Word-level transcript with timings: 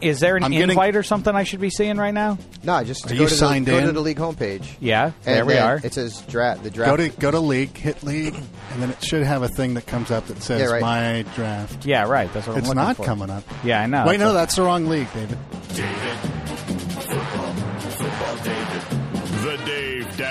Is 0.00 0.20
there 0.20 0.36
an 0.36 0.44
I'm 0.44 0.50
getting- 0.50 0.70
invite 0.70 0.96
or 0.96 1.02
something 1.02 1.34
I 1.34 1.44
should 1.44 1.60
be 1.60 1.70
seeing 1.70 1.96
right 1.96 2.12
now? 2.12 2.36
No, 2.62 2.82
just 2.84 3.06
Are 3.06 3.08
go 3.10 3.22
you 3.22 3.28
to 3.28 3.34
signed 3.34 3.66
the, 3.66 3.72
Go 3.72 3.78
in? 3.78 3.86
to 3.86 3.92
the 3.92 4.00
league 4.00 4.18
homepage. 4.18 4.64
Yeah, 4.80 5.12
there 5.22 5.44
we 5.46 5.54
then 5.54 5.62
are. 5.62 5.80
It 5.82 5.94
says 5.94 6.20
draft. 6.28 6.62
The 6.62 6.70
draft. 6.70 6.90
Go 6.90 6.96
to 6.96 7.08
go 7.08 7.30
to 7.30 7.40
league, 7.40 7.76
hit 7.76 8.02
league, 8.02 8.34
and 8.72 8.82
then 8.82 8.90
it 8.90 9.02
should 9.02 9.22
have 9.22 9.42
a 9.42 9.48
thing 9.48 9.74
that 9.74 9.86
comes 9.86 10.10
up 10.10 10.26
that 10.26 10.42
says 10.42 10.60
Yeah, 10.60 10.66
right. 10.66 10.80
my 10.82 11.24
draft. 11.34 11.86
Yeah, 11.86 12.04
right. 12.08 12.30
That's 12.34 12.46
what 12.46 12.58
It's 12.58 12.68
I'm 12.68 12.76
looking 12.76 12.86
not 12.88 12.96
for. 12.96 13.04
coming 13.04 13.30
up. 13.30 13.44
Yeah, 13.62 13.80
I 13.80 13.86
know. 13.86 14.04
Wait, 14.06 14.20
no, 14.20 14.28
So- 14.28 14.32
that's 14.34 14.56
the 14.56 14.62
wrong 14.62 14.86
league, 14.88 15.08
David. 15.14 15.38
The 15.70 16.43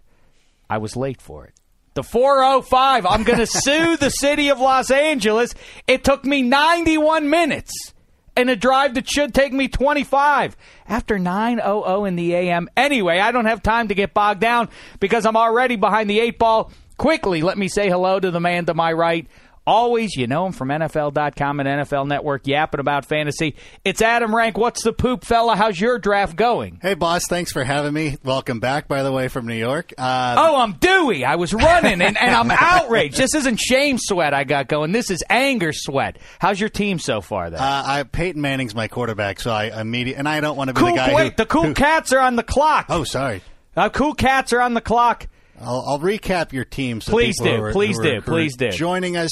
I 0.70 0.78
was 0.80 0.96
late 0.96 1.22
for 1.22 1.46
it. 1.46 1.53
The 1.94 2.03
405, 2.03 3.06
I'm 3.06 3.24
going 3.24 3.40
to 3.46 3.47
sue 3.47 3.97
the 3.97 4.09
city 4.09 4.50
of 4.50 4.59
Los 4.59 4.91
Angeles. 4.91 5.53
It 5.88 6.03
took 6.03 6.26
me 6.26 6.41
91 6.41 7.30
minutes 7.30 7.94
and 8.40 8.50
a 8.50 8.56
drive 8.56 8.94
that 8.94 9.10
should 9.10 9.34
take 9.34 9.52
me 9.52 9.68
25 9.68 10.56
after 10.88 11.20
9:00 11.20 12.06
in 12.06 12.16
the 12.16 12.34
AM. 12.34 12.70
Anyway, 12.78 13.20
I 13.20 13.32
don't 13.32 13.46
have 13.46 13.62
time 13.62 13.90
to 13.90 13.94
get 13.94 14.14
bogged 14.14 14.40
down 14.40 14.70
because 15.00 15.26
I'm 15.26 15.36
already 15.36 15.76
behind 15.76 16.10
the 16.10 16.22
eight 16.22 16.40
ball. 16.40 16.72
Quickly, 16.98 17.42
let 17.42 17.58
me 17.58 17.68
say 17.68 17.90
hello 17.90 18.20
to 18.20 18.32
the 18.32 18.40
man 18.40 18.66
to 18.66 18.74
my 18.74 18.94
right. 18.94 19.28
Always, 19.69 20.16
you 20.16 20.25
know 20.25 20.47
him 20.47 20.52
from 20.52 20.69
NFL.com 20.69 21.59
and 21.59 21.69
NFL 21.69 22.07
Network 22.07 22.47
yapping 22.47 22.80
about 22.80 23.06
fantasy. 23.06 23.56
It's 23.85 24.02
Adam 24.02 24.34
Rank. 24.35 24.57
What's 24.57 24.84
the 24.84 24.91
poop, 24.91 25.24
fella? 25.24 25.56
How's 25.56 25.80
your 25.80 26.00
draft 26.00 26.35
going? 26.35 26.80
Hey, 26.81 26.96
boss, 26.96 27.25
thanks 27.30 27.52
for 27.52 27.63
having 27.63 27.94
me. 27.94 28.18
Welcome 28.24 28.59
back, 28.59 28.88
by 28.88 29.03
the 29.03 29.12
way, 29.12 29.28
from 29.28 29.46
New 29.46 29.53
York. 29.53 29.94
Uh, 29.96 30.35
Oh, 30.40 30.56
I'm 30.59 30.74
dewy. 30.74 31.24
I 31.24 31.35
was 31.35 31.53
running 31.53 32.02
and, 32.02 32.18
and 32.18 32.35
I'm 32.35 32.50
outraged. 32.50 33.16
This 33.18 33.35
isn't 33.35 33.58
shame 33.59 33.97
sweat 34.00 34.34
I 34.34 34.44
got 34.44 34.68
going. 34.69 34.91
This 34.91 35.12
is 35.12 35.24
anger 35.29 35.72
sweat. 35.72 36.18
How's 36.40 36.59
your 36.59 36.69
team 36.69 36.97
so 36.97 37.22
far, 37.22 37.52
then? 37.52 37.59
uh, 37.59 37.84
I 37.85 38.02
Peyton 38.03 38.41
Manning's 38.41 38.74
my 38.74 38.88
quarterback, 38.88 39.40
so 39.40 39.52
I 39.52 39.79
immediately 39.81 40.18
and 40.18 40.28
I 40.28 40.40
don't 40.41 40.58
want 40.58 40.69
to 40.69 40.74
be 40.74 40.79
cool, 40.79 40.90
the 40.90 40.96
guy 40.96 41.13
wait, 41.13 41.34
who, 41.34 41.35
the 41.38 41.46
cool 41.46 41.63
who- 41.66 41.74
cats 41.75 42.12
are 42.12 42.22
on 42.22 42.35
the 42.38 42.44
clock. 42.44 42.88
Oh, 42.90 43.03
sorry. 43.03 43.44
Uh, 43.78 43.90
cool 43.90 44.16
cats 44.16 44.52
are 44.52 44.62
on 44.62 44.74
the 44.74 44.81
clock. 44.81 45.28
I'll, 45.62 45.84
I'll 45.88 46.00
recap 46.00 46.53
your 46.53 46.66
team. 46.66 47.02
So 47.02 47.12
Please 47.12 47.35
do. 47.40 47.50
are- 47.62 47.72
Please 47.72 48.00
do. 48.00 48.08
are- 48.08 48.12
who 48.13 48.18
are 48.18 48.22
Please 48.22 48.56
do. 48.58 48.72
Joining 48.72 49.16
us, 49.16 49.29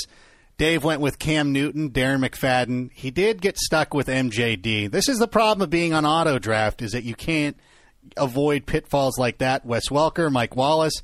Dave 0.57 0.83
went 0.83 1.01
with 1.01 1.19
Cam 1.19 1.51
Newton, 1.53 1.91
Darren 1.91 2.27
McFadden. 2.27 2.89
He 2.91 3.11
did 3.11 3.41
get 3.41 3.57
stuck 3.57 3.93
with 3.93 4.07
MJD. 4.07 4.89
This 4.89 5.07
is 5.07 5.19
the 5.19 5.27
problem 5.27 5.63
of 5.63 5.69
being 5.69 5.93
on 5.93 6.05
auto 6.05 6.39
draft 6.39 6.81
is 6.81 6.93
that 6.93 7.03
you 7.03 7.13
can't 7.13 7.55
avoid 8.15 8.65
pitfalls 8.65 9.19
like 9.19 9.37
that. 9.37 9.65
Wes 9.65 9.89
Welker, 9.89 10.31
Mike 10.31 10.55
Wallace. 10.55 11.03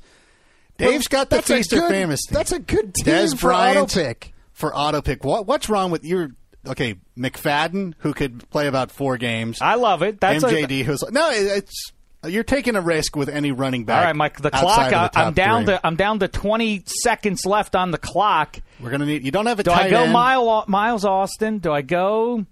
Dave's 0.76 1.06
got 1.06 1.30
the 1.30 1.36
that's 1.36 1.50
a 1.50 1.56
feast 1.56 1.72
or 1.72 1.88
famous. 1.88 2.26
team. 2.26 2.34
that's 2.34 2.50
a 2.50 2.58
good 2.58 2.94
team 2.94 3.04
Des 3.04 3.36
for 3.36 3.48
Bryant 3.48 3.78
auto 3.78 3.94
pick. 3.94 4.34
For 4.52 4.74
auto 4.74 5.00
pick, 5.00 5.24
what 5.24 5.46
what's 5.46 5.68
wrong 5.68 5.90
with 5.92 6.04
your 6.04 6.30
okay 6.66 6.96
McFadden 7.16 7.94
who 7.98 8.12
could 8.12 8.48
play 8.50 8.66
about 8.66 8.90
four 8.90 9.16
games? 9.18 9.58
I 9.60 9.76
love 9.76 10.02
it. 10.02 10.20
That's 10.20 10.42
a- 10.42 10.48
MJD 10.48 10.84
who's 10.84 11.04
no, 11.10 11.30
it's 11.30 11.92
you're 12.26 12.44
taking 12.44 12.76
a 12.76 12.80
risk 12.80 13.16
with 13.16 13.28
any 13.28 13.52
running 13.52 13.84
back. 13.84 13.98
All 13.98 14.04
right, 14.04 14.16
Mike. 14.16 14.40
The 14.40 14.50
clock. 14.50 14.90
the 14.90 14.96
top 14.96 15.16
I'm 15.16 15.32
down 15.34 15.64
three. 15.64 15.74
to. 15.74 15.86
I'm 15.86 15.96
down 15.96 16.18
to 16.20 16.28
20 16.28 16.82
seconds 16.86 17.44
left 17.46 17.74
on 17.76 17.90
the 17.90 17.98
clock. 17.98 18.58
We're 18.80 18.90
gonna 18.90 19.06
need. 19.06 19.24
You 19.24 19.30
don't 19.30 19.46
have 19.46 19.58
a 19.58 19.62
time. 19.62 19.76
Do 19.76 19.96
I 19.96 19.98
go 19.98 20.02
end. 20.04 20.12
Mile, 20.12 20.64
Miles 20.68 21.04
Austin? 21.04 21.58
Do 21.58 21.72
I 21.72 21.82
go 21.82 22.44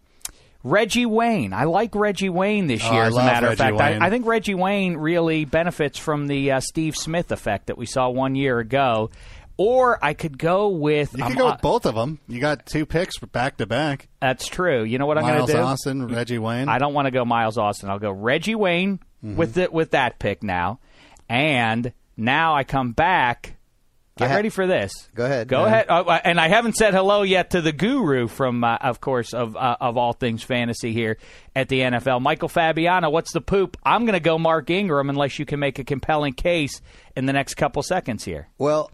Reggie 0.65 1.07
Wayne? 1.07 1.53
I 1.53 1.65
like 1.65 1.95
Reggie 1.95 2.29
Wayne 2.29 2.67
this 2.67 2.83
Oh, 2.85 2.93
year. 2.93 3.03
As 3.05 3.15
a 3.15 3.19
matter 3.19 3.47
Reggie 3.49 3.63
of 3.65 3.79
fact. 3.79 4.03
I, 4.03 4.07
I 4.07 4.11
think 4.11 4.27
Reggie 4.27 4.55
Wayne 4.55 4.97
really 4.97 5.45
benefits 5.45 5.99
from 5.99 6.27
the 6.29 6.53
uh, 6.53 6.61
Steve 6.61 6.95
Smith 6.97 7.33
effect 7.33 7.67
that 7.67 7.77
we 7.79 7.87
saw 7.87 8.09
one 8.09 8.35
year 8.35 8.59
ago. 8.59 9.11
Or 9.59 10.03
I 10.03 10.15
could 10.15 10.39
go 10.39 10.69
with. 10.69 11.17
You 11.17 11.25
um, 11.25 11.35
go 11.35 11.49
uh, 11.49 11.53
with 11.53 11.61
both 11.61 11.85
of 11.87 11.95
them. 11.95 12.19
You 12.27 12.41
got 12.41 12.65
two 12.65 12.87
picks 12.87 13.19
back 13.19 13.59
to 13.59 13.67
back. 13.67 14.09
That's 14.21 14.47
true. 14.49 14.83
You 14.83 14.99
know 14.99 15.07
what 15.07 15.19
I'm 15.19 15.25
going 15.25 15.47
to 15.47 15.53
do? 15.53 15.59
Miles 15.59 15.73
Austin, 15.85 16.09
Reggie 16.09 16.39
Wayne. 16.39 16.69
I 16.69 16.79
don't 16.79 16.95
want 16.95 17.07
to 17.07 17.11
go 17.11 17.25
Miles 17.25 17.59
Austin. 17.59 17.91
I'll 17.91 17.99
go 17.99 18.11
Reggie 18.11 18.55
Wayne 18.55 18.99
Mm-hmm. 19.25 19.37
with 19.37 19.55
the, 19.55 19.69
with 19.71 19.93
that 19.93 20.19
pick 20.19 20.43
now, 20.43 20.81
and 21.29 21.93
now 22.17 22.55
I 22.55 22.65
come 22.65 22.93
back. 22.93 23.57
Get 24.19 24.27
ahead. 24.27 24.37
ready 24.37 24.49
for 24.51 24.67
this. 24.67 24.93
Go 25.15 25.25
ahead. 25.25 25.49
Go 25.49 25.61
Yeah. 25.61 25.67
ahead. 25.67 25.87
Oh, 25.89 26.03
uh, 26.03 26.21
and 26.23 26.39
I 26.39 26.49
haven't 26.49 26.75
said 26.77 26.93
hello 26.93 27.23
yet 27.23 27.51
to 27.51 27.63
the 27.63 27.73
guru 27.73 28.29
from, 28.29 28.63
uh, 28.63 28.77
of 28.83 29.01
course, 29.01 29.33
of 29.33 29.57
uh, 29.57 29.77
of 29.81 29.97
all 29.97 30.13
things 30.13 30.43
fantasy 30.43 30.93
here 30.93 31.17
at 31.57 31.69
the 31.71 31.81
NFL, 31.81 32.21
Michael 32.21 32.51
Fabiano. 32.51 33.09
What's 33.09 33.33
the 33.33 33.41
poop? 33.41 33.79
I'm 33.85 34.03
going 34.05 34.13
to 34.13 34.21
go 34.21 34.37
Mark 34.39 34.69
Ingram 34.69 35.09
unless 35.09 35.39
you 35.39 35.47
can 35.47 35.61
make 35.61 35.79
a 35.79 35.85
compelling 35.85 36.35
case 36.35 36.83
in 37.17 37.25
the 37.25 37.33
next 37.33 37.55
couple 37.55 37.83
seconds 37.83 38.23
here. 38.25 38.49
Well, 38.59 38.91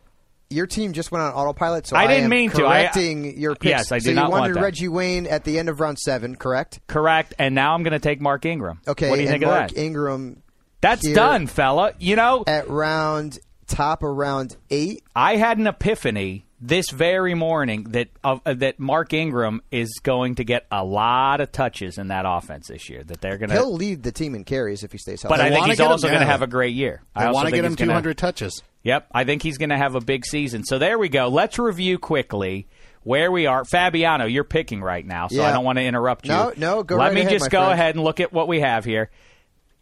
your 0.50 0.66
team 0.66 0.92
just 0.92 1.12
went 1.12 1.22
on 1.22 1.32
autopilot, 1.32 1.86
so 1.86 1.96
I 1.96 2.06
didn't 2.06 2.24
am 2.24 2.30
mean 2.30 2.50
to. 2.50 2.66
I- 2.66 2.82
correcting 2.82 3.38
your 3.38 3.54
picks. 3.54 3.70
Yes, 3.70 3.92
I 3.92 3.98
so 3.98 4.04
did 4.04 4.10
you 4.10 4.14
not 4.14 4.30
want 4.30 4.40
wanted 4.42 4.56
that. 4.56 4.62
Reggie 4.62 4.88
Wayne 4.88 5.26
at 5.26 5.44
the 5.44 5.58
end 5.58 5.68
of 5.68 5.80
round 5.80 5.98
seven, 5.98 6.36
correct? 6.36 6.80
Correct. 6.86 7.34
And 7.38 7.54
now 7.54 7.74
I'm 7.74 7.82
going 7.82 7.92
to 7.92 7.98
take 7.98 8.20
Mark 8.20 8.44
Ingram. 8.46 8.80
Okay. 8.86 9.10
What 9.10 9.16
do 9.16 9.22
you 9.22 9.28
think 9.28 9.44
Mark 9.44 9.70
of 9.70 9.74
that? 9.74 9.76
Mark 9.76 9.84
Ingram 9.86 10.42
That's 10.80 11.04
here 11.06 11.14
done, 11.14 11.46
fella. 11.46 11.92
You 11.98 12.16
know, 12.16 12.44
at 12.46 12.68
round 12.68 13.38
top 13.66 14.02
of 14.02 14.16
round 14.16 14.56
eight. 14.70 15.04
I 15.14 15.36
had 15.36 15.58
an 15.58 15.66
epiphany 15.66 16.46
this 16.60 16.90
very 16.90 17.34
morning 17.34 17.84
that 17.90 18.08
uh, 18.24 18.38
that 18.44 18.80
Mark 18.80 19.12
Ingram 19.12 19.60
is 19.70 20.00
going 20.02 20.36
to 20.36 20.44
get 20.44 20.66
a 20.72 20.82
lot 20.84 21.40
of 21.40 21.52
touches 21.52 21.98
in 21.98 22.08
that 22.08 22.24
offense 22.26 22.68
this 22.68 22.88
year. 22.88 23.04
That 23.04 23.20
they're 23.20 23.38
going 23.38 23.50
to 23.50 23.54
He'll 23.56 23.74
lead 23.74 24.02
the 24.02 24.12
team 24.12 24.34
in 24.34 24.44
carries 24.44 24.82
if 24.82 24.92
he 24.92 24.98
stays 24.98 25.22
healthy. 25.22 25.36
But 25.36 25.40
I 25.40 25.50
think 25.50 25.66
he's 25.66 25.80
also 25.80 26.08
going 26.08 26.20
to 26.20 26.26
have 26.26 26.42
a 26.42 26.46
great 26.46 26.74
year. 26.74 27.02
I, 27.14 27.26
I 27.26 27.30
want 27.32 27.48
to 27.48 27.52
get 27.54 27.64
him 27.64 27.72
he's 27.72 27.76
gonna- 27.76 27.92
200 27.92 28.18
touches. 28.18 28.62
Yep, 28.84 29.08
I 29.12 29.24
think 29.24 29.42
he's 29.42 29.58
going 29.58 29.70
to 29.70 29.76
have 29.76 29.94
a 29.94 30.00
big 30.00 30.24
season. 30.24 30.64
So 30.64 30.78
there 30.78 30.98
we 30.98 31.08
go. 31.08 31.28
Let's 31.28 31.58
review 31.58 31.98
quickly 31.98 32.66
where 33.02 33.30
we 33.30 33.46
are. 33.46 33.64
Fabiano, 33.64 34.26
you're 34.26 34.44
picking 34.44 34.80
right 34.80 35.04
now, 35.04 35.28
so 35.28 35.42
I 35.42 35.52
don't 35.52 35.64
want 35.64 35.78
to 35.78 35.84
interrupt 35.84 36.26
you. 36.26 36.32
No, 36.32 36.52
no, 36.56 36.82
go 36.82 36.96
Let 36.96 37.06
right 37.06 37.14
me 37.14 37.20
ahead, 37.22 37.32
just 37.32 37.50
go 37.50 37.58
friend. 37.60 37.72
ahead 37.72 37.94
and 37.96 38.04
look 38.04 38.20
at 38.20 38.32
what 38.32 38.48
we 38.48 38.60
have 38.60 38.84
here. 38.84 39.10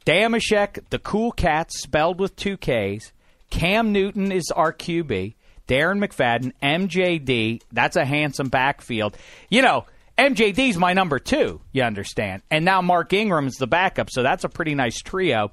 Dameshek, 0.04 0.84
the 0.90 0.98
Cool 0.98 1.32
cat, 1.32 1.72
spelled 1.72 2.20
with 2.20 2.36
two 2.36 2.56
Ks. 2.56 3.12
Cam 3.50 3.92
Newton 3.92 4.32
is 4.32 4.50
our 4.54 4.72
QB. 4.72 5.34
Darren 5.68 5.98
McFadden, 6.04 6.52
MJD. 6.62 7.60
That's 7.72 7.96
a 7.96 8.04
handsome 8.04 8.48
backfield. 8.48 9.16
You 9.50 9.62
know, 9.62 9.86
MJD's 10.16 10.76
my 10.78 10.92
number 10.92 11.18
two, 11.18 11.60
you 11.72 11.82
understand. 11.82 12.42
And 12.50 12.64
now 12.64 12.80
Mark 12.82 13.12
Ingram's 13.12 13.56
the 13.56 13.66
backup, 13.66 14.08
so 14.10 14.22
that's 14.22 14.44
a 14.44 14.48
pretty 14.48 14.74
nice 14.74 14.98
trio. 15.00 15.50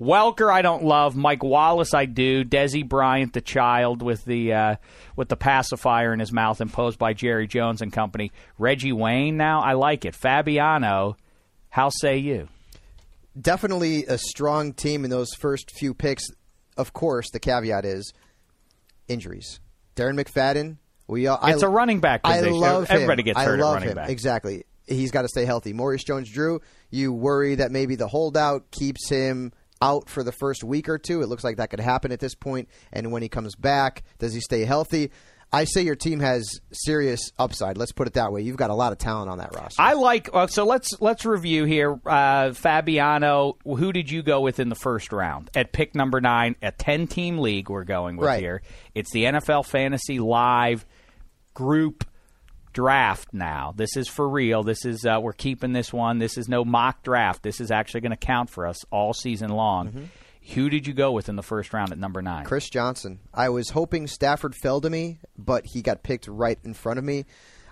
Welker, 0.00 0.52
I 0.52 0.62
don't 0.62 0.84
love. 0.84 1.14
Mike 1.16 1.42
Wallace, 1.44 1.94
I 1.94 2.04
do. 2.06 2.44
Desi 2.44 2.86
Bryant, 2.86 3.32
the 3.32 3.40
child 3.40 4.02
with 4.02 4.24
the 4.24 4.52
uh, 4.52 4.76
with 5.16 5.28
the 5.28 5.36
pacifier 5.36 6.12
in 6.12 6.20
his 6.20 6.32
mouth 6.32 6.60
imposed 6.60 6.98
by 6.98 7.12
Jerry 7.12 7.46
Jones 7.46 7.80
and 7.80 7.92
company. 7.92 8.32
Reggie 8.58 8.92
Wayne, 8.92 9.36
now 9.36 9.60
I 9.62 9.74
like 9.74 10.04
it. 10.04 10.14
Fabiano, 10.14 11.16
how 11.70 11.90
say 11.90 12.18
you? 12.18 12.48
Definitely 13.40 14.04
a 14.06 14.18
strong 14.18 14.72
team 14.72 15.04
in 15.04 15.10
those 15.10 15.32
first 15.34 15.70
few 15.76 15.94
picks. 15.94 16.24
Of 16.76 16.92
course, 16.92 17.30
the 17.32 17.40
caveat 17.40 17.84
is 17.84 18.12
injuries. 19.08 19.60
Darren 19.96 20.20
McFadden. 20.20 20.78
We 21.06 21.26
all, 21.26 21.38
It's 21.44 21.62
I, 21.62 21.66
a 21.66 21.70
running 21.70 22.00
back 22.00 22.22
I 22.24 22.38
position. 22.38 22.54
love 22.58 22.88
him. 22.88 22.94
Everybody 22.94 23.22
gets 23.24 23.38
I 23.38 23.44
hurt 23.44 23.60
at 23.60 23.64
love 23.64 23.74
running 23.74 23.88
him. 23.90 23.94
back. 23.96 24.08
Exactly. 24.08 24.64
He's 24.86 25.10
got 25.10 25.22
to 25.22 25.28
stay 25.28 25.44
healthy. 25.44 25.72
Maurice 25.72 26.02
Jones-Drew. 26.04 26.60
You 26.90 27.12
worry 27.12 27.56
that 27.56 27.70
maybe 27.70 27.94
the 27.96 28.08
holdout 28.08 28.70
keeps 28.70 29.08
him 29.08 29.52
out 29.82 30.08
for 30.08 30.22
the 30.22 30.32
first 30.32 30.64
week 30.64 30.88
or 30.88 30.98
two. 30.98 31.22
It 31.22 31.26
looks 31.28 31.44
like 31.44 31.56
that 31.58 31.70
could 31.70 31.80
happen 31.80 32.12
at 32.12 32.20
this 32.20 32.34
point. 32.34 32.68
And 32.92 33.12
when 33.12 33.22
he 33.22 33.28
comes 33.28 33.54
back, 33.54 34.02
does 34.18 34.32
he 34.34 34.40
stay 34.40 34.64
healthy? 34.64 35.10
I 35.52 35.64
say 35.64 35.82
your 35.82 35.94
team 35.94 36.18
has 36.18 36.44
serious 36.72 37.30
upside. 37.38 37.76
Let's 37.78 37.92
put 37.92 38.08
it 38.08 38.14
that 38.14 38.32
way. 38.32 38.42
You've 38.42 38.56
got 38.56 38.70
a 38.70 38.74
lot 38.74 38.90
of 38.90 38.98
talent 38.98 39.30
on 39.30 39.38
that 39.38 39.54
roster. 39.54 39.80
I 39.80 39.92
like. 39.92 40.28
Uh, 40.32 40.48
so 40.48 40.64
let's 40.64 41.00
let's 41.00 41.24
review 41.24 41.64
here. 41.64 41.96
Uh, 42.04 42.52
Fabiano, 42.54 43.56
who 43.64 43.92
did 43.92 44.10
you 44.10 44.24
go 44.24 44.40
with 44.40 44.58
in 44.58 44.68
the 44.68 44.74
first 44.74 45.12
round 45.12 45.50
at 45.54 45.72
pick 45.72 45.94
number 45.94 46.20
nine? 46.20 46.56
A 46.60 46.72
ten 46.72 47.06
team 47.06 47.38
league 47.38 47.70
we're 47.70 47.84
going 47.84 48.16
with 48.16 48.26
Right. 48.26 48.40
here. 48.40 48.62
It's 48.96 49.12
the 49.12 49.24
NFL 49.26 49.64
Fantasy 49.66 50.18
Live 50.18 50.84
group 51.52 52.04
draft 52.74 53.28
now. 53.32 53.72
This 53.74 53.96
is 53.96 54.06
for 54.06 54.28
real. 54.28 54.62
This 54.62 54.84
is 54.84 55.06
uh, 55.06 55.18
we're 55.22 55.32
keeping 55.32 55.72
this 55.72 55.92
one. 55.92 56.18
This 56.18 56.36
is 56.36 56.48
no 56.48 56.64
mock 56.64 57.02
draft. 57.02 57.42
This 57.42 57.60
is 57.60 57.70
actually 57.70 58.02
going 58.02 58.10
to 58.10 58.16
count 58.16 58.50
for 58.50 58.66
us 58.66 58.84
all 58.90 59.14
season 59.14 59.48
long. 59.48 59.88
Mm-hmm. 59.88 60.04
Who 60.52 60.68
did 60.68 60.86
you 60.86 60.92
go 60.92 61.12
with 61.12 61.30
in 61.30 61.36
the 61.36 61.42
first 61.42 61.72
round 61.72 61.92
at 61.92 61.98
number 61.98 62.20
nine? 62.20 62.44
Chris 62.44 62.68
Johnson. 62.68 63.20
I 63.32 63.48
was 63.48 63.70
hoping 63.70 64.06
Stafford 64.06 64.54
fell 64.54 64.82
to 64.82 64.90
me, 64.90 65.20
but 65.38 65.64
he 65.64 65.80
got 65.80 66.02
picked 66.02 66.28
right 66.28 66.58
in 66.64 66.74
front 66.74 66.98
of 66.98 67.04
me. 67.04 67.24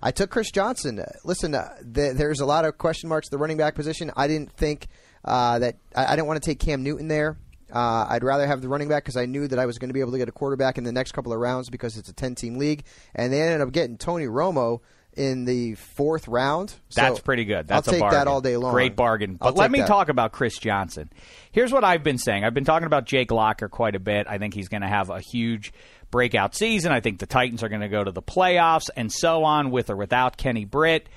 I 0.02 0.10
took 0.10 0.30
Chris 0.30 0.50
Johnson. 0.50 0.98
Uh, 0.98 1.04
Listen, 1.22 1.54
uh, 1.54 1.68
th- 1.94 2.16
there's 2.16 2.40
a 2.40 2.46
lot 2.46 2.64
of 2.64 2.78
question 2.78 3.10
marks 3.10 3.28
at 3.28 3.30
the 3.30 3.38
running 3.38 3.58
back 3.58 3.74
position. 3.74 4.10
I 4.16 4.26
didn't 4.26 4.52
think 4.52 4.88
uh, 5.24 5.58
that 5.58 5.76
I, 5.94 6.06
I 6.06 6.16
didn't 6.16 6.28
want 6.28 6.42
to 6.42 6.46
take 6.50 6.60
Cam 6.60 6.82
Newton 6.82 7.08
there. 7.08 7.36
Uh, 7.72 8.06
I'd 8.08 8.22
rather 8.22 8.46
have 8.46 8.60
the 8.60 8.68
running 8.68 8.88
back 8.88 9.02
because 9.04 9.16
I 9.16 9.26
knew 9.26 9.48
that 9.48 9.58
I 9.58 9.66
was 9.66 9.78
going 9.78 9.88
to 9.88 9.94
be 9.94 10.00
able 10.00 10.12
to 10.12 10.18
get 10.18 10.28
a 10.28 10.32
quarterback 10.32 10.76
in 10.78 10.84
the 10.84 10.92
next 10.92 11.12
couple 11.12 11.32
of 11.32 11.38
rounds 11.40 11.70
because 11.70 11.96
it's 11.96 12.08
a 12.08 12.12
10 12.12 12.34
team 12.34 12.58
league. 12.58 12.84
And 13.14 13.32
they 13.32 13.40
ended 13.40 13.60
up 13.60 13.72
getting 13.72 13.96
Tony 13.96 14.26
Romo 14.26 14.80
in 15.14 15.44
the 15.44 15.74
fourth 15.74 16.26
round. 16.28 16.70
So 16.88 17.00
That's 17.00 17.20
pretty 17.20 17.44
good. 17.44 17.66
That's 17.66 17.86
I'll 17.88 17.94
take 17.94 18.10
that 18.10 18.26
all 18.28 18.40
day 18.40 18.56
long. 18.56 18.72
Great 18.72 18.96
bargain. 18.96 19.38
I'll 19.40 19.52
But 19.52 19.58
let 19.58 19.70
me 19.70 19.80
that. 19.80 19.88
talk 19.88 20.08
about 20.08 20.32
Chris 20.32 20.58
Johnson. 20.58 21.10
Here's 21.50 21.72
what 21.72 21.84
I've 21.84 22.02
been 22.02 22.18
saying. 22.18 22.44
I've 22.44 22.54
been 22.54 22.64
talking 22.64 22.86
about 22.86 23.04
Jake 23.04 23.30
Locker 23.30 23.68
quite 23.68 23.94
a 23.94 24.00
bit. 24.00 24.26
I 24.28 24.38
think 24.38 24.54
he's 24.54 24.68
going 24.68 24.82
to 24.82 24.88
have 24.88 25.10
a 25.10 25.20
huge 25.20 25.72
breakout 26.10 26.54
season. 26.54 26.92
I 26.92 27.00
think 27.00 27.18
the 27.18 27.26
Titans 27.26 27.62
are 27.62 27.68
going 27.68 27.80
to 27.82 27.88
go 27.88 28.04
to 28.04 28.10
the 28.10 28.22
playoffs 28.22 28.88
and 28.96 29.10
so 29.12 29.44
on 29.44 29.70
with 29.70 29.90
or 29.90 29.96
without 29.96 30.36
Kenny 30.36 30.64
Britt. 30.64 31.08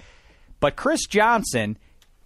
But 0.60 0.76
Chris 0.76 1.06
Johnson 1.06 1.78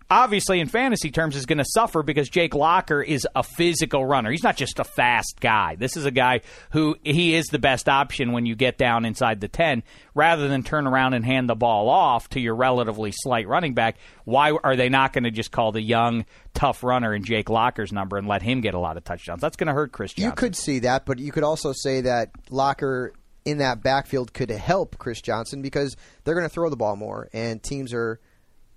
obviously 0.09 0.59
in 0.59 0.67
fantasy 0.67 1.11
terms 1.11 1.35
is 1.35 1.45
going 1.45 1.59
to 1.59 1.65
suffer 1.65 2.01
because 2.03 2.29
Jake 2.29 2.55
Locker 2.55 3.01
is 3.01 3.27
a 3.35 3.43
physical 3.43 4.05
runner. 4.05 4.31
He's 4.31 4.43
not 4.43 4.57
just 4.57 4.79
a 4.79 4.83
fast 4.83 5.39
guy. 5.39 5.75
This 5.75 5.95
is 5.95 6.05
a 6.05 6.11
guy 6.11 6.41
who 6.71 6.95
he 7.03 7.35
is 7.35 7.45
the 7.47 7.59
best 7.59 7.87
option 7.87 8.31
when 8.31 8.45
you 8.45 8.55
get 8.55 8.77
down 8.77 9.05
inside 9.05 9.39
the 9.41 9.47
10 9.47 9.83
rather 10.15 10.47
than 10.47 10.63
turn 10.63 10.87
around 10.87 11.13
and 11.13 11.23
hand 11.23 11.49
the 11.49 11.55
ball 11.55 11.89
off 11.89 12.29
to 12.29 12.39
your 12.39 12.55
relatively 12.55 13.11
slight 13.13 13.47
running 13.47 13.73
back. 13.73 13.97
Why 14.25 14.51
are 14.51 14.75
they 14.75 14.89
not 14.89 15.13
going 15.13 15.25
to 15.25 15.31
just 15.31 15.51
call 15.51 15.71
the 15.71 15.81
young 15.81 16.25
tough 16.53 16.83
runner 16.83 17.13
in 17.13 17.23
Jake 17.23 17.49
Locker's 17.49 17.91
number 17.91 18.17
and 18.17 18.27
let 18.27 18.41
him 18.41 18.61
get 18.61 18.73
a 18.73 18.79
lot 18.79 18.97
of 18.97 19.03
touchdowns? 19.03 19.41
That's 19.41 19.57
going 19.57 19.67
to 19.67 19.73
hurt 19.73 19.91
Chris 19.91 20.13
Johnson. 20.13 20.29
You 20.29 20.35
could 20.35 20.55
see 20.55 20.79
that, 20.79 21.05
but 21.05 21.19
you 21.19 21.31
could 21.31 21.43
also 21.43 21.71
say 21.73 22.01
that 22.01 22.31
Locker 22.49 23.13
in 23.45 23.59
that 23.59 23.81
backfield 23.81 24.33
could 24.33 24.49
help 24.49 24.97
Chris 24.97 25.21
Johnson 25.21 25.61
because 25.61 25.95
they're 26.23 26.35
going 26.35 26.47
to 26.47 26.53
throw 26.53 26.69
the 26.69 26.77
ball 26.77 26.95
more, 26.95 27.29
and 27.33 27.61
teams 27.61 27.93
are. 27.93 28.19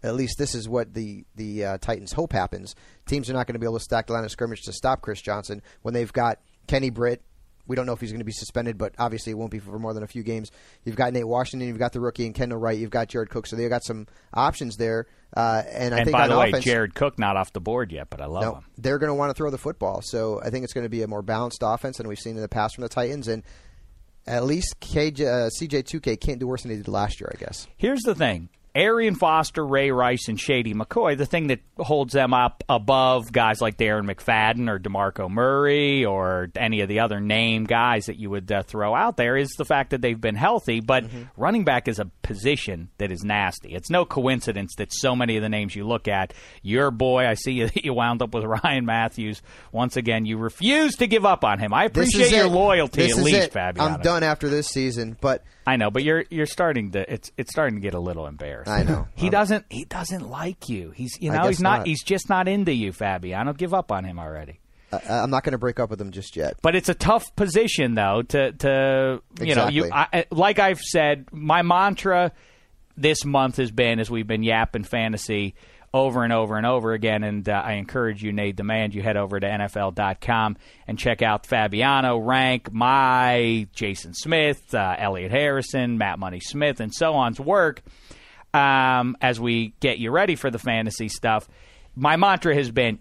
At 0.03 0.15
least 0.15 0.39
this 0.39 0.55
is 0.55 0.69
what 0.69 0.95
the 0.95 1.25
the 1.37 1.65
uh, 1.65 1.79
Titans 1.79 2.13
hope 2.13 2.33
happens. 2.33 2.75
Teams 3.07 3.31
are 3.31 3.33
not 3.33 3.47
going 3.47 3.55
to 3.55 3.61
be 3.61 3.67
able 3.67 3.79
to 3.79 3.85
stack 3.85 4.07
the 4.07 4.13
line 4.13 4.25
of 4.25 4.31
scrimmage 4.31 4.63
to 4.63 4.73
stop 4.73 5.01
Chris 5.01 5.21
Johnson 5.21 5.63
when 5.83 5.95
they've 5.95 6.13
got 6.13 6.41
Kenny 6.67 6.91
Britt. 6.91 7.23
We 7.65 7.77
don't 7.77 7.87
know 7.87 7.93
if 7.93 8.01
he's 8.01 8.11
going 8.11 8.21
to 8.21 8.25
be 8.25 8.33
suspended, 8.33 8.77
but 8.77 8.93
obviously 8.99 9.31
it 9.31 9.37
won't 9.37 9.53
be 9.53 9.61
for 9.61 9.79
more 9.79 9.95
than 9.95 10.03
a 10.03 10.09
few 10.09 10.25
games. 10.25 10.51
You've 10.85 10.97
got 10.97 11.13
Nate 11.13 11.27
Washington, 11.27 11.69
you've 11.69 11.79
got 11.79 11.93
the 11.93 12.01
rookie 12.01 12.27
and 12.27 12.35
Kendall 12.35 12.59
Wright, 12.59 12.77
you've 12.77 12.91
got 12.91 13.09
Jared 13.09 13.31
Cook, 13.31 13.47
so 13.47 13.55
they've 13.55 13.71
got 13.71 13.85
some 13.85 14.09
options 14.35 14.77
there. 14.77 15.07
Uh, 15.35 15.63
and 15.71 15.95
I 15.95 15.99
and 15.99 16.07
think 16.07 16.13
by 16.13 16.27
the 16.27 16.37
way, 16.37 16.49
offense, 16.49 16.65
Jared 16.65 16.95
Cook 16.95 17.21
not 17.21 17.37
off 17.37 17.53
the 17.53 17.61
board 17.61 17.93
yet, 17.93 18.11
but 18.11 18.21
I 18.21 18.27
love 18.27 18.43
no, 18.43 18.55
him. 18.57 18.65
they're 18.79 18.99
going 18.99 19.11
to 19.11 19.15
want 19.15 19.31
to 19.31 19.35
throw 19.35 19.51
the 19.51 19.59
football. 19.59 20.03
So 20.03 20.41
I 20.43 20.51
think 20.51 20.65
it's 20.65 20.73
going 20.73 20.85
to 20.85 20.91
be 20.91 21.03
a 21.03 21.07
more 21.07 21.23
balanced 21.23 21.61
offense 21.63 21.99
than 21.99 22.09
we've 22.09 22.19
seen 22.19 22.35
in 22.35 22.43
the 22.43 22.49
past 22.49 22.75
from 22.75 22.83
the 22.83 22.89
Titans. 22.89 23.29
And 23.29 23.45
at 24.27 24.45
least 24.45 24.81
KJ, 24.81 25.21
uh, 25.21 25.51
CJ2K 25.61 26.21
can't 26.21 26.41
do 26.41 26.47
worse 26.47 26.63
than 26.63 26.73
he 26.73 26.77
did 26.77 26.89
last 26.89 27.21
year, 27.21 27.33
I 27.33 27.39
guess. 27.39 27.67
Here's 27.77 28.03
the 28.03 28.15
thing. 28.15 28.49
Arian 28.75 29.15
Foster, 29.15 29.65
Ray 29.65 29.91
Rice, 29.91 30.29
and 30.29 30.41
Shady 30.41 30.73
McCoy, 30.73 31.17
the 31.17 31.27
thing 31.27 31.49
that 31.49 31.61
holds 31.77 32.15
them 32.15 32.33
up 32.33 32.65
above 32.69 33.31
guys 33.31 33.61
like 33.61 33.77
Darren 33.77 34.11
McFadden 34.11 34.69
or 34.71 34.79
DeMarco 34.79 35.31
Murray 35.31 36.05
or 36.05 36.49
any 36.57 36.81
of 36.81 36.89
the 36.89 37.01
other 37.01 37.21
name 37.21 37.65
guys 37.65 38.07
that 38.07 38.17
you 38.19 38.31
would 38.31 38.51
uh, 38.51 38.63
throw 38.63 38.95
out 38.95 39.17
there 39.17 39.37
is 39.37 39.51
the 39.53 39.65
fact 39.65 39.91
that 39.91 40.01
they've 40.01 40.21
been 40.21 40.37
healthy. 40.37 40.81
But 40.81 41.05
running 41.37 41.65
back 41.65 41.87
is 41.87 41.99
a 41.99 42.07
position 42.23 42.89
that 42.99 43.13
is 43.13 43.23
nasty. 43.25 43.75
It's 43.75 43.91
no 43.91 44.05
coincidence 44.05 44.75
that 44.79 44.93
so 44.93 45.15
many 45.15 45.37
of 45.37 45.43
the 45.43 45.51
names 45.51 45.77
you 45.77 45.87
look 45.87 46.09
at, 46.09 46.33
your 46.63 46.91
boy, 46.91 47.27
I 47.27 47.35
see 47.35 47.53
you, 47.53 47.69
you 47.75 47.93
wound 47.93 48.23
up 48.23 48.33
with 48.33 48.45
Ryan 48.45 48.87
Mathews. 48.87 49.43
Once 49.71 49.97
again, 49.97 50.25
you 50.25 50.39
refuse 50.39 50.97
to 50.97 51.07
give 51.07 51.27
up 51.27 51.45
on 51.45 51.59
him. 51.59 51.75
I 51.75 51.85
appreciate 51.85 52.31
your 52.31 52.47
it. 52.47 52.51
loyalty 52.51 53.03
This 53.03 53.19
at 53.19 53.25
least, 53.25 53.37
it. 53.37 53.53
Fabiano. 53.53 53.95
I'm 53.95 54.01
done 54.01 54.23
after 54.23 54.49
this 54.49 54.69
season, 54.69 55.17
but 55.21 55.45
I 55.67 55.77
know, 55.77 55.91
but 55.91 56.03
you're 56.03 56.25
you're 56.31 56.47
starting 56.47 56.93
to 56.93 57.13
it's 57.13 57.31
it's 57.37 57.53
starting 57.53 57.77
to 57.77 57.81
get 57.81 57.95
a 57.95 58.01
little 58.01 58.27
embarrassed. 58.63 58.91
I 58.91 58.93
know. 58.93 59.09
he 59.15 59.31
doesn't 59.31 59.67
he 59.71 59.85
doesn't 59.85 60.29
like 60.29 60.69
you. 60.69 60.91
He's 60.91 61.17
you 61.21 61.31
I 61.31 61.37
know 61.37 61.43
guess 61.43 61.49
he's 61.51 61.61
not, 61.61 61.79
not. 61.79 61.87
he's 61.87 62.03
just 62.03 62.29
not 62.29 62.49
into 62.49 62.73
you, 62.73 62.93
Fabiano. 62.93 63.53
Give 63.53 63.75
up 63.75 63.93
on 63.93 64.05
him 64.05 64.19
already. 64.19 64.61
I, 64.93 65.19
I'm 65.19 65.31
not 65.31 65.45
going 65.45 65.53
to 65.53 65.59
break 65.59 65.81
up 65.81 65.91
with 65.91 66.01
him 66.01 66.11
just 66.11 66.37
yet. 66.37 66.57
But 66.63 66.75
it's 66.75 66.89
a 66.89 66.95
tough 66.95 67.35
position 67.37 67.95
though 67.95 68.23
to 68.23 68.53
to 68.53 69.23
you 69.41 69.55
know 69.55 69.69
you 69.69 69.91
I, 69.93 70.27
like 70.31 70.59
I've 70.59 70.81
said 70.81 71.27
my 71.33 71.63
mantra 71.63 72.33
this 72.97 73.25
month 73.25 73.57
has 73.57 73.71
been 73.71 73.99
as 73.99 74.11
we've 74.11 74.27
been 74.27 74.43
yapping 74.43 74.85
fantasy 74.85 75.55
over 75.95 76.25
and 76.25 76.33
over 76.33 76.57
and 76.57 76.67
over 76.67 76.93
again 76.93 77.23
and 77.23 77.47
uh, 77.49 77.53
I 77.53 77.75
encourage 77.75 78.23
you 78.23 78.33
Nate 78.33 78.57
demand 78.57 78.95
you 78.95 79.03
head 79.03 79.17
over 79.17 79.39
to 79.39 79.47
nfl.com 79.47 80.57
and 80.87 80.99
check 80.99 81.21
out 81.23 81.47
Fabiano 81.47 82.19
rank 82.19 82.73
my 82.73 83.67
Jason 83.75 84.15
Smith 84.15 84.75
uh, 84.75 84.95
Elliot 84.99 85.31
Harrison 85.31 85.99
Matt 85.99 86.19
Money 86.19 86.41
Smith 86.41 86.81
and 86.81 86.93
so 86.95 87.13
on's 87.15 87.39
work 87.41 87.83
um, 88.55 89.17
as 89.21 89.41
we 89.41 89.75
get 89.81 89.99
you 89.99 90.11
ready 90.11 90.37
for 90.37 90.51
the 90.51 90.59
fantasy 90.59 91.09
stuff 91.09 91.49
my 91.95 92.17
mantra 92.17 92.55
has 92.55 92.71
been 92.71 92.99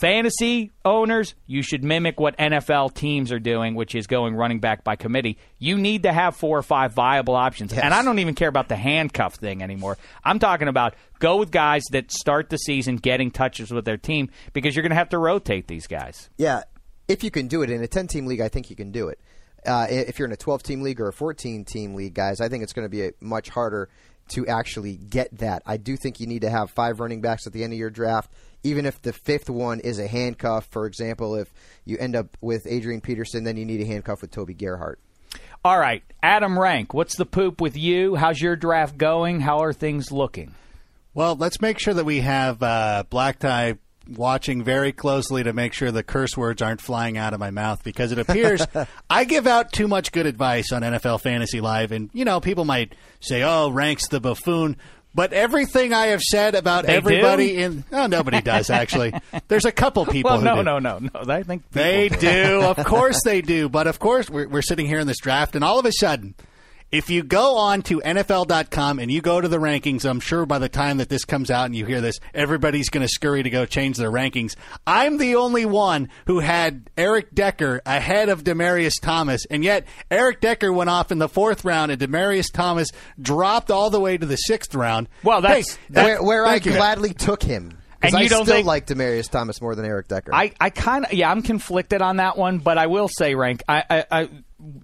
fantasy 0.00 0.70
owners, 0.84 1.34
you 1.46 1.62
should 1.62 1.82
mimic 1.82 2.20
what 2.20 2.36
NFL 2.36 2.94
teams 2.94 3.32
are 3.32 3.38
doing, 3.38 3.74
which 3.74 3.94
is 3.94 4.06
going 4.06 4.34
running 4.34 4.60
back 4.60 4.84
by 4.84 4.96
committee. 4.96 5.38
You 5.58 5.78
need 5.78 6.02
to 6.02 6.12
have 6.12 6.36
four 6.36 6.58
or 6.58 6.62
five 6.62 6.92
viable 6.92 7.34
options. 7.34 7.72
Yes. 7.72 7.82
And 7.82 7.94
I 7.94 8.02
don't 8.02 8.18
even 8.18 8.34
care 8.34 8.48
about 8.48 8.68
the 8.68 8.76
handcuff 8.76 9.36
thing 9.36 9.62
anymore. 9.62 9.96
I'm 10.22 10.38
talking 10.38 10.68
about 10.68 10.94
go 11.20 11.38
with 11.38 11.50
guys 11.50 11.84
that 11.92 12.12
start 12.12 12.50
the 12.50 12.58
season 12.58 12.96
getting 12.96 13.30
touches 13.30 13.70
with 13.70 13.86
their 13.86 13.96
team 13.96 14.30
because 14.52 14.76
you're 14.76 14.82
going 14.82 14.90
to 14.90 14.96
have 14.96 15.10
to 15.10 15.18
rotate 15.18 15.68
these 15.68 15.86
guys. 15.86 16.28
Yeah, 16.36 16.64
if 17.08 17.24
you 17.24 17.30
can 17.30 17.48
do 17.48 17.62
it 17.62 17.70
in 17.70 17.82
a 17.82 17.88
10 17.88 18.08
team 18.08 18.26
league, 18.26 18.40
I 18.40 18.48
think 18.48 18.68
you 18.68 18.76
can 18.76 18.92
do 18.92 19.08
it. 19.08 19.18
Uh, 19.66 19.86
if 19.90 20.18
you're 20.18 20.26
in 20.26 20.32
a 20.32 20.36
12 20.36 20.62
team 20.62 20.82
league 20.82 21.00
or 21.00 21.08
a 21.08 21.12
14 21.12 21.64
team 21.64 21.94
league, 21.94 22.14
guys, 22.14 22.40
I 22.40 22.48
think 22.48 22.62
it's 22.62 22.72
going 22.72 22.84
to 22.84 22.90
be 22.90 23.06
a, 23.06 23.12
much 23.20 23.48
harder 23.48 23.88
to 24.30 24.46
actually 24.46 24.96
get 24.96 25.38
that. 25.38 25.62
I 25.66 25.76
do 25.76 25.96
think 25.96 26.20
you 26.20 26.26
need 26.26 26.42
to 26.42 26.50
have 26.50 26.70
five 26.70 27.00
running 27.00 27.20
backs 27.20 27.46
at 27.46 27.52
the 27.52 27.64
end 27.64 27.72
of 27.72 27.78
your 27.78 27.90
draft, 27.90 28.30
even 28.62 28.86
if 28.86 29.00
the 29.02 29.12
fifth 29.12 29.50
one 29.50 29.80
is 29.80 29.98
a 29.98 30.06
handcuff. 30.06 30.66
For 30.70 30.86
example, 30.86 31.34
if 31.34 31.52
you 31.84 31.98
end 31.98 32.16
up 32.16 32.36
with 32.40 32.66
Adrian 32.66 33.00
Peterson, 33.00 33.44
then 33.44 33.56
you 33.56 33.64
need 33.64 33.80
a 33.80 33.86
handcuff 33.86 34.22
with 34.22 34.30
Toby 34.30 34.54
Gerhart. 34.54 35.00
All 35.64 35.78
right, 35.78 36.02
Adam 36.22 36.58
Rank, 36.58 36.94
what's 36.94 37.16
the 37.16 37.26
poop 37.26 37.60
with 37.60 37.76
you? 37.76 38.14
How's 38.14 38.40
your 38.40 38.56
draft 38.56 38.96
going? 38.96 39.40
How 39.40 39.58
are 39.58 39.72
things 39.72 40.12
looking? 40.12 40.54
Well, 41.14 41.34
let's 41.34 41.60
make 41.60 41.78
sure 41.78 41.94
that 41.94 42.04
we 42.04 42.20
have 42.20 42.62
uh, 42.62 43.04
Black 43.10 43.40
Tie 43.40 43.74
watching 44.16 44.62
very 44.64 44.92
closely 44.92 45.42
to 45.42 45.52
make 45.52 45.72
sure 45.72 45.90
the 45.90 46.02
curse 46.02 46.36
words 46.36 46.62
aren't 46.62 46.80
flying 46.80 47.18
out 47.18 47.34
of 47.34 47.40
my 47.40 47.50
mouth 47.50 47.82
because 47.84 48.12
it 48.12 48.18
appears 48.18 48.66
I 49.10 49.24
give 49.24 49.46
out 49.46 49.72
too 49.72 49.88
much 49.88 50.12
good 50.12 50.26
advice 50.26 50.72
on 50.72 50.82
NFL 50.82 51.20
Fantasy 51.20 51.60
Live. 51.60 51.92
And, 51.92 52.10
you 52.12 52.24
know, 52.24 52.40
people 52.40 52.64
might 52.64 52.94
say, 53.20 53.42
oh, 53.42 53.68
ranks 53.70 54.08
the 54.08 54.20
buffoon. 54.20 54.76
But 55.14 55.32
everything 55.32 55.92
I 55.92 56.08
have 56.08 56.20
said 56.22 56.54
about 56.54 56.86
They 56.86 56.94
everybody 56.94 57.52
do? 57.56 57.58
in 57.60 57.84
oh 57.92 58.06
nobody 58.06 58.40
does 58.40 58.70
actually. 58.70 59.12
There's 59.48 59.64
a 59.64 59.72
couple 59.72 60.04
people. 60.06 60.30
Well, 60.30 60.38
who 60.40 60.44
no, 60.44 60.56
do. 60.56 60.62
no, 60.62 60.78
no, 60.78 60.98
no. 61.24 61.32
I 61.34 61.42
think 61.42 61.68
They 61.72 62.08
do. 62.08 62.18
do. 62.18 62.60
Of 62.62 62.84
course 62.84 63.22
they 63.24 63.40
do. 63.40 63.68
But 63.68 63.86
of 63.86 63.98
course, 63.98 64.28
we're, 64.30 64.46
we're 64.46 64.62
sitting 64.62 64.86
here 64.86 65.00
in 65.00 65.06
this 65.06 65.18
draft, 65.18 65.56
and 65.56 65.64
all 65.64 65.78
of 65.78 65.86
a 65.86 65.92
sudden, 65.92 66.34
if 66.90 67.10
you 67.10 67.22
go 67.22 67.56
on 67.56 67.82
to 67.82 68.00
NFL.com 68.00 68.98
and 68.98 69.10
you 69.10 69.20
go 69.20 69.40
to 69.40 69.48
the 69.48 69.58
rankings, 69.58 70.08
I'm 70.08 70.20
sure 70.20 70.46
by 70.46 70.58
the 70.58 70.68
time 70.68 70.98
that 70.98 71.08
this 71.08 71.24
comes 71.24 71.50
out 71.50 71.66
and 71.66 71.76
you 71.76 71.84
hear 71.84 72.00
this, 72.00 72.18
everybody's 72.32 72.88
going 72.88 73.02
to 73.06 73.08
scurry 73.12 73.42
to 73.42 73.50
go 73.50 73.66
change 73.66 73.96
their 73.98 74.10
rankings. 74.10 74.54
I'm 74.86 75.18
the 75.18 75.34
only 75.36 75.66
one 75.66 76.08
who 76.26 76.40
had 76.40 76.88
Eric 76.96 77.34
Decker 77.34 77.82
ahead 77.84 78.28
of 78.30 78.42
Demaryius 78.44 79.00
Thomas, 79.02 79.44
and 79.50 79.62
yet 79.62 79.86
Eric 80.10 80.40
Decker 80.40 80.72
went 80.72 80.88
off 80.90 81.12
in 81.12 81.18
the 81.18 81.28
fourth 81.28 81.64
round, 81.64 81.92
and 81.92 82.00
Demaryius 82.00 82.52
Thomas 82.52 82.88
dropped 83.20 83.70
all 83.70 83.90
the 83.90 84.00
way 84.00 84.16
to 84.16 84.26
the 84.26 84.36
sixth 84.36 84.74
round. 84.74 85.08
Well, 85.22 85.40
that's- 85.42 85.74
Hey, 85.76 85.82
that- 85.90 86.04
where 86.04 86.22
where 86.22 86.46
I 86.46 86.54
you. 86.56 86.60
gladly 86.60 87.12
took 87.12 87.42
him. 87.42 87.78
And 88.00 88.12
Because 88.12 88.14
I 88.14 88.28
don't 88.28 88.44
still 88.44 88.54
think- 88.56 88.66
like 88.68 88.86
Demaryius 88.86 89.28
Thomas 89.28 89.60
more 89.60 89.74
than 89.74 89.84
Eric 89.84 90.06
Decker. 90.06 90.32
I, 90.32 90.52
I 90.60 90.70
kind 90.70 91.04
of 91.04 91.12
yeah, 91.12 91.30
I'm 91.30 91.42
conflicted 91.42 92.00
on 92.00 92.18
that 92.18 92.38
one, 92.38 92.58
but 92.58 92.78
I 92.78 92.86
will 92.86 93.08
say, 93.08 93.34
rank, 93.34 93.62
I, 93.68 93.82
I, 93.90 94.04
I 94.10 94.28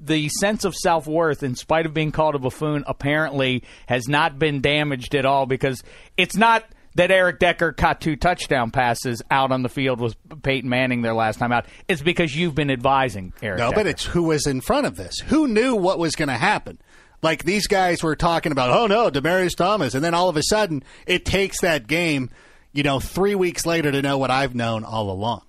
the 0.01 0.29
sense 0.41 0.65
of 0.65 0.75
self 0.75 1.07
worth, 1.07 1.43
in 1.43 1.55
spite 1.55 1.87
of 1.87 1.95
being 1.95 2.13
called 2.13 2.35
a 2.35 2.39
buffoon, 2.39 2.85
apparently 2.87 3.63
has 3.87 4.09
not 4.09 4.39
been 4.39 4.61
damaged 4.61 5.15
at 5.15 5.25
all 5.27 5.47
because 5.47 5.83
it's 6.17 6.37
not 6.37 6.65
that 6.97 7.11
Eric 7.11 7.41
Decker 7.41 7.73
caught 7.73 8.01
two 8.01 8.17
touchdown 8.17 8.71
passes 8.71 9.21
out 9.31 9.51
on 9.51 9.63
the 9.63 9.69
field 9.69 10.01
with 10.01 10.17
Peyton 10.43 10.71
Manning 10.71 11.03
their 11.03 11.15
last 11.15 11.39
time 11.39 11.53
out. 11.53 11.67
It's 11.89 12.03
because 12.03 12.35
you've 12.35 12.55
been 12.55 12.71
advising 12.71 13.33
Eric. 13.43 13.59
No, 13.59 13.71
Decker. 13.71 13.81
but 13.81 13.87
it's 13.89 14.05
who 14.05 14.25
was 14.25 14.47
in 14.47 14.61
front 14.61 14.87
of 14.87 14.97
this. 14.97 15.19
Who 15.27 15.49
knew 15.49 15.75
what 15.75 15.99
was 15.99 16.15
going 16.15 16.29
to 16.29 16.35
happen? 16.35 16.79
Like 17.21 17.45
these 17.45 17.67
guys 17.67 18.03
were 18.03 18.17
talking 18.17 18.53
about, 18.53 18.71
oh 18.71 18.87
no, 18.87 19.11
Demaryius 19.11 19.57
Thomas, 19.57 19.95
and 19.95 20.05
then 20.05 20.15
all 20.15 20.29
of 20.29 20.37
a 20.37 20.43
sudden 20.43 20.85
it 21.07 21.25
takes 21.25 21.61
that 21.63 21.87
game, 21.87 22.31
you 22.73 22.83
know, 22.83 23.01
three 23.01 23.35
weeks 23.35 23.67
later 23.67 23.91
to 23.91 24.03
know 24.03 24.19
what 24.19 24.31
I've 24.31 24.55
known 24.55 24.85
all 24.85 25.11
along. 25.11 25.43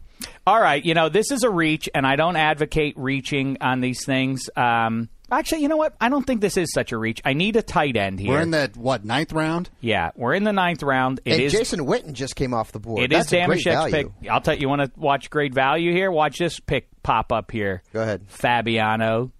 All 0.48 0.62
right, 0.62 0.84
you 0.86 0.94
know, 0.94 1.10
this 1.10 1.32
is 1.32 1.42
a 1.42 1.50
reach, 1.50 1.90
and 1.96 2.06
I 2.06 2.16
don't 2.16 2.36
advocate 2.36 2.94
reaching 2.98 3.58
on 3.62 3.82
these 3.82 4.06
things. 4.06 4.48
Um, 4.56 5.10
actually, 5.32 5.64
you 5.64 5.68
know 5.68 5.78
what? 5.78 5.96
I 6.00 6.10
don't 6.10 6.24
think 6.24 6.42
this 6.42 6.56
is 6.56 6.72
such 6.72 6.92
a 6.92 6.98
reach. 7.00 7.20
I 7.26 7.34
need 7.34 7.56
a 7.56 7.64
tight 7.64 7.98
end 7.98 8.20
here. 8.20 8.30
We're 8.30 8.42
in 8.42 8.52
the 8.52 8.72
what 8.76 9.04
ninth 9.04 9.34
round? 9.34 9.72
yeah, 9.82 10.12
we're 10.16 10.36
in 10.36 10.44
the 10.44 10.54
ninth 10.54 10.84
round. 10.84 11.20
It 11.26 11.34
and 11.34 11.42
is 11.42 11.52
Jason 11.52 11.88
Witten 11.88 12.14
just 12.14 12.36
came 12.36 12.54
off 12.54 12.72
the 12.72 12.80
board. 12.80 13.02
It 13.02 13.12
is 13.12 13.28
That's 13.28 13.34
a 13.34 13.46
great 13.48 13.66
Dameshek's 13.66 13.92
pick. 13.92 14.30
I'll 14.30 14.42
tell 14.42 14.54
you, 14.54 14.62
you 14.62 14.70
want 14.70 14.82
to 14.82 14.92
watch 15.00 15.32
great 15.32 15.54
value 15.54 15.92
here? 15.92 16.12
Watch 16.12 16.38
this 16.38 16.60
pick 16.60 16.90
pop 17.02 17.32
up 17.32 17.50
here. 17.50 17.82
Go 17.92 18.04
ahead. 18.04 18.26
Fabiano, 18.28 19.32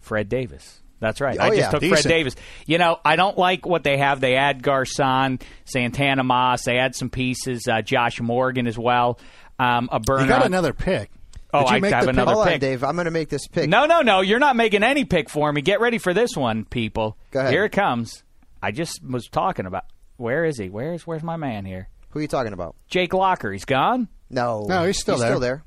Fred 0.00 0.30
Davis. 0.30 0.81
That's 1.02 1.20
right. 1.20 1.36
Oh, 1.36 1.42
I 1.42 1.48
just 1.48 1.60
yeah. 1.60 1.70
took 1.70 1.82
Fred 1.82 2.04
Davis. 2.04 2.36
You 2.64 2.78
know, 2.78 3.00
I 3.04 3.16
don't 3.16 3.36
like 3.36 3.66
what 3.66 3.82
they 3.82 3.98
have. 3.98 4.20
They 4.20 4.36
add 4.36 4.62
Garcon, 4.62 5.40
Santana 5.64 6.22
Moss. 6.22 6.62
They 6.62 6.78
add 6.78 6.94
some 6.94 7.10
pieces. 7.10 7.66
Uh, 7.66 7.82
Josh 7.82 8.20
Morgan 8.20 8.68
as 8.68 8.78
well. 8.78 9.18
Um, 9.58 9.88
a 9.90 9.98
burner. 9.98 10.22
You 10.22 10.28
got 10.28 10.46
another 10.46 10.72
pick. 10.72 11.10
Oh, 11.52 11.62
you 11.62 11.66
I 11.66 11.80
make 11.80 11.92
have 11.92 12.02
the 12.04 12.12
pick? 12.12 12.14
another 12.14 12.34
Hold 12.34 12.46
on, 12.46 12.52
pick. 12.52 12.60
Dave. 12.60 12.84
I'm 12.84 12.94
going 12.94 13.06
to 13.06 13.10
make 13.10 13.30
this 13.30 13.48
pick. 13.48 13.68
No, 13.68 13.86
no, 13.86 14.02
no. 14.02 14.20
You're 14.20 14.38
not 14.38 14.54
making 14.54 14.84
any 14.84 15.04
pick 15.04 15.28
for 15.28 15.52
me. 15.52 15.60
Get 15.60 15.80
ready 15.80 15.98
for 15.98 16.14
this 16.14 16.36
one, 16.36 16.64
people. 16.66 17.18
Go 17.32 17.40
ahead. 17.40 17.52
Here 17.52 17.64
it 17.64 17.72
comes. 17.72 18.22
I 18.62 18.70
just 18.70 19.04
was 19.04 19.26
talking 19.26 19.66
about. 19.66 19.86
Where 20.18 20.44
is 20.44 20.56
he? 20.56 20.70
Where's 20.70 21.04
Where's 21.04 21.24
my 21.24 21.36
man 21.36 21.64
here? 21.64 21.88
Who 22.10 22.20
are 22.20 22.22
you 22.22 22.28
talking 22.28 22.52
about? 22.52 22.76
Jake 22.86 23.12
Locker. 23.12 23.50
He's 23.50 23.64
gone. 23.64 24.06
No. 24.30 24.66
No, 24.68 24.86
he's 24.86 25.00
still 25.00 25.18
there. 25.18 25.30
Still 25.30 25.40
there. 25.40 25.64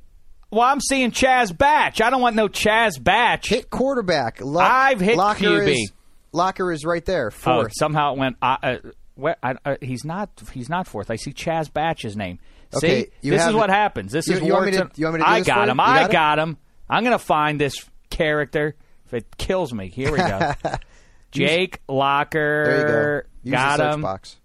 Well, 0.56 0.64
I'm 0.64 0.80
seeing 0.80 1.12
Chaz 1.12 1.56
Batch. 1.56 2.00
I 2.00 2.10
don't 2.10 2.22
want 2.22 2.38
no 2.38 2.48
Chaz 2.48 3.02
Batch. 3.04 3.50
Hit 3.50 3.70
quarterback. 3.70 4.40
Lo- 4.40 4.62
I've 4.62 5.02
hit 5.02 5.18
Locker 5.18 5.44
QB. 5.44 5.74
Is, 5.74 5.92
Locker 6.32 6.72
is 6.72 6.86
right 6.86 7.04
there. 7.04 7.30
Oh, 7.46 7.68
somehow 7.72 8.14
it 8.14 8.20
went. 8.20 8.38
Uh, 8.42 8.56
uh, 8.64 8.78
where, 9.16 9.36
I, 9.44 9.56
uh, 9.66 9.76
he's 9.82 10.06
not. 10.06 10.30
He's 10.54 10.70
not 10.70 10.88
fourth. 10.88 11.12
I 11.12 11.18
see 11.18 11.34
Chaz 11.34 11.72
Batch's 11.72 12.16
name. 12.16 12.40
See, 12.80 13.08
you 13.22 13.32
this 13.32 13.46
is 13.46 13.54
what 13.54 13.70
happens. 13.70 14.14
This 14.14 14.28
you- 14.30 14.36
is 14.36 14.42
you 14.44 14.54
want 14.54 14.72
to- 14.72 14.90
you 14.96 15.06
want 15.08 15.16
me 15.18 15.24
to 15.24 15.26
do 15.26 15.30
I 15.30 15.42
got 15.42 15.68
him. 15.68 15.80
I 15.82 16.04
got 16.04 16.12
got 16.12 16.40
him. 16.40 16.58
I'm 16.90 17.04
gonna 17.04 17.20
find 17.20 17.60
this 17.60 17.76
character. 18.10 18.76
If 19.08 19.14
it 19.14 19.36
kills 19.38 19.74
me, 19.74 19.90
here 19.90 20.10
we 20.10 20.20
go. 20.20 20.54
Jake 21.32 21.82
Locker. 21.90 22.64
there 22.66 22.80
you 22.80 23.52
go. 23.52 23.52
Use 23.52 23.52
got 23.52 23.94
him. 23.94 24.02
box. 24.02 24.38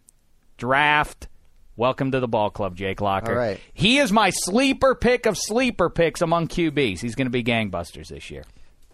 Draft. 0.56 1.28
Welcome 1.80 2.10
to 2.10 2.20
the 2.20 2.28
ball 2.28 2.50
club, 2.50 2.76
Jake 2.76 3.00
Locker. 3.00 3.32
All 3.32 3.38
right. 3.38 3.58
He 3.72 3.96
is 3.96 4.12
my 4.12 4.28
sleeper 4.28 4.94
pick 4.94 5.24
of 5.24 5.38
sleeper 5.38 5.88
picks 5.88 6.20
among 6.20 6.48
QBs. 6.48 7.00
He's 7.00 7.14
going 7.14 7.24
to 7.24 7.30
be 7.30 7.42
gangbusters 7.42 8.08
this 8.08 8.30
year. 8.30 8.44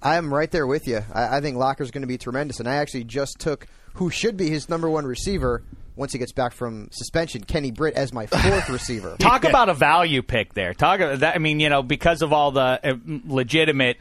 I 0.01 0.15
am 0.15 0.33
right 0.33 0.49
there 0.49 0.69
with 0.69 0.87
you. 0.87 1.01
I, 1.13 1.39
I 1.39 1.41
think 1.41 1.57
Locker's 1.57 1.91
going 1.91 2.03
to 2.03 2.07
be 2.07 2.17
tremendous, 2.17 2.61
and 2.61 2.69
I 2.69 2.77
actually 2.77 3.03
just 3.03 3.41
took 3.41 3.67
who 3.95 4.09
should 4.09 4.37
be 4.37 4.51
his 4.51 4.69
number 4.69 4.89
one 4.89 5.05
receiver 5.05 5.65
once 5.97 6.13
he 6.13 6.21
gets 6.21 6.31
back 6.31 6.53
from 6.53 6.89
suspension, 6.93 7.43
Kenny 7.43 7.73
Britt, 7.73 7.95
as 7.95 8.13
my 8.13 8.27
fourth 8.27 8.69
receiver. 8.71 9.17
Talk 9.19 9.43
about 9.43 9.69
a 9.69 9.75
value 9.75 10.23
pick 10.23 10.55
there. 10.55 10.73
Talk 10.73 11.01
about 11.01 11.19
that. 11.19 11.35
I 11.35 11.39
mean, 11.39 11.59
you 11.59 11.69
know, 11.69 11.83
because 11.83 12.23
of 12.23 12.33
all 12.33 12.53
the 12.53 12.61
uh, 12.85 12.95
legitimate 13.27 13.97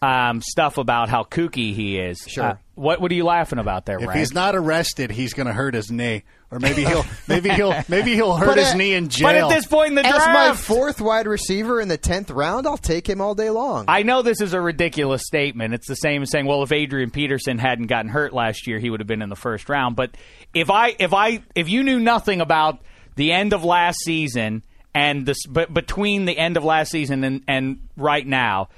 um, 0.00 0.40
stuff 0.40 0.78
about 0.78 1.08
how 1.08 1.24
kooky 1.24 1.74
he 1.74 1.98
is. 1.98 2.24
Sure. 2.28 2.44
Uh, 2.44 2.56
what 2.80 3.00
What 3.00 3.10
are 3.12 3.14
you 3.14 3.24
laughing 3.24 3.58
about 3.58 3.86
there, 3.86 3.98
If 3.98 4.06
Rank? 4.08 4.18
he's 4.18 4.32
not 4.32 4.56
arrested, 4.56 5.10
he's 5.10 5.34
going 5.34 5.46
to 5.46 5.52
hurt 5.52 5.74
his 5.74 5.90
knee, 5.90 6.22
or 6.50 6.58
maybe 6.58 6.84
he'll 6.84 7.04
maybe 7.28 7.50
he'll 7.50 7.74
maybe 7.88 8.14
he'll 8.14 8.34
hurt 8.36 8.46
But 8.46 8.58
his 8.58 8.68
at- 8.70 8.76
knee 8.76 8.94
in 8.94 9.08
jail. 9.08 9.28
but 9.28 9.36
at 9.36 9.48
this 9.50 9.66
point 9.66 9.88
in 9.90 9.94
the 9.96 10.06
As 10.06 10.12
my 10.14 10.18
draft, 10.46 10.64
fourth 10.64 11.00
wide 11.00 11.26
receiver 11.26 11.80
in 11.80 11.88
the 11.88 11.96
tenth 11.98 12.30
round, 12.30 12.66
I'll 12.66 12.76
take 12.78 13.08
him 13.08 13.20
all 13.20 13.34
day 13.34 13.50
long. 13.50 13.84
I 13.88 14.02
know 14.02 14.22
this 14.22 14.40
is 14.40 14.52
a 14.54 14.60
ridiculous 14.60 15.22
statement. 15.26 15.74
It's 15.74 15.86
the 15.86 15.94
same 15.96 16.22
as 16.22 16.30
saying, 16.30 16.46
well, 16.46 16.62
if 16.62 16.72
Adrian 16.72 17.10
Peterson 17.10 17.58
hadn't 17.58 17.86
gotten 17.86 18.10
hurt 18.10 18.32
last 18.32 18.66
year, 18.66 18.78
he 18.78 18.88
would 18.90 19.00
have 19.00 19.06
been 19.06 19.22
in 19.22 19.28
the 19.28 19.36
first 19.36 19.68
round. 19.68 19.94
But 19.96 20.12
if 20.54 20.70
I 20.70 20.96
if 20.98 21.12
I 21.12 21.42
if 21.54 21.68
you 21.68 21.82
knew 21.82 22.00
nothing 22.00 22.40
about 22.40 22.78
the 23.16 23.32
end 23.32 23.52
of 23.52 23.64
last 23.64 23.98
season 24.04 24.62
and 24.94 25.26
this 25.26 25.44
but 25.46 25.72
between 25.72 26.24
the 26.24 26.36
end 26.38 26.56
of 26.56 26.64
last 26.64 26.90
season 26.90 27.22
and, 27.24 27.42
and 27.46 27.80
right 27.96 28.26
now, 28.26 28.68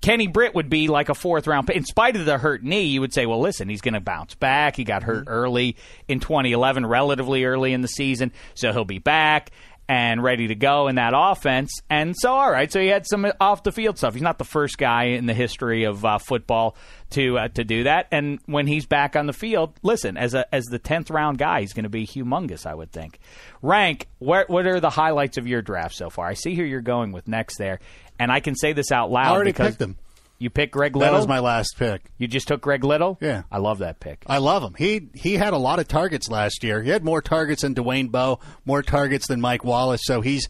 Kenny 0.00 0.28
Britt 0.28 0.54
would 0.54 0.70
be 0.70 0.88
like 0.88 1.08
a 1.08 1.14
fourth 1.14 1.46
round 1.46 1.66
pick. 1.66 1.76
In 1.76 1.84
spite 1.84 2.16
of 2.16 2.24
the 2.24 2.38
hurt 2.38 2.62
knee, 2.62 2.84
you 2.84 3.00
would 3.00 3.12
say, 3.12 3.26
well, 3.26 3.40
listen, 3.40 3.68
he's 3.68 3.80
going 3.80 3.94
to 3.94 4.00
bounce 4.00 4.34
back. 4.34 4.76
He 4.76 4.84
got 4.84 5.02
hurt 5.02 5.24
early 5.26 5.76
in 6.06 6.20
2011, 6.20 6.86
relatively 6.86 7.44
early 7.44 7.72
in 7.72 7.80
the 7.80 7.88
season, 7.88 8.32
so 8.54 8.72
he'll 8.72 8.84
be 8.84 8.98
back 8.98 9.50
and 9.88 10.22
ready 10.22 10.48
to 10.48 10.54
go 10.54 10.88
in 10.88 10.96
that 10.96 11.14
offense. 11.16 11.80
And 11.88 12.14
so, 12.16 12.30
all 12.30 12.50
right, 12.50 12.70
so 12.70 12.78
he 12.78 12.88
had 12.88 13.06
some 13.06 13.26
off 13.40 13.62
the 13.62 13.72
field 13.72 13.96
stuff. 13.96 14.12
He's 14.12 14.22
not 14.22 14.36
the 14.38 14.44
first 14.44 14.76
guy 14.76 15.04
in 15.04 15.24
the 15.24 15.32
history 15.32 15.84
of 15.84 16.04
uh, 16.04 16.18
football 16.18 16.76
to 17.10 17.38
uh, 17.38 17.48
to 17.48 17.64
do 17.64 17.84
that. 17.84 18.08
And 18.12 18.38
when 18.44 18.66
he's 18.66 18.84
back 18.84 19.16
on 19.16 19.26
the 19.26 19.32
field, 19.32 19.72
listen, 19.82 20.18
as 20.18 20.34
a 20.34 20.54
as 20.54 20.66
the 20.66 20.78
tenth 20.78 21.10
round 21.10 21.38
guy, 21.38 21.60
he's 21.60 21.72
going 21.72 21.84
to 21.84 21.88
be 21.88 22.06
humongous. 22.06 22.66
I 22.66 22.74
would 22.74 22.92
think. 22.92 23.18
Rank, 23.62 24.08
what 24.18 24.50
what 24.50 24.66
are 24.66 24.78
the 24.78 24.90
highlights 24.90 25.38
of 25.38 25.46
your 25.46 25.62
draft 25.62 25.94
so 25.94 26.10
far? 26.10 26.26
I 26.26 26.34
see 26.34 26.54
who 26.54 26.62
you're 26.62 26.82
going 26.82 27.12
with 27.12 27.26
next 27.26 27.56
there, 27.56 27.80
and 28.18 28.30
I 28.32 28.40
can 28.40 28.54
say 28.54 28.72
this 28.72 28.90
out 28.92 29.10
loud 29.10 29.26
I 29.26 29.30
already 29.30 29.50
because 29.52 29.70
picked 29.76 29.82
him. 29.82 29.96
you 30.38 30.50
picked 30.50 30.72
Greg 30.72 30.94
Little. 30.96 31.12
That 31.12 31.16
was 31.18 31.28
my 31.28 31.38
last 31.40 31.76
pick. 31.78 32.02
you 32.18 32.26
just 32.28 32.48
took 32.48 32.60
Greg 32.60 32.84
Little. 32.84 33.18
Yeah. 33.20 33.42
I 33.50 33.58
love 33.58 33.78
that 33.78 34.00
pick. 34.00 34.22
I 34.26 34.38
love 34.38 34.62
him. 34.62 34.74
He 34.76 35.08
he 35.14 35.34
had 35.34 35.52
a 35.52 35.58
lot 35.58 35.78
of 35.78 35.88
targets 35.88 36.28
last 36.28 36.62
year. 36.64 36.82
He 36.82 36.90
had 36.90 37.04
more 37.04 37.20
targets 37.22 37.62
than 37.62 37.74
Dwayne 37.74 38.10
Bowe, 38.10 38.40
more 38.64 38.82
targets 38.82 39.26
than 39.28 39.40
Mike 39.40 39.64
Wallace. 39.64 40.02
So 40.04 40.20
he's 40.20 40.48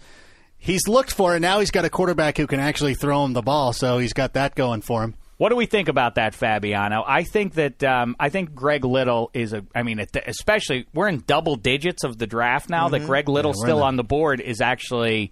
he's 0.56 0.88
looked 0.88 1.12
for 1.12 1.34
and 1.34 1.42
Now 1.42 1.60
he's 1.60 1.70
got 1.70 1.84
a 1.84 1.90
quarterback 1.90 2.36
who 2.36 2.46
can 2.46 2.60
actually 2.60 2.94
throw 2.94 3.24
him 3.24 3.32
the 3.32 3.42
ball. 3.42 3.72
So 3.72 3.98
he's 3.98 4.12
got 4.12 4.34
that 4.34 4.54
going 4.54 4.82
for 4.82 5.02
him. 5.04 5.14
What 5.36 5.50
do 5.50 5.54
we 5.56 5.66
think 5.66 5.86
about 5.86 6.16
that, 6.16 6.34
Fabiano? 6.34 7.04
I 7.06 7.22
think 7.22 7.54
that 7.54 7.84
um, 7.84 8.16
I 8.18 8.28
think 8.28 8.56
Greg 8.56 8.84
Little 8.84 9.30
is 9.32 9.52
a. 9.52 9.64
I 9.72 9.84
mean, 9.84 10.04
especially 10.26 10.86
we're 10.92 11.06
in 11.06 11.22
double 11.28 11.54
digits 11.54 12.02
of 12.02 12.18
the 12.18 12.26
draft 12.26 12.68
now. 12.68 12.88
That 12.88 13.06
Greg 13.06 13.28
Little 13.28 13.52
Mm-hmm. 13.52 13.60
in 13.62 13.66
still 13.68 13.82
on 13.84 13.94
the 13.94 14.02
board 14.02 14.40
is 14.40 14.60
actually 14.60 15.30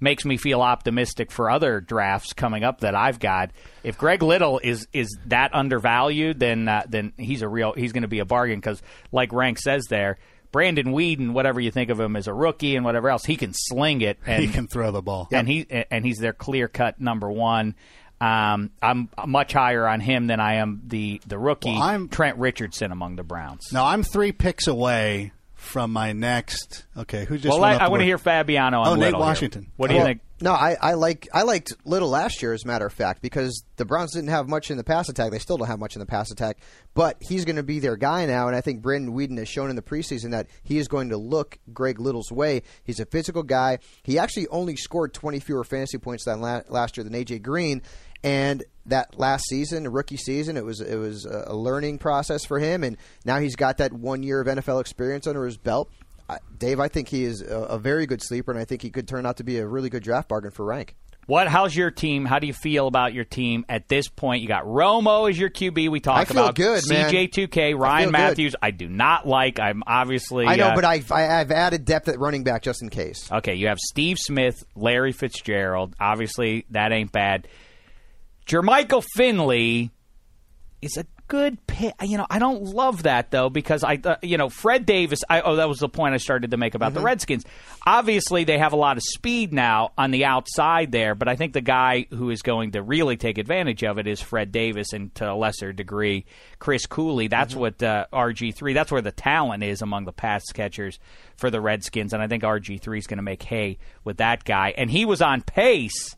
makes 0.00 0.24
me 0.24 0.36
feel 0.36 0.60
optimistic 0.62 1.30
for 1.30 1.50
other 1.50 1.80
drafts 1.80 2.32
coming 2.32 2.64
up 2.64 2.80
that 2.80 2.94
I've 2.94 3.18
got. 3.18 3.50
If 3.82 3.98
Greg 3.98 4.22
Little 4.22 4.58
is 4.62 4.86
is 4.92 5.16
that 5.26 5.54
undervalued, 5.54 6.38
then 6.40 6.68
uh, 6.68 6.82
then 6.88 7.12
he's 7.16 7.42
a 7.42 7.48
real 7.48 7.72
he's 7.72 7.92
going 7.92 8.02
to 8.02 8.08
be 8.08 8.18
a 8.20 8.24
bargain 8.24 8.58
because, 8.60 8.82
like 9.12 9.32
Rank 9.32 9.58
says 9.58 9.84
there. 9.88 10.18
Brandon 10.52 10.86
Weeden, 10.92 11.32
whatever 11.32 11.60
you 11.60 11.72
think 11.72 11.90
of 11.90 11.98
him 11.98 12.14
as 12.14 12.28
a 12.28 12.32
rookie 12.32 12.76
and 12.76 12.84
whatever 12.84 13.10
else, 13.10 13.24
he 13.24 13.34
can 13.36 13.52
sling 13.52 14.02
it. 14.02 14.18
And 14.26 14.40
he 14.40 14.48
can 14.48 14.68
throw 14.68 14.92
the 14.92 15.02
ball. 15.02 15.26
and 15.32 15.48
he 15.48 15.66
and 15.90 16.04
he's 16.04 16.18
their 16.18 16.32
clear 16.32 16.68
cut 16.68 17.00
number 17.00 17.28
one. 17.28 17.74
Um, 18.20 18.70
I'm 18.80 19.10
much 19.26 19.52
higher 19.52 19.86
on 19.88 19.98
him 19.98 20.28
than 20.28 20.38
I 20.38 20.54
am 20.58 20.82
the 20.86 21.20
the 21.26 21.38
rookie 21.38 21.70
Well, 21.72 21.82
I'm- 21.82 22.08
Trent 22.08 22.38
Richardson 22.38 22.92
among 22.92 23.16
the 23.16 23.24
Browns. 23.24 23.72
No, 23.72 23.84
I'm 23.84 24.04
three 24.04 24.30
picks 24.30 24.68
away 24.68 25.32
from 25.64 25.92
my 25.92 26.12
next. 26.12 26.84
Okay, 26.96 27.24
who 27.24 27.36
just? 27.36 27.48
well, 27.50 27.60
went 27.60 27.80
I, 27.80 27.86
I 27.86 27.88
want 27.88 28.00
to 28.00 28.04
hear 28.04 28.18
Fabiano 28.18 28.80
on 28.80 28.86
Oh, 28.88 28.94
Nate 28.94 29.04
Little 29.06 29.20
here. 29.20 29.26
Washington. 29.28 29.70
What 29.76 29.88
do 29.88 29.94
you 29.94 29.98
Well, 30.00 30.06
think? 30.06 30.20
No, 30.40 30.52
I, 30.52 30.76
I 30.80 30.94
like 30.94 31.28
I 31.32 31.42
liked 31.42 31.72
Little 31.84 32.08
last 32.10 32.42
year, 32.42 32.52
as 32.52 32.64
a 32.64 32.66
matter 32.66 32.84
of 32.86 32.92
fact, 32.92 33.22
because 33.22 33.64
the 33.76 33.84
Browns 33.84 34.12
didn't 34.12 34.28
have 34.30 34.48
much 34.48 34.70
in 34.70 34.76
the 34.76 34.84
pass 34.84 35.08
attack. 35.08 35.30
They 35.30 35.38
still 35.38 35.56
don't 35.56 35.68
have 35.68 35.78
much 35.78 35.94
in 35.96 36.00
the 36.00 36.06
pass 36.06 36.30
attack, 36.30 36.58
but 36.92 37.16
he's 37.20 37.44
going 37.44 37.56
to 37.56 37.62
be 37.62 37.78
their 37.78 37.96
guy 37.96 38.26
now. 38.26 38.48
And 38.48 38.56
I 38.56 38.60
think 38.60 38.82
Brandon 38.82 39.14
Weeden 39.14 39.38
has 39.38 39.48
shown 39.48 39.70
in 39.70 39.76
the 39.76 39.82
preseason 39.82 40.32
that 40.32 40.48
he 40.62 40.78
is 40.78 40.88
going 40.88 41.10
to 41.10 41.16
look 41.16 41.58
Greg 41.72 41.98
Little's 42.00 42.30
way. 42.32 42.62
He's 42.82 43.00
a 43.00 43.06
physical 43.06 43.42
guy. 43.44 43.78
He 44.02 44.18
actually 44.18 44.48
only 44.48 44.76
scored 44.76 45.14
20 45.14 45.38
fewer 45.40 45.64
fantasy 45.64 45.98
points 45.98 46.24
than 46.24 46.40
la- 46.40 46.62
last 46.68 46.96
year 46.96 47.04
than 47.04 47.12
AJ 47.14 47.40
Green. 47.42 47.80
And 48.24 48.64
that 48.86 49.18
last 49.18 49.44
season, 49.48 49.86
rookie 49.86 50.16
season, 50.16 50.56
it 50.56 50.64
was 50.64 50.80
it 50.80 50.96
was 50.96 51.26
a 51.26 51.54
learning 51.54 51.98
process 51.98 52.44
for 52.44 52.58
him, 52.58 52.82
and 52.82 52.96
now 53.24 53.38
he's 53.38 53.54
got 53.54 53.78
that 53.78 53.92
one 53.92 54.22
year 54.22 54.40
of 54.40 54.46
NFL 54.46 54.80
experience 54.80 55.26
under 55.26 55.44
his 55.44 55.56
belt. 55.58 55.90
I- 56.28 56.38
Dave, 56.58 56.80
I 56.80 56.88
think 56.88 57.08
he 57.08 57.24
is 57.24 57.42
a, 57.42 57.58
a 57.60 57.78
very 57.78 58.06
good 58.06 58.22
sleeper, 58.22 58.50
and 58.50 58.58
I 58.58 58.64
think 58.64 58.80
he 58.82 58.90
could 58.90 59.06
turn 59.06 59.26
out 59.26 59.36
to 59.36 59.44
be 59.44 59.58
a 59.58 59.66
really 59.66 59.90
good 59.90 60.02
draft 60.02 60.28
bargain 60.28 60.50
for 60.50 60.64
Rank. 60.64 60.96
What? 61.26 61.48
How's 61.48 61.74
your 61.74 61.90
team? 61.90 62.26
How 62.26 62.38
do 62.38 62.46
you 62.46 62.52
feel 62.52 62.86
about 62.86 63.14
your 63.14 63.24
team 63.24 63.64
at 63.68 63.88
this 63.88 64.08
point? 64.08 64.42
You 64.42 64.48
got 64.48 64.64
Romo 64.64 65.28
as 65.28 65.38
your 65.38 65.48
QB. 65.48 65.90
We 65.90 66.00
talked 66.00 66.30
I 66.30 66.34
about 66.34 66.54
good. 66.54 66.82
CJ2K, 66.84 67.78
Ryan 67.78 68.06
good. 68.06 68.12
Mathews. 68.12 68.56
I 68.60 68.70
do 68.70 68.88
not 68.88 69.26
like. 69.26 69.58
I'm 69.58 69.82
obviously. 69.86 70.46
I 70.46 70.56
know, 70.56 70.68
uh, 70.68 70.74
but 70.74 70.84
I've, 70.84 71.10
I, 71.10 71.40
I've 71.40 71.50
added 71.50 71.86
depth 71.86 72.08
at 72.08 72.18
running 72.18 72.44
back 72.44 72.62
just 72.62 72.82
in 72.82 72.90
case. 72.90 73.30
Okay, 73.32 73.54
you 73.54 73.68
have 73.68 73.78
Steve 73.78 74.18
Smith, 74.18 74.64
Larry 74.74 75.12
Fitzgerald. 75.12 75.94
Obviously, 75.98 76.66
that 76.70 76.92
ain't 76.92 77.12
bad. 77.12 77.48
Jermichael 78.46 79.04
Finley 79.14 79.90
is 80.82 80.96
a 80.96 81.06
good 81.28 81.66
pick. 81.66 81.94
You 82.02 82.18
know, 82.18 82.26
I 82.28 82.38
don't 82.38 82.62
love 82.62 83.04
that 83.04 83.30
though 83.30 83.48
because 83.48 83.82
I, 83.82 83.98
uh, 84.04 84.16
you 84.22 84.36
know, 84.36 84.48
Fred 84.48 84.84
Davis. 84.84 85.20
I, 85.28 85.40
oh, 85.40 85.56
that 85.56 85.68
was 85.68 85.78
the 85.78 85.88
point 85.88 86.14
I 86.14 86.18
started 86.18 86.50
to 86.50 86.56
make 86.56 86.74
about 86.74 86.92
the 86.94 87.00
Redskins. 87.00 87.44
Obviously, 87.86 88.44
they 88.44 88.58
have 88.58 88.72
a 88.72 88.76
lot 88.76 88.96
of 88.96 89.02
speed 89.02 89.52
now 89.52 89.92
on 89.96 90.10
the 90.10 90.26
outside 90.26 90.92
there, 90.92 91.14
but 91.14 91.28
I 91.28 91.36
think 91.36 91.52
the 91.52 91.60
guy 91.60 92.06
who 92.10 92.30
is 92.30 92.42
going 92.42 92.72
to 92.72 92.82
really 92.82 93.16
take 93.16 93.38
advantage 93.38 93.82
of 93.82 93.98
it 93.98 94.06
is 94.06 94.20
Fred 94.20 94.52
Davis, 94.52 94.92
and 94.92 95.14
to 95.16 95.32
a 95.32 95.34
lesser 95.34 95.72
degree, 95.72 96.26
Chris 96.58 96.86
Cooley. 96.86 97.28
That's 97.28 97.54
what 97.54 97.82
uh, 97.82 98.06
RG 98.12 98.54
three. 98.54 98.74
That's 98.74 98.92
where 98.92 99.02
the 99.02 99.12
talent 99.12 99.62
is 99.62 99.82
among 99.82 100.04
the 100.04 100.12
pass 100.12 100.44
catchers 100.52 100.98
for 101.36 101.50
the 101.50 101.60
Redskins, 101.60 102.12
and 102.12 102.22
I 102.22 102.28
think 102.28 102.42
RG 102.42 102.80
three 102.80 102.98
is 102.98 103.06
going 103.06 103.18
to 103.18 103.22
make 103.22 103.42
hay 103.42 103.78
with 104.04 104.18
that 104.18 104.44
guy. 104.44 104.74
And 104.76 104.90
he 104.90 105.04
was 105.06 105.22
on 105.22 105.40
pace 105.40 106.14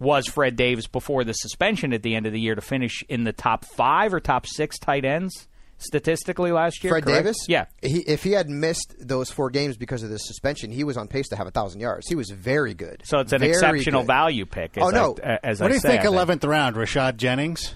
was 0.00 0.26
Fred 0.26 0.56
Davis 0.56 0.86
before 0.88 1.22
the 1.22 1.32
suspension 1.34 1.92
at 1.92 2.02
the 2.02 2.16
end 2.16 2.26
of 2.26 2.32
the 2.32 2.40
year 2.40 2.54
to 2.56 2.60
finish 2.60 3.04
in 3.08 3.22
the 3.24 3.32
top 3.32 3.64
five 3.64 4.12
or 4.12 4.18
top 4.18 4.46
six 4.46 4.78
tight 4.78 5.04
ends 5.04 5.46
statistically 5.78 6.52
last 6.52 6.82
year. 6.84 6.92
Fred 6.92 7.04
correct? 7.04 7.24
Davis? 7.24 7.36
Yeah. 7.48 7.66
He, 7.82 8.00
if 8.00 8.22
he 8.22 8.32
had 8.32 8.50
missed 8.50 8.94
those 8.98 9.30
four 9.30 9.48
games 9.50 9.76
because 9.78 10.02
of 10.02 10.10
the 10.10 10.18
suspension, 10.18 10.70
he 10.70 10.84
was 10.84 10.96
on 10.98 11.08
pace 11.08 11.28
to 11.28 11.36
have 11.36 11.46
a 11.46 11.50
thousand 11.50 11.80
yards. 11.80 12.06
He 12.08 12.14
was 12.14 12.28
very 12.30 12.74
good. 12.74 13.02
So 13.04 13.20
it's 13.20 13.32
an 13.32 13.38
Very 13.40 13.52
exceptional 13.52 14.02
good. 14.02 14.06
value 14.08 14.44
pick. 14.46 14.76
As 14.76 14.82
Oh, 14.84 14.90
no. 14.90 15.16
I, 15.24 15.38
as 15.42 15.60
What 15.60 15.66
I 15.66 15.68
do 15.68 15.74
you 15.74 15.80
say, 15.80 15.88
think? 15.92 16.04
Eleventh 16.04 16.44
round, 16.44 16.76
Rashad 16.76 17.16
Jennings. 17.16 17.74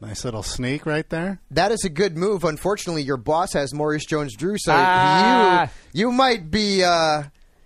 Nice 0.00 0.24
little 0.24 0.42
sneak 0.42 0.84
right 0.84 1.08
there. 1.10 1.40
That 1.52 1.70
is 1.70 1.84
a 1.84 1.88
good 1.88 2.16
move. 2.16 2.42
Unfortunately, 2.42 3.02
your 3.04 3.16
boss 3.16 3.52
has 3.52 3.72
Maurice 3.72 4.04
Jones-Drew, 4.04 4.56
so 4.58 4.72
Ah. 4.74 5.70
you 5.92 6.06
you 6.06 6.12
might 6.12 6.50
be 6.50 6.82
uh, 6.82 7.22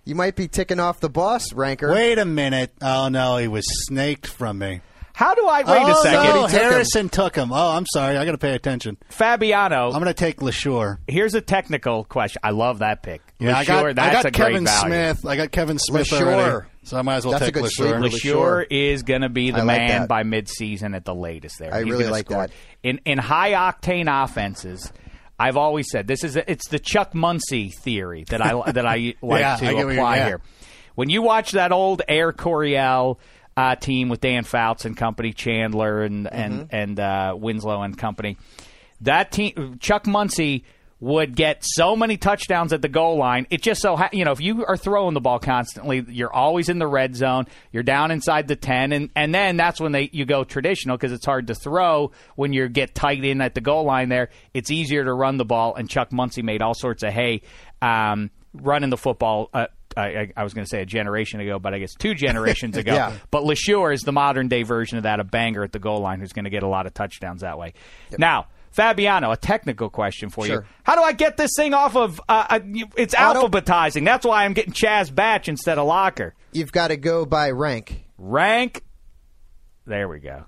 you 0.07 0.15
might 0.15 0.35
be 0.37 0.47
ticking 0.47 0.79
off 0.79 1.01
the 1.01 1.09
boss 1.09 1.51
ranker. 1.53 1.91
Wait 1.91 2.17
a 2.17 2.23
minute. 2.25 2.71
Oh 2.81 3.09
no, 3.09 3.37
he 3.37 3.49
was 3.49 3.65
snaked 3.87 4.25
from 4.27 4.57
me. 4.57 4.79
How 5.13 5.33
do 5.33 5.47
I 5.47 5.63
wait 5.63 5.81
oh, 5.81 5.91
a 5.91 5.95
second? 6.03 6.23
No, 6.23 6.23
He 6.23 6.31
took 6.43 6.51
him. 6.51 6.71
Harrison 6.71 7.09
took 7.09 7.35
him. 7.35 7.51
Oh, 7.51 7.71
I'm 7.71 7.87
sorry. 7.87 8.17
I 8.17 8.23
got 8.23 8.33
to 8.33 8.37
pay 8.37 8.53
attention. 8.53 8.97
Fabiano. 9.09 9.87
I'm 9.87 9.93
going 9.93 10.05
to 10.05 10.13
take 10.13 10.37
Leshoure. 10.37 10.99
here's 11.07 11.33
a 11.33 11.41
technical 11.41 12.03
question. 12.03 12.39
I 12.43 12.51
love 12.51 12.79
that 12.79 13.01
pick. 13.01 13.21
Yeah, 13.39 13.57
I 13.57 13.65
got, 13.65 13.95
that's 13.95 14.09
I 14.09 14.13
got 14.13 14.25
a 14.25 14.31
great 14.31 14.45
Kevin 14.49 14.65
value. 14.65 14.87
Smith. 14.87 15.25
I 15.25 15.35
got 15.35 15.51
Kevin 15.51 15.79
Smith 15.79 16.07
Leshoure. 16.07 16.21
already. 16.21 16.67
So 16.83 16.97
I 16.97 17.01
might 17.01 17.15
as 17.15 17.25
well 17.25 17.31
That's 17.31 17.45
take 17.45 17.55
good 17.55 17.63
Leshoure. 17.63 17.69
sleeper. 17.71 17.99
Leshoure 17.99 18.65
Leshoure. 18.65 18.65
is 18.69 19.03
going 19.03 19.21
to 19.21 19.29
be 19.29 19.49
the 19.49 19.57
like 19.57 19.65
man 19.65 20.01
that. 20.01 20.07
by 20.07 20.21
midseason 20.21 20.95
at 20.95 21.03
the 21.03 21.15
latest. 21.15 21.57
There, 21.57 21.73
I 21.73 21.83
He's 21.83 21.91
really 21.91 22.07
like 22.07 22.27
score. 22.27 22.47
that. 22.47 22.51
In 22.83 23.01
in 23.03 23.17
high 23.17 23.53
octane 23.53 24.23
offenses. 24.23 24.93
I've 25.39 25.57
always 25.57 25.87
said 25.91 26.07
this 26.07 26.23
is 26.23 26.35
a, 26.35 26.49
it's 26.51 26.67
the 26.69 26.79
Chuck 26.79 27.13
Muncie 27.13 27.69
theory 27.69 28.25
that 28.29 28.41
I 28.41 28.71
that 28.71 28.85
I 28.85 29.15
like 29.21 29.41
Yeah, 29.41 29.55
to 29.57 29.65
I 29.67 29.73
get 29.73 29.85
what 29.85 29.93
you- 29.93 29.99
apply 29.99 30.17
yeah. 30.17 30.25
here. 30.27 30.41
When 30.95 31.09
you 31.09 31.21
watch 31.21 31.51
that 31.51 31.71
old 31.71 32.01
Air 32.07 32.33
Coryell 32.33 33.19
uh, 33.55 33.75
team 33.75 34.09
with 34.09 34.19
Dan 34.21 34.43
Fouts 34.43 34.85
and 34.85 34.97
company, 34.97 35.31
Chandler 35.33 36.03
and 36.03 36.25
Mm-hmm. 36.25 36.35
and 36.35 36.67
and 36.71 36.99
uh, 36.99 37.35
Winslow 37.37 37.81
and 37.83 37.97
company, 37.97 38.37
that 39.01 39.31
team 39.31 39.77
Chuck 39.79 40.07
Muncie 40.07 40.63
would 40.99 41.35
get 41.35 41.59
so 41.63 41.95
many 41.95 42.17
touchdowns 42.17 42.73
at 42.73 42.81
the 42.81 42.87
goal 42.89 43.17
line. 43.17 43.45
It 43.51 43.61
just 43.61 43.81
so 43.81 43.95
ha- 43.95 44.09
you 44.11 44.25
know 44.25 44.31
if 44.31 44.41
you 44.41 44.65
are 44.65 44.75
throwing 44.77 45.13
the 45.13 45.21
ball 45.21 45.37
constantly, 45.39 46.03
you're 46.07 46.33
always 46.33 46.69
in 46.69 46.79
the 46.79 46.87
red 46.87 47.15
zone. 47.15 47.45
You're 47.71 47.83
down 47.83 48.09
inside 48.09 48.47
the 48.47 48.55
ten, 48.55 48.91
and 48.91 49.09
and 49.15 49.33
then 49.33 49.57
that's 49.57 49.79
when 49.79 49.91
they 49.91 50.09
you 50.11 50.25
go 50.25 50.43
traditional 50.43 50.97
because 50.97 51.11
it's 51.11 51.25
hard 51.25 51.47
to 51.47 51.55
throw 51.55 52.11
when 52.35 52.51
you 52.53 52.67
get 52.67 52.95
tight 52.95 53.23
in 53.23 53.41
at 53.41 53.53
the 53.53 53.61
goal 53.61 53.83
line. 53.83 54.09
There, 54.09 54.29
it's 54.55 54.71
easier 54.71 55.03
to 55.03 55.13
run 55.13 55.37
the 55.37 55.45
ball. 55.45 55.75
And 55.75 55.87
Chuck 55.89 56.11
Muncie 56.11 56.41
made 56.41 56.61
all 56.63 56.73
sorts 56.73 57.03
of 57.03 57.13
hay 57.13 57.41
um, 57.81 58.31
running 58.53 58.89
the 58.89 58.97
football. 58.97 59.49
Uh, 59.53 59.67
I, 59.95 60.31
I- 60.35 60.43
was 60.43 60.53
going 60.53 60.65
to 60.65 60.69
say 60.69 60.81
a 60.81 60.85
generation 60.85 61.39
ago, 61.39 61.57
but 61.59 61.73
I 61.73 61.79
guess 61.79 61.93
two 61.95 62.13
generations 62.15 62.75
ago. 62.77 62.93
Yeah. 62.93 63.13
But 63.31 63.43
Leshoure 63.43 63.93
is 63.93 64.01
the 64.01 64.11
modern 64.11 64.47
day 64.47 64.63
version 64.63 64.97
of 64.97 65.03
that, 65.03 65.19
a 65.19 65.23
banger 65.23 65.63
at 65.63 65.71
the 65.71 65.79
goal 65.79 65.99
line 66.01 66.19
who's 66.19 66.33
going 66.33 66.45
to 66.45 66.51
get 66.51 66.61
a 66.63 66.67
lot 66.67 66.85
of 66.85 66.93
touchdowns 66.93 67.41
that 67.41 67.57
way. 67.57 67.73
Now, 68.17 68.47
Fabiano, 68.77 69.31
a 69.31 69.37
technical 69.37 69.89
question 69.89 70.29
for 70.29 70.45
you. 70.45 70.61
How 70.83 70.95
do 70.95 71.01
I 71.01 71.11
get 71.11 71.35
this 71.35 71.49
thing 71.57 71.73
off 71.73 71.95
of? 71.95 72.21
Uh, 72.29 72.45
uh, 72.47 72.59
it's 72.95 73.15
Auto- 73.15 73.47
alphabetizing. 73.47 74.05
That's 74.05 74.23
why 74.23 74.45
I'm 74.45 74.53
getting 74.53 74.71
Chaz 74.71 75.13
Batch 75.13 75.49
instead 75.49 75.79
of 75.79 75.87
Locker. 75.87 76.35
You've 76.51 76.71
got 76.71 76.89
to 76.89 76.95
go 76.97 77.25
by 77.25 77.49
rank. 77.49 78.05
Rank. 78.19 78.83
There 79.87 80.07
we 80.07 80.19
go. 80.19 80.45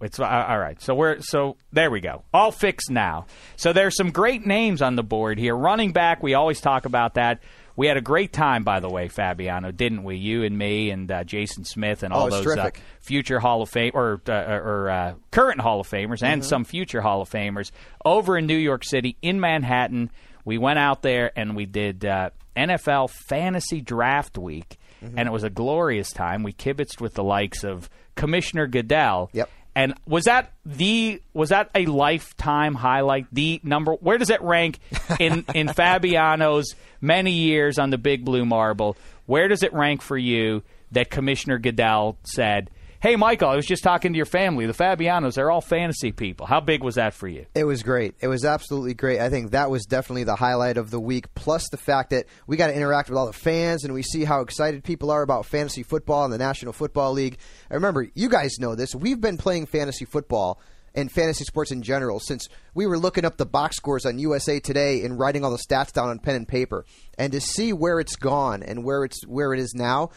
It's 0.00 0.18
uh, 0.18 0.24
all 0.24 0.58
right. 0.58 0.82
So 0.82 0.96
we're 0.96 1.20
so 1.20 1.56
there 1.72 1.92
we 1.92 2.00
go. 2.00 2.24
All 2.34 2.50
fixed 2.50 2.90
now. 2.90 3.26
So 3.54 3.72
there's 3.72 3.96
some 3.96 4.10
great 4.10 4.44
names 4.44 4.82
on 4.82 4.96
the 4.96 5.04
board 5.04 5.38
here. 5.38 5.56
Running 5.56 5.92
back, 5.92 6.24
we 6.24 6.34
always 6.34 6.60
talk 6.60 6.86
about 6.86 7.14
that. 7.14 7.40
We 7.76 7.86
had 7.88 7.96
a 7.96 8.00
great 8.00 8.32
time, 8.32 8.62
by 8.62 8.80
the 8.80 8.88
way, 8.88 9.08
Fabiano, 9.08 9.72
didn't 9.72 10.04
we? 10.04 10.16
You 10.16 10.44
and 10.44 10.56
me 10.56 10.90
and 10.90 11.10
uh, 11.10 11.24
Jason 11.24 11.64
Smith 11.64 12.02
and 12.02 12.12
all 12.12 12.26
Oh, 12.26 12.30
those 12.30 12.46
uh, 12.56 12.70
future 13.00 13.40
Hall 13.40 13.62
of 13.62 13.68
Fame 13.70 13.90
or 13.94 14.20
uh, 14.28 14.32
or 14.32 14.90
uh, 14.90 15.14
current 15.32 15.60
Hall 15.60 15.80
of 15.80 15.88
Famers 15.88 16.22
and 16.22 16.42
Mm-hmm. 16.42 16.48
some 16.48 16.64
future 16.64 17.00
Hall 17.00 17.20
of 17.22 17.30
Famers 17.30 17.70
over 18.04 18.38
in 18.38 18.46
New 18.46 18.56
York 18.56 18.84
City 18.84 19.16
in 19.22 19.40
Manhattan. 19.40 20.10
We 20.44 20.56
went 20.58 20.78
out 20.78 21.02
there 21.02 21.32
and 21.36 21.56
we 21.56 21.66
did 21.66 22.04
uh, 22.04 22.30
NFL 22.56 23.10
Fantasy 23.10 23.80
Draft 23.80 24.38
Week, 24.38 24.78
Mm-hmm. 25.04 25.18
and 25.18 25.28
it 25.28 25.32
was 25.32 25.42
a 25.44 25.50
glorious 25.50 26.12
time. 26.12 26.42
We 26.44 26.52
kibitzed 26.54 26.98
with 27.00 27.12
the 27.14 27.24
likes 27.24 27.62
of 27.64 27.90
Commissioner 28.14 28.66
Goodell. 28.66 29.28
Yep. 29.34 29.50
And 29.74 29.94
was 30.06 30.24
that 30.24 30.52
the 30.64 31.20
was 31.32 31.48
that 31.48 31.70
a 31.74 31.86
lifetime 31.86 32.74
highlight? 32.74 33.26
The 33.32 33.60
number 33.64 33.94
where 33.94 34.18
does 34.18 34.30
it 34.30 34.40
rank 34.40 34.78
in 35.18 35.44
in 35.54 35.68
Fabiano's 35.68 36.74
many 37.00 37.32
years 37.32 37.78
on 37.78 37.90
the 37.90 37.98
Big 37.98 38.24
Blue 38.24 38.44
Marble? 38.44 38.96
Where 39.26 39.48
does 39.48 39.62
it 39.62 39.72
rank 39.72 40.02
for 40.02 40.16
you 40.16 40.62
that 40.92 41.10
Commissioner 41.10 41.58
Goodell 41.58 42.16
said, 42.22 42.70
"Hey, 43.04 43.16
Michael, 43.16 43.50
I 43.50 43.56
was 43.56 43.66
just 43.66 43.82
talking 43.82 44.14
to 44.14 44.16
your 44.16 44.24
family. 44.24 44.64
The 44.64 44.72
Fabianos, 44.72 45.34
they're 45.34 45.50
all 45.50 45.60
fantasy 45.60 46.10
people." 46.10 46.46
How 46.46 46.60
big 46.60 46.82
was 46.82 46.94
that 46.94 47.12
for 47.12 47.28
you? 47.28 47.44
It 47.54 47.64
was 47.64 47.82
great. 47.82 48.14
It 48.20 48.28
was 48.28 48.46
absolutely 48.46 48.94
great. 48.94 49.20
I 49.20 49.28
think 49.28 49.50
that 49.50 49.70
was 49.70 49.84
definitely 49.84 50.24
the 50.24 50.36
highlight 50.36 50.78
of 50.78 50.90
the 50.90 50.98
week. 50.98 51.34
Plus 51.34 51.68
the 51.68 51.76
fact 51.76 52.08
that 52.10 52.24
we 52.46 52.56
got 52.56 52.68
to 52.68 52.74
interact 52.74 53.10
with 53.10 53.18
all 53.18 53.26
the 53.26 53.34
fans 53.34 53.84
and 53.84 53.92
we 53.92 54.02
see 54.02 54.24
how 54.24 54.40
excited 54.40 54.84
people 54.84 55.10
are 55.10 55.20
about 55.20 55.44
fantasy 55.44 55.82
football 55.82 56.24
and 56.24 56.32
the 56.32 56.38
National 56.38 56.72
Football 56.72 57.12
League. 57.12 57.36
And 57.68 57.76
remember, 57.76 58.08
you 58.14 58.30
guys 58.30 58.58
know 58.58 58.74
this. 58.74 58.94
We've 58.94 59.20
been 59.20 59.36
playing 59.36 59.66
fantasy 59.66 60.06
football 60.06 60.58
and 60.94 61.12
fantasy 61.12 61.44
sports 61.44 61.72
in 61.72 61.82
general 61.82 62.20
since 62.20 62.48
we 62.72 62.86
were 62.86 62.98
looking 62.98 63.26
up 63.26 63.36
the 63.36 63.44
box 63.44 63.76
scores 63.76 64.06
on 64.06 64.18
USA 64.18 64.60
Today 64.60 65.04
and 65.04 65.18
writing 65.18 65.44
all 65.44 65.50
the 65.50 65.58
stats 65.58 65.92
down 65.92 66.08
on 66.08 66.20
pen 66.20 66.36
and 66.36 66.48
paper. 66.48 66.86
And 67.18 67.32
to 67.32 67.40
see 67.42 67.74
where 67.74 68.00
it's 68.00 68.16
gone 68.16 68.62
and 68.62 68.82
where 68.82 69.04
it's 69.04 69.26
where 69.26 69.52
it 69.52 69.60
is 69.60 69.74
now, 69.74 70.10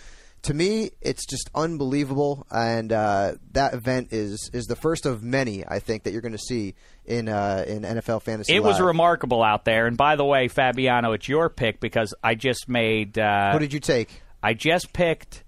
to 0.43 0.53
me, 0.53 0.91
it's 1.01 1.25
just 1.25 1.49
unbelievable, 1.53 2.45
and 2.51 2.91
uh, 2.93 3.33
that 3.51 3.73
event 3.73 4.09
is 4.11 4.49
is 4.53 4.65
the 4.65 4.75
first 4.75 5.05
of 5.05 5.23
many 5.23 5.65
I 5.65 5.79
think 5.79 6.03
that 6.03 6.11
you're 6.13 6.21
going 6.21 6.31
to 6.33 6.37
see 6.37 6.75
in 7.05 7.27
uh, 7.27 7.65
in 7.67 7.81
NFL 7.81 8.21
fantasy. 8.23 8.53
It 8.53 8.63
was 8.63 8.79
remarkable 8.79 9.43
out 9.43 9.65
there. 9.65 9.87
And 9.87 9.97
by 9.97 10.15
the 10.15 10.25
way, 10.25 10.47
Fabiano, 10.47 11.13
it's 11.13 11.27
your 11.27 11.49
pick 11.49 11.79
because 11.79 12.13
I 12.23 12.35
just 12.35 12.69
made. 12.69 13.17
Uh, 13.17 13.53
Who 13.53 13.59
did 13.59 13.73
you 13.73 13.79
take? 13.79 14.21
I 14.41 14.53
just 14.53 14.93
picked. 14.93 15.43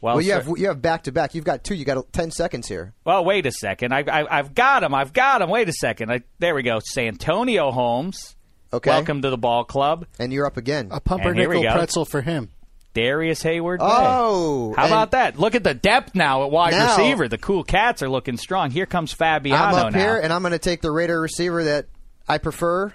Well, 0.00 0.16
Well, 0.16 0.22
you 0.22 0.32
sir- 0.32 0.42
have 0.42 0.58
you 0.58 0.66
have 0.68 0.82
back 0.82 1.04
to 1.04 1.12
back. 1.12 1.34
You've 1.34 1.44
got 1.44 1.64
two. 1.64 1.74
You 1.74 1.84
got 1.84 2.12
ten 2.12 2.30
seconds 2.30 2.68
here. 2.68 2.92
Well, 3.04 3.24
wait 3.24 3.46
a 3.46 3.52
second. 3.52 3.92
I, 3.92 4.00
I, 4.00 4.38
I've 4.38 4.54
got 4.54 4.82
him. 4.82 4.94
I've 4.94 5.12
got 5.12 5.40
him. 5.40 5.48
Wait 5.48 5.68
a 5.68 5.72
second. 5.72 6.12
I, 6.12 6.20
there 6.38 6.54
we 6.54 6.62
go. 6.62 6.78
Santonio 6.82 7.70
Holmes. 7.70 8.36
Okay. 8.72 8.90
Welcome 8.90 9.22
to 9.22 9.30
the 9.30 9.38
ball 9.38 9.64
club. 9.64 10.06
And 10.18 10.32
you're 10.32 10.46
up 10.46 10.56
again. 10.56 10.88
A 10.90 10.94
And 10.94 11.38
here 11.38 11.48
we 11.48 11.54
pumpernickel 11.56 11.72
pretzel 11.72 12.04
for 12.04 12.20
him. 12.22 12.50
Darrius 12.94 13.42
Heyward. 13.42 13.78
Bay. 13.80 13.84
Oh, 13.86 14.72
How 14.76 14.86
about 14.86 15.10
that? 15.10 15.38
Look 15.38 15.54
at 15.54 15.64
the 15.64 15.74
depth 15.74 16.14
now 16.14 16.44
at 16.44 16.50
wide 16.50 16.72
Now- 16.72 16.96
receiver. 16.96 17.28
The 17.28 17.38
cool 17.38 17.64
cats 17.64 18.02
are 18.02 18.08
looking 18.08 18.36
strong. 18.38 18.70
Here 18.70 18.86
comes 18.86 19.12
Fabiano 19.12 19.62
I'm 19.62 19.86
up 19.86 19.92
now. 19.92 19.98
here, 19.98 20.16
and 20.16 20.32
I'm 20.32 20.42
going 20.42 20.52
to 20.52 20.58
take 20.58 20.80
the 20.80 20.90
Raider 20.90 21.20
receiver 21.20 21.64
that 21.64 21.86
I 22.28 22.38
prefer, 22.38 22.94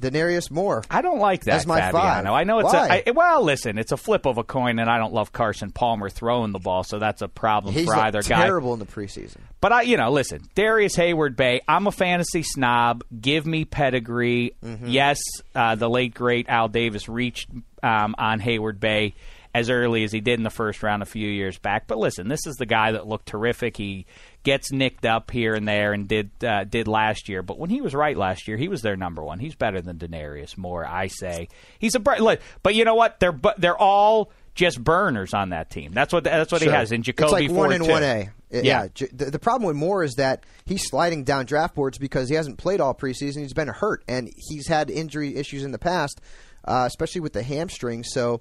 Denarius 0.00 0.50
Moore. 0.50 0.82
I 0.90 1.02
don't 1.02 1.18
like 1.18 1.44
that, 1.44 1.66
my 1.66 1.78
Fabiano. 1.78 2.30
five. 2.30 2.32
I 2.32 2.44
know 2.44 2.60
it's 2.60 2.72
Why? 2.72 3.02
a 3.04 3.08
I, 3.08 3.10
well. 3.10 3.42
Listen, 3.42 3.76
it's 3.76 3.92
a 3.92 3.98
flip 3.98 4.24
of 4.24 4.38
a 4.38 4.44
coin, 4.44 4.78
and 4.78 4.88
I 4.88 4.96
don't 4.96 5.12
love 5.12 5.32
Carson 5.32 5.72
Palmer 5.72 6.08
throwing 6.08 6.52
the 6.52 6.58
ball, 6.58 6.84
so 6.84 6.98
that's 6.98 7.20
a 7.20 7.28
problem 7.28 7.74
He's 7.74 7.84
for 7.84 7.96
either 7.96 8.18
looked 8.20 8.28
guy. 8.30 8.44
terrible 8.46 8.72
in 8.72 8.78
the 8.78 8.86
preseason. 8.86 9.36
But 9.60 9.72
I, 9.72 9.82
you 9.82 9.98
know, 9.98 10.10
listen, 10.10 10.48
Darrius 10.54 10.96
Heyward-Bey. 10.96 11.60
I'm 11.68 11.86
a 11.86 11.92
fantasy 11.92 12.42
snob. 12.42 13.04
Give 13.20 13.44
me 13.44 13.66
pedigree. 13.66 14.54
Mm-hmm. 14.64 14.86
Yes, 14.86 15.18
uh, 15.54 15.74
the 15.74 15.90
late 15.90 16.14
great 16.14 16.48
Al 16.48 16.68
Davis 16.68 17.06
reached 17.08 17.50
um, 17.82 18.14
on 18.16 18.40
Heyward-Bey, 18.40 19.14
as 19.54 19.68
early 19.68 20.04
as 20.04 20.12
he 20.12 20.20
did 20.20 20.38
in 20.38 20.44
the 20.44 20.50
first 20.50 20.82
round 20.82 21.02
a 21.02 21.06
few 21.06 21.28
years 21.28 21.58
back. 21.58 21.86
But 21.86 21.98
listen, 21.98 22.28
this 22.28 22.46
is 22.46 22.56
the 22.56 22.66
guy 22.66 22.92
that 22.92 23.06
looked 23.06 23.26
terrific. 23.26 23.76
He 23.76 24.06
gets 24.42 24.70
nicked 24.72 25.04
up 25.04 25.30
here 25.30 25.54
and 25.54 25.66
there 25.66 25.92
and 25.92 26.06
did 26.06 26.30
uh, 26.44 26.64
did 26.64 26.86
last 26.86 27.28
year. 27.28 27.42
But 27.42 27.58
when 27.58 27.70
he 27.70 27.80
was 27.80 27.94
right 27.94 28.16
last 28.16 28.46
year, 28.46 28.56
he 28.56 28.68
was 28.68 28.82
their 28.82 28.96
number 28.96 29.22
one. 29.22 29.38
He's 29.40 29.54
better 29.54 29.80
than 29.80 29.98
Denarius 29.98 30.56
Moore, 30.56 30.86
I 30.86 31.08
say. 31.08 31.48
He's 31.78 31.94
a 31.94 32.00
bright. 32.00 32.40
But 32.62 32.74
you 32.74 32.84
know 32.84 32.94
what? 32.94 33.18
They're 33.20 33.38
they're 33.58 33.78
all 33.78 34.30
just 34.54 34.82
burners 34.82 35.32
on 35.32 35.50
that 35.50 35.70
team. 35.70 35.92
That's 35.92 36.12
what 36.12 36.24
that's 36.24 36.52
what 36.52 36.60
Sure. 36.62 36.70
he 36.70 36.76
has 36.76 36.92
in 36.92 37.02
Jacoby 37.02 37.44
It's 37.44 37.50
like 37.50 37.50
one 37.50 37.72
and 37.72 37.86
one 37.88 38.02
A. 38.02 38.30
Yeah. 38.50 38.60
Yeah. 38.62 39.06
The, 39.12 39.26
the 39.30 39.38
problem 39.38 39.66
with 39.66 39.76
Moore 39.76 40.02
is 40.02 40.14
that 40.14 40.44
he's 40.66 40.82
sliding 40.88 41.24
down 41.24 41.46
draft 41.46 41.74
boards 41.74 41.98
because 41.98 42.28
he 42.28 42.34
hasn't 42.34 42.58
played 42.58 42.80
all 42.80 42.94
preseason. 42.94 43.38
He's 43.42 43.52
been 43.52 43.68
hurt 43.68 44.02
and 44.08 44.28
he's 44.36 44.66
had 44.66 44.90
injury 44.90 45.36
issues 45.36 45.62
in 45.62 45.70
the 45.70 45.78
past, 45.78 46.20
uh, 46.64 46.84
especially 46.86 47.20
with 47.20 47.32
the 47.32 47.44
hamstring. 47.44 48.02
So, 48.02 48.40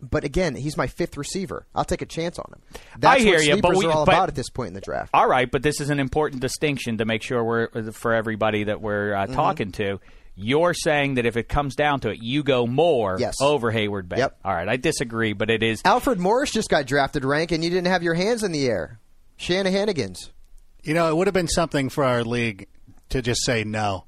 but 0.00 0.24
again, 0.24 0.54
he's 0.54 0.76
my 0.76 0.86
fifth 0.86 1.16
receiver. 1.16 1.66
I'll 1.74 1.84
take 1.84 2.02
a 2.02 2.06
chance 2.06 2.38
on 2.38 2.52
him. 2.52 2.80
That's 2.98 3.20
I 3.20 3.24
hear 3.24 3.36
what 3.36 3.46
you, 3.46 3.60
but 3.62 3.76
we- 3.76 3.86
are 3.86 3.92
all 3.92 4.04
but- 4.06 4.12
about 4.14 4.28
at 4.28 4.34
this 4.34 4.50
point 4.50 4.68
in 4.68 4.74
the 4.74 4.80
draft. 4.80 5.10
All 5.14 5.28
right, 5.28 5.50
but 5.50 5.62
this 5.62 5.80
is 5.80 5.90
an 5.90 5.98
important 6.00 6.40
distinction 6.42 6.98
to 6.98 7.04
make 7.04 7.22
sure 7.22 7.42
we're 7.42 7.92
for 7.92 8.12
everybody 8.14 8.64
that 8.64 8.80
we're 8.80 9.12
Mm-hmm. 9.12 9.32
uh, 9.32 9.34
talking 9.34 9.72
to. 9.72 10.00
You're 10.38 10.74
saying 10.74 11.14
that 11.14 11.24
if 11.24 11.38
it 11.38 11.48
comes 11.48 11.74
down 11.76 12.00
to 12.00 12.10
it, 12.10 12.18
you 12.20 12.42
go 12.42 12.66
more 12.66 13.16
Yes. 13.18 13.36
over 13.40 13.72
Heyward-Bey. 13.72 14.18
Yep. 14.18 14.38
All 14.44 14.52
right, 14.54 14.68
I 14.68 14.76
disagree, 14.76 15.32
but 15.32 15.48
it 15.48 15.62
is 15.62 15.80
Alfred 15.86 16.20
Morris 16.20 16.50
just 16.50 16.68
got 16.68 16.84
drafted 16.86 17.24
rank, 17.24 17.52
and 17.52 17.64
you 17.64 17.70
didn't 17.70 17.86
have 17.86 18.02
your 18.02 18.12
hands 18.12 18.42
in 18.42 18.52
the 18.52 18.66
air. 18.66 19.00
Shanahanigans. 19.38 20.30
You 20.82 20.92
know, 20.94 21.08
it 21.08 21.16
would 21.16 21.26
have 21.26 21.34
been 21.34 21.48
something 21.48 21.88
for 21.88 22.04
our 22.04 22.22
league 22.22 22.66
to 23.08 23.22
just 23.22 23.44
say 23.44 23.64
no 23.64 24.04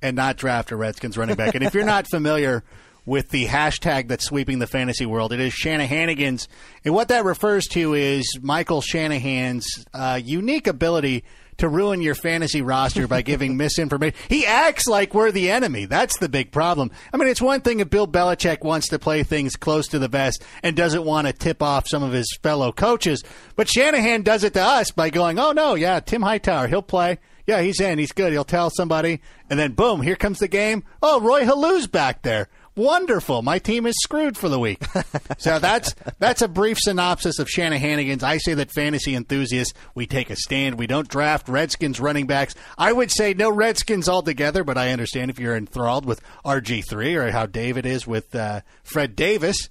and 0.00 0.14
not 0.16 0.36
draft 0.36 0.70
a 0.70 0.76
Redskins 0.76 1.18
running 1.18 1.34
back. 1.36 1.54
and 1.54 1.64
if 1.64 1.74
you're 1.74 1.84
not 1.84 2.06
familiar 2.08 2.62
with 3.04 3.30
the 3.30 3.46
hashtag 3.46 4.08
that's 4.08 4.24
sweeping 4.24 4.58
the 4.58 4.66
fantasy 4.66 5.06
world, 5.06 5.32
it 5.32 5.40
is 5.40 5.52
Shanahanigans. 5.52 6.46
And 6.84 6.94
what 6.94 7.08
that 7.08 7.24
refers 7.24 7.66
to 7.68 7.94
is 7.94 8.38
Michael 8.40 8.80
Shanahan's 8.80 9.84
uh, 9.92 10.20
unique 10.22 10.66
ability 10.66 11.24
to 11.58 11.68
ruin 11.68 12.00
your 12.00 12.14
fantasy 12.14 12.62
roster 12.62 13.06
by 13.06 13.22
giving 13.22 13.56
misinformation. 13.56 14.16
He 14.28 14.46
acts 14.46 14.86
like 14.86 15.14
we're 15.14 15.30
the 15.30 15.50
enemy. 15.50 15.84
That's 15.84 16.18
the 16.18 16.28
big 16.28 16.50
problem. 16.50 16.90
I 17.12 17.16
mean, 17.16 17.28
it's 17.28 17.42
one 17.42 17.60
thing 17.60 17.80
if 17.80 17.90
Bill 17.90 18.08
Belichick 18.08 18.62
wants 18.62 18.88
to 18.88 18.98
play 18.98 19.22
things 19.22 19.56
close 19.56 19.88
to 19.88 19.98
the 19.98 20.08
vest 20.08 20.42
and 20.62 20.76
doesn't 20.76 21.04
want 21.04 21.26
to 21.26 21.32
tip 21.32 21.62
off 21.62 21.88
some 21.88 22.02
of 22.02 22.12
his 22.12 22.36
fellow 22.42 22.72
coaches, 22.72 23.22
but 23.56 23.68
Shanahan 23.68 24.22
does 24.22 24.44
it 24.44 24.54
to 24.54 24.62
us 24.62 24.90
by 24.90 25.10
going, 25.10 25.38
"Oh 25.38 25.52
no, 25.52 25.74
yeah, 25.74 26.00
Tim 26.00 26.22
Hightower, 26.22 26.68
he'll 26.68 26.82
play." 26.82 27.18
Yeah, 27.46 27.60
he's 27.60 27.80
in. 27.80 27.98
He's 27.98 28.12
good. 28.12 28.32
He'll 28.32 28.44
tell 28.44 28.70
somebody, 28.70 29.20
and 29.50 29.58
then 29.58 29.72
boom, 29.72 30.00
here 30.00 30.14
comes 30.14 30.38
the 30.38 30.48
game. 30.48 30.84
Oh, 31.02 31.20
Roy 31.20 31.44
Helu's 31.44 31.88
back 31.88 32.22
there. 32.22 32.48
Wonderful. 32.74 33.42
My 33.42 33.58
team 33.58 33.86
is 33.86 33.94
screwed 34.02 34.38
for 34.38 34.48
the 34.48 34.58
week. 34.58 34.82
so 35.38 35.58
that's 35.58 35.94
that's 36.18 36.40
a 36.40 36.48
brief 36.48 36.78
synopsis 36.80 37.38
of 37.38 37.46
Shanahanigans. 37.46 38.22
I 38.22 38.38
say 38.38 38.54
that 38.54 38.72
fantasy 38.72 39.14
enthusiasts, 39.14 39.74
we 39.94 40.06
take 40.06 40.30
a 40.30 40.36
stand. 40.36 40.78
We 40.78 40.86
don't 40.86 41.08
draft 41.08 41.50
Redskins 41.50 42.00
running 42.00 42.26
backs. 42.26 42.54
I 42.78 42.92
would 42.92 43.10
say 43.10 43.34
no 43.34 43.50
Redskins 43.50 44.08
altogether, 44.08 44.64
but 44.64 44.78
I 44.78 44.90
understand 44.90 45.30
if 45.30 45.38
you're 45.38 45.56
enthralled 45.56 46.06
with 46.06 46.22
RG3 46.46 47.16
or 47.16 47.30
how 47.30 47.44
David 47.44 47.84
is 47.84 48.06
with 48.06 48.34
uh, 48.34 48.62
Fred 48.82 49.14
Davis. 49.16 49.68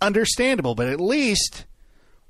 Understandable, 0.00 0.76
but 0.76 0.88
at 0.88 1.00
least 1.00 1.64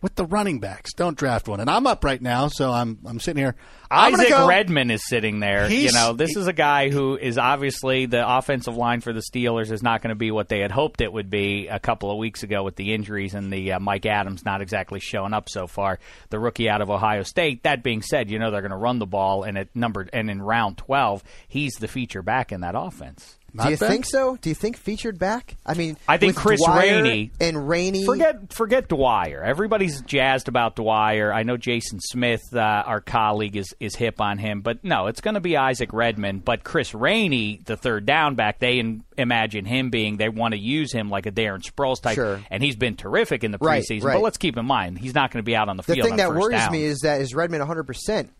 with 0.05 0.17
the 0.17 0.27
running 0.27 0.61
backs, 0.61 0.93
don't 0.93 1.17
draft 1.17 1.49
one. 1.49 1.61
And 1.61 1.71
I'm 1.71 1.87
up 1.87 2.05
right 2.05 2.21
now, 2.21 2.49
so 2.49 2.71
I'm 2.71 2.99
I'm 3.07 3.19
sitting 3.19 3.43
here. 3.43 3.57
I'm 3.91 4.13
Isaac 4.13 4.29
go- 4.29 4.47
Redman 4.47 4.91
is 4.91 5.03
sitting 5.09 5.41
there. 5.41 5.67
You 5.71 5.93
know, 5.93 6.13
this 6.13 6.37
is 6.37 6.47
a 6.47 6.53
guy 6.53 6.91
who 6.91 7.17
is 7.17 7.39
obviously 7.39 8.05
the 8.05 8.23
offensive 8.29 8.77
line 8.77 9.01
for 9.01 9.15
the 9.15 9.23
Steelers 9.23 9.73
is 9.73 9.83
not 9.83 10.03
going 10.03 10.11
to 10.11 10.15
be 10.15 10.31
what 10.31 10.51
they 10.51 10.59
had 10.61 10.71
hoped 10.71 11.01
it 11.01 11.11
would 11.11 11.31
be 11.31 11.69
a 11.69 11.79
couple 11.81 12.11
of 12.11 12.19
weeks 12.19 12.43
ago 12.43 12.63
with 12.63 12.77
the 12.77 12.93
injuries 12.93 13.33
and 13.33 13.51
the 13.51 13.73
uh, 13.73 13.81
Mike 13.81 14.05
Adams 14.05 14.45
not 14.45 14.61
exactly 14.61 15.01
showing 15.01 15.33
up 15.33 15.49
so 15.49 15.67
far. 15.67 15.99
The 16.29 16.39
rookie 16.39 16.69
out 16.69 16.83
of 16.83 16.91
Ohio 16.91 17.23
State. 17.23 17.63
That 17.63 17.83
being 17.83 18.03
said, 18.03 18.31
you 18.31 18.39
know 18.39 18.51
they're 18.51 18.61
going 18.61 18.73
to 18.73 18.77
run 18.77 18.99
the 18.99 19.07
ball, 19.07 19.45
and 19.45 19.57
at 19.57 19.75
number 19.75 20.07
and 20.13 20.29
in 20.29 20.43
round 20.43 20.77
twelve, 20.77 21.25
he's 21.49 21.77
the 21.77 21.89
feature 21.89 22.21
back 22.21 22.53
in 22.53 22.61
that 22.61 22.75
offense. 22.77 23.39
Do 23.57 23.71
you 23.71 23.77
bad. 23.77 23.89
think 23.89 24.05
so? 24.05 24.37
Do 24.41 24.49
you 24.49 24.55
think 24.55 24.77
featured 24.77 25.17
back? 25.19 25.57
I 25.65 25.75
mean, 25.75 25.97
I 26.09 26.19
think 26.19 26.35
with 26.35 26.45
Chris 26.45 26.61
Dwyer 26.65 27.03
Rainey- 27.03 27.31
and 27.41 27.69
Rainey. 27.69 28.05
Forget 28.05 28.53
forget 28.53 28.89
Dwyer. 28.89 29.45
Everybody's 29.45 30.01
jazzed 30.03 30.49
about 30.49 30.75
Dwyer. 30.75 31.33
I 31.33 31.45
know 31.45 31.57
Jason 31.57 32.01
Smith, 32.01 32.43
uh, 32.53 32.59
our 32.59 33.01
colleague, 33.01 33.57
is 33.57 33.73
is 33.79 33.95
hip 33.95 34.21
on 34.21 34.39
him, 34.39 34.61
but 34.61 34.83
no, 34.83 35.07
it's 35.07 35.21
going 35.21 35.35
to 35.35 35.41
be 35.41 35.57
Isaac 35.57 35.93
Redman. 35.93 36.41
But 36.41 36.65
Chris 36.65 36.95
Rainey, 36.95 37.61
the 37.65 37.77
third 37.77 38.07
down 38.07 38.35
back, 38.35 38.59
they 38.59 38.81
in, 38.81 39.05
imagine 39.17 39.65
him 39.65 39.91
being. 39.91 40.17
They 40.17 40.29
want 40.29 40.53
to 40.55 40.59
use 40.61 40.93
him 40.93 41.09
like 41.09 41.27
a 41.27 41.31
Darren 41.33 41.63
Sproles 41.63 42.01
type, 42.03 42.17
Sure. 42.17 42.41
and 42.51 42.61
he's 42.63 42.75
been 42.77 42.97
terrific 42.97 43.45
in 43.45 43.53
the 43.53 43.59
Right, 43.61 43.85
preseason. 43.85 44.03
right. 44.05 44.15
But 44.15 44.23
let's 44.23 44.37
keep 44.39 44.57
in 44.57 44.67
mind 44.67 44.99
he's 44.99 45.15
not 45.15 45.31
going 45.31 45.43
to 45.43 45.47
be 45.47 45.55
out 45.55 45.69
on 45.69 45.77
the, 45.77 45.85
The 45.85 45.95
field. 45.95 45.99
The 45.99 46.03
thing 46.03 46.13
on 46.15 46.17
that 46.19 46.29
first 46.29 46.41
worries 46.41 46.59
down. 46.61 46.73
me 46.73 46.83
is 46.83 46.99
that 47.05 47.21
is 47.21 47.35
Redman 47.37 47.61
100. 47.61 47.85
percent 47.85 48.31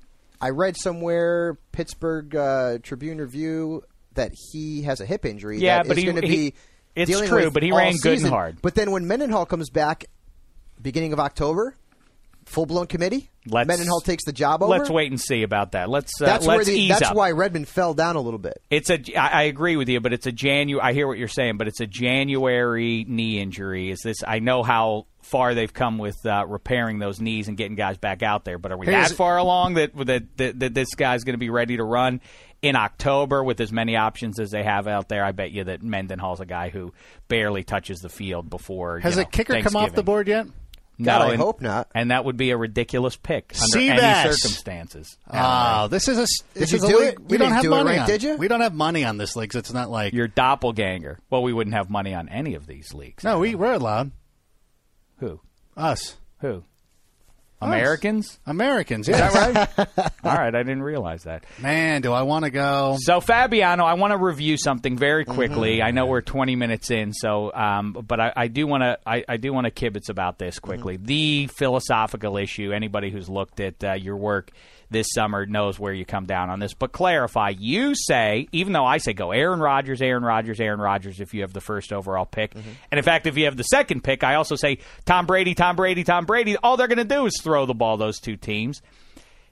I 0.41 0.51
read 0.51 0.77
somewhere 0.77 1.57
Pittsburgh 1.71 2.35
uh, 2.35 2.79
Tribune 2.83 3.19
Review 3.19 3.83
that 4.15 4.33
he 4.53 4.83
has 4.83 5.01
a 5.01 5.07
hip 5.07 5.25
injury. 5.25 5.59
Yeah, 5.59 5.79
that 5.79 5.89
but 5.89 5.97
is 5.99 6.05
he- 6.05 6.11
going 6.11 6.21
to 6.23 6.27
be. 6.29 6.55
it's 6.95 7.11
dealing 7.11 7.29
true, 7.29 7.45
with 7.45 7.55
but 7.55 7.63
he 7.63 7.73
ran 7.73 7.93
good 8.03 8.13
and 8.13 8.19
season. 8.21 8.31
hard. 8.31 8.59
But 8.63 8.75
then 8.75 8.91
when 8.91 9.07
Mendenhall 9.07 9.47
comes 9.47 9.71
back, 9.71 10.07
beginning 10.81 11.13
of 11.13 11.21
October, 11.21 11.77
full 12.47 12.67
blown 12.67 12.87
committee. 12.87 13.31
Let's- 13.47 13.69
Mendenhall 13.69 14.01
takes 14.01 14.25
the 14.25 14.33
job 14.33 14.63
over. 14.63 14.71
Let's 14.71 14.89
wait 14.91 15.11
and 15.11 15.21
see 15.21 15.43
about 15.43 15.73
that. 15.73 15.89
Let's 15.91 16.13
uh, 16.21 16.27
That's 16.27 16.47
let's 16.47 16.57
where 16.57 16.65
the, 16.77 16.89
that's 16.89 17.03
up. 17.11 17.17
why 17.17 17.31
Redman 17.33 17.65
fell 17.67 17.93
down 17.95 18.17
a 18.17 18.21
little 18.21 18.39
bit. 18.39 18.61
It's 18.71 18.89
a. 18.91 18.99
I 19.19 19.29
I 19.29 19.43
agree 19.45 19.77
with 19.77 19.89
you, 19.89 20.01
but 20.01 20.13
it's 20.13 20.27
a 20.27 20.33
Janu. 20.33 20.79
I 20.81 20.93
hear 20.93 21.07
what 21.07 21.19
you're 21.19 21.29
saying, 21.29 21.59
but 21.59 21.69
it's 21.69 21.81
a 21.81 21.87
January 21.87 23.05
knee 23.09 23.39
injury. 23.41 23.91
Is 23.91 24.01
this? 24.03 24.19
I 24.27 24.39
know 24.39 24.63
how 24.63 25.07
far 25.25 25.55
they've 25.55 25.73
come 25.73 25.99
with 25.99 26.25
uh, 26.27 26.45
repairing 26.47 26.99
those 26.99 27.21
knees 27.21 27.49
and 27.49 27.57
getting 27.57 27.75
guys 27.77 27.97
back 27.99 28.23
out 28.23 28.45
there, 28.45 28.59
but 28.59 28.73
are 28.73 28.77
we 28.79 28.87
Here's- 28.87 29.11
that 29.11 29.17
far 29.17 29.37
along 29.39 29.75
that 29.75 29.95
that, 29.97 30.37
that, 30.37 30.61
that 30.61 30.75
this 30.75 30.95
guy's 30.95 31.25
going 31.25 31.35
to 31.35 31.39
be 31.39 31.51
ready 31.51 31.77
to 31.77 31.85
run 31.85 32.21
in 32.63 32.77
October 32.77 33.43
with 33.45 33.61
as 33.61 33.73
many 33.73 33.97
options 33.97 34.39
as 34.39 34.51
they 34.51 34.63
have 34.63 34.87
out 34.87 35.09
there? 35.09 35.25
I 35.25 35.33
bet 35.33 35.51
you 35.51 35.65
that 35.65 35.83
Mendenhall's 35.83 36.41
a 36.41 36.47
guy 36.47 36.69
who 36.71 36.93
barely 37.29 37.65
touches 37.65 37.99
the 38.01 38.09
field 38.09 38.49
before. 38.51 39.01
Has 39.01 39.17
you 39.17 39.23
a 39.23 39.25
kicker 39.25 39.61
come 39.63 39.77
off 39.77 39.93
the 39.95 40.03
board 40.03 40.29
yet? 40.29 40.47
No, 40.97 41.07
God, 41.07 41.23
I 41.23 41.33
and- 41.33 41.41
hope 41.43 41.61
not. 41.61 41.89
And 41.93 42.13
that 42.13 42.25
would 42.25 42.37
be 42.37 42.51
a 42.51 42.57
ridiculous 42.57 43.17
pick 43.17 43.53
under 43.61 43.79
any 43.93 44.33
circumstances. 44.33 45.19
Oh, 45.29 45.89
this 45.89 46.07
is 46.07 46.19
a 46.19 46.27
this 46.57 46.71
you 46.71 46.77
is 46.79 46.85
a 46.85 46.89
do 46.89 46.99
league 46.99 47.09
it? 47.15 47.21
we 47.21 47.33
You 47.33 47.39
don't 47.39 47.53
have 47.53 47.63
do 47.63 47.71
money 47.71 47.91
right, 47.91 47.99
on. 48.01 48.07
did 48.07 48.23
you? 48.23 48.37
We 48.37 48.47
don't 48.47 48.61
have 48.61 48.75
money 48.75 49.05
on 49.05 49.17
this 49.17 49.35
league. 49.35 49.53
So 49.53 49.59
it's 49.59 49.73
not 49.73 49.91
like 49.91 50.13
Your 50.13 50.29
doppelganger. 50.29 51.19
Well, 51.31 51.43
we 51.43 51.53
wouldn't 51.53 51.75
have 51.75 51.91
money 51.91 52.15
on 52.15 52.29
any 52.29 52.55
of 52.55 52.67
these 52.69 52.95
leagues. 52.95 53.25
no. 53.25 53.41
We 53.41 53.57
we're 53.57 53.73
allowed 53.73 54.13
Who? 55.19 55.41
us 55.77 56.17
Who? 56.41 56.65
Americans? 57.61 58.39
Americans. 58.47 59.09
Is 59.09 59.17
that 59.17 59.33
right? 59.33 59.89
All 60.25 60.35
right, 60.37 60.55
I 60.55 60.63
didn't 60.63 60.83
realize 60.83 61.23
that. 61.23 61.45
Man, 61.59 62.03
do 62.03 62.13
I 62.13 62.23
want 62.23 62.45
to 62.45 62.51
go? 62.51 62.97
So 63.01 63.21
Fabiano, 63.21 63.85
I 63.85 63.95
want 63.95 64.13
to 64.13 64.19
review 64.19 64.57
something 64.57 64.99
very 64.99 65.25
quickly. 65.25 65.81
I 65.83 65.91
know 65.91 66.07
we're 66.07 66.21
20 66.21 66.57
minutes 66.57 66.91
in, 66.91 67.13
so 67.13 67.53
um, 67.55 67.93
but 68.07 68.21
I, 68.21 68.33
I 68.37 68.49
do 68.49 68.67
want 68.67 68.83
to 68.83 68.99
I, 69.07 69.25
I 69.29 69.37
do 69.39 69.53
want 69.53 69.67
to 69.67 69.71
kibitz 69.71 70.11
about 70.11 70.39
this 70.39 70.59
quickly. 70.59 70.99
The 70.99 71.47
philosophical 71.47 72.37
issue. 72.37 72.73
Anybody 72.73 73.11
who's 73.11 73.29
looked 73.29 73.61
at 73.61 73.83
uh, 73.83 73.95
your 73.95 74.17
work 74.17 74.51
this 74.95 75.09
summer 75.13 75.45
knows 75.45 75.79
where 75.79 75.93
you 75.93 76.07
come 76.07 76.25
down 76.25 76.49
on 76.49 76.61
this. 76.61 76.73
But 76.73 76.93
clarify, 76.93 77.51
you 77.51 77.95
say 77.95 78.49
even 78.53 78.73
though 78.73 78.87
I 78.87 78.99
say 78.99 79.13
go 79.13 79.33
Aaron 79.33 79.61
Rodgers, 79.61 80.01
Aaron 80.01 80.25
Rodgers, 80.25 80.61
Aaron 80.61 80.81
Rodgers 80.81 81.21
if 81.21 81.35
you 81.35 81.43
have 81.43 81.53
the 81.53 81.61
first 81.61 81.93
overall 81.93 82.25
pick, 82.25 82.55
mm-hmm. 82.55 82.71
and 82.91 82.99
in 82.99 83.05
fact 83.05 83.27
if 83.27 83.37
you 83.37 83.45
have 83.45 83.57
the 83.57 83.65
second 83.65 84.03
pick, 84.03 84.25
I 84.25 84.37
also 84.37 84.57
say 84.57 84.79
Tom 85.05 85.27
Brady, 85.27 85.55
Tom 85.55 85.77
Brady, 85.77 86.05
Tom 86.05 86.25
Brady. 86.25 86.57
All 86.57 86.77
they're 86.77 86.89
going 86.89 86.99
to 86.99 87.05
do 87.05 87.27
is 87.27 87.39
throw 87.43 87.67
the 87.67 87.75
ball 87.75 87.97
those 87.97 88.21
two 88.21 88.37
teams. 88.37 88.81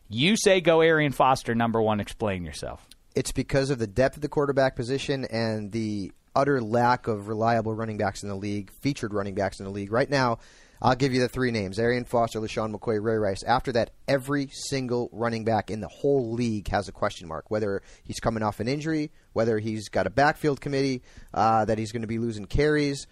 You 0.08 0.36
say 0.36 0.60
go 0.60 0.80
Arian 0.80 1.12
Foster 1.12 1.54
number 1.54 1.82
one. 1.82 2.00
Explain 2.00 2.44
yourself. 2.44 2.86
It's 3.14 3.32
because 3.32 3.70
of 3.70 3.78
the 3.78 3.86
depth 3.86 4.16
of 4.16 4.22
the 4.22 4.28
quarterback 4.28 4.76
position 4.76 5.26
and 5.26 5.72
the 5.72 6.12
utter 6.34 6.62
lack 6.62 7.08
of 7.08 7.28
reliable 7.28 7.74
running 7.74 7.98
backs 7.98 8.22
in 8.22 8.28
the 8.28 8.34
league, 8.34 8.70
featured 8.80 9.12
running 9.12 9.34
backs 9.34 9.58
in 9.60 9.66
the 9.66 9.72
league. 9.72 9.92
Right 9.92 10.08
now, 10.08 10.38
I'll 10.84 10.96
give 10.96 11.14
you 11.14 11.20
the 11.20 11.28
three 11.28 11.52
names 11.52 11.78
Arian 11.78 12.04
Foster, 12.04 12.40
LeSean 12.40 12.74
McCoy, 12.74 13.00
Ray 13.00 13.14
Rice. 13.14 13.44
After 13.44 13.70
that, 13.72 13.92
every 14.08 14.48
single 14.52 15.08
running 15.12 15.44
back 15.44 15.70
in 15.70 15.80
the 15.80 15.86
whole 15.86 16.32
league 16.32 16.66
has 16.68 16.88
a 16.88 16.92
question 16.92 17.28
mark. 17.28 17.44
Whether 17.52 17.82
he's 18.02 18.18
coming 18.18 18.42
off 18.42 18.58
an 18.58 18.66
injury, 18.66 19.12
whether 19.32 19.60
he's 19.60 19.88
got 19.88 20.08
a 20.08 20.10
backfield 20.10 20.60
committee, 20.60 21.02
uh, 21.32 21.64
that 21.66 21.78
he's 21.78 21.92
going 21.92 22.02
to 22.02 22.08
be 22.08 22.18
losing 22.18 22.46
carries. 22.46 23.06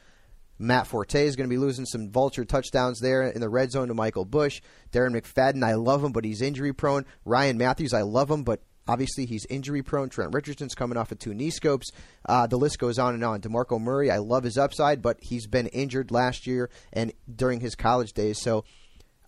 Matt 0.59 0.89
Forte 0.89 1.25
is 1.25 1.37
going 1.37 1.49
to 1.49 1.55
be 1.55 1.59
losing 1.59 1.87
some 1.87 2.11
vulture 2.11 2.45
touchdowns 2.45 2.99
there 2.99 3.23
in 3.23 3.41
the 3.41 3.49
red 3.49 3.71
zone 3.71 3.87
to 3.87 3.95
Michael 3.95 4.25
Bush. 4.25 4.61
Darren 4.93 5.17
McFadden, 5.17 5.65
I 5.65 5.75
love 5.75 6.03
him, 6.05 6.11
but 6.11 6.25
he's 6.25 6.43
injury 6.43 6.73
prone. 6.73 7.07
Ryan 7.25 7.57
Mathews, 7.57 7.95
I 7.95 8.03
love 8.03 8.31
him, 8.31 8.43
but 8.43 8.61
obviously 8.89 9.27
he's 9.27 9.47
injury 9.47 9.83
prone. 9.83 10.09
Trent 10.09 10.35
Richardson's 10.35 10.75
coming 10.75 10.97
off 10.97 11.13
of 11.13 11.19
two 11.19 11.35
knee 11.35 11.51
scopes. 11.51 11.91
Uh, 12.27 12.47
the 12.47 12.59
list 12.59 12.79
goes 12.79 12.99
on 12.99 13.15
and 13.15 13.25
on. 13.25 13.41
DeMarco 13.41 13.81
Murray, 13.81 14.11
I 14.11 14.19
love 14.19 14.45
his 14.45 14.59
upside, 14.59 15.03
but 15.03 15.19
he's 15.23 15.47
been 15.47 15.67
injured 15.69 16.11
last 16.11 16.47
year 16.47 16.71
and 16.93 17.13
during 17.33 17.61
his 17.61 17.75
college 17.75 18.13
days. 18.13 18.41
So, 18.41 18.65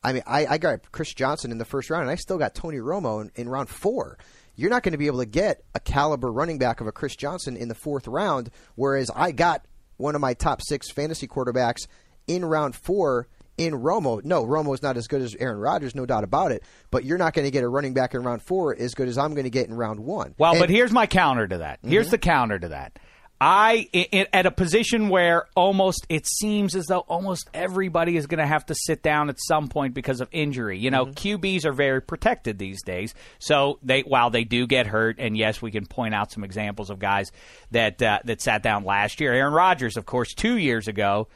I 0.03 0.13
mean, 0.13 0.23
I, 0.27 0.47
I 0.47 0.59
got 0.59 0.91
Chris 0.91 1.15
Johnson 1.15 1.53
in 1.53 1.59
the 1.59 1.65
first 1.65 1.91
round, 1.91 2.03
and 2.03 2.11
I 2.11 2.17
still 2.17 2.39
got 2.39 2.55
Tony 2.55 2.79
Romo 2.79 3.23
in, 3.23 3.31
in 3.35 3.49
round 3.49 3.69
four. 3.69 4.19
You're 4.55 4.71
not 4.71 4.83
going 4.83 4.93
to 4.93 4.99
be 4.99 5.07
able 5.07 5.21
to 5.21 5.27
get 5.27 5.63
a 5.75 5.81
caliber 5.81 6.31
running 6.31 6.59
back 6.59 6.81
of 6.81 6.87
a 6.87 6.93
Chris 6.93 7.17
Johnson 7.17 7.57
in 7.57 7.69
the 7.69 7.75
fourth 7.75 8.07
round, 8.07 8.51
whereas 8.75 9.11
I 9.15 9.33
got 9.33 9.65
one 9.97 10.15
of 10.15 10.21
my 10.21 10.35
top 10.35 10.61
six 10.63 10.91
fantasy 10.91 11.27
quarterbacks 11.27 11.87
in 12.27 12.45
round 12.45 12.75
four 12.75 13.29
in 13.59 13.75
Romo. 13.75 14.25
No, 14.25 14.45
Romo 14.45 14.75
is 14.75 14.83
not 14.83 14.97
as 14.97 15.07
good 15.07 15.23
as 15.23 15.35
Aaron 15.37 15.59
Rodgers, 15.59 15.95
no 15.95 16.07
doubt 16.07 16.25
about 16.25 16.53
it. 16.53 16.63
But 16.91 17.05
you're 17.05 17.19
not 17.19 17.35
going 17.35 17.45
to 17.45 17.51
get 17.51 17.65
a 17.65 17.69
running 17.69 17.95
back 17.95 18.15
in 18.15 18.23
round 18.23 18.43
four 18.43 18.75
as 18.77 18.95
good 18.95 19.09
as 19.09 19.19
I'm 19.19 19.35
going 19.35 19.45
to 19.45 19.51
get 19.51 19.69
in 19.69 19.75
round 19.75 20.01
one. 20.01 20.35
Well, 20.39 20.53
And- 20.53 20.61
but 20.61 20.71
here's 20.71 20.93
my 20.93 21.07
counter 21.07 21.47
to 21.47 21.59
that. 21.59 21.81
Here's 21.83 22.11
the 22.11 22.19
counter 22.19 22.59
to 22.59 22.69
that. 22.69 22.99
I 23.45 23.89
i 23.93 24.07
i 24.13 24.27
at 24.33 24.47
a 24.47 24.53
position 24.53 25.09
where 25.09 25.47
almost 25.57 26.07
it 26.09 26.29
seems 26.29 26.77
as 26.77 26.87
though 26.87 27.01
almost 27.01 27.51
everybody 27.53 28.17
is 28.17 28.29
going 28.29 28.39
to 28.39 28.47
have 28.47 28.65
to 28.67 28.75
sit 28.77 29.03
down 29.03 29.29
at 29.31 29.37
some 29.41 29.67
point 29.67 29.95
because 29.95 30.21
of 30.21 30.29
injury. 30.31 30.79
You 30.79 30.93
know, 30.93 31.07
QBs 31.07 31.65
are 31.65 31.73
very 31.73 32.01
protected 32.01 32.57
these 32.57 32.85
days, 32.85 33.15
so 33.41 33.81
they 33.83 34.03
while 34.03 34.31
they 34.31 34.45
do 34.45 34.69
get 34.69 34.87
hurt, 34.87 35.17
and 35.19 35.37
yes, 35.37 35.61
we 35.61 35.73
can 35.73 35.87
point 35.87 36.15
out 36.15 36.31
some 36.31 36.45
examples 36.45 36.89
of 36.89 37.01
guys 37.01 37.33
that 37.73 38.01
uh, 38.01 38.21
that 38.27 38.41
sat 38.41 38.63
down 38.63 38.85
last 38.85 39.21
year. 39.21 39.33
Aaron 39.33 39.53
Rodgers, 39.53 39.97
of 39.97 40.07
course, 40.07 40.35
two 40.35 40.57
years 40.57 40.87
ago 40.87 41.27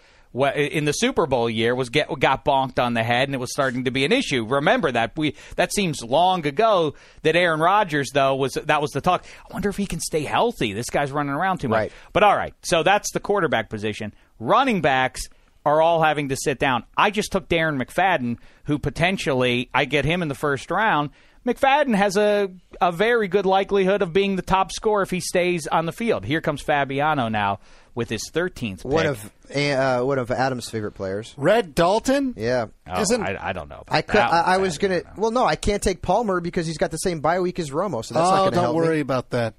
in 0.45 0.85
the 0.85 0.93
Super 0.93 1.27
Bowl 1.27 1.49
year 1.49 1.75
was 1.75 1.89
get 1.89 2.09
got 2.19 2.45
bonked 2.45 2.83
on 2.83 2.95
the 2.95 3.03
head 3.03 3.29
and 3.29 3.35
it 3.35 3.39
was 3.39 3.53
starting 3.53 3.85
to 3.85 3.91
be 3.91 4.05
an 4.05 4.13
issue. 4.13 4.45
Remember 4.45 4.93
that 4.93 5.17
we 5.17 5.35
that 5.57 5.73
seems 5.73 6.03
long 6.03 6.47
ago 6.47 6.95
that 7.23 7.37
Aaron 7.37 7.61
Rodgers 7.61 8.11
though 8.13 8.35
was 8.35 8.55
that 8.55 8.83
was 8.83 8.91
the 8.91 9.01
talk. 9.01 9.25
I 9.49 9.53
wonder 9.53 9.69
if 9.69 9.77
he 9.77 9.87
can 9.87 10.01
stay 10.01 10.23
healthy. 10.23 10.73
This 10.73 10.91
guy's 10.91 11.13
running 11.13 11.33
around 11.33 11.59
too 11.59 11.69
much. 11.69 11.77
Right. 11.77 11.93
But 12.13 12.23
all 12.23 12.37
right, 12.37 12.55
so 12.63 12.83
that's 12.83 13.13
the 13.13 13.21
quarterback 13.21 13.71
position. 13.71 14.15
Running 14.39 14.81
backs 14.81 15.23
are 15.65 15.83
all 15.83 16.03
having 16.03 16.29
to 16.29 16.37
sit 16.37 16.59
down. 16.59 16.85
I 16.97 17.11
just 17.11 17.33
took 17.33 17.49
Darren 17.49 17.83
McFadden, 17.83 18.39
who 18.65 18.79
potentially 18.79 19.69
I 19.75 19.85
get 19.85 20.05
him 20.05 20.23
in 20.23 20.29
the 20.29 20.35
first 20.35 20.71
round. 20.71 21.11
McFadden 21.45 21.95
has 21.95 22.17
a 22.17 22.51
a 22.81 22.91
very 22.93 23.29
good 23.29 23.47
likelihood 23.47 24.03
of 24.03 24.13
being 24.13 24.37
the 24.37 24.43
top 24.43 24.73
scorer 24.73 25.03
if 25.03 25.11
he 25.11 25.21
stays 25.21 25.67
on 25.67 25.87
the 25.87 25.93
field. 25.93 26.25
Here 26.25 26.41
comes 26.41 26.61
Fabiano 26.61 27.29
now 27.29 27.61
with 27.95 28.11
his 28.11 28.31
13th 28.31 28.83
pick. 28.83 28.85
one 28.85 29.07
of 29.07 29.33
uh, 29.51 30.03
one 30.05 30.19
of 30.19 30.31
Adam's 30.31 30.69
favorite 30.69 30.93
players. 30.93 31.35
Red 31.37 31.75
Dalton? 31.75 32.35
Yeah. 32.37 32.67
Oh, 32.89 33.01
Isn't- 33.01 33.23
I, 33.23 33.37
I 33.41 33.53
don't 33.53 33.69
know. 33.69 33.83
about 33.87 33.95
I 33.97 34.03
could. 34.03 34.17
that 34.19 34.33
I, 34.33 34.41
I 34.55 34.57
was 34.59 34.77
Fabiano. 34.77 35.03
gonna. 35.03 35.15
Well, 35.21 35.31
no, 35.31 35.45
I 35.45 35.57
can't 35.57 35.83
take 35.83 36.03
Palmer 36.03 36.41
because 36.41 36.67
he's 36.67 36.79
got 36.79 36.91
the 36.91 36.97
same 36.99 37.21
bye 37.21 37.41
week 37.41 37.59
as 37.59 37.71
Romo, 37.71 38.05
so 38.05 38.15
that's 38.15 38.31
not 38.31 38.33
oh, 38.33 38.37
going 38.43 38.51
to 38.51 38.55
don't 38.57 38.65
help 38.65 38.77
worry 38.77 38.95
me. 38.97 39.01
about 39.01 39.31
that. 39.31 39.55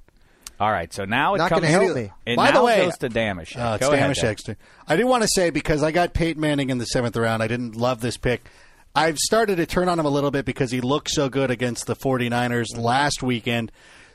All 0.59 0.71
right, 0.71 0.91
so 0.91 1.05
now 1.05 1.35
it 1.35 1.37
Not 1.37 1.49
comes. 1.49 1.61
gonna 1.61 1.71
help 1.71 1.95
me. 1.95 2.11
It 2.25 2.35
By 2.35 2.47
the 2.47 2.53
now 2.53 2.65
way- 2.65 2.85
goes 2.85 2.97
to 2.97 3.09
Dameshek. 3.09 3.57
Uh, 3.63 3.75
it's 3.75 3.87
Go 3.87 3.93
ahead, 3.93 4.09
Dameshek's 4.15 4.41
turn. 4.43 4.55
I 4.87 4.95
do 4.97 5.05
want 5.05 5.21
to 5.21 5.29
say 5.31 5.51
because 5.51 5.83
I 5.83 5.91
got 5.91 6.13
Peyton 6.15 6.41
Manning 6.41 6.71
in 6.71 6.79
the 6.79 6.85
seventh 6.85 7.15
round, 7.15 7.43
I 7.43 7.47
didn't 7.47 7.75
love 7.75 8.01
this 8.01 8.17
pick. 8.17 8.41
I've 8.95 9.19
started 9.19 9.57
to 9.57 9.67
turn 9.67 9.87
on 9.89 9.99
him 9.99 10.07
a 10.07 10.09
little 10.09 10.31
bit 10.31 10.45
because 10.45 10.71
he 10.71 10.81
looked 10.81 11.11
so 11.11 11.29
good 11.29 11.51
against 11.51 11.85
the 11.85 11.95
49ers 11.95 12.75
last 12.75 13.21
weekend. 13.21 13.71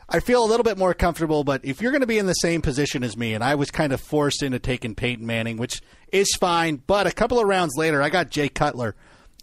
I 0.09 0.21
feel 0.21 0.45
a 0.45 0.47
little 0.47 0.65
bit 0.65 0.79
more 0.79 0.95
comfortable, 0.95 1.45
but 1.45 1.65
if 1.65 1.81
you're 1.81 1.93
going 1.93 2.03
to 2.03 2.07
be 2.07 2.19
in 2.19 2.27
the 2.27 2.35
same 2.35 2.61
position 2.61 3.03
as 3.03 3.17
me, 3.17 3.35
and 3.35 3.43
I 3.43 3.55
was 3.55 3.71
kind 3.71 3.93
of 3.93 4.01
forced 4.01 4.43
into 4.43 4.59
taking 4.59 4.95
Peyton 4.95 5.27
Manning, 5.27 5.57
which 5.57 5.81
is 6.11 6.35
fine, 6.39 6.83
but 6.87 7.07
a 7.07 7.13
couple 7.13 7.39
of 7.39 7.47
rounds 7.47 7.77
later, 7.77 8.03
I 8.03 8.11
got 8.11 8.31
Jay 8.31 8.49
Cutler, 8.49 8.95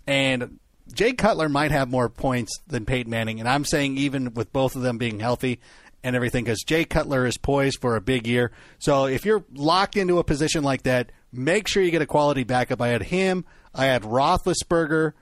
and 0.06 0.60
Jay 0.94 1.14
Cutler 1.14 1.50
might 1.50 1.72
have 1.72 1.90
more 1.90 2.10
points 2.10 2.52
than 2.68 2.86
Peyton 2.86 3.10
Manning, 3.10 3.40
and 3.40 3.50
I'm 3.50 3.66
saying 3.66 3.98
even 3.98 4.34
with 4.34 4.54
both 4.54 4.76
of 4.76 4.82
them 4.82 4.98
being 4.98 5.20
healthy 5.20 5.60
and 6.04 6.16
everything, 6.16 6.44
because 6.44 6.64
Jay 6.64 6.86
Cutler 6.86 7.26
is 7.26 7.38
poised 7.38 7.82
for 7.82 7.96
a 7.96 8.02
big 8.02 8.26
year. 8.28 8.52
So 8.80 9.06
if 9.06 9.26
you're 9.26 9.44
locked 9.54 9.98
into 9.98 10.20
a 10.20 10.24
position 10.24 10.64
like 10.64 10.84
that, 10.84 11.12
make 11.32 11.68
sure 11.68 11.84
you 11.84 11.92
get 11.92 12.02
a 12.02 12.08
quality 12.08 12.44
backup. 12.44 12.82
I 12.82 12.90
had 12.90 13.04
him, 13.04 13.46
I 13.74 13.86
had 13.86 14.04
Roethlisberger, 14.04 15.14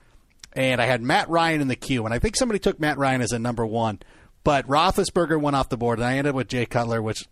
and 0.53 0.81
I 0.81 0.85
had 0.85 1.01
Matt 1.01 1.29
Ryan 1.29 1.61
in 1.61 1.67
the 1.67 1.75
queue, 1.75 2.05
and 2.05 2.13
I 2.13 2.19
think 2.19 2.35
somebody 2.35 2.59
took 2.59 2.79
Matt 2.79 2.97
Ryan 2.97 3.21
as 3.21 3.31
a 3.31 3.39
number 3.39 3.65
one, 3.65 3.99
but 4.47 4.65
Roethlisberger 4.67 5.41
went 5.41 5.57
off 5.57 5.67
the 5.67 5.75
board, 5.75 5.99
and 5.99 6.05
I 6.07 6.11
ended 6.13 6.27
up 6.29 6.35
with 6.35 6.47
Jay 6.47 6.65
Cutler, 6.65 7.01
which 7.01 7.25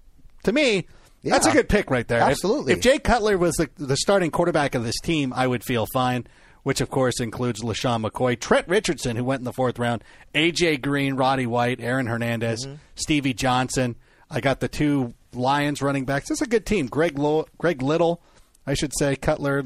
to 0.44 0.52
me. 0.52 0.86
That's 1.24 1.48
a 1.48 1.52
good 1.52 1.70
pick 1.70 1.90
right 1.90 2.06
there. 2.08 2.20
If- 2.20 2.24
Absolutely. 2.32 2.74
If, 2.74 2.82
Jay 2.82 3.00
Cutler 3.00 3.38
was 3.38 3.56
the, 3.56 3.70
the 3.78 3.96
starting 3.98 4.30
quarterback 4.32 4.76
of 4.76 4.84
this 4.84 5.00
team, 5.02 5.32
I 5.34 5.48
would 5.48 5.64
feel 5.64 5.88
fine, 5.94 6.28
which 6.64 6.82
of 6.82 6.90
course 6.92 7.20
includes 7.22 7.62
LeSean 7.64 8.06
McCoy, 8.06 8.38
Trent 8.40 8.68
Richardson, 8.68 9.16
who 9.16 9.24
went 9.24 9.40
in 9.40 9.46
the 9.46 9.54
fourth 9.54 9.80
round, 9.80 10.04
AJ 10.36 10.82
Green, 10.84 11.16
Roddy 11.16 11.48
White, 11.48 11.80
Aaron 11.82 12.06
Hernandez, 12.08 12.66
Mm-hmm. 12.68 12.76
Stevie 12.96 13.34
Johnson. 13.34 13.96
I 14.30 14.40
got 14.42 14.60
the 14.60 14.68
two 14.68 15.14
Lions 15.34 15.82
running 15.82 16.06
backs. 16.06 16.30
It's 16.30 16.42
a 16.42 16.46
good 16.48 16.66
team. 16.66 16.86
Greg 16.88 17.18
Lo- 17.18 17.48
Greg 17.58 17.82
Little, 17.82 18.22
I 18.68 18.74
should 18.76 18.92
say, 19.00 19.16
Cutler, 19.16 19.64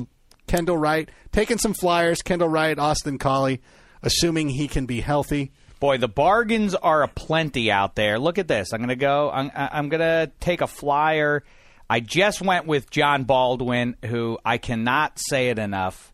Kendall 0.48 0.78
Wright, 0.78 1.10
taking 1.34 1.58
some 1.58 1.74
flyers. 1.74 2.22
Kendall 2.22 2.48
Wright, 2.50 2.78
Austin 2.80 3.18
Collie, 3.18 3.60
assuming 4.02 4.48
he 4.50 4.68
can 4.70 4.86
be 4.86 5.02
healthy. 5.02 5.52
Boy, 5.80 5.98
the 5.98 6.10
bargains 6.10 6.76
are 6.76 7.04
aplenty 7.04 7.72
out 7.72 7.96
there. 7.96 8.20
Look 8.20 8.38
at 8.38 8.48
this. 8.48 8.74
I'm 8.74 8.80
going 8.80 8.90
to 8.90 8.96
go. 8.96 9.32
I'm, 9.32 9.50
I'm 9.56 9.90
going 9.90 10.02
to 10.02 10.32
take 10.40 10.62
a 10.62 10.68
flyer. 10.68 11.44
I 11.90 12.02
just 12.02 12.42
went 12.42 12.66
with 12.68 12.90
Jon 12.90 13.24
Baldwin, 13.24 13.96
who 14.06 14.38
I 14.44 14.58
cannot 14.58 15.18
say 15.18 15.50
it 15.50 15.58
enough. 15.58 16.12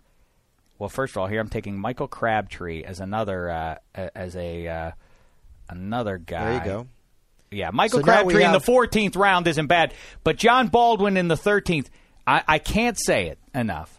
Well, 0.78 0.90
first 0.90 1.14
of 1.14 1.18
all, 1.18 1.28
here 1.28 1.40
I'm 1.40 1.50
taking 1.50 1.80
Michael 1.80 2.08
Crabtree 2.08 2.84
as 2.84 3.00
another 3.00 3.50
uh, 3.50 3.76
as 4.14 4.36
a 4.36 4.68
uh, 4.68 4.92
another 5.70 6.18
guy. 6.18 6.44
There 6.44 6.54
you 6.54 6.66
go. 6.66 6.88
Yeah, 7.52 7.70
Michael 7.72 8.00
So 8.00 8.04
Crabtree 8.04 8.44
in 8.44 8.52
the 8.52 8.60
14th 8.60 9.16
round 9.16 9.48
isn't 9.48 9.68
bad, 9.68 9.94
but 10.24 10.36
Jon 10.38 10.68
Baldwin 10.68 11.16
in 11.16 11.28
the 11.30 11.36
13th, 11.36 11.88
I, 12.28 12.44
I 12.48 12.60
can't 12.60 12.98
say 13.00 13.28
it 13.28 13.40
enough. 13.54 13.95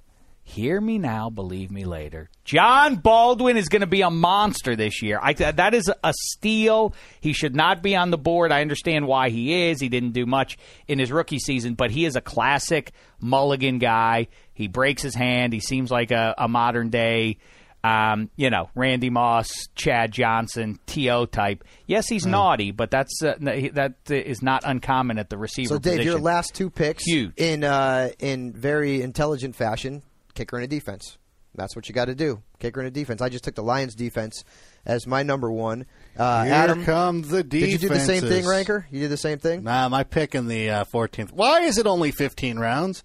Hear 0.48 0.80
me 0.80 0.98
now, 0.98 1.28
believe 1.28 1.72
me 1.72 1.84
later. 1.84 2.30
Jon 2.44 2.96
Baldwin 2.96 3.56
is 3.56 3.68
going 3.68 3.80
to 3.80 3.86
be 3.86 4.02
a 4.02 4.10
monster 4.10 4.76
this 4.76 5.02
year. 5.02 5.18
I, 5.20 5.32
that 5.32 5.74
is 5.74 5.90
a 6.04 6.14
steal. 6.16 6.94
He 7.20 7.32
should 7.32 7.56
not 7.56 7.82
be 7.82 7.96
on 7.96 8.10
the 8.10 8.16
board. 8.16 8.52
I 8.52 8.60
understand 8.60 9.08
why 9.08 9.28
he 9.30 9.68
is. 9.68 9.80
He 9.80 9.88
didn't 9.88 10.12
do 10.12 10.24
much 10.24 10.56
in 10.86 11.00
his 11.00 11.10
rookie 11.10 11.40
season, 11.40 11.74
but 11.74 11.90
he 11.90 12.04
is 12.04 12.14
a 12.14 12.20
classic 12.20 12.92
mulligan 13.20 13.78
guy. 13.80 14.28
He 14.54 14.68
breaks 14.68 15.02
his 15.02 15.16
hand. 15.16 15.52
He 15.52 15.58
seems 15.60 15.90
like 15.90 16.12
a, 16.12 16.34
a 16.38 16.46
modern 16.46 16.90
day 16.90 17.38
um, 17.82 18.30
you 18.36 18.48
know, 18.50 18.70
Randy 18.74 19.10
Moss, 19.10 19.48
Chad 19.76 20.10
Johnson, 20.12 20.78
To 20.86 21.26
type. 21.26 21.62
Yes, 21.86 22.08
he's 22.08 22.24
naughty, 22.26 22.70
but 22.72 22.90
that's 22.90 23.22
uh, 23.22 23.34
that 23.40 23.94
is 24.08 24.42
not 24.42 24.62
uncommon 24.64 25.18
at 25.18 25.28
the 25.30 25.38
receiver 25.38 25.68
So, 25.74 25.78
Dave, 25.78 25.98
position. 25.98 26.12
your 26.12 26.20
last 26.20 26.54
two 26.54 26.68
picks 26.70 27.04
Huge. 27.04 27.32
in 27.36 27.62
uh, 27.62 28.10
in 28.18 28.52
very 28.52 29.02
intelligent 29.02 29.54
fashion: 29.54 30.02
kicker 30.36 30.56
and 30.56 30.64
a 30.64 30.68
defense. 30.68 31.18
That's 31.56 31.74
what 31.74 31.88
you 31.88 31.94
got 31.94 32.04
to 32.04 32.14
do. 32.14 32.42
Kicker 32.58 32.80
and 32.80 32.86
a 32.86 32.90
defense. 32.90 33.22
I 33.22 33.30
just 33.30 33.42
took 33.42 33.54
the 33.54 33.62
Lions 33.62 33.94
defense 33.94 34.44
as 34.84 35.06
my 35.06 35.22
number 35.22 35.50
one. 35.50 35.86
Uh, 36.16 36.44
Here 36.44 36.52
Adam, 36.52 36.84
comes 36.84 37.28
the 37.28 37.42
did 37.42 37.70
you 37.72 37.78
do 37.78 37.88
the 37.88 37.98
same 37.98 38.22
thing. 38.22 38.46
Ranker? 38.46 38.86
You 38.90 39.00
did 39.00 39.10
the 39.10 39.16
same 39.16 39.38
thing. 39.38 39.64
Nah, 39.64 39.88
my 39.88 40.04
pick 40.04 40.34
in 40.34 40.48
the 40.48 40.70
uh, 40.70 40.84
14th. 40.84 41.32
Why 41.32 41.62
is 41.62 41.78
it 41.78 41.86
only 41.86 42.10
15 42.10 42.58
rounds? 42.58 43.02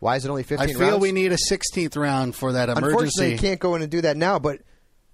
Why 0.00 0.16
is 0.16 0.24
it 0.24 0.30
only 0.30 0.42
15 0.42 0.68
I 0.68 0.72
feel 0.72 0.80
rounds? 0.80 1.02
we 1.02 1.12
need 1.12 1.30
a 1.32 1.36
16th 1.36 1.96
round 1.96 2.34
for 2.34 2.52
that 2.52 2.68
Unfortunately, 2.68 2.96
emergency. 3.04 3.30
you 3.32 3.38
can't 3.38 3.60
go 3.60 3.74
in 3.76 3.82
and 3.82 3.90
do 3.90 4.00
that 4.00 4.16
now. 4.16 4.38
But 4.40 4.62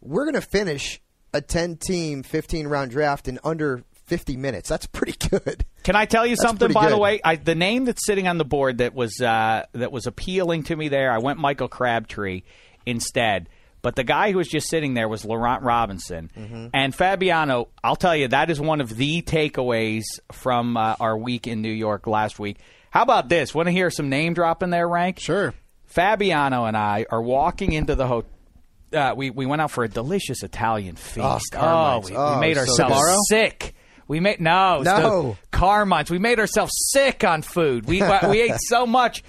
we're 0.01 0.25
going 0.25 0.35
to 0.35 0.41
finish 0.41 1.01
a 1.35 1.41
ten-team, 1.43 2.23
fifteen-round 2.23 2.91
draft 2.91 3.29
in 3.29 3.39
under 3.45 3.83
fifty 4.07 4.37
minutes. 4.37 4.69
That's 4.69 4.87
pretty 4.87 5.15
good. 5.31 5.65
Can 5.83 5.97
I 5.97 6.05
tell 6.07 6.27
you 6.27 6.37
That's 6.37 6.43
something? 6.43 6.73
By 6.73 6.91
the 6.91 6.99
way, 6.99 7.21
I, 7.25 7.37
the 7.37 7.55
name 7.55 7.85
that's 7.85 8.05
sitting 8.07 8.27
on 8.29 8.39
the 8.39 8.45
board 8.45 8.79
that 8.79 8.95
was 8.95 9.21
uh, 9.21 9.65
that 9.73 9.93
was 9.93 10.07
appealing 10.07 10.65
to 10.65 10.77
me 10.77 10.89
there, 10.89 11.13
I 11.13 11.19
went 11.19 11.39
Michael 11.39 11.69
Crabtree 11.69 12.43
instead. 12.85 13.49
But 13.83 13.95
the 13.95 14.03
guy 14.05 14.33
who 14.33 14.39
was 14.39 14.49
just 14.49 14.69
sitting 14.69 14.95
there 14.95 15.09
was 15.09 15.25
Laurent 15.25 15.63
Robinson 15.63 16.31
Mm-hmm. 16.37 16.69
and 16.75 16.93
Fabiano. 16.93 17.69
I'll 17.85 17.95
tell 17.95 18.17
you 18.17 18.27
that 18.29 18.51
is 18.51 18.61
one 18.61 18.81
of 18.81 18.97
the 18.97 19.23
takeaways 19.23 20.03
from 20.33 20.77
uh, 20.77 20.97
our 20.99 21.17
week 21.17 21.47
in 21.47 21.63
New 21.63 21.71
York 21.73 22.07
last 22.09 22.39
week. 22.41 22.57
How 22.91 23.03
about 23.03 23.29
this? 23.29 23.55
Want 23.55 23.67
to 23.67 23.73
hear 23.73 23.91
some 23.91 24.09
name 24.09 24.35
dropping 24.35 24.71
there, 24.71 24.89
Rank? 24.89 25.21
Sure. 25.21 25.55
Fabiano 25.85 26.65
and 26.65 26.77
I 26.77 27.07
are 27.11 27.23
walking 27.23 27.73
into 27.73 27.95
the 27.95 28.07
hotel. 28.07 28.31
Uh, 28.93 29.15
we 29.17 29.31
we 29.31 29.47
went 29.47 29.61
out 29.61 29.71
for 29.71 29.85
a 29.85 29.89
delicious 29.89 30.43
Italian 30.43 30.97
feast. 30.97 31.53
Carmine's. 31.53 32.11
we, 32.11 32.17
Oh, 32.17 32.35
we 32.35 32.41
made 32.41 32.57
ourselves 32.59 32.95
good. 33.05 33.19
sick. 33.29 33.75
We 34.09 34.21
made 34.21 34.41
no, 34.41 34.83
No. 34.83 35.37
the 35.41 35.57
Carmine's. 35.57 36.11
We 36.11 36.19
made 36.19 36.39
ourselves 36.39 36.73
sick 36.93 37.25
on 37.25 37.43
food. 37.43 37.87
We 37.87 38.03
we 38.29 38.41
ate 38.43 38.59
so 38.69 38.87
much, 38.87 39.25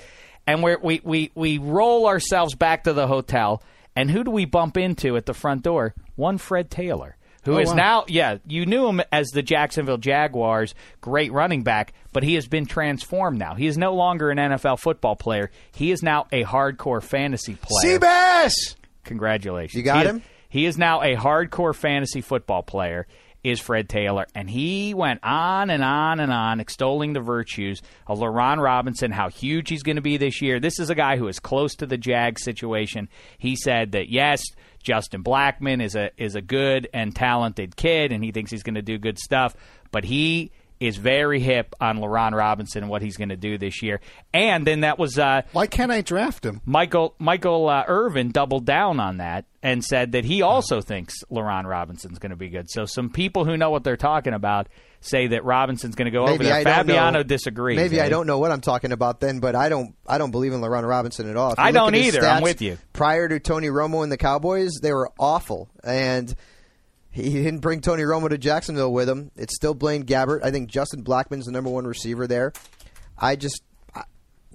and 0.45 0.61
we're, 0.61 0.77
we 0.79 1.01
we 1.03 1.31
we 1.35 1.57
roll 1.57 2.07
ourselves 2.07 2.55
back 2.55 2.83
to 2.83 2.93
the 2.93 3.07
hotel. 3.07 3.61
And 3.95 4.11
who 4.11 4.23
do 4.23 4.29
we 4.29 4.45
bump 4.45 4.77
into 4.77 5.17
at 5.17 5.25
the 5.25 5.33
front 5.33 5.63
door? 5.63 5.95
One 6.15 6.37
Fred 6.37 6.69
Taylor, 6.69 7.17
who 7.45 7.55
oh, 7.55 7.57
is 7.57 7.69
wow. 7.69 7.73
now 7.75 8.05
yeah, 8.07 8.37
you 8.45 8.67
knew 8.67 8.87
him 8.87 9.01
as 9.11 9.29
the 9.29 9.41
Jacksonville 9.41 9.97
Jaguars 9.97 10.75
great 11.01 11.31
running 11.31 11.63
back, 11.63 11.93
but 12.13 12.21
he 12.21 12.35
has 12.35 12.47
been 12.47 12.67
transformed 12.67 13.39
now. 13.39 13.55
He 13.55 13.65
is 13.65 13.75
no 13.75 13.95
longer 13.95 14.29
an 14.29 14.37
NFL 14.37 14.79
football 14.79 15.15
player. 15.15 15.49
He 15.73 15.89
is 15.89 16.03
now 16.03 16.27
a 16.31 16.43
hardcore 16.43 17.01
fantasy 17.01 17.55
player. 17.55 17.97
Seabass! 17.99 18.53
Congratulations. 19.05 19.73
You 19.75 19.83
got 19.83 19.97
He 19.97 20.03
is- 20.03 20.09
him? 20.09 20.23
He 20.49 20.65
is 20.65 20.77
now 20.77 21.01
a 21.01 21.15
hardcore 21.15 21.75
fantasy 21.75 22.21
football 22.21 22.63
player, 22.63 23.05
is 23.47 23.59
Fred 23.59 23.87
Taylor. 23.87 24.27
And 24.35 24.49
he 24.49 24.93
went 24.93 25.21
on 25.23 25.69
and 25.69 25.83
on 25.83 26.19
and 26.19 26.31
on 26.31 26.59
extolling 26.59 27.13
the 27.13 27.21
virtues 27.21 27.81
of 28.05 28.19
Laurent 28.19 28.59
Robinson, 28.59 29.11
how 29.11 29.29
huge 29.29 29.69
he's 29.69 29.83
going 29.83 29.95
to 29.95 30.01
be 30.01 30.17
this 30.17 30.41
year. 30.41 30.59
This 30.59 30.79
is 30.79 30.89
a 30.89 30.95
guy 30.95 31.17
who 31.17 31.27
is 31.27 31.39
close 31.39 31.75
to 31.75 31.85
the 31.85 31.97
Jag 31.97 32.39
situation. 32.39 33.09
He 33.37 33.55
said 33.55 33.93
that, 33.93 34.09
yes, 34.09 34.43
Justin 34.83 35.23
Blackmon 35.23 35.81
is 35.81 35.95
a 35.95 36.11
is 36.17 36.35
a 36.35 36.41
good 36.41 36.87
and 36.93 37.15
talented 37.15 37.75
kid, 37.75 38.11
and 38.11 38.23
he 38.23 38.31
thinks 38.31 38.51
he's 38.51 38.63
going 38.63 38.75
to 38.75 38.81
do 38.81 38.97
good 38.97 39.19
stuff. 39.19 39.55
But 39.91 40.03
he 40.03 40.51
is 40.79 40.97
very 40.97 41.39
hip 41.39 41.73
on 41.79 41.97
Laurent 41.97 42.35
Robinson 42.35 42.83
and 42.83 42.89
what 42.89 43.01
he's 43.01 43.17
going 43.17 43.29
to 43.29 43.37
do 43.37 43.57
this 43.57 43.81
year. 43.81 43.99
And 44.33 44.65
then 44.65 44.81
that 44.81 44.99
was 44.99 45.17
uh, 45.17 45.43
Why 45.51 45.67
can't 45.67 45.91
I 45.91 46.01
draft 46.01 46.45
him? 46.45 46.61
Michael 46.65 47.15
Michael 47.19 47.69
uh, 47.69 47.83
Irvin 47.87 48.31
doubled 48.31 48.65
down 48.65 48.99
on 48.99 49.17
that 49.17 49.45
and 49.63 49.83
said 49.83 50.13
that 50.13 50.25
he 50.25 50.41
also 50.41 50.81
thinks 50.81 51.15
Laurent 51.29 51.67
Robinson's 51.67 52.19
going 52.19 52.29
to 52.29 52.35
be 52.35 52.49
good. 52.49 52.69
So 52.69 52.85
some 52.85 53.09
people 53.09 53.45
who 53.45 53.57
know 53.57 53.69
what 53.69 53.83
they're 53.83 53.97
talking 53.97 54.33
about 54.33 54.67
say 55.01 55.27
that 55.27 55.43
Robinson's 55.43 55.95
going 55.95 56.05
to 56.05 56.11
go 56.11 56.27
over 56.27 56.43
there. 56.43 56.53
I 56.53 56.63
Fabiano 56.63 57.23
disagrees. 57.23 57.77
Maybe 57.77 57.99
I 57.99 58.05
eh? 58.05 58.09
don't 58.09 58.27
know 58.27 58.39
what 58.39 58.51
I'm 58.51 58.61
talking 58.61 58.91
about 58.91 59.19
then, 59.19 59.39
but 59.39 59.55
I 59.55 59.69
don't. 59.69 59.95
I 60.05 60.17
don't 60.17 60.31
believe 60.31 60.53
in 60.53 60.61
LaRon 60.61 60.87
Robinson 60.87 61.29
at 61.29 61.37
all. 61.37 61.55
I 61.57 61.71
don't 61.71 61.95
either. 61.95 62.25
I'm 62.25 62.43
with 62.43 62.61
you. 62.61 62.77
Prior 62.93 63.27
to 63.27 63.39
Tony 63.39 63.67
Romo 63.67 64.03
and 64.03 64.11
the 64.11 64.17
Cowboys, 64.17 64.71
they 64.81 64.93
were 64.93 65.11
awful, 65.19 65.69
and 65.83 66.33
he 67.23 67.43
didn't 67.43 67.59
bring 67.59 67.81
Tony 67.81 68.03
Romo 68.03 68.29
to 68.29 68.37
Jacksonville 68.37 68.93
with 68.93 69.09
him. 69.09 69.31
It's 69.35 69.55
still 69.55 69.73
Blaine 69.73 70.03
Gabbert. 70.03 70.43
I 70.43 70.51
think 70.51 70.69
Justin 70.69 71.03
Blackmon's 71.03 71.45
the 71.45 71.51
number 71.51 71.69
one 71.69 71.85
receiver 71.85 72.27
there. 72.27 72.53
I 73.17 73.35
just. 73.35 73.63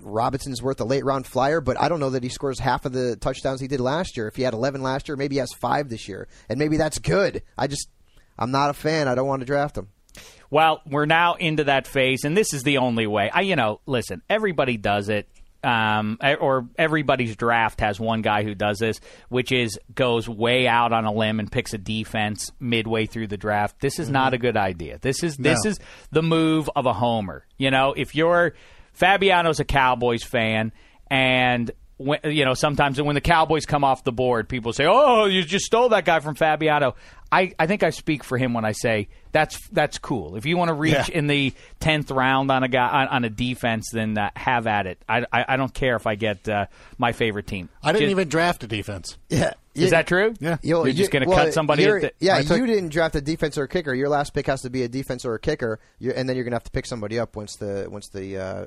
Robinson's 0.04 0.60
worth 0.60 0.80
a 0.80 0.84
late 0.84 1.04
round 1.04 1.28
flyer, 1.28 1.60
but 1.60 1.80
I 1.80 1.88
don't 1.88 2.00
know 2.00 2.10
that 2.10 2.24
he 2.24 2.28
scores 2.28 2.58
half 2.58 2.86
of 2.86 2.92
the 2.92 3.14
touchdowns 3.14 3.60
he 3.60 3.68
did 3.68 3.80
last 3.80 4.16
year. 4.16 4.26
If 4.26 4.34
he 4.34 4.42
had 4.42 4.52
11 4.52 4.82
last 4.82 5.06
year, 5.06 5.16
maybe 5.16 5.36
he 5.36 5.38
has 5.38 5.52
five 5.52 5.88
this 5.88 6.08
year, 6.08 6.26
and 6.48 6.58
maybe 6.58 6.76
that's 6.76 6.98
good. 6.98 7.42
I 7.56 7.68
just, 7.68 7.88
I'm 8.36 8.50
not 8.50 8.70
a 8.70 8.72
fan. 8.74 9.06
I 9.06 9.14
don't 9.14 9.28
want 9.28 9.40
to 9.40 9.46
draft 9.46 9.78
him. 9.78 9.88
Well, 10.50 10.82
we're 10.86 11.06
now 11.06 11.34
into 11.34 11.64
that 11.64 11.86
phase, 11.86 12.24
and 12.24 12.36
this 12.36 12.52
is 12.52 12.62
the 12.62 12.78
only 12.78 13.06
way. 13.06 13.30
I, 13.32 13.42
you 13.42 13.54
know, 13.54 13.80
listen, 13.86 14.22
everybody 14.28 14.76
does 14.76 15.08
it. 15.08 15.28
Um, 15.64 16.18
or 16.40 16.68
everybody's 16.76 17.36
draft 17.36 17.80
has 17.80 18.00
one 18.00 18.20
guy 18.22 18.42
who 18.42 18.54
does 18.54 18.78
this, 18.78 19.00
which 19.28 19.52
is 19.52 19.78
goes 19.94 20.28
way 20.28 20.66
out 20.66 20.92
on 20.92 21.04
a 21.04 21.12
limb 21.12 21.38
and 21.38 21.50
picks 21.50 21.72
a 21.72 21.78
defense 21.78 22.50
midway 22.58 23.06
through 23.06 23.28
the 23.28 23.36
draft. 23.36 23.78
This 23.80 24.00
is 24.00 24.08
not 24.08 24.34
a 24.34 24.38
good 24.38 24.56
idea. 24.56 24.98
This 25.00 25.22
is 25.22 25.36
this 25.36 25.64
No. 25.64 25.70
is 25.70 25.78
the 26.10 26.22
move 26.22 26.68
of 26.74 26.86
a 26.86 26.92
homer. 26.92 27.46
You 27.58 27.70
know, 27.70 27.92
if 27.96 28.14
you're 28.16 28.54
Fabiano's 28.92 29.60
a 29.60 29.64
Cowboys 29.64 30.24
fan, 30.24 30.72
and 31.08 31.70
when, 32.04 32.18
you 32.24 32.44
know 32.44 32.54
sometimes 32.54 33.00
when 33.00 33.14
the 33.14 33.20
Cowboys 33.20 33.66
come 33.66 33.84
off 33.84 34.04
the 34.04 34.12
board, 34.12 34.48
people 34.48 34.72
say, 34.72 34.84
"Oh, 34.86 35.26
you 35.26 35.42
just 35.42 35.64
stole 35.64 35.90
that 35.90 36.04
guy 36.04 36.20
from 36.20 36.34
Fabiano." 36.34 36.94
I, 37.34 37.54
I 37.58 37.66
think 37.66 37.82
I 37.82 37.88
speak 37.88 38.24
for 38.24 38.36
him 38.36 38.52
when 38.52 38.66
I 38.66 38.72
say 38.72 39.08
that's 39.32 39.66
that's 39.68 39.96
cool. 39.96 40.36
If 40.36 40.44
you 40.44 40.58
want 40.58 40.68
to 40.68 40.74
reach 40.74 40.92
Yeah. 40.92 41.06
in 41.14 41.26
the 41.28 41.54
tenth 41.80 42.10
round 42.10 42.50
on 42.50 42.62
a 42.62 42.68
guy 42.68 42.86
on, 42.86 43.08
on 43.08 43.24
a 43.24 43.30
defense, 43.30 43.88
then 43.90 44.18
uh, 44.18 44.28
have 44.36 44.66
at 44.66 44.86
it. 44.86 45.02
I, 45.08 45.24
I 45.32 45.44
I 45.48 45.56
don't 45.56 45.72
care 45.72 45.96
if 45.96 46.06
I 46.06 46.14
get 46.14 46.46
uh, 46.46 46.66
my 46.98 47.12
favorite 47.12 47.46
team. 47.46 47.70
I 47.82 47.92
didn't 47.92 48.02
Just- 48.02 48.10
even 48.10 48.28
draft 48.28 48.64
a 48.64 48.66
defense. 48.66 49.16
Yeah, 49.30 49.54
Is 49.74 49.92
that 49.92 50.06
true? 50.06 50.34
Yeah. 50.40 50.58
You're 50.62 50.92
just 50.92 51.10
going 51.10 51.26
to 51.26 51.34
cut 51.34 51.54
somebody. 51.54 51.86
At 51.86 52.00
the, 52.02 52.12
yeah, 52.20 52.42
took- 52.42 52.58
you 52.58 52.66
didn't 52.66 52.90
draft 52.90 53.16
a 53.16 53.22
defense 53.22 53.56
or 53.56 53.62
a 53.62 53.68
kicker. 53.68 53.94
Your 53.94 54.10
last 54.10 54.34
pick 54.34 54.46
has 54.48 54.60
to 54.60 54.70
be 54.70 54.82
a 54.82 54.88
defense 54.88 55.24
or 55.24 55.32
a 55.32 55.38
kicker, 55.40 55.80
you're, 55.98 56.12
and 56.12 56.28
then 56.28 56.36
you're 56.36 56.44
going 56.44 56.50
to 56.52 56.56
have 56.56 56.64
to 56.64 56.70
pick 56.70 56.84
somebody 56.84 57.18
up 57.18 57.34
once 57.34 57.56
the 57.56 57.86
once 57.90 58.08
the 58.10 58.36
uh, 58.36 58.64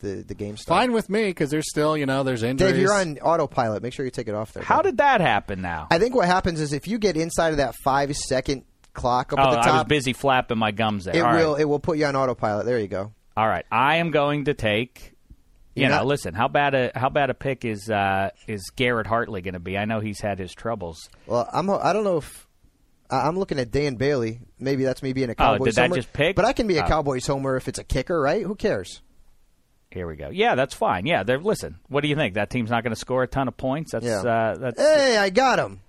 the 0.00 0.24
the 0.26 0.34
game 0.34 0.56
starts. 0.56 0.68
Fine 0.80 0.92
with 0.92 1.08
me 1.08 1.24
because 1.26 1.50
there's 1.50 1.68
still, 1.68 1.96
you 1.96 2.06
know, 2.06 2.22
there's 2.22 2.42
injuries. 2.42 2.72
Dave, 2.72 2.80
you're 2.80 2.92
on 2.92 3.18
autopilot. 3.18 3.82
Make 3.82 3.92
sure 3.92 4.04
you 4.04 4.10
take 4.10 4.28
it 4.28 4.34
off 4.34 4.52
there. 4.52 4.62
how 4.62 4.76
bud. 4.76 4.82
did 4.82 4.96
that 4.98 5.20
happen? 5.20 5.60
Now, 5.62 5.88
I 5.90 5.98
think 5.98 6.14
what 6.14 6.26
happens 6.26 6.60
is 6.60 6.72
if 6.72 6.86
you 6.88 6.98
get 6.98 7.16
inside 7.16 7.50
of 7.50 7.56
that 7.58 7.74
five 7.82 8.14
second 8.16 8.64
clock 8.94 9.32
up 9.32 9.38
oh, 9.38 9.42
at 9.56 9.62
the 9.62 9.70
I 9.70 9.74
was 9.78 9.84
busy 9.84 10.12
flapping 10.12 10.58
my 10.58 10.70
gums 10.72 11.04
there. 11.04 11.14
it 11.16 11.20
All 11.20 11.26
right. 11.32 11.44
will 11.44 11.54
it 11.56 11.64
will 11.64 11.78
put 11.80 11.98
you 11.98 12.06
on 12.06 12.16
autopilot. 12.16 12.66
There 12.66 12.78
you 12.78 12.88
go. 12.88 13.12
All 13.36 13.46
right, 13.46 13.64
I 13.70 13.96
am 13.96 14.10
going 14.10 14.46
to 14.46 14.54
take. 14.54 15.14
You 15.74 15.82
You're 15.82 15.90
know, 15.90 15.98
not- 15.98 16.06
listen. 16.06 16.34
How 16.34 16.48
bad 16.48 16.74
a 16.74 16.90
how 16.96 17.08
bad 17.08 17.30
a 17.30 17.34
pick 17.34 17.64
is 17.64 17.88
uh, 17.88 18.30
is 18.48 18.70
Garrett 18.74 19.06
Hartley 19.06 19.42
going 19.42 19.54
to 19.54 19.60
be? 19.60 19.78
I 19.78 19.84
know 19.84 20.00
he's 20.00 20.20
had 20.20 20.38
his 20.40 20.52
troubles. 20.52 21.08
Well, 21.26 21.48
I'm 21.52 21.70
I 21.70 21.92
don't 21.92 22.02
know 22.02 22.16
if 22.16 22.48
I- 23.10 23.28
I'm 23.28 23.38
looking 23.38 23.60
at 23.60 23.70
Dan 23.70 23.94
Bailey. 23.94 24.40
Maybe 24.58 24.82
that's 24.82 25.02
me 25.04 25.12
being 25.12 25.30
a 25.30 25.34
Oh, 25.38 25.56
did 25.58 25.74
that 25.76 25.82
homer. 25.82 25.94
just 25.96 26.12
pick? 26.12 26.34
But 26.34 26.44
I 26.46 26.52
can 26.52 26.66
be 26.66 26.78
a 26.78 26.84
Oh. 26.84 26.88
Cowboys 26.88 27.26
homer 27.26 27.56
if 27.56 27.68
it's 27.68 27.78
a 27.78 27.84
kicker, 27.84 28.20
right? 28.20 28.42
Who 28.42 28.56
cares? 28.56 29.02
Here 29.90 30.06
we 30.06 30.16
go. 30.16 30.28
Yeah, 30.30 30.54
that's 30.54 30.74
fine. 30.74 31.06
Yeah, 31.06 31.22
they're 31.22 31.38
listen. 31.38 31.78
What 31.88 32.02
do 32.02 32.08
you 32.08 32.14
think? 32.16 32.34
That 32.34 32.50
team's 32.50 32.70
not 32.70 32.82
going 32.84 32.92
to 32.94 32.98
score 33.00 33.22
a 33.22 33.26
ton 33.26 33.48
of 33.48 33.56
points. 33.56 33.92
That's 33.92 34.04
Yeah. 34.04 34.20
uh, 34.20 34.54
that's 34.58 34.80
Hey, 34.80 35.16
I 35.16 35.30
got 35.30 35.58
him. 35.58 35.80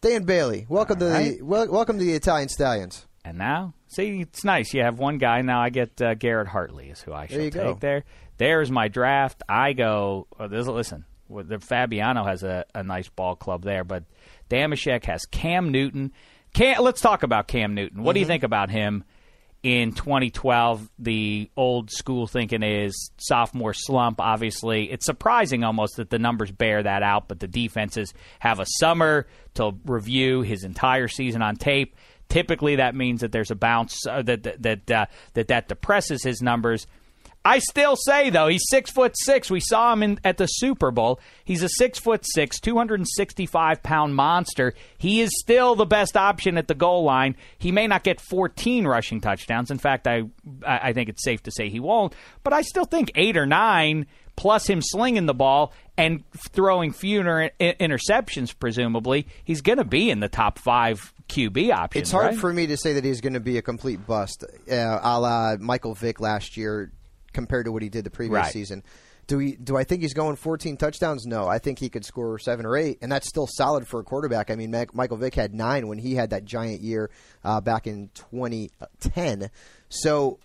Dan 0.00 0.24
Bailey. 0.24 0.66
Welcome 0.68 0.98
to 1.00 1.12
All 1.12 1.22
the 1.24 1.42
wel- 1.42 1.72
welcome 1.72 1.98
to 1.98 2.04
the 2.04 2.12
Italian 2.12 2.48
Stallions. 2.48 3.06
And 3.24 3.36
now, 3.38 3.74
see, 3.88 4.20
it's 4.20 4.44
nice. 4.44 4.72
You 4.74 4.82
have 4.82 4.98
one 4.98 5.18
guy. 5.18 5.40
Now 5.42 5.60
I 5.60 5.70
get 5.70 6.00
uh, 6.00 6.14
Garrett 6.14 6.48
Hartley 6.48 6.88
is 6.90 7.00
who 7.00 7.12
I 7.12 7.22
you 7.24 7.28
take 7.50 7.54
go. 7.54 7.76
there. 7.80 8.04
There's 8.36 8.70
my 8.70 8.88
draft. 8.88 9.42
I 9.48 9.72
go. 9.72 10.28
There's, 10.38 10.68
listen, 10.68 11.04
the 11.28 11.58
Fabiano 11.58 12.24
has 12.24 12.42
a, 12.42 12.64
a 12.74 12.82
nice 12.82 13.08
ball 13.08 13.34
club 13.36 13.64
there, 13.64 13.84
but 13.84 14.04
Dameshek 14.50 15.04
has 15.06 15.26
Cam 15.26 15.72
Newton. 15.72 16.12
Cam, 16.54 16.82
let's 16.82 17.00
talk 17.00 17.22
about 17.22 17.48
Cam 17.48 17.74
Newton. 17.74 18.02
What 18.02 18.12
do 18.12 18.20
you 18.20 18.24
Mm-hmm. 18.26 18.30
think 18.32 18.42
about 18.44 18.70
him 18.70 19.04
in 19.62 19.92
2012? 19.92 20.88
The 20.98 21.50
old 21.56 21.90
school 21.90 22.26
thinking 22.26 22.62
is 22.62 23.10
sophomore 23.18 23.74
slump. 23.74 24.20
Obviously, 24.20 24.90
it's 24.90 25.06
surprising 25.06 25.64
almost 25.64 25.96
that 25.96 26.10
the 26.10 26.18
numbers 26.18 26.50
bear 26.50 26.82
that 26.82 27.02
out, 27.02 27.28
but 27.28 27.40
the 27.40 27.48
defenses 27.48 28.14
have 28.38 28.60
a 28.60 28.66
summer 28.78 29.26
to 29.54 29.72
review 29.84 30.42
his 30.42 30.64
entire 30.64 31.08
season 31.08 31.42
on 31.42 31.56
tape. 31.56 31.96
Typically, 32.28 32.76
that 32.76 32.94
means 32.94 33.22
that 33.22 33.32
there's 33.32 33.50
a 33.50 33.56
bounce 33.56 34.06
uh, 34.06 34.22
that 34.22 34.42
that 34.42 34.62
that, 34.62 34.90
uh, 34.90 35.06
that 35.32 35.48
that 35.48 35.68
depresses 35.68 36.22
his 36.22 36.42
numbers. 36.42 36.86
I 37.48 37.60
still 37.60 37.96
say 37.96 38.28
though 38.28 38.48
he's 38.48 38.64
six 38.68 38.90
foot 38.90 39.14
six. 39.16 39.50
We 39.50 39.60
saw 39.60 39.94
him 39.94 40.02
in, 40.02 40.20
at 40.22 40.36
the 40.36 40.46
Super 40.46 40.90
Bowl. 40.90 41.18
He's 41.46 41.62
a 41.62 41.68
six 41.70 41.98
foot 41.98 42.26
six, 42.26 42.60
two 42.60 42.76
hundred 42.76 43.00
and 43.00 43.08
sixty 43.08 43.46
five 43.46 43.82
pound 43.82 44.14
monster. 44.14 44.74
He 44.98 45.22
is 45.22 45.30
still 45.40 45.74
the 45.74 45.86
best 45.86 46.14
option 46.14 46.58
at 46.58 46.68
the 46.68 46.74
goal 46.74 47.04
line. 47.04 47.36
He 47.58 47.72
may 47.72 47.86
not 47.86 48.04
get 48.04 48.20
fourteen 48.20 48.86
rushing 48.86 49.22
touchdowns. 49.22 49.70
In 49.70 49.78
fact, 49.78 50.06
I 50.06 50.24
I 50.62 50.92
think 50.92 51.08
it's 51.08 51.24
safe 51.24 51.42
to 51.44 51.50
say 51.50 51.70
he 51.70 51.80
won't. 51.80 52.14
But 52.42 52.52
I 52.52 52.60
still 52.60 52.84
think 52.84 53.12
eight 53.14 53.38
or 53.38 53.46
nine 53.46 54.06
plus 54.36 54.68
him 54.68 54.80
slinging 54.80 55.26
the 55.26 55.34
ball 55.34 55.72
and 55.96 56.22
throwing 56.36 56.92
fewer 56.92 57.50
interceptions, 57.58 58.54
presumably, 58.56 59.26
he's 59.42 59.62
going 59.62 59.78
to 59.78 59.84
be 59.84 60.10
in 60.10 60.20
the 60.20 60.28
top 60.28 60.60
five 60.60 61.12
QB 61.28 61.74
options. 61.74 62.02
It's 62.02 62.12
hard 62.12 62.26
right? 62.26 62.38
for 62.38 62.52
me 62.52 62.68
to 62.68 62.76
say 62.76 62.92
that 62.92 63.04
he's 63.04 63.20
going 63.20 63.32
to 63.32 63.40
be 63.40 63.58
a 63.58 63.62
complete 63.62 64.06
bust, 64.06 64.44
uh, 64.70 65.00
a 65.02 65.18
la 65.18 65.56
Michael 65.58 65.94
Vick 65.94 66.20
last 66.20 66.56
year, 66.56 66.92
compared 67.32 67.66
to 67.66 67.72
what 67.72 67.82
he 67.82 67.88
did 67.88 68.04
the 68.04 68.10
previous 68.10 68.34
Right. 68.36 68.52
season. 68.52 68.82
Do 69.26 69.36
we? 69.36 69.56
Do 69.56 69.76
I 69.76 69.84
think 69.84 70.00
he's 70.00 70.14
going 70.14 70.36
14 70.36 70.78
touchdowns? 70.78 71.26
No, 71.26 71.46
I 71.46 71.58
think 71.58 71.78
he 71.78 71.90
could 71.90 72.04
score 72.04 72.38
seven 72.38 72.64
or 72.64 72.76
eight, 72.78 72.96
and 73.02 73.12
that's 73.12 73.28
still 73.28 73.46
solid 73.46 73.86
for 73.86 74.00
a 74.00 74.02
quarterback. 74.02 74.50
I 74.50 74.54
mean, 74.56 74.74
Michael 74.94 75.18
Vick 75.18 75.34
had 75.34 75.54
nine 75.54 75.86
when 75.86 75.98
he 75.98 76.14
had 76.14 76.30
that 76.30 76.46
giant 76.46 76.80
year 76.80 77.10
uh, 77.44 77.60
back 77.60 77.86
in 77.86 78.08
2010. 78.14 79.50
So. 79.88 80.38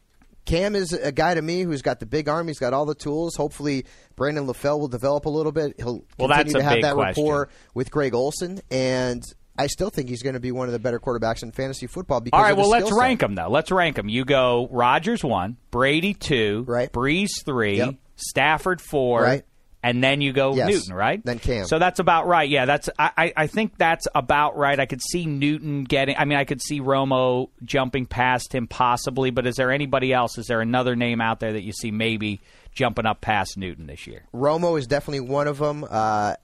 Cam 0.46 0.76
is 0.76 0.92
a 0.92 1.14
guy 1.14 1.34
to 1.36 1.42
me 1.42 1.62
who's 1.62 1.82
got 1.82 2.02
the 2.02 2.06
big 2.06 2.28
arm. 2.28 2.50
He's 2.50 2.60
got 2.60 2.74
all 2.74 2.86
the 2.86 2.94
tools. 2.94 3.34
Hopefully, 3.38 3.86
Brandon 4.18 4.46
LaFell 4.46 4.78
will 4.78 4.90
develop 4.90 5.24
a 5.26 5.30
little 5.30 5.54
bit. 5.54 5.76
He'll 5.78 6.04
Well, 6.20 6.28
continue 6.28 6.56
to 6.56 6.62
have 6.62 6.82
that 6.82 6.96
question. 6.96 7.24
rapport 7.24 7.50
with 7.74 7.90
Greg 7.90 8.14
Olsen, 8.14 8.60
and 8.70 9.24
I 9.58 9.68
still 9.68 9.90
think 9.90 10.10
he's 10.10 10.24
going 10.24 10.34
to 10.34 10.40
be 10.40 10.52
one 10.52 10.68
of 10.68 10.74
the 10.74 10.80
better 10.80 11.00
quarterbacks 11.00 11.44
in 11.44 11.52
fantasy 11.52 11.86
football. 11.88 12.22
Because 12.22 12.38
All 12.38 12.44
right, 12.44 12.58
well, 12.58 12.70
let's 12.70 12.90
set. 12.90 12.98
rank 12.98 13.20
them 13.20 13.36
though. 13.36 13.50
Let's 13.50 13.72
rank 13.72 13.96
them. 13.96 14.10
You 14.10 14.26
go 14.26 14.68
Rodgers 14.72 15.24
one, 15.24 15.58
Brady 15.72 16.14
two, 16.14 16.64
Right. 16.68 16.92
Brees 16.92 17.30
three, 17.46 17.78
Yep. 17.78 17.96
Stafford 18.16 18.82
four, 18.82 19.22
Right. 19.22 19.44
and 19.84 20.04
then 20.04 20.22
you 20.22 20.34
go 20.34 20.56
Yes. 20.56 20.70
Newton, 20.70 20.94
right? 20.96 21.24
Then 21.24 21.38
Cam. 21.40 21.66
So 21.66 21.78
that's 21.78 22.00
about 22.00 22.26
right. 22.26 22.50
Yeah, 22.50 22.66
that's 22.66 22.90
I, 22.98 23.12
I 23.18 23.34
I 23.38 23.48
think 23.48 23.78
that's 23.78 24.08
about 24.16 24.58
right. 24.58 24.80
I 24.80 24.86
could 24.88 25.02
see 25.02 25.26
Newton 25.26 25.84
getting. 25.84 26.16
I 26.18 26.26
mean, 26.26 26.38
I 26.38 26.46
could 26.46 26.62
see 26.62 26.80
Romo 26.82 27.50
jumping 27.64 28.06
past 28.08 28.54
him 28.56 28.66
possibly. 28.68 29.30
But 29.30 29.46
is 29.46 29.56
there 29.56 29.72
anybody 29.72 30.14
else? 30.14 30.38
Is 30.38 30.48
there 30.48 30.62
another 30.62 30.96
name 30.96 31.22
out 31.22 31.40
there 31.40 31.54
that 31.54 31.64
you 31.64 31.74
see 31.74 31.92
maybe 31.92 32.42
jumping 32.74 33.06
up 33.06 33.22
past 33.22 33.58
Newton 33.58 33.86
this 33.86 34.08
year? 34.08 34.24
Romo 34.34 34.80
is 34.80 34.88
definitely 34.88 35.20
one 35.30 35.48
of 35.48 35.60
them. 35.60 35.86
Uh, 35.88 36.36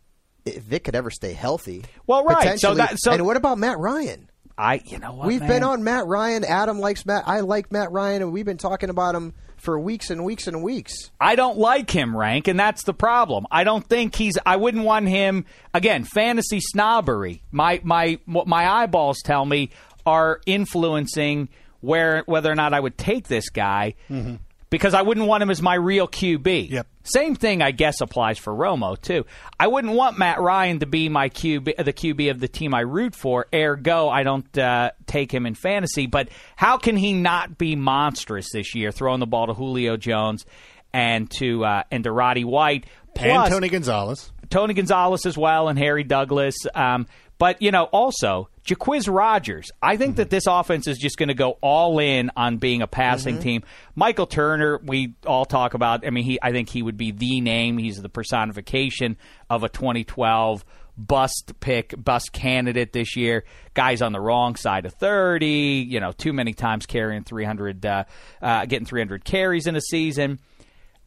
if 0.56 0.64
Vick 0.64 0.84
could 0.86 0.96
ever 0.96 1.10
stay 1.12 1.34
healthy, 1.34 1.84
Well, 2.08 2.24
right. 2.24 2.60
So 2.60 2.74
that- 2.76 3.00
so- 3.00 3.12
and 3.12 3.26
what 3.26 3.38
about 3.38 3.58
Matt 3.58 3.80
Ryan? 3.80 4.30
I 4.58 4.82
you 4.86 5.00
know 5.00 5.14
what 5.14 5.28
We've 5.28 5.40
man? 5.40 5.50
been 5.50 5.64
on 5.64 5.84
Matt 5.86 6.06
Ryan. 6.06 6.44
Adam 6.44 6.80
likes 6.80 7.06
Matt. 7.06 7.24
I 7.26 7.40
like 7.40 7.72
Matt 7.72 7.92
Ryan, 7.94 8.22
and 8.24 8.34
we've 8.34 8.46
been 8.46 8.58
talking 8.58 8.90
about 8.90 9.16
him 9.16 9.34
for 9.56 9.80
weeks 9.80 10.10
and 10.10 10.26
weeks 10.26 10.48
and 10.48 10.62
weeks. 10.62 11.12
I 11.20 11.36
don't 11.36 11.58
like 11.58 11.90
him, 11.92 12.16
Rank, 12.16 12.48
and 12.50 12.60
that's 12.60 12.84
the 12.84 12.94
problem. 12.94 13.46
I 13.52 13.64
don't 13.64 13.88
think 13.88 14.16
he's. 14.16 14.38
I 14.46 14.58
wouldn't 14.58 14.84
want 14.84 15.08
him 15.08 15.46
again. 15.74 16.04
Fantasy 16.04 16.60
snobbery. 16.60 17.42
My 17.52 17.80
my 17.84 18.20
what 18.26 18.48
my 18.48 18.68
eyeballs 18.70 19.22
tell 19.24 19.46
me 19.46 19.70
are 20.06 20.42
influencing 20.46 21.48
where 21.82 22.24
whether 22.26 22.52
or 22.52 22.56
not 22.56 22.74
I 22.74 22.80
would 22.82 22.98
take 22.98 23.28
this 23.30 23.50
guy 23.50 23.96
mm-hmm. 24.10 24.36
Because 24.70 24.94
I 24.94 25.02
wouldn't 25.02 25.28
want 25.28 25.44
him 25.44 25.50
as 25.50 25.62
my 25.62 25.76
real 25.76 26.08
QB. 26.08 26.70
Yep. 26.70 26.88
Same 27.04 27.36
thing, 27.36 27.62
I 27.62 27.72
guess, 27.72 28.02
applies 28.02 28.38
for 28.38 28.54
Romo 28.54 29.00
too. 29.00 29.26
I 29.60 29.68
wouldn't 29.68 29.94
want 29.94 30.18
Matt 30.18 30.40
Ryan 30.40 30.80
to 30.80 30.86
be 30.86 31.10
my 31.10 31.30
QB, 31.30 31.84
the 31.84 31.94
QB 31.94 32.32
of 32.32 32.40
the 32.40 32.48
team 32.48 32.74
I 32.74 32.82
root 32.82 33.16
for. 33.16 33.48
Ergo, 33.54 34.10
I 34.10 34.24
don't 34.24 34.58
uh, 34.58 34.92
take 35.08 35.32
him 35.32 35.46
in 35.46 35.56
fantasy. 35.56 36.06
But 36.06 36.30
how 36.56 36.78
can 36.78 36.98
he 36.98 37.14
not 37.14 37.58
be 37.58 37.76
monstrous 37.76 38.52
this 38.52 38.76
year, 38.76 38.92
throwing 38.92 39.20
the 39.20 39.28
ball 39.28 39.48
to 39.48 39.54
Julio 39.54 39.98
Jones 39.98 40.46
and 40.94 41.30
to 41.32 41.66
uh, 41.66 41.84
and 41.92 42.04
to 42.04 42.12
Roddy 42.12 42.44
White, 42.44 42.86
plus 43.16 43.46
and 43.46 43.52
Tony 43.52 43.70
Gonzalez. 43.70 44.32
Tony 44.50 44.74
Gonzalez 44.74 45.26
as 45.26 45.38
well, 45.38 45.68
and 45.68 45.78
Harry 45.78 46.04
Douglas. 46.04 46.56
Um, 46.74 47.08
but 47.40 47.62
you 47.62 47.72
know, 47.72 47.86
also 47.86 48.50
Jacquizz 48.64 49.12
Rodgers. 49.12 49.72
I 49.82 49.98
think 49.98 50.18
that 50.18 50.30
this 50.30 50.46
offense 50.46 50.88
is 50.88 51.00
just 51.00 51.18
going 51.18 51.30
to 51.30 51.34
go 51.34 51.58
all 51.62 51.98
in 51.98 52.30
on 52.36 52.58
being 52.58 52.84
a 52.84 52.88
passing 52.88 53.40
team. 53.40 53.64
Michael 53.96 54.28
Turner, 54.28 54.80
we 54.84 55.16
all 55.26 55.46
talk 55.46 55.74
about. 55.74 56.06
I 56.06 56.12
mean, 56.12 56.26
he. 56.26 56.38
I 56.42 56.52
think 56.52 56.70
he 56.70 56.84
would 56.84 56.98
be 56.98 57.12
the 57.12 57.42
name. 57.42 57.80
He's 57.80 58.00
the 58.00 58.10
personification 58.10 59.18
of 59.50 59.64
a 59.64 59.70
2012 59.70 60.64
bust 60.98 61.54
pick, 61.62 61.96
bust 61.98 62.34
candidate 62.34 62.92
this 62.92 63.16
year. 63.16 63.46
Guys 63.74 64.02
on 64.02 64.12
the 64.12 64.20
wrong 64.20 64.56
side 64.56 64.86
of 64.86 64.94
30. 64.94 65.88
You 65.90 66.00
know, 66.00 66.12
too 66.12 66.34
many 66.34 66.54
times 66.54 66.86
carrying 66.86 67.24
300, 67.24 67.86
uh, 67.86 68.04
uh, 68.42 68.66
getting 68.66 68.86
300 68.86 69.24
carries 69.24 69.66
in 69.66 69.76
a 69.76 69.82
season. 69.82 70.40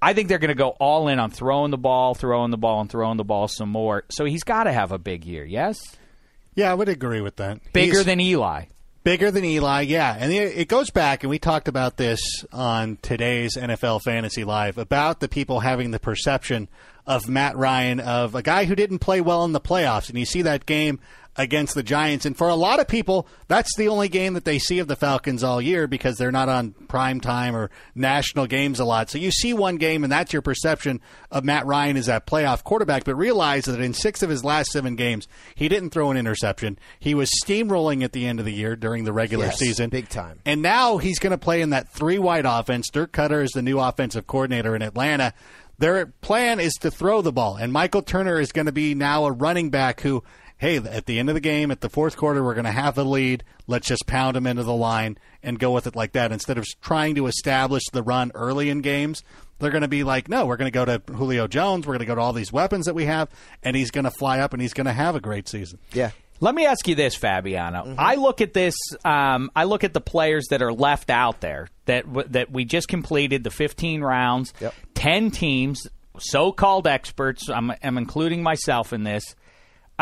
I 0.01 0.15
think 0.15 0.29
they're 0.29 0.39
going 0.39 0.49
to 0.49 0.55
go 0.55 0.71
all 0.71 1.07
in 1.07 1.21
on 1.21 1.31
throwing 1.31 1.71
the 1.71 1.79
ball, 1.79 2.15
throwing 2.15 2.51
the 2.51 2.59
ball, 2.59 2.81
and 2.81 2.91
throwing 2.91 3.19
the 3.19 3.25
ball 3.25 3.47
some 3.47 3.69
more. 3.69 4.03
So 4.11 4.25
he's 4.25 4.43
got 4.43 4.65
to 4.65 4.73
have 4.73 4.91
a 4.91 4.99
big 4.99 5.25
year. 5.25 5.45
Yes, 5.45 5.79
Yeah, 6.55 6.71
I 6.71 6.75
would 6.75 6.89
agree 6.89 7.21
with 7.21 7.37
that. 7.37 7.61
bigger 7.73 7.93
He's- 7.95 8.05
than 8.07 8.21
Eli. 8.21 8.65
Bigger 9.05 9.33
than 9.33 9.45
Eli, 9.45 9.81
yeah. 9.81 10.17
And 10.17 10.33
it 10.33 10.57
it 10.57 10.69
goes 10.69 10.91
back, 10.91 11.25
and 11.25 11.31
we 11.31 11.41
talked 11.41 11.67
about 11.67 11.97
this 11.97 12.21
on 12.53 12.99
today's 13.03 13.57
NFL 13.57 14.01
Fantasy 14.05 14.45
Live 14.45 14.79
about 14.79 15.19
the 15.19 15.29
people 15.29 15.59
having 15.59 15.91
the 15.91 15.99
perception 15.99 16.69
of 17.05 17.29
Matt 17.29 17.57
Ryan 17.57 17.99
of 17.99 18.37
a 18.37 18.43
guy 18.43 18.65
who 18.65 18.77
didn't 18.77 19.01
play 19.01 19.21
well 19.21 19.45
in 19.45 19.51
the 19.51 19.61
playoffs. 19.61 20.09
And 20.09 20.17
you 20.17 20.25
see 20.25 20.43
that 20.43 20.67
game 20.67 21.01
against 21.37 21.75
the 21.75 21.83
Giants. 21.83 22.27
And 22.27 22.37
for 22.37 22.49
a 22.49 22.55
lot 22.55 22.79
of 22.81 22.89
people, 22.89 23.27
that's 23.49 23.75
the 23.77 23.89
only 23.89 24.09
game 24.09 24.35
that 24.35 24.45
they 24.45 24.59
see 24.59 24.79
of 24.81 24.89
the 24.89 24.97
Falcons 24.97 25.43
all 25.43 25.63
year 25.63 25.87
because 25.87 26.19
they're 26.19 26.31
not 26.33 26.49
on 26.49 26.73
prime 26.89 27.21
time 27.21 27.57
or 27.57 27.71
national 27.95 28.47
games 28.47 28.79
a 28.81 28.85
lot. 28.85 29.09
So 29.09 29.19
you 29.19 29.31
see 29.31 29.55
one 29.55 29.77
game, 29.77 30.05
and 30.05 30.13
that's 30.13 30.33
your 30.33 30.43
perception 30.43 31.01
of 31.31 31.45
Matt 31.45 31.65
Ryan 31.67 31.97
as 31.97 32.07
that 32.07 32.27
playoff 32.27 32.65
quarterback. 32.65 33.05
But 33.05 33.15
realize 33.15 33.65
that 33.65 33.81
in 33.81 33.95
six 33.95 34.23
of 34.23 34.29
his 34.31 34.45
last 34.45 34.71
seven 34.73 34.95
games, 34.95 35.27
he 35.55 35.69
didn't 35.69 35.91
throw 35.91 36.11
an 36.11 36.17
interception. 36.17 36.79
He 37.01 37.15
was 37.15 37.31
steamrolling 37.45 38.05
at 38.05 38.13
the 38.13 38.27
end 38.27 38.39
of 38.39 38.45
the 38.45 38.53
year 38.53 38.77
during 38.77 39.05
the 39.05 39.13
regular 39.13 39.47
Yes, 39.47 39.59
season. 39.59 39.89
big 39.91 40.09
time. 40.11 40.41
And 40.45 40.61
now 40.61 40.99
he's 40.99 41.19
going 41.19 41.31
to 41.31 41.39
play 41.39 41.63
in 41.63 41.71
that 41.71 41.89
three 41.89 42.19
wide 42.19 42.45
offense. 42.47 42.91
Dirk 42.91 43.13
Koetter 43.13 43.43
is 43.43 43.53
the 43.53 43.63
new 43.63 43.81
offensive 43.81 44.27
coordinator 44.27 44.77
in 44.77 44.83
Atlanta. 44.83 45.33
Their 45.79 46.07
plan 46.07 46.61
is 46.61 46.75
to 46.83 46.91
throw 46.91 47.23
the 47.23 47.33
ball, 47.33 47.57
and 47.57 47.73
Michael 47.73 48.03
Turner 48.03 48.39
is 48.39 48.53
going 48.53 48.67
to 48.67 48.73
be 48.73 48.95
now 48.95 49.25
a 49.25 49.33
running 49.33 49.71
back 49.71 50.01
who, 50.03 50.23
hey, 50.63 50.77
at 50.77 51.07
the 51.07 51.19
end 51.19 51.29
of 51.29 51.35
the 51.35 51.41
game, 51.41 51.73
at 51.73 51.81
the 51.81 51.91
fourth 51.91 52.17
quarter, 52.17 52.43
we're 52.45 52.55
going 52.55 52.65
to 52.65 52.71
have 52.71 52.95
the 52.95 53.05
lead. 53.05 53.43
Let's 53.67 53.89
just 53.89 54.07
pound 54.07 54.37
them 54.37 54.47
into 54.47 54.63
the 54.63 54.73
line 54.73 55.19
and 55.43 55.59
go 55.59 55.73
with 55.73 55.89
it 55.89 55.97
like 55.97 56.13
that. 56.13 56.31
Instead 56.31 56.57
of 56.57 56.65
trying 56.81 57.17
to 57.17 57.27
establish 57.27 57.83
the 57.93 58.01
run 58.03 58.31
early 58.37 58.71
in 58.71 58.81
games, 58.81 59.25
they're 59.59 59.73
going 59.73 59.83
to 59.83 59.89
be 59.89 60.05
like, 60.05 60.29
no, 60.29 60.47
we're 60.47 60.57
going 60.57 60.71
to 60.71 60.75
go 60.75 60.85
to 60.85 61.03
Julio 61.13 61.49
Jones. 61.49 61.85
We're 61.85 61.95
going 61.95 62.01
to 62.01 62.07
go 62.07 62.15
to 62.15 62.21
all 62.21 62.33
these 62.33 62.53
weapons 62.53 62.87
that 62.87 62.95
we 62.95 63.07
have, 63.07 63.29
and 63.65 63.75
he's 63.75 63.91
going 63.91 64.05
to 64.05 64.13
fly 64.13 64.39
up 64.39 64.53
and 64.53 64.63
he's 64.63 64.73
going 64.73 64.87
to 64.87 64.93
have 64.93 65.17
a 65.17 65.21
great 65.21 65.49
season. 65.49 65.81
Yeah. 65.93 66.13
Let 66.39 66.55
me 66.55 66.65
ask 66.65 66.87
you 66.87 66.95
this, 66.95 67.17
Fabiano. 67.17 67.85
Mm-hmm. 67.85 67.95
I 67.99 68.15
look 68.15 68.41
at 68.41 68.53
this. 68.53 68.75
Um, 69.05 69.51
I 69.57 69.65
look 69.65 69.83
at 69.85 69.93
the 69.95 70.01
players 70.01 70.47
that 70.51 70.63
are 70.63 70.73
left 70.73 71.11
out 71.11 71.41
there 71.41 71.69
that 71.87 72.05
w- 72.07 72.27
that 72.31 72.53
we 72.53 72.65
just 72.65 72.87
completed 72.89 73.43
the 73.45 73.51
15 73.51 74.01
rounds, 74.01 74.53
Yep. 74.61 74.75
10 74.95 75.31
teams, 75.33 75.87
so-called 76.19 76.87
experts. 76.87 77.49
I'm, 77.49 77.73
I'm 77.83 77.99
including 77.99 78.43
myself 78.43 78.93
in 78.93 79.05
this, 79.05 79.23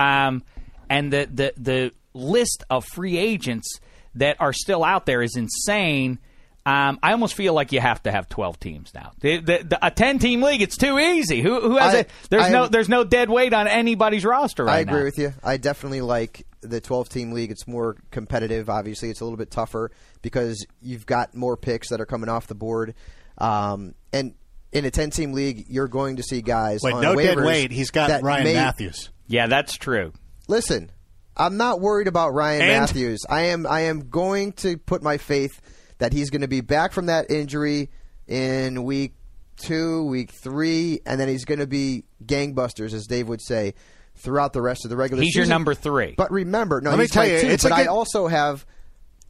um, 0.01 0.43
and 0.89 1.13
the, 1.13 1.29
the 1.33 1.53
the 1.57 1.93
list 2.15 2.65
of 2.71 2.85
free 2.85 3.17
agents 3.19 3.79
that 4.17 4.37
are 4.41 4.53
still 4.53 4.83
out 4.85 5.07
there 5.07 5.23
is 5.23 5.37
insane. 5.37 6.19
Um, 6.67 6.99
I 7.03 7.13
almost 7.13 7.35
feel 7.35 7.55
like 7.55 7.73
you 7.73 7.81
have 7.81 8.03
to 8.03 8.13
have 8.13 8.29
12 8.29 8.61
teams 8.61 8.93
now. 8.95 9.13
The, 9.21 9.39
the, 9.39 9.59
the, 9.65 9.87
a 9.87 9.91
10 9.91 10.19
team 10.19 10.43
league, 10.43 10.61
it's 10.61 10.77
too 10.77 10.99
easy. 10.99 11.41
Who, 11.41 11.59
who 11.59 11.77
has 11.79 11.95
I- 11.95 11.99
it? 12.01 12.11
There's 12.29 12.45
I 12.45 12.51
no 12.51 12.65
am- 12.65 12.71
there's 12.71 12.89
no 12.89 13.03
dead 13.03 13.31
weight 13.31 13.55
on 13.55 13.67
anybody's 13.67 14.25
roster 14.27 14.65
right 14.67 14.75
I 14.75 14.79
agree 14.81 14.99
now. 14.99 15.05
with 15.05 15.19
you. 15.19 15.33
I 15.43 15.57
definitely 15.57 16.03
like 16.03 16.47
the 16.61 16.81
12 16.81 17.09
team 17.09 17.33
league. 17.33 17.51
It's 17.51 17.67
more 17.67 17.97
competitive. 18.11 18.69
Obviously, 18.69 19.09
it's 19.11 19.21
a 19.21 19.25
little 19.25 19.39
bit 19.39 19.51
tougher 19.51 19.91
because 20.21 20.67
you've 20.83 21.07
got 21.07 21.35
more 21.35 21.57
picks 21.57 21.89
that 21.89 22.01
are 22.01 22.07
coming 22.07 22.29
off 22.29 22.47
the 22.47 22.55
board. 22.55 22.95
Um, 23.39 23.95
and 24.13 24.35
in 24.71 24.85
a 24.85 24.91
10 24.91 25.11
team 25.11 25.33
league, 25.33 25.65
you're 25.69 25.89
going 25.89 26.17
to 26.17 26.23
see 26.23 26.43
guys 26.43 26.81
Wait, 26.83 26.93
on 26.95 27.01
no 27.03 27.17
dead 27.17 27.39
weight. 27.39 27.71
He's 27.71 27.91
got 27.91 28.23
Ryan 28.23 28.45
may- 28.45 28.55
Mathews. 28.55 29.09
Yeah, 29.31 29.47
that's 29.47 29.77
true. 29.77 30.13
Listen, 30.49 30.91
I'm 31.37 31.57
not 31.57 31.81
worried 31.81 32.09
about 32.09 32.35
Ryan 32.35 32.63
And- 32.63 32.71
Mathews. 32.81 33.21
I 33.31 33.43
am. 33.43 33.67
I 33.67 33.83
am 33.83 34.09
going 34.11 34.53
to 34.55 34.77
put 34.77 35.03
my 35.03 35.17
faith 35.19 35.61
that 35.99 36.13
he's 36.13 36.31
going 36.31 36.41
to 36.43 36.49
be 36.49 36.61
back 36.61 36.93
from 36.93 37.07
that 37.07 37.31
injury 37.31 37.91
in 38.27 38.83
week 38.85 39.15
two, 39.57 40.05
week 40.07 40.33
three, 40.33 41.01
and 41.07 41.21
then 41.21 41.29
he's 41.29 41.45
going 41.45 41.61
to 41.61 41.67
be 41.67 42.05
gangbusters, 42.25 42.93
as 42.93 43.07
Dave 43.07 43.29
would 43.29 43.41
say, 43.43 43.75
throughout 44.17 44.53
the 44.53 44.63
rest 44.63 44.85
of 44.85 44.91
the 44.91 44.97
regular 44.97 45.23
He's 45.23 45.29
season. 45.33 45.43
He's 45.43 45.49
your 45.49 45.55
number 45.55 45.75
three. 45.75 46.15
But 46.17 46.31
remember, 46.33 46.81
no, 46.81 46.91
Let 46.91 46.99
me 46.99 47.07
tell 47.07 47.23
my 47.23 47.31
you, 47.31 47.41
two, 47.41 47.47
it's 47.49 47.65
a 47.65 47.69
but 47.69 47.75
I 47.75 47.83
good- 47.85 47.91
also 47.91 48.27
have 48.27 48.67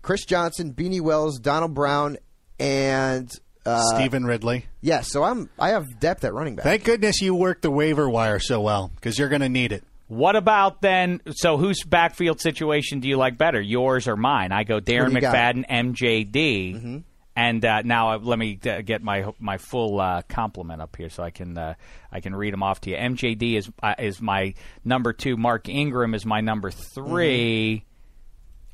Chris 0.03 0.25
Johnson, 0.25 0.73
Beanie 0.73 1.01
Wells, 1.03 1.39
Donald 1.39 1.75
Brown, 1.75 2.17
and 2.59 3.31
uh, 3.67 3.83
Stevan 3.95 4.25
Ridley. 4.25 4.65
Yes, 4.81 5.11
so 5.11 5.23
I'm. 5.23 5.51
I 5.59 5.71
have 5.71 6.01
depth 6.01 6.25
at 6.25 6.33
running 6.33 6.55
back. 6.57 6.65
Thank 6.65 6.85
goodness 6.85 7.21
you 7.21 7.35
worked 7.35 7.63
the 7.63 7.71
waiver 7.71 8.09
wire 8.09 8.39
so 8.39 8.61
well 8.61 8.91
because 8.95 9.19
you're 9.19 9.29
going 9.29 9.43
to 9.43 9.49
need 9.49 9.73
it. 9.73 9.85
What 10.11 10.35
about 10.35 10.83
then? 10.83 11.21
So, 11.37 11.57
whose 11.57 11.85
backfield 11.85 12.41
situation 12.41 12.99
do 12.99 13.09
you 13.09 13.17
like 13.17 13.39
better, 13.39 13.61
yours 13.61 14.09
or 14.09 14.17
mine? 14.17 14.51
I 14.51 14.65
go 14.65 14.81
Darren 14.81 15.15
you 15.15 15.21
got? 15.21 15.35
McFadden, 15.35 15.69
MJD, 15.69 17.05
and 17.37 17.65
uh, 17.65 17.83
now 17.83 18.15
uh, 18.15 18.19
let 18.19 18.37
me 18.37 18.59
uh, 18.67 18.81
get 18.81 19.03
my 19.03 19.27
my 19.39 19.59
full 19.59 20.01
uh, 20.01 20.23
compliment 20.23 20.83
up 20.83 20.97
here 20.97 21.11
so 21.11 21.23
I 21.23 21.31
can 21.31 21.57
uh, 21.57 21.75
I 22.11 22.19
can 22.19 22.35
read 22.35 22.53
them 22.53 22.65
off 22.65 22.81
to 22.81 22.91
you. 22.91 22.97
MJD 22.97 23.57
is 23.57 23.71
uh, 23.85 23.95
is 24.01 24.21
my 24.21 24.55
number 24.85 25.13
two. 25.13 25.37
Mark 25.37 25.69
Ingram 25.69 26.15
is 26.15 26.27
my 26.27 26.41
number 26.41 26.73
3 26.73 27.85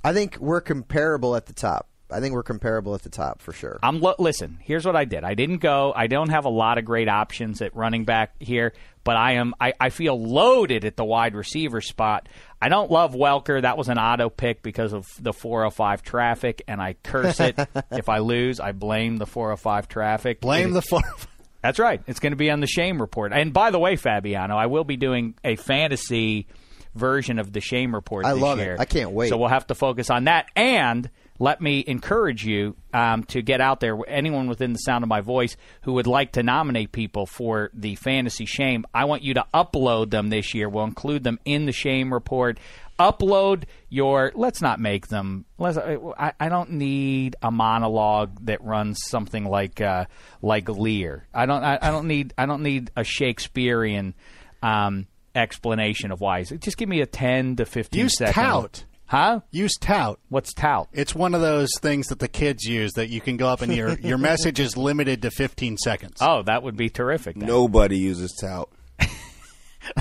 I 0.02 0.12
think 0.14 0.38
we're 0.40 0.60
comparable 0.60 1.36
at 1.36 1.46
the 1.46 1.52
top. 1.52 1.88
I 2.10 2.20
think 2.20 2.34
we're 2.34 2.42
comparable 2.44 2.94
at 2.94 3.02
the 3.02 3.08
top 3.08 3.42
for 3.42 3.52
sure. 3.52 3.78
I'm 3.82 4.00
lo- 4.00 4.14
listen. 4.18 4.58
Here's 4.62 4.84
what 4.86 4.94
I 4.94 5.04
did. 5.04 5.24
I 5.24 5.34
didn't 5.34 5.58
go. 5.58 5.92
I 5.94 6.06
don't 6.06 6.28
have 6.28 6.44
a 6.44 6.50
lot 6.50 6.78
of 6.78 6.84
great 6.84 7.08
options 7.08 7.60
at 7.60 7.74
running 7.74 8.04
back 8.04 8.34
here, 8.40 8.72
but 9.02 9.16
I 9.16 9.32
am. 9.32 9.54
I, 9.60 9.72
I 9.80 9.90
feel 9.90 10.16
loaded 10.20 10.84
at 10.84 10.96
the 10.96 11.04
wide 11.04 11.34
receiver 11.34 11.80
spot. 11.80 12.28
I 12.62 12.68
don't 12.68 12.90
love 12.90 13.14
Welker. 13.14 13.62
That 13.62 13.76
was 13.76 13.88
an 13.88 13.98
auto 13.98 14.28
pick 14.30 14.62
because 14.62 14.92
of 14.92 15.06
the 15.20 15.32
405 15.32 16.02
traffic, 16.02 16.62
and 16.68 16.80
I 16.80 16.94
curse 17.02 17.40
it. 17.40 17.58
if 17.90 18.08
I 18.08 18.18
lose, 18.18 18.60
I 18.60 18.72
blame 18.72 19.16
the 19.16 19.26
405 19.26 19.88
traffic. 19.88 20.40
Blame 20.40 20.70
It- 20.70 20.74
the 20.74 20.82
four. 20.82 21.00
Oh 21.04 21.24
that's 21.62 21.80
right. 21.80 22.00
It's 22.06 22.20
going 22.20 22.30
to 22.30 22.36
be 22.36 22.48
on 22.50 22.60
the 22.60 22.68
Shame 22.68 23.00
Report. 23.00 23.32
And 23.32 23.52
by 23.52 23.72
the 23.72 23.78
way, 23.80 23.96
Fabiano, 23.96 24.56
I 24.56 24.66
will 24.66 24.84
be 24.84 24.96
doing 24.96 25.34
a 25.42 25.56
fantasy 25.56 26.46
version 26.94 27.40
of 27.40 27.52
the 27.52 27.60
Shame 27.60 27.92
Report. 27.92 28.24
I 28.24 28.34
this 28.34 28.42
love 28.42 28.60
it. 28.60 28.78
I 28.78 28.84
can't 28.84 29.10
wait. 29.10 29.30
So 29.30 29.36
we'll 29.36 29.48
have 29.48 29.66
to 29.66 29.74
focus 29.74 30.08
on 30.08 30.24
that. 30.24 30.46
And 30.54 31.10
let 31.38 31.60
me 31.60 31.84
encourage 31.86 32.44
you 32.44 32.76
um, 32.92 33.24
to 33.24 33.42
get 33.42 33.60
out 33.60 33.80
there. 33.80 33.96
Anyone 34.08 34.48
within 34.48 34.72
the 34.72 34.78
sound 34.78 35.04
of 35.04 35.08
my 35.08 35.20
voice 35.20 35.56
who 35.82 35.94
would 35.94 36.06
like 36.06 36.32
to 36.32 36.42
nominate 36.42 36.92
people 36.92 37.26
for 37.26 37.70
the 37.74 37.94
fantasy 37.96 38.46
Shame, 38.46 38.86
I 38.94 39.04
want 39.04 39.22
you 39.22 39.34
to 39.34 39.44
upload 39.52 40.10
them 40.10 40.30
this 40.30 40.54
year. 40.54 40.68
We'll 40.68 40.84
include 40.84 41.24
them 41.24 41.38
in 41.44 41.66
the 41.66 41.72
Shame 41.72 42.12
Report. 42.12 42.58
Upload 42.98 43.64
your. 43.90 44.32
Let's 44.34 44.62
not 44.62 44.80
make 44.80 45.08
them. 45.08 45.44
Let's, 45.58 45.76
I, 45.76 46.32
I 46.40 46.48
don't 46.48 46.72
need 46.72 47.36
a 47.42 47.50
monologue 47.50 48.46
that 48.46 48.64
runs 48.64 49.02
something 49.04 49.44
like 49.44 49.82
uh, 49.82 50.06
like 50.40 50.68
Lear. 50.70 51.26
I 51.34 51.44
don't. 51.44 51.62
I, 51.62 51.78
I 51.82 51.90
don't 51.90 52.06
need. 52.06 52.32
I 52.38 52.46
don't 52.46 52.62
need 52.62 52.90
a 52.96 53.04
Shakespearean 53.04 54.14
um, 54.62 55.08
explanation 55.34 56.10
of 56.10 56.22
why. 56.22 56.42
Just 56.44 56.78
give 56.78 56.88
me 56.88 57.02
a 57.02 57.06
ten 57.06 57.56
to 57.56 57.66
fifteen 57.66 58.04
Use 58.04 58.16
second. 58.16 58.32
tout. 58.42 58.84
Huh? 59.06 59.40
Use 59.52 59.74
tout. 59.80 60.18
What's 60.28 60.52
tout? 60.52 60.88
It's 60.92 61.14
one 61.14 61.34
of 61.34 61.40
those 61.40 61.70
things 61.80 62.08
that 62.08 62.18
the 62.18 62.28
kids 62.28 62.64
use 62.64 62.92
that 62.94 63.08
you 63.08 63.20
can 63.20 63.36
go 63.36 63.46
up 63.48 63.62
and 63.62 63.72
your 63.74 63.98
your 64.00 64.18
message 64.18 64.58
is 64.58 64.76
limited 64.76 65.22
to 65.22 65.30
15 65.30 65.76
seconds. 65.78 66.16
Oh, 66.20 66.42
that 66.42 66.62
would 66.62 66.76
be 66.76 66.88
terrific. 66.90 67.36
then. 67.36 67.46
Nobody 67.48 67.98
uses 67.98 68.32
tout. 68.40 68.68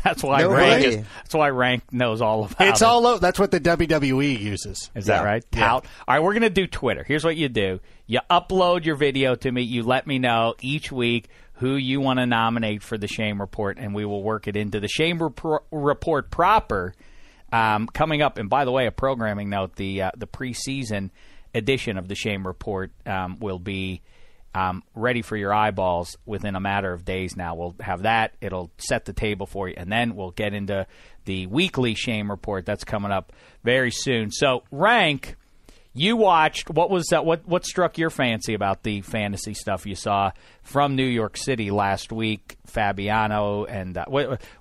That's 0.04 0.24
why 0.24 0.40
No 0.42 0.50
rank. 0.52 0.84
way. 0.84 0.90
Is, 0.90 1.06
that's 1.18 1.36
why 1.36 1.50
rank 1.50 1.84
knows 1.94 2.20
all 2.20 2.46
about. 2.46 2.68
it's 2.68 2.82
it. 2.82 2.86
all 2.86 3.06
o- 3.06 3.18
that's 3.20 3.38
what 3.40 3.52
the 3.52 3.60
WWE 3.60 4.40
uses. 4.40 4.90
Is 4.96 5.06
that 5.06 5.24
right? 5.24 5.44
Tout. 5.52 5.86
All 6.08 6.16
right, 6.16 6.24
we're 6.24 6.34
going 6.34 6.42
to 6.42 6.50
do 6.50 6.66
Twitter. 6.66 7.04
Here's 7.04 7.24
what 7.24 7.36
you 7.38 7.50
do 7.50 7.80
you 8.08 8.20
upload 8.32 8.86
your 8.86 8.96
video 8.96 9.36
to 9.36 9.52
me. 9.52 9.62
You 9.62 9.84
let 9.84 10.08
me 10.08 10.18
know 10.18 10.56
each 10.62 10.92
week 10.92 11.28
who 11.60 11.76
you 11.76 12.02
want 12.02 12.18
to 12.18 12.26
nominate 12.26 12.82
for 12.82 12.98
the 12.98 13.08
Shame 13.08 13.40
Report, 13.40 13.78
and 13.80 13.94
we 13.94 14.06
will 14.06 14.24
work 14.24 14.48
it 14.48 14.56
into 14.56 14.80
the 14.80 14.88
Shame 14.88 15.20
Repro- 15.20 15.60
Report 15.72 16.32
proper. 16.32 16.96
Um, 17.56 17.88
coming 17.88 18.22
up, 18.22 18.38
and 18.38 18.50
by 18.50 18.66
the 18.66 18.72
way, 18.72 18.86
a 18.86 18.92
programming 18.92 19.50
note: 19.50 19.78
the 19.78 20.02
uh, 20.04 20.12
the 20.18 20.28
preseason 20.28 21.12
edition 21.54 21.98
of 21.98 22.10
the 22.10 22.16
Shame 22.16 22.46
Report 22.46 22.92
um, 23.06 23.38
will 23.40 23.60
be 23.60 24.02
um, 24.54 24.84
ready 24.94 25.22
for 25.22 25.38
your 25.38 25.54
eyeballs 25.54 26.18
within 26.26 26.56
a 26.56 26.60
matter 26.60 26.92
of 26.92 27.06
days. 27.06 27.38
Now 27.38 27.56
we'll 27.56 27.76
have 27.80 28.02
that; 28.02 28.34
it'll 28.42 28.72
set 28.78 29.06
the 29.06 29.14
table 29.14 29.46
for 29.46 29.70
you, 29.70 29.76
and 29.78 29.90
then 29.90 30.18
we'll 30.18 30.32
get 30.32 30.54
into 30.54 30.86
the 31.24 31.48
weekly 31.48 31.96
Shame 31.96 32.30
Report 32.30 32.66
that's 32.66 32.84
coming 32.84 33.12
up 33.12 33.32
very 33.64 33.92
soon. 33.92 34.32
So, 34.32 34.64
rank. 34.70 35.38
You 35.98 36.18
watched 36.18 36.70
what 36.70 36.90
was 36.90 37.06
that? 37.12 37.24
What 37.24 37.48
what 37.48 37.66
struck 37.66 37.98
your 37.98 38.10
fancy 38.10 38.54
about 38.54 38.84
the 38.84 39.00
fantasy 39.00 39.54
stuff 39.54 39.86
you 39.86 39.96
saw 39.96 40.32
from 40.62 40.98
New 40.98 41.06
York 41.06 41.38
City 41.38 41.72
last 41.72 42.12
week? 42.12 42.58
Fabiano 42.66 43.64
and 43.64 43.98
uh, 43.98 44.04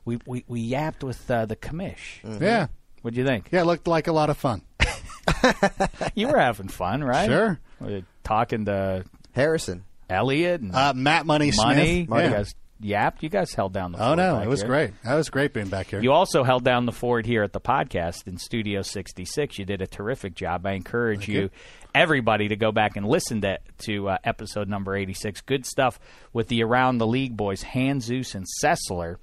we, 0.05 0.21
we 0.25 0.45
we 0.47 0.61
yapped 0.61 1.03
with 1.03 1.29
uh, 1.29 1.45
the 1.45 1.57
commish. 1.57 2.21
Yeah. 2.41 2.69
What'd 3.05 3.19
you 3.19 3.27
think? 3.27 3.49
Yeah, 3.53 3.61
it 3.61 3.67
looked 3.67 3.87
like 3.87 4.07
a 4.07 4.13
lot 4.13 4.31
of 4.31 4.39
fun. 4.39 4.63
you 6.15 6.29
were 6.29 6.39
having 6.39 6.69
fun, 6.69 7.05
right? 7.05 7.27
Sure. 7.27 7.61
We 7.79 7.93
were 7.93 8.03
talking 8.23 8.65
to 8.65 9.05
Harrison. 9.33 9.85
Elliot 10.09 10.63
and 10.63 10.75
Uh, 10.75 10.95
Matt 10.95 11.27
Money 11.27 11.53
Money. 11.55 12.07
Smith. 12.07 12.09
You 12.09 12.25
Yeah. 12.25 12.31
guys 12.31 12.55
yapped. 12.81 13.23
You 13.23 13.29
guys 13.29 13.53
held 13.55 13.73
down 13.75 13.93
the 13.93 13.99
Oh 13.99 14.07
fort 14.09 14.17
no, 14.19 14.37
back 14.37 14.45
it 14.47 14.49
was 14.49 14.61
here. 14.61 14.69
great. 14.69 14.91
That 15.03 15.15
was 15.17 15.29
great 15.31 15.53
being 15.53 15.69
back 15.69 15.89
here. 15.89 16.01
You 16.03 16.13
also 16.13 16.45
held 16.45 16.65
down 16.65 16.87
the 16.87 16.93
fort 16.93 17.27
here 17.27 17.43
at 17.43 17.53
the 17.53 17.61
podcast 17.61 18.27
in 18.27 18.37
Studio 18.39 18.81
66. 18.83 19.59
You 19.59 19.65
did 19.65 19.81
a 19.83 19.87
terrific 19.87 20.35
job. 20.35 20.67
I 20.67 20.73
encourage 20.73 21.29
you, 21.29 21.51
everybody, 21.95 22.49
to 22.49 22.57
go 22.57 22.73
back 22.73 22.97
and 22.97 23.07
listen 23.07 23.41
to, 23.43 23.59
to 23.87 24.09
uh, 24.11 24.19
episode 24.25 24.69
number 24.69 24.95
86. 24.97 25.41
Good 25.43 25.67
stuff 25.67 25.99
with 26.33 26.49
the 26.49 26.63
Around 26.63 26.99
the 26.99 27.07
League 27.07 27.37
boys, 27.37 27.63
Hanzus 27.65 28.35
and 28.35 28.47
Sessler. 28.63 29.17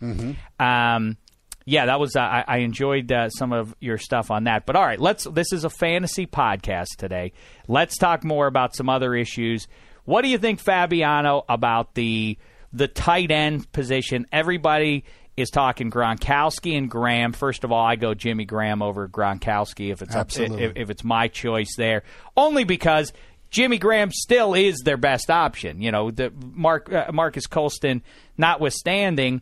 Um, 0.59 1.17
yeah, 1.65 1.85
that 1.87 1.99
was. 1.99 2.15
Uh, 2.15 2.21
I, 2.21 2.43
I 2.47 2.57
enjoyed 2.59 3.11
uh, 3.11 3.29
some 3.29 3.53
of 3.53 3.75
your 3.79 3.97
stuff 3.97 4.31
on 4.31 4.45
that. 4.45 4.65
But 4.65 4.75
all 4.75 4.85
right, 4.85 4.99
let's. 4.99 5.25
This 5.25 5.53
is 5.53 5.63
a 5.63 5.69
fantasy 5.69 6.25
podcast 6.25 6.97
today. 6.97 7.33
Let's 7.67 7.97
talk 7.97 8.23
more 8.23 8.47
about 8.47 8.75
some 8.75 8.89
other 8.89 9.15
issues. 9.15 9.67
What 10.05 10.23
do 10.23 10.29
you 10.29 10.37
think, 10.37 10.59
Fabiano, 10.59 11.45
about 11.47 11.93
the 11.93 12.37
the 12.73 12.87
tight 12.87 13.31
end 13.31 13.71
position? 13.71 14.25
Everybody 14.31 15.05
is 15.37 15.49
talking 15.49 15.91
Gronkowski 15.91 16.77
and 16.77 16.89
Graham. 16.89 17.33
First 17.33 17.63
of 17.63 17.71
all, 17.71 17.85
I 17.85 17.95
go 17.95 18.13
Jimmy 18.13 18.45
Graham 18.45 18.81
over 18.81 19.07
Gronkowski 19.07 19.91
if 19.91 20.01
it's 20.01 20.15
up, 20.15 20.31
if, 20.37 20.73
if 20.75 20.89
it's 20.89 21.03
my 21.03 21.27
choice 21.27 21.75
there. 21.77 22.03
Only 22.35 22.63
because 22.63 23.13
Jimmy 23.49 23.77
Graham 23.77 24.11
still 24.11 24.53
is 24.53 24.79
their 24.83 24.97
best 24.97 25.29
option. 25.29 25.81
You 25.81 25.91
know, 25.91 26.11
the 26.11 26.31
Mark 26.53 26.91
uh, 26.91 27.11
Marques 27.13 27.47
Colston 27.47 28.01
notwithstanding, 28.37 29.41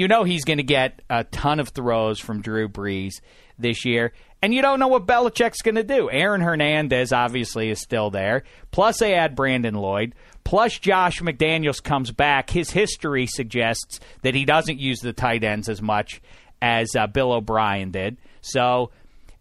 you 0.00 0.08
know 0.08 0.24
he's 0.24 0.46
going 0.46 0.56
to 0.56 0.62
get 0.62 1.02
a 1.10 1.24
ton 1.24 1.60
of 1.60 1.68
throws 1.68 2.18
from 2.18 2.40
Drew 2.40 2.70
Brees 2.70 3.20
this 3.58 3.84
year. 3.84 4.14
And 4.40 4.54
you 4.54 4.62
don't 4.62 4.80
know 4.80 4.88
what 4.88 5.06
Belichick's 5.06 5.60
going 5.60 5.74
to 5.74 5.84
do. 5.84 6.10
Aaron 6.10 6.40
Hernandez 6.40 7.12
obviously 7.12 7.68
is 7.68 7.82
still 7.82 8.08
there. 8.08 8.44
Plus, 8.70 9.00
they 9.00 9.12
add 9.12 9.36
Brandon 9.36 9.74
Lloyd. 9.74 10.14
Plus, 10.42 10.78
Josh 10.78 11.20
McDaniels 11.20 11.82
comes 11.82 12.12
back. 12.12 12.48
His 12.48 12.70
history 12.70 13.26
suggests 13.26 14.00
that 14.22 14.34
he 14.34 14.46
doesn't 14.46 14.80
use 14.80 15.00
the 15.00 15.12
tight 15.12 15.44
ends 15.44 15.68
as 15.68 15.82
much 15.82 16.22
as 16.62 16.96
uh, 16.96 17.06
Bill 17.06 17.32
O'Brien 17.32 17.90
did. 17.90 18.16
So 18.40 18.92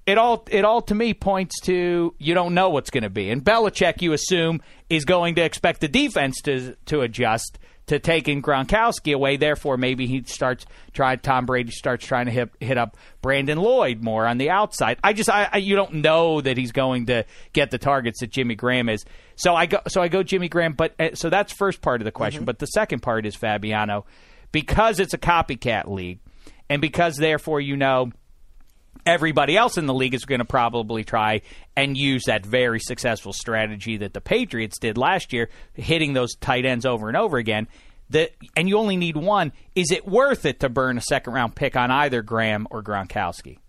it 0.05 0.17
all 0.17 0.45
it 0.51 0.65
all 0.65 0.81
to 0.81 0.93
me 0.93 1.13
points 1.13 1.61
to 1.61 2.13
you 2.17 2.33
don't 2.33 2.53
know 2.53 2.69
what's 2.69 2.89
going 2.89 3.03
to 3.03 3.09
be. 3.09 3.29
And 3.29 3.41
Belichick, 3.41 4.01
you 4.01 4.11
assume, 4.11 4.61
is 4.89 5.05
going 5.05 5.35
to 5.35 5.41
expect 5.41 5.79
the 5.79 5.87
defense 5.87 6.41
to 6.41 6.75
to 6.87 6.99
adjust 6.99 7.59
to 7.89 7.99
taking 7.99 8.41
Gronkowski 8.41 9.13
away. 9.13 9.37
Therefore, 9.37 9.75
maybe 9.75 10.05
he 10.05 10.23
starts 10.23 10.65
try 10.93 11.15
Tom 11.15 11.45
Brady 11.45 11.71
starts 11.71 12.05
trying 12.05 12.27
to 12.27 12.31
hit 12.31 12.49
hit 12.59 12.77
up 12.77 12.97
Brandon 13.21 13.57
Lloyd 13.57 14.01
more 14.01 14.25
on 14.25 14.37
the 14.37 14.49
outside. 14.49 14.99
I 15.03 15.13
just 15.13 15.29
I, 15.29 15.49
I 15.51 15.57
you 15.57 15.75
don't 15.75 15.95
know 15.95 16.39
that 16.39 16.57
he's 16.57 16.71
going 16.71 17.07
to 17.07 17.25
get 17.51 17.71
the 17.71 17.77
targets 17.77 18.19
that 18.21 18.29
Jimmy 18.29 18.55
Graham 18.55 18.89
is. 18.89 19.05
So 19.35 19.55
I 19.55 19.65
go 19.65 19.79
so 19.87 20.01
I 20.01 20.07
go 20.07 20.23
Jimmy 20.23 20.49
Graham. 20.49 20.73
But 20.73 20.93
uh, 20.99 21.15
so 21.15 21.29
that's 21.29 21.51
first 21.51 21.81
part 21.81 22.01
of 22.01 22.05
the 22.05 22.11
question. 22.11 22.45
But 22.45 22.59
the 22.59 22.67
second 22.67 23.01
part 23.01 23.25
is 23.25 23.35
Fabiano 23.35 24.05
because 24.51 24.99
it's 24.99 25.13
a 25.13 25.19
copycat 25.19 25.87
league, 25.87 26.19
and 26.69 26.81
because 26.81 27.17
therefore 27.17 27.59
you 27.59 27.75
know 27.75 28.11
everybody 29.05 29.57
else 29.57 29.77
in 29.77 29.85
the 29.85 29.93
league 29.93 30.13
is 30.13 30.25
going 30.25 30.39
to 30.39 30.45
probably 30.45 31.03
try 31.03 31.41
and 31.75 31.97
use 31.97 32.23
that 32.25 32.45
very 32.45 32.79
successful 32.79 33.33
strategy 33.33 33.97
that 33.97 34.13
the 34.13 34.21
Patriots 34.21 34.79
did 34.79 34.97
last 34.97 35.33
year, 35.33 35.49
hitting 35.73 36.13
those 36.13 36.35
tight 36.35 36.65
ends 36.65 36.85
over 36.85 37.07
and 37.07 37.17
over 37.17 37.37
again. 37.37 37.67
The, 38.09 38.31
and 38.55 38.67
you 38.67 38.77
only 38.77 38.97
need 38.97 39.15
one. 39.15 39.51
Is 39.75 39.91
it 39.91 40.07
worth 40.07 40.45
it 40.45 40.61
to 40.61 40.69
burn 40.69 40.97
a 40.97 41.01
second 41.01 41.33
round 41.33 41.55
pick 41.55 41.75
on 41.75 41.91
either 41.91 42.21
Graham 42.21 42.67
or 42.71 42.81
Gronkowski? 42.81 43.59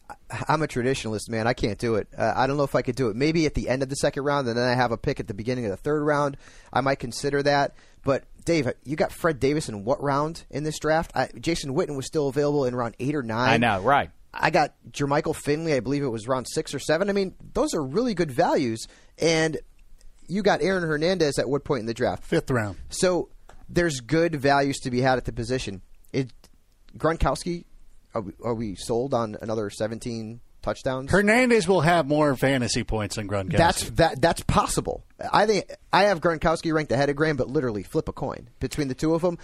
I'm 0.48 0.62
a 0.62 0.66
traditionalist, 0.66 1.28
man. 1.28 1.46
I 1.46 1.52
can't 1.52 1.78
do 1.78 1.96
it. 1.96 2.08
Uh, 2.16 2.32
I 2.34 2.46
don't 2.46 2.56
know 2.56 2.64
if 2.64 2.74
I 2.74 2.82
could 2.82 2.96
do 2.96 3.08
it. 3.08 3.16
Maybe 3.16 3.46
at 3.46 3.54
the 3.54 3.68
end 3.68 3.82
of 3.82 3.88
the 3.88 3.96
second 3.96 4.24
round, 4.24 4.48
and 4.48 4.56
then 4.56 4.68
I 4.68 4.74
have 4.74 4.92
a 4.92 4.96
pick 4.96 5.20
at 5.20 5.28
the 5.28 5.34
beginning 5.34 5.66
of 5.66 5.70
the 5.70 5.76
third 5.76 6.02
round. 6.02 6.36
I 6.72 6.80
might 6.80 6.98
consider 6.98 7.42
that. 7.42 7.74
But 8.02 8.24
Dave, 8.44 8.70
you 8.84 8.96
got 8.96 9.12
Fred 9.12 9.40
Davis 9.40 9.68
in 9.68 9.84
what 9.84 10.02
round 10.02 10.44
in 10.50 10.64
this 10.64 10.78
draft? 10.78 11.12
I, 11.14 11.28
Jason 11.38 11.74
Witten 11.74 11.96
was 11.96 12.06
still 12.06 12.28
available 12.28 12.64
in 12.64 12.74
round 12.74 12.96
eight 12.98 13.14
or 13.14 13.22
nine. 13.22 13.50
I 13.50 13.56
know, 13.58 13.80
right? 13.82 14.10
I 14.32 14.50
got 14.50 14.74
Jermichael 14.90 15.34
Finley. 15.34 15.74
I 15.74 15.80
believe 15.80 16.02
it 16.02 16.08
was 16.08 16.28
round 16.28 16.46
six 16.48 16.74
or 16.74 16.78
seven. 16.78 17.10
I 17.10 17.12
mean, 17.12 17.34
those 17.52 17.74
are 17.74 17.82
really 17.82 18.14
good 18.14 18.30
values. 18.30 18.86
And 19.18 19.58
you 20.28 20.42
got 20.42 20.62
Aaron 20.62 20.82
Hernandez 20.82 21.38
at 21.38 21.48
what 21.48 21.64
point 21.64 21.80
in 21.80 21.86
the 21.86 21.94
draft? 21.94 22.24
Fifth 22.24 22.50
round. 22.50 22.76
So 22.88 23.28
there's 23.68 24.00
good 24.00 24.36
values 24.36 24.78
to 24.80 24.90
be 24.90 25.00
had 25.00 25.18
at 25.18 25.24
the 25.24 25.32
position. 25.32 25.82
It 26.12 26.32
Gronkowski, 26.96 27.64
are 28.14 28.22
we, 28.22 28.32
are 28.42 28.54
we 28.54 28.74
sold 28.74 29.14
on 29.14 29.36
another 29.40 29.70
17 29.70 30.40
touchdowns? 30.62 31.10
Hernandez 31.10 31.68
will 31.68 31.80
have 31.80 32.06
more 32.06 32.36
fantasy 32.36 32.84
points 32.84 33.16
than 33.16 33.28
Gronkowski. 33.28 33.56
That's 33.56 33.90
that. 33.90 34.20
That's 34.20 34.42
possible. 34.42 35.04
I 35.32 35.46
think 35.46 35.70
I 35.92 36.04
have 36.04 36.20
Gronkowski 36.20 36.72
ranked 36.72 36.92
ahead 36.92 37.10
of 37.10 37.16
Graham, 37.16 37.36
but 37.36 37.48
literally 37.48 37.82
flip 37.82 38.08
a 38.08 38.12
coin 38.12 38.48
between 38.58 38.88
the 38.88 38.94
two 38.94 39.14
of 39.14 39.22
them. 39.22 39.38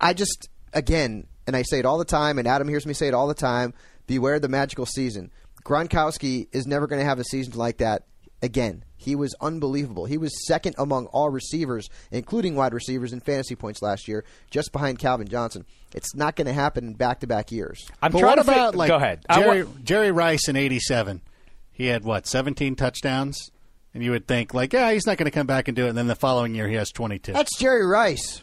I 0.00 0.14
just 0.14 0.48
again, 0.72 1.26
and 1.46 1.54
I 1.54 1.62
say 1.62 1.78
it 1.78 1.86
all 1.86 1.98
the 1.98 2.04
time, 2.04 2.38
and 2.38 2.48
Adam 2.48 2.68
hears 2.68 2.86
me 2.86 2.94
say 2.94 3.08
it 3.08 3.14
all 3.14 3.28
the 3.28 3.34
time. 3.34 3.74
Beware 4.12 4.38
the 4.38 4.46
magical 4.48 4.84
season. 4.84 5.32
Gronkowski 5.64 6.46
is 6.52 6.66
never 6.66 6.86
going 6.86 6.98
to 7.00 7.04
have 7.06 7.18
a 7.18 7.24
season 7.24 7.54
like 7.56 7.78
that 7.78 8.04
again. 8.42 8.84
He 8.94 9.16
was 9.16 9.34
unbelievable. 9.40 10.04
He 10.04 10.18
was 10.18 10.46
second 10.46 10.74
among 10.76 11.06
all 11.06 11.30
receivers, 11.30 11.88
including 12.10 12.54
wide 12.54 12.74
receivers, 12.74 13.14
in 13.14 13.20
fantasy 13.20 13.56
points 13.56 13.80
last 13.80 14.06
year, 14.08 14.22
just 14.50 14.70
behind 14.70 14.98
Calvin 14.98 15.28
Johnson. 15.28 15.64
It's 15.94 16.14
not 16.14 16.36
going 16.36 16.46
to 16.46 16.52
happen 16.52 16.88
in 16.88 16.92
back-to-back 16.92 17.50
years. 17.50 17.88
I'm 18.02 18.12
But 18.12 18.18
trying 18.18 18.30
what 18.36 18.44
to 18.44 18.44
fi- 18.44 18.52
about 18.52 18.74
like 18.74 18.88
go 18.88 18.96
ahead. 18.96 19.24
Jerry, 19.32 19.62
wa- 19.62 19.70
Jerry 19.82 20.10
Rice 20.12 20.46
in 20.46 20.56
'87? 20.56 21.22
He 21.70 21.86
had 21.86 22.04
what 22.04 22.26
17 22.26 22.76
touchdowns, 22.76 23.50
and 23.94 24.04
you 24.04 24.10
would 24.10 24.28
think 24.28 24.52
like, 24.52 24.74
yeah, 24.74 24.92
he's 24.92 25.06
not 25.06 25.16
going 25.16 25.24
to 25.24 25.30
come 25.30 25.46
back 25.46 25.68
and 25.68 25.74
do 25.76 25.86
it. 25.86 25.88
And 25.88 25.96
then 25.96 26.06
the 26.06 26.14
following 26.14 26.54
year, 26.54 26.68
he 26.68 26.74
has 26.74 26.90
22. 26.90 27.32
That's 27.32 27.56
Jerry 27.58 27.86
Rice. 27.86 28.42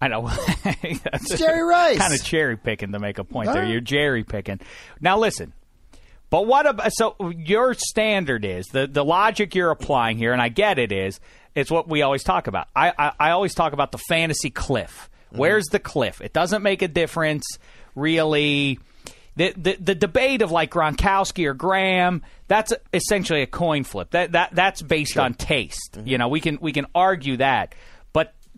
I 0.00 0.08
know. 0.08 0.28
That's 0.64 1.38
Jerry 1.38 1.62
Rice. 1.62 1.98
Kind 1.98 2.14
of 2.14 2.24
cherry 2.24 2.56
picking 2.56 2.92
to 2.92 2.98
make 2.98 3.18
a 3.18 3.24
point 3.24 3.52
there. 3.52 3.64
You're 3.64 3.80
cherry 3.80 4.24
picking. 4.24 4.60
Now 5.00 5.18
listen. 5.18 5.52
But 6.30 6.46
what 6.46 6.66
about 6.66 6.92
so 6.92 7.16
your 7.36 7.74
standard 7.74 8.44
is 8.44 8.66
the 8.66 8.86
the 8.86 9.04
logic 9.04 9.54
you're 9.54 9.70
applying 9.70 10.16
here, 10.16 10.32
and 10.32 10.40
I 10.40 10.48
get 10.48 10.78
it 10.78 10.92
is 10.92 11.20
it's 11.54 11.70
what 11.70 11.88
we 11.88 12.02
always 12.02 12.22
talk 12.22 12.46
about. 12.46 12.68
I 12.74 12.92
I, 12.96 13.12
I 13.18 13.30
always 13.32 13.54
talk 13.54 13.72
about 13.72 13.92
the 13.92 13.98
fantasy 13.98 14.50
cliff. 14.50 15.10
Mm-hmm. 15.26 15.38
Where's 15.38 15.66
the 15.66 15.80
cliff? 15.80 16.20
It 16.20 16.32
doesn't 16.32 16.62
make 16.62 16.82
a 16.82 16.88
difference 16.88 17.44
really. 17.94 18.78
The, 19.36 19.54
the 19.56 19.76
the 19.80 19.94
debate 19.94 20.42
of 20.42 20.50
like 20.50 20.70
Gronkowski 20.70 21.46
or 21.46 21.54
Graham 21.54 22.22
that's 22.50 22.72
essentially 22.92 23.42
a 23.42 23.46
coin 23.46 23.84
flip. 23.84 24.10
That 24.10 24.32
that 24.32 24.52
that's 24.52 24.82
based 24.82 25.16
on 25.16 25.34
taste. 25.34 25.92
Mm-hmm. 25.92 26.08
You 26.08 26.18
know, 26.18 26.26
we 26.26 26.40
can 26.40 26.58
we 26.60 26.72
can 26.72 26.86
argue 26.96 27.36
that, 27.36 27.76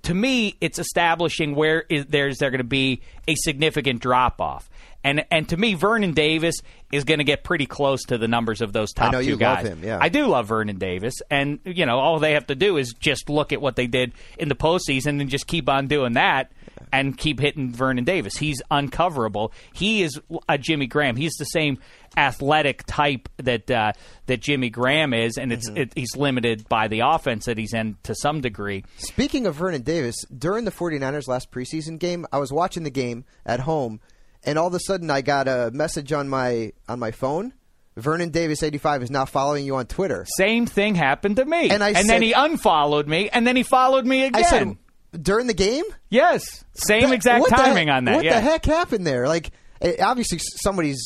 to 0.02 0.14
me, 0.14 0.56
it's 0.60 0.78
establishing 0.78 1.54
where 1.54 1.84
is 1.88 2.06
there's 2.06 2.38
there 2.38 2.50
going 2.50 2.58
to 2.58 2.64
be 2.64 3.02
a 3.28 3.34
significant 3.36 4.00
drop 4.00 4.40
off. 4.40 4.68
And 5.04 5.24
and 5.30 5.48
to 5.48 5.56
me, 5.56 5.74
Vernon 5.74 6.12
Davis 6.12 6.56
is 6.92 7.04
going 7.04 7.18
to 7.18 7.24
get 7.24 7.42
pretty 7.42 7.66
close 7.66 8.04
to 8.04 8.18
the 8.18 8.28
numbers 8.28 8.60
of 8.60 8.72
those 8.72 8.92
top 8.92 9.12
know 9.12 9.20
two 9.20 9.26
you 9.26 9.32
love 9.32 9.58
guys. 9.58 9.66
him, 9.66 9.80
yeah. 9.82 9.98
I 10.00 10.08
do 10.08 10.26
love 10.26 10.46
Vernon 10.46 10.78
Davis, 10.78 11.14
and 11.30 11.58
you 11.64 11.86
know 11.86 11.98
all 11.98 12.20
they 12.20 12.32
have 12.32 12.46
to 12.48 12.54
do 12.54 12.76
is 12.76 12.92
just 12.92 13.28
look 13.28 13.52
at 13.52 13.60
what 13.60 13.74
they 13.74 13.88
did 13.88 14.12
in 14.38 14.48
the 14.48 14.54
postseason 14.54 15.20
and 15.20 15.28
just 15.28 15.46
keep 15.46 15.68
on 15.68 15.88
doing 15.88 16.12
that 16.12 16.52
and 16.92 17.16
keep 17.16 17.40
hitting 17.40 17.72
Vernon 17.72 18.04
Davis. 18.04 18.36
He's 18.36 18.60
uncoverable. 18.70 19.52
He 19.72 20.02
is 20.02 20.20
a 20.48 20.58
Jimmy 20.58 20.86
Graham. 20.86 21.16
He's 21.16 21.32
the 21.38 21.44
same 21.46 21.78
athletic 22.16 22.84
type 22.86 23.28
that 23.38 23.70
uh, 23.70 23.92
that 24.26 24.40
Jimmy 24.40 24.70
Graham 24.70 25.14
is, 25.14 25.38
and 25.38 25.52
it's 25.52 25.68
it, 25.70 25.92
he's 25.94 26.14
limited 26.16 26.68
by 26.68 26.88
the 26.88 27.00
offense 27.00 27.46
that 27.46 27.58
he's 27.58 27.72
in 27.74 27.96
to 28.02 28.14
some 28.14 28.40
degree. 28.40 28.84
Speaking 28.98 29.46
of 29.46 29.54
Vernon 29.54 29.82
Davis, 29.82 30.16
during 30.26 30.64
the 30.64 30.70
49ers 30.70 31.28
last 31.28 31.50
preseason 31.50 31.98
game, 31.98 32.26
I 32.32 32.38
was 32.38 32.52
watching 32.52 32.82
the 32.82 32.90
game 32.90 33.24
at 33.46 33.60
home, 33.60 34.00
and 34.44 34.58
all 34.58 34.66
of 34.68 34.74
a 34.74 34.80
sudden 34.80 35.10
I 35.10 35.22
got 35.22 35.48
a 35.48 35.70
message 35.72 36.12
on 36.12 36.28
my 36.28 36.72
on 36.88 36.98
my 36.98 37.10
phone. 37.10 37.54
Vernon 37.94 38.30
Davis 38.30 38.62
85 38.62 39.02
is 39.02 39.10
now 39.10 39.26
following 39.26 39.66
you 39.66 39.76
on 39.76 39.84
Twitter. 39.84 40.24
Same 40.38 40.64
thing 40.64 40.94
happened 40.94 41.36
to 41.36 41.44
me, 41.44 41.68
And 41.68 41.84
I 41.84 41.92
then 41.92 42.06
said- 42.06 42.22
he 42.22 42.32
unfollowed 42.32 43.06
me, 43.06 43.28
and 43.28 43.46
then 43.46 43.54
he 43.54 43.62
followed 43.62 44.06
me 44.06 44.24
again. 44.24 44.42
I 44.42 44.48
said 44.48 44.76
during 45.20 45.46
the 45.46 45.54
game? 45.54 45.84
yes, 46.10 46.64
same 46.74 47.08
That- 47.10 47.14
exact 47.14 47.40
what 47.42 47.50
the 47.50 47.56
timing 47.56 47.90
on 47.90 48.04
that. 48.04 48.16
What 48.16 48.24
yeah. 48.24 48.34
the 48.34 48.40
heck 48.40 48.64
happened 48.64 49.06
there? 49.06 49.28
Like, 49.28 49.50
eh, 49.80 49.96
obviously 50.00 50.38
somebody's 50.62 51.00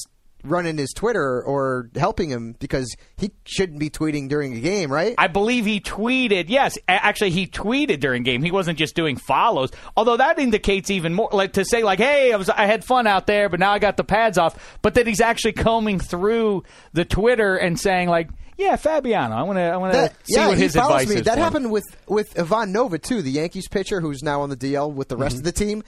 running 0.46 0.78
his 0.78 0.92
Twitter 0.94 1.42
or 1.42 1.90
helping 1.96 2.28
him 2.30 2.54
because 2.58 2.94
he 3.16 3.30
shouldn't 3.44 3.78
be 3.78 3.90
tweeting 3.90 4.28
during 4.28 4.56
a 4.56 4.60
game, 4.60 4.90
right? 4.92 5.14
I 5.18 5.26
believe 5.28 5.64
he 5.66 5.80
tweeted. 5.80 6.44
Yes, 6.48 6.78
actually, 6.88 7.30
he 7.30 7.46
tweeted 7.46 8.00
during 8.00 8.22
game. 8.22 8.42
He 8.42 8.50
wasn't 8.50 8.78
just 8.78 8.94
doing 8.94 9.16
follows. 9.16 9.70
Although 9.96 10.16
that 10.18 10.38
indicates 10.38 10.90
even 10.90 11.14
more, 11.14 11.28
like 11.32 11.54
to 11.54 11.64
say, 11.64 11.82
like, 11.82 11.98
"Hey, 11.98 12.32
I 12.32 12.36
was, 12.36 12.48
I 12.48 12.66
had 12.66 12.84
fun 12.84 13.06
out 13.06 13.26
there, 13.26 13.48
but 13.48 13.60
now 13.60 13.72
I 13.72 13.78
got 13.78 13.96
the 13.96 14.04
pads 14.04 14.38
off." 14.38 14.78
But 14.82 14.94
that 14.94 15.06
he's 15.06 15.20
actually 15.20 15.52
combing 15.52 15.98
through 16.00 16.62
the 16.92 17.04
Twitter 17.04 17.56
and 17.56 17.78
saying, 17.78 18.08
like, 18.08 18.30
"Yeah, 18.56 18.76
Fabiano, 18.76 19.34
I 19.36 19.42
want 19.42 19.58
to, 19.58 19.62
I 19.62 19.76
want 19.76 19.92
to 19.94 20.08
see 20.24 20.34
yeah, 20.40 20.48
what 20.48 20.58
his 20.58 20.76
advice 20.76 21.08
me. 21.08 21.16
is." 21.16 21.22
That 21.22 21.38
happened 21.38 21.70
with 21.70 21.84
with 22.06 22.38
Ivan 22.38 22.72
Nova 22.72 22.98
too, 22.98 23.22
the 23.22 23.30
Yankees 23.30 23.68
pitcher 23.68 24.00
who's 24.00 24.22
now 24.22 24.42
on 24.42 24.50
the 24.50 24.56
DL 24.56 24.92
with 24.92 25.08
the 25.08 25.16
rest 25.16 25.36
Mm-hmm. 25.36 25.46
of 25.46 25.54
the 25.54 25.64
team. 25.64 25.82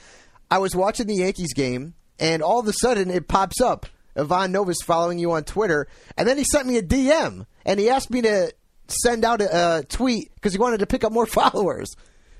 I 0.51 0.57
was 0.57 0.75
watching 0.75 1.05
the 1.07 1.15
Yankees 1.15 1.53
game, 1.53 1.93
and 2.19 2.41
all 2.41 2.59
of 2.59 2.67
a 2.67 2.73
sudden 2.73 3.09
it 3.11 3.27
pops 3.27 3.61
up. 3.61 3.85
Ivan 4.19 4.51
Nova's 4.51 4.81
following 4.85 5.19
you 5.19 5.31
on 5.31 5.43
Twitter, 5.43 5.87
and 6.17 6.27
then 6.27 6.37
he 6.37 6.43
sent 6.43 6.67
me 6.67 6.77
a 6.77 6.83
DM 6.83 7.45
and 7.65 7.79
he 7.79 7.89
asked 7.89 8.09
me 8.09 8.21
to 8.21 8.53
send 8.87 9.23
out 9.23 9.41
a, 9.41 9.77
a 9.79 9.83
tweet 9.83 10.33
because 10.35 10.53
he 10.53 10.59
wanted 10.59 10.79
to 10.79 10.87
pick 10.87 11.03
up 11.03 11.11
more 11.11 11.25
followers. 11.27 11.95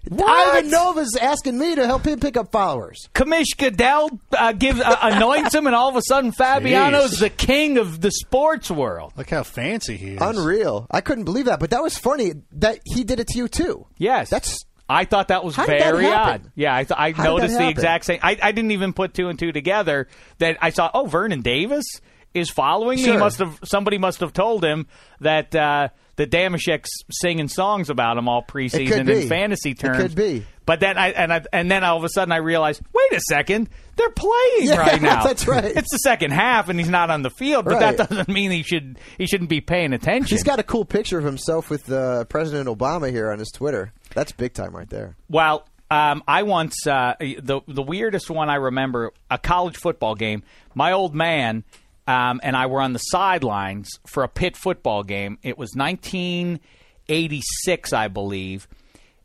What? 0.08 0.30
Ivan 0.58 0.72
Nova's 0.72 1.18
asking 1.20 1.60
me 1.60 1.76
to 1.76 1.86
help 1.86 2.08
him 2.08 2.22
pick 2.22 2.38
up 2.38 2.54
followers. 2.54 3.10
Commish 3.14 3.58
Goodell 3.58 4.10
uh, 4.32 4.54
gives 4.54 4.80
uh, 4.80 4.96
anoints 5.02 5.54
him, 5.54 5.68
and 5.68 5.76
all 5.76 5.90
of 5.90 5.98
a 5.98 6.02
sudden 6.02 6.32
Fabiano's 6.32 7.16
Jeez. 7.16 7.20
the 7.20 7.30
king 7.30 7.78
of 7.78 8.00
the 8.00 8.10
sports 8.10 8.72
world. 8.72 9.12
Look 9.18 9.30
how 9.30 9.44
fancy 9.44 9.98
he 9.98 10.12
is. 10.12 10.22
Unreal. 10.22 10.88
I 10.90 11.02
couldn't 11.02 11.26
believe 11.26 11.46
that, 11.46 11.60
but 11.60 11.72
that 11.72 11.84
was 11.84 11.98
funny 11.98 12.32
that 12.54 12.80
he 12.86 13.04
did 13.04 13.20
it 13.20 13.28
to 13.28 13.38
you 13.38 13.48
too. 13.50 13.88
Yes, 13.98 14.30
That's 14.30 14.64
I 14.90 15.06
thought 15.06 15.28
that 15.30 15.44
was 15.44 15.56
How 15.56 15.66
did 15.66 15.82
that 15.82 15.92
very 15.94 16.08
odd. 16.08 16.52
Yeah, 16.56 16.76
I, 16.76 16.84
th- 16.84 16.98
I 17.00 17.12
noticed 17.12 17.58
the 17.58 17.70
exact 17.70 18.06
same. 18.06 18.20
I, 18.24 18.38
I 18.42 18.52
didn't 18.52 18.72
even 18.72 18.94
put 18.94 19.14
two 19.14 19.30
and 19.30 19.38
two 19.38 19.52
together. 19.52 20.08
That 20.40 20.58
I 20.62 20.72
saw. 20.72 20.90
Oh, 20.94 21.06
Vernon 21.06 21.42
Davis 21.42 21.86
is 22.34 22.50
following 22.50 22.98
me. 22.98 23.04
He 23.06 23.18
must 23.18 23.40
have. 23.40 23.60
Somebody 23.64 23.98
must 23.98 24.20
have 24.22 24.34
told 24.34 24.64
him 24.66 24.88
that 25.22 25.54
uh, 25.56 25.90
that 26.16 26.32
Dameshek's 26.32 26.90
singing 27.12 27.48
songs 27.48 27.90
about 27.90 28.18
him 28.18 28.28
all 28.28 28.44
preseason 28.44 29.08
in 29.10 29.28
fantasy 29.30 29.72
It 29.72 29.80
terms. 29.80 29.98
could 29.98 30.16
be. 30.16 30.46
But 30.66 30.80
then 30.82 30.98
I 31.00 31.10
and 31.12 31.34
I 31.34 31.44
and 31.52 31.70
then 31.72 31.84
all 31.84 31.98
of 31.98 32.04
a 32.04 32.10
sudden 32.10 32.32
I 32.32 32.38
realized, 32.38 32.82
wait 32.94 33.12
a 33.18 33.22
second, 33.22 33.70
they're 33.96 34.12
playing 34.12 34.68
Yeah, 34.68 34.78
right 34.78 35.02
now. 35.02 35.24
that's 35.24 35.48
right. 35.48 35.66
It's 35.66 35.92
the 35.92 35.98
second 35.98 36.30
half, 36.32 36.70
and 36.70 36.78
he's 36.80 36.90
not 36.90 37.10
on 37.10 37.24
the 37.24 37.32
field. 37.32 37.66
But 37.66 37.76
Right. 37.76 37.98
that 37.98 38.10
doesn't 38.10 38.30
mean 38.30 38.52
he 38.52 38.62
should 38.64 39.00
he 39.18 39.26
shouldn't 39.26 39.50
be 39.50 39.62
paying 39.62 39.94
attention. 39.94 40.36
he's 40.36 40.44
got 40.44 40.60
a 40.60 40.64
cool 40.64 40.86
picture 40.86 41.18
of 41.18 41.24
himself 41.26 41.72
with 41.72 41.92
uh, 41.92 42.26
President 42.26 42.68
Obama 42.70 43.10
here 43.10 43.32
on 43.32 43.40
his 43.40 43.50
Twitter. 43.50 43.92
That's 44.16 44.32
big 44.32 44.54
time 44.54 44.76
right 44.76 44.90
there. 44.90 45.16
Well, 45.30 45.68
um, 45.92 46.24
I 46.28 46.44
once 46.44 46.86
uh, 46.88 47.16
the 47.20 47.62
the 47.68 47.82
weirdest 47.82 48.30
one 48.30 48.50
I 48.50 48.56
remember 48.56 49.12
a 49.32 49.38
college 49.38 49.78
football 49.78 50.16
game. 50.16 50.44
My 50.76 50.92
old 50.92 51.16
man 51.16 51.64
um, 52.08 52.40
and 52.44 52.56
I 52.56 52.68
were 52.68 52.82
on 52.82 52.94
the 52.94 53.00
sidelines 53.00 53.90
for 54.08 54.24
a 54.24 54.28
Pitt 54.28 54.56
football 54.58 55.04
game. 55.04 55.38
It 55.44 55.58
was 55.58 55.72
1986, 55.76 57.94
I 57.94 58.08
believe, 58.08 58.68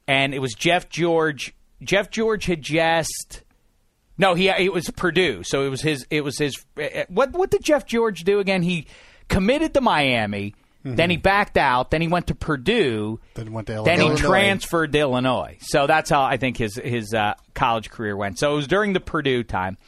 and 0.07 0.35
it 0.35 0.39
was 0.41 0.55
Jeff 0.55 0.89
George. 0.89 1.55
Jeff 1.83 2.11
George 2.11 2.47
had 2.47 2.63
just. 2.63 3.43
No, 4.17 4.35
he 4.35 4.49
it 4.49 4.73
was 4.73 4.89
Purdue, 4.91 5.43
so 5.45 5.67
it 5.67 5.71
was 5.71 5.83
his. 5.83 6.07
It 6.11 6.21
was 6.23 6.39
his. 6.39 6.65
uh, 6.81 7.05
What 7.09 7.33
what 7.33 7.51
did 7.51 7.65
Jeff 7.65 7.85
George 7.85 8.23
do 8.25 8.39
again? 8.39 8.63
He 8.63 8.87
committed 9.29 9.75
to 9.75 9.81
Miami, 9.81 10.55
then 10.85 11.09
he 11.09 11.17
backed 11.17 11.57
out, 11.57 11.91
then 11.91 12.03
he 12.03 12.09
went 12.09 12.27
to 12.27 12.35
Purdue, 12.35 13.19
Then 13.35 13.53
went 13.53 13.69
to 13.69 13.75
Illinois. 13.75 13.97
then 13.97 14.11
he 14.11 14.17
transferred 14.17 14.93
to 14.93 14.99
Illinois. 14.99 15.57
So 15.61 15.87
that's 15.87 16.11
how 16.11 16.23
I 16.23 16.37
think 16.37 16.59
his 16.59 16.77
his 16.77 17.15
uh, 17.15 17.35
college 17.55 17.91
career 17.91 18.17
went. 18.17 18.39
So 18.39 18.53
it 18.53 18.57
was 18.57 18.67
during 18.67 18.93
the 18.93 19.01
Purdue 19.01 19.43
time, 19.45 19.79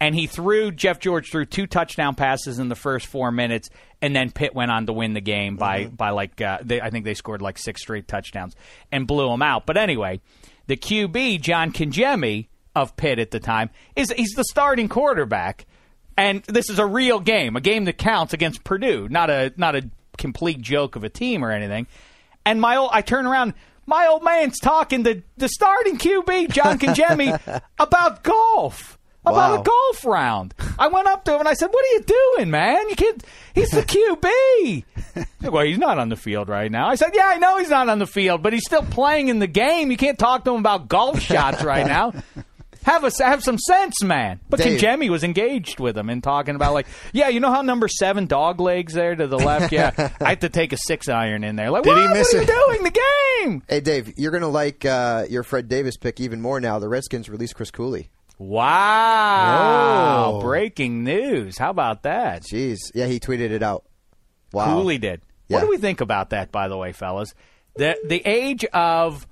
and 0.00 0.14
he 0.14 0.26
threw 0.26 0.72
Jeff 0.72 0.98
George 0.98 1.30
threw 1.30 1.44
two 1.44 1.66
touchdown 1.66 2.14
passes 2.14 2.58
in 2.58 2.68
the 2.70 2.74
first 2.74 3.06
four 3.06 3.30
minutes, 3.30 3.68
and 4.00 4.16
then 4.16 4.30
Pitt 4.30 4.54
went 4.54 4.70
on 4.70 4.86
to 4.86 4.94
win 4.94 5.12
the 5.12 5.20
game 5.20 5.56
by 5.56 5.86
by 5.86 6.10
like 6.10 6.40
uh, 6.40 6.58
they, 6.62 6.80
I 6.80 6.88
think 6.88 7.04
they 7.04 7.14
scored 7.14 7.42
like 7.42 7.58
six 7.58 7.82
straight 7.82 8.08
touchdowns 8.08 8.56
and 8.90 9.06
blew 9.06 9.30
him 9.30 9.42
out. 9.42 9.66
But 9.66 9.76
anyway, 9.76 10.20
the 10.68 10.76
QB 10.78 11.42
John 11.42 11.70
Congemi 11.72 12.46
of 12.74 12.96
Pitt 12.96 13.18
at 13.18 13.30
the 13.30 13.40
time 13.40 13.68
is 13.94 14.10
he's 14.16 14.32
the 14.32 14.44
starting 14.44 14.88
quarterback. 14.88 15.66
And 16.16 16.42
this 16.44 16.68
is 16.68 16.78
a 16.78 16.84
real 16.84 17.18
game, 17.18 17.56
a 17.56 17.62
game 17.62 17.84
that 17.86 17.96
counts 17.96 18.34
against 18.34 18.62
Purdue, 18.62 19.08
not 19.08 19.30
a 19.30 19.52
not 19.56 19.74
a 19.74 19.88
complete 20.20 20.60
joke 20.60 20.94
of 20.94 21.02
a 21.04 21.08
team 21.08 21.44
or 21.44 21.50
anything. 21.50 21.86
And 22.46 22.60
my 22.60 22.76
old, 22.76 22.90
I 22.92 23.02
turn 23.02 23.26
around, 23.26 23.54
my 23.86 24.06
old 24.06 24.22
man's 24.22 24.58
talking 24.60 25.02
to 25.04 25.22
the 25.36 25.48
starting 25.48 25.98
QB, 25.98 26.52
John 26.52 26.78
Congemi, 26.78 27.60
about 27.78 28.22
golf. 28.22 28.96
About 29.22 29.34
Wow. 29.56 29.60
a 29.60 29.64
golf 29.64 30.04
round. 30.06 30.54
I 30.78 30.88
went 30.88 31.06
up 31.06 31.24
to 31.24 31.34
him 31.34 31.40
and 31.40 31.48
I 31.48 31.52
said, 31.52 31.66
What 31.70 31.84
are 31.84 31.92
you 31.92 32.00
doing, 32.36 32.50
man? 32.50 32.88
You 32.88 32.96
can't 32.96 33.22
he's 33.54 33.68
the 33.68 33.82
QB. 33.82 34.84
well, 35.52 35.62
he's 35.64 35.76
not 35.76 35.98
on 35.98 36.08
the 36.08 36.16
field 36.16 36.48
right 36.48 36.70
now. 36.72 36.88
I 36.88 36.94
said, 36.94 37.10
Yeah, 37.12 37.26
I 37.26 37.36
know 37.36 37.58
he's 37.58 37.68
not 37.68 37.90
on 37.90 37.98
the 37.98 38.06
field, 38.06 38.42
but 38.42 38.54
he's 38.54 38.64
still 38.64 38.82
playing 38.82 39.28
in 39.28 39.38
the 39.38 39.46
game. 39.46 39.90
You 39.90 39.98
can't 39.98 40.18
talk 40.18 40.44
to 40.46 40.52
him 40.54 40.60
about 40.60 40.88
golf 40.88 41.20
shots 41.20 41.62
right 41.62 41.86
now. 41.86 42.14
Have 42.84 43.04
a 43.04 43.10
have 43.22 43.42
some 43.42 43.58
sense, 43.58 44.02
man. 44.02 44.40
But 44.48 44.60
Dave. 44.60 44.80
Congemi 44.80 45.10
was 45.10 45.22
engaged 45.22 45.78
with 45.80 45.96
him 45.98 46.08
and 46.08 46.22
talking 46.22 46.54
about 46.54 46.72
like, 46.72 46.86
yeah, 47.12 47.28
you 47.28 47.38
know 47.38 47.50
how 47.52 47.60
number 47.60 47.88
seven 47.88 48.26
dog 48.26 48.58
legs 48.58 48.94
there 48.94 49.14
to 49.14 49.26
the 49.26 49.36
left. 49.36 49.70
Yeah, 49.70 49.92
I 50.20 50.30
have 50.30 50.40
to 50.40 50.48
take 50.48 50.72
a 50.72 50.78
six 50.78 51.08
iron 51.08 51.44
in 51.44 51.56
there. 51.56 51.70
Like, 51.70 51.82
Did 51.82 51.90
what, 51.90 52.02
he 52.02 52.08
miss 52.08 52.32
what 52.32 52.38
are 52.38 52.42
it? 52.42 52.48
you 52.48 52.66
doing? 52.66 52.84
The 52.84 53.00
game. 53.42 53.62
Hey, 53.68 53.80
Dave, 53.80 54.18
you're 54.18 54.30
going 54.30 54.42
to 54.42 54.48
like 54.48 54.84
uh, 54.86 55.26
your 55.28 55.42
Fred 55.42 55.68
Davis 55.68 55.96
pick 55.98 56.20
even 56.20 56.40
more 56.40 56.58
now. 56.60 56.78
The 56.78 56.88
Redskins 56.88 57.28
released 57.28 57.54
Chris 57.54 57.70
Cooley. 57.70 58.10
Wow! 58.38 60.32
Oh. 60.36 60.40
Breaking 60.40 61.04
news. 61.04 61.58
How 61.58 61.68
about 61.68 62.04
that? 62.04 62.42
Jeez. 62.42 62.78
Yeah, 62.94 63.06
he 63.06 63.20
tweeted 63.20 63.50
it 63.50 63.62
out. 63.62 63.84
Wow. 64.52 64.76
Cooley 64.76 64.96
did. 64.96 65.20
What 65.48 65.60
do 65.60 65.68
we 65.68 65.78
think 65.78 66.00
about 66.00 66.30
that, 66.30 66.50
by 66.52 66.68
the 66.68 66.76
way, 66.76 66.92
fellas? 66.92 67.34
The 67.76 67.98
the 68.06 68.22
age 68.24 68.64
of 68.66 69.26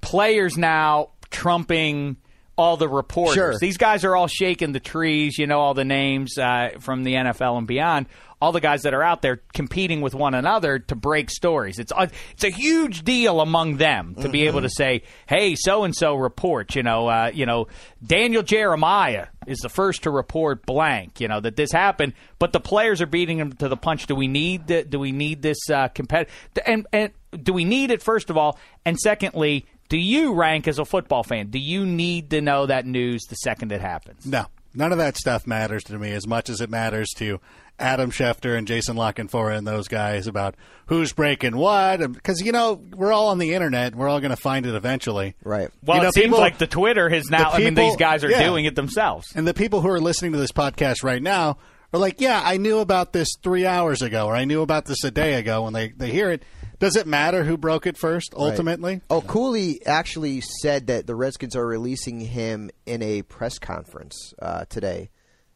players 0.00 0.56
now 0.56 1.10
trumping 1.30 2.16
all 2.62 2.76
the 2.76 2.88
reporters. 2.88 3.34
Sure. 3.34 3.58
These 3.58 3.76
guys 3.76 4.04
are 4.04 4.14
all 4.14 4.28
shaking 4.28 4.72
the 4.72 4.80
trees. 4.80 5.36
You 5.36 5.46
know 5.46 5.58
all 5.60 5.74
the 5.74 5.84
names 5.84 6.38
uh, 6.38 6.70
from 6.78 7.02
the 7.02 7.14
NFL 7.14 7.58
and 7.58 7.66
beyond. 7.66 8.06
All 8.40 8.50
the 8.50 8.60
guys 8.60 8.82
that 8.82 8.92
are 8.92 9.04
out 9.04 9.22
there 9.22 9.40
competing 9.54 10.00
with 10.00 10.16
one 10.16 10.34
another 10.34 10.80
to 10.80 10.96
break 10.96 11.30
stories. 11.30 11.78
It's 11.78 11.92
a, 11.96 12.10
it's 12.32 12.42
a 12.42 12.50
huge 12.50 13.04
deal 13.04 13.40
among 13.40 13.76
them 13.76 14.16
to 14.16 14.28
be 14.28 14.48
able 14.48 14.62
to 14.62 14.68
say, 14.68 15.02
"Hey, 15.26 15.54
so 15.54 15.84
and 15.84 15.94
so 15.94 16.16
report." 16.16 16.74
You 16.74 16.82
know, 16.82 17.06
uh, 17.06 17.30
you 17.32 17.46
know, 17.46 17.68
Daniel 18.04 18.42
Jeremiah 18.42 19.28
is 19.46 19.58
the 19.58 19.68
first 19.68 20.02
to 20.04 20.10
report 20.10 20.66
blank. 20.66 21.20
You 21.20 21.28
know 21.28 21.38
that 21.38 21.54
this 21.54 21.70
happened, 21.70 22.14
but 22.40 22.52
the 22.52 22.58
players 22.58 23.00
are 23.00 23.06
beating 23.06 23.38
them 23.38 23.52
to 23.52 23.68
the 23.68 23.76
punch. 23.76 24.06
Do 24.06 24.16
we 24.16 24.26
need 24.26 24.66
the, 24.66 24.82
Do 24.82 24.98
we 24.98 25.12
need 25.12 25.40
this 25.40 25.70
uh, 25.70 25.86
competitive? 25.88 26.34
And 26.66 26.86
and 26.92 27.12
do 27.44 27.52
we 27.52 27.64
need 27.64 27.92
it 27.92 28.02
first 28.02 28.28
of 28.28 28.36
all? 28.36 28.58
And 28.84 28.98
secondly, 28.98 29.66
do 29.92 29.98
you 29.98 30.32
rank 30.32 30.66
as 30.68 30.78
a 30.78 30.86
football 30.86 31.22
fan? 31.22 31.48
Do 31.48 31.58
you 31.58 31.84
need 31.84 32.30
to 32.30 32.40
know 32.40 32.64
that 32.64 32.86
news 32.86 33.24
the 33.24 33.34
second 33.34 33.72
it 33.72 33.82
happens? 33.82 34.24
No, 34.24 34.46
none 34.74 34.90
of 34.90 34.96
that 34.96 35.18
stuff 35.18 35.46
matters 35.46 35.84
to 35.84 35.98
me 35.98 36.12
as 36.12 36.26
much 36.26 36.48
as 36.48 36.62
it 36.62 36.70
matters 36.70 37.10
to 37.16 37.40
Adam 37.78 38.10
Schefter 38.10 38.56
and 38.56 38.66
Jason 38.66 38.96
La 38.96 39.12
Canfora 39.12 39.54
and 39.58 39.66
those 39.66 39.88
guys 39.88 40.26
about 40.26 40.54
who's 40.86 41.12
breaking 41.12 41.58
what. 41.58 41.98
Because, 42.10 42.40
you 42.40 42.52
know, 42.52 42.80
we're 42.96 43.12
all 43.12 43.28
on 43.28 43.36
the 43.36 43.52
internet. 43.52 43.94
We're 43.94 44.08
all 44.08 44.20
going 44.20 44.30
to 44.30 44.36
find 44.36 44.64
it 44.64 44.74
eventually. 44.74 45.34
Right. 45.44 45.68
Well, 45.84 45.98
You 45.98 46.02
know, 46.04 46.08
it 46.08 46.14
seems 46.14 46.24
people- 46.28 46.38
like 46.38 46.56
the 46.56 46.66
Twitter 46.66 47.10
has 47.10 47.28
now. 47.28 47.50
the 47.50 47.56
I 47.56 47.58
mean, 47.58 47.74
these 47.74 47.96
guys 47.96 48.24
are 48.24 48.30
yeah. 48.30 48.42
doing 48.48 48.64
it 48.64 48.74
themselves. 48.74 49.26
And 49.34 49.46
the 49.46 49.52
people 49.52 49.82
who 49.82 49.90
are 49.90 50.00
listening 50.00 50.32
to 50.32 50.38
this 50.38 50.52
podcast 50.52 51.04
right 51.04 51.22
now 51.22 51.58
are 51.92 52.00
like, 52.00 52.18
yeah, 52.18 52.40
I 52.42 52.56
knew 52.56 52.78
about 52.78 53.12
this 53.12 53.28
three 53.42 53.66
hours 53.66 54.00
ago, 54.00 54.26
or 54.26 54.34
I 54.34 54.46
knew 54.46 54.62
about 54.62 54.86
this 54.86 55.04
a 55.04 55.10
day 55.10 55.34
ago. 55.34 55.64
When 55.64 55.74
they, 55.74 55.88
they 55.90 56.10
hear 56.10 56.30
it, 56.30 56.44
does 56.82 56.96
it 56.96 57.06
matter 57.06 57.44
who 57.44 57.56
broke 57.56 57.86
it 57.86 57.96
first, 57.96 58.34
ultimately? 58.36 59.02
Oh, 59.08 59.20
Cooley 59.20 59.86
actually 59.86 60.40
said 60.40 60.88
that 60.88 61.06
the 61.06 61.14
Redskins 61.14 61.54
are 61.54 61.64
releasing 61.64 62.18
him 62.18 62.70
in 62.86 63.02
a 63.02 63.22
press 63.22 63.60
conference 63.60 64.34
uh, 64.42 64.64
today, 64.64 65.10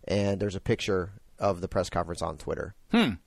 and 0.07 0.39
there's 0.39 0.55
a 0.55 0.61
picture 0.61 1.11
of 1.41 1.61
the 1.61 1.67
press 1.67 1.91
conference 1.91 2.23
on 2.23 2.39
Twitter. 2.39 2.77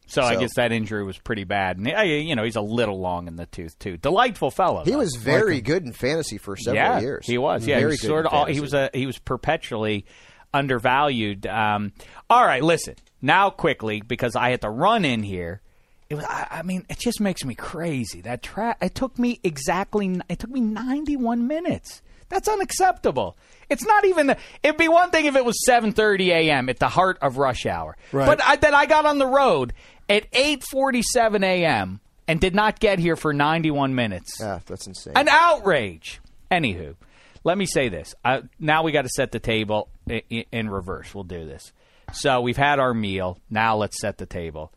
So, 0.08 0.22
I 0.22 0.38
guess 0.38 0.56
that 0.56 0.72
injury 0.72 1.04
was 1.04 1.18
pretty 1.18 1.44
bad. 1.44 1.78
And 1.78 1.94
uh, 1.94 2.02
you 2.02 2.38
know, 2.38 2.44
he's 2.44 2.56
a 2.56 2.62
little 2.62 3.00
long 3.02 3.28
in 3.28 3.36
the 3.36 3.46
tooth 3.46 3.78
too. 3.78 3.98
Delightful 3.98 4.50
fellow. 4.50 4.86
He 4.86 4.92
though. 4.92 5.00
was 5.00 5.16
very 5.16 5.60
good 5.60 5.84
in 5.84 5.92
fantasy 5.92 6.38
for 6.38 6.56
several 6.56 6.82
yeah, 6.82 7.00
years. 7.02 7.28
He 7.28 7.38
was. 7.38 7.68
Yeah, 7.68 7.76
very 7.76 7.82
he 7.82 7.86
was 7.88 8.02
good 8.02 8.08
sort 8.08 8.26
of. 8.26 8.34
all- 8.34 8.46
He 8.46 8.62
was 8.62 8.74
a. 8.74 8.90
He 8.94 9.06
was 9.06 9.20
perpetually 9.20 10.06
undervalued. 10.54 11.46
Um, 11.46 11.92
all 12.30 12.46
right, 12.46 12.64
listen 12.64 12.96
now 13.22 13.50
quickly 13.50 14.02
because 14.02 14.38
I 14.38 14.52
had 14.52 14.62
to 14.62 14.70
run 14.70 15.04
in 15.04 15.22
here. 15.22 15.62
It 16.10 16.16
was, 16.16 16.26
I, 16.26 16.48
I 16.50 16.62
mean, 16.64 16.86
it 16.90 16.98
just 16.98 17.22
makes 17.22 17.46
me 17.46 17.54
crazy. 17.54 18.22
That 18.22 18.42
tra- 18.42 18.78
It 18.82 18.96
took 18.96 19.20
me 19.20 19.40
exactly. 19.44 20.20
It 20.28 20.40
took 20.40 20.50
me 20.50 20.60
ninety-one 20.60 21.46
minutes. 21.48 22.02
That's 22.30 22.48
unacceptable. 22.48 23.38
It's 23.70 23.84
not 23.86 24.06
even. 24.06 24.28
The, 24.28 24.38
it'd 24.64 24.78
be 24.78 24.88
one 24.88 25.12
thing 25.12 25.26
if 25.26 25.36
it 25.36 25.46
was 25.46 25.64
seven 25.66 25.92
thirty 25.92 26.32
a.m. 26.32 26.70
at 26.70 26.80
the 26.80 26.88
heart 26.88 27.20
of 27.22 27.38
rush 27.38 27.66
hour. 27.66 27.96
Right. 28.12 28.26
But 28.26 28.42
I, 28.42 28.56
that 28.56 28.74
I 28.74 28.86
got 28.88 29.06
on 29.06 29.20
the 29.20 29.28
road 29.28 29.74
at 30.08 30.26
eight 30.34 30.64
forty-seven 30.64 31.44
a.m. 31.44 32.00
and 32.28 32.40
did 32.40 32.56
not 32.56 32.80
get 32.80 32.98
here 32.98 33.16
for 33.16 33.32
ninety-one 33.32 33.94
minutes. 33.94 34.38
Yeah, 34.40 34.60
that's 34.66 34.88
insane. 34.88 35.14
An 35.16 35.28
outrage. 35.28 36.22
Anywho, 36.52 36.96
let 37.44 37.56
me 37.56 37.68
say 37.68 37.90
this. 37.90 38.16
Uh, 38.26 38.42
now 38.60 38.82
we 38.82 38.92
got 38.92 39.04
to 39.04 39.10
set 39.10 39.32
the 39.32 39.40
table 39.40 39.90
in, 40.08 40.46
in 40.52 40.70
reverse. 40.70 41.14
We'll 41.14 41.24
do 41.24 41.46
this. 41.46 41.72
So 42.14 42.42
we've 42.42 42.58
had 42.58 42.80
our 42.80 42.96
meal. 42.96 43.38
Now 43.52 43.76
let's 43.78 44.02
set 44.02 44.18
the 44.18 44.26
table. 44.26 44.72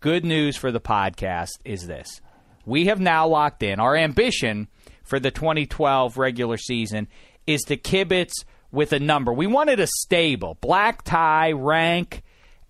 Good 0.00 0.24
news 0.24 0.56
for 0.56 0.72
the 0.72 0.80
podcast 0.80 1.50
is 1.62 1.86
this. 1.86 2.22
We 2.64 2.86
have 2.86 3.00
now 3.00 3.28
locked 3.28 3.62
in. 3.62 3.78
Our 3.80 3.94
ambition 3.94 4.68
for 5.04 5.20
the 5.20 5.30
2012 5.30 6.16
regular 6.16 6.56
season 6.56 7.06
is 7.46 7.60
to 7.64 7.76
kibitz 7.76 8.32
with 8.72 8.94
a 8.94 8.98
number. 8.98 9.30
We 9.30 9.46
wanted 9.46 9.78
a 9.78 9.86
stable. 9.86 10.56
Black 10.62 11.02
tie, 11.02 11.52
rank, 11.52 12.22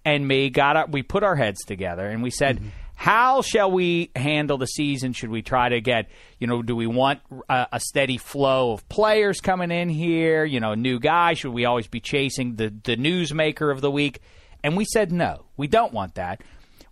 and 0.04 0.26
me 0.26 0.50
got 0.50 0.74
our, 0.74 0.86
we 0.88 1.04
put 1.04 1.22
our 1.22 1.36
heads 1.36 1.60
together 1.64 2.04
and 2.04 2.20
we 2.20 2.30
said, 2.32 2.56
mm-hmm. 2.56 2.68
how 2.96 3.42
shall 3.42 3.70
we 3.70 4.10
handle 4.16 4.58
the 4.58 4.66
season? 4.66 5.12
Should 5.12 5.30
we 5.30 5.42
try 5.42 5.68
to 5.68 5.80
get, 5.80 6.10
you 6.40 6.48
know, 6.48 6.62
do 6.62 6.74
we 6.74 6.88
want 6.88 7.20
a, 7.48 7.68
a 7.74 7.78
steady 7.78 8.18
flow 8.18 8.72
of 8.72 8.88
players 8.88 9.40
coming 9.40 9.70
in 9.70 9.88
here? 9.88 10.44
You 10.44 10.58
know, 10.58 10.74
new 10.74 10.98
guy? 10.98 11.34
Should 11.34 11.52
we 11.52 11.64
always 11.64 11.86
be 11.86 12.00
chasing 12.00 12.56
the 12.56 12.74
the 12.82 12.96
newsmaker 12.96 13.70
of 13.70 13.82
the 13.82 13.90
week? 13.90 14.20
And 14.64 14.76
we 14.76 14.84
said 14.84 15.12
no, 15.12 15.44
we 15.56 15.68
don't 15.68 15.92
want 15.92 16.16
that. 16.16 16.42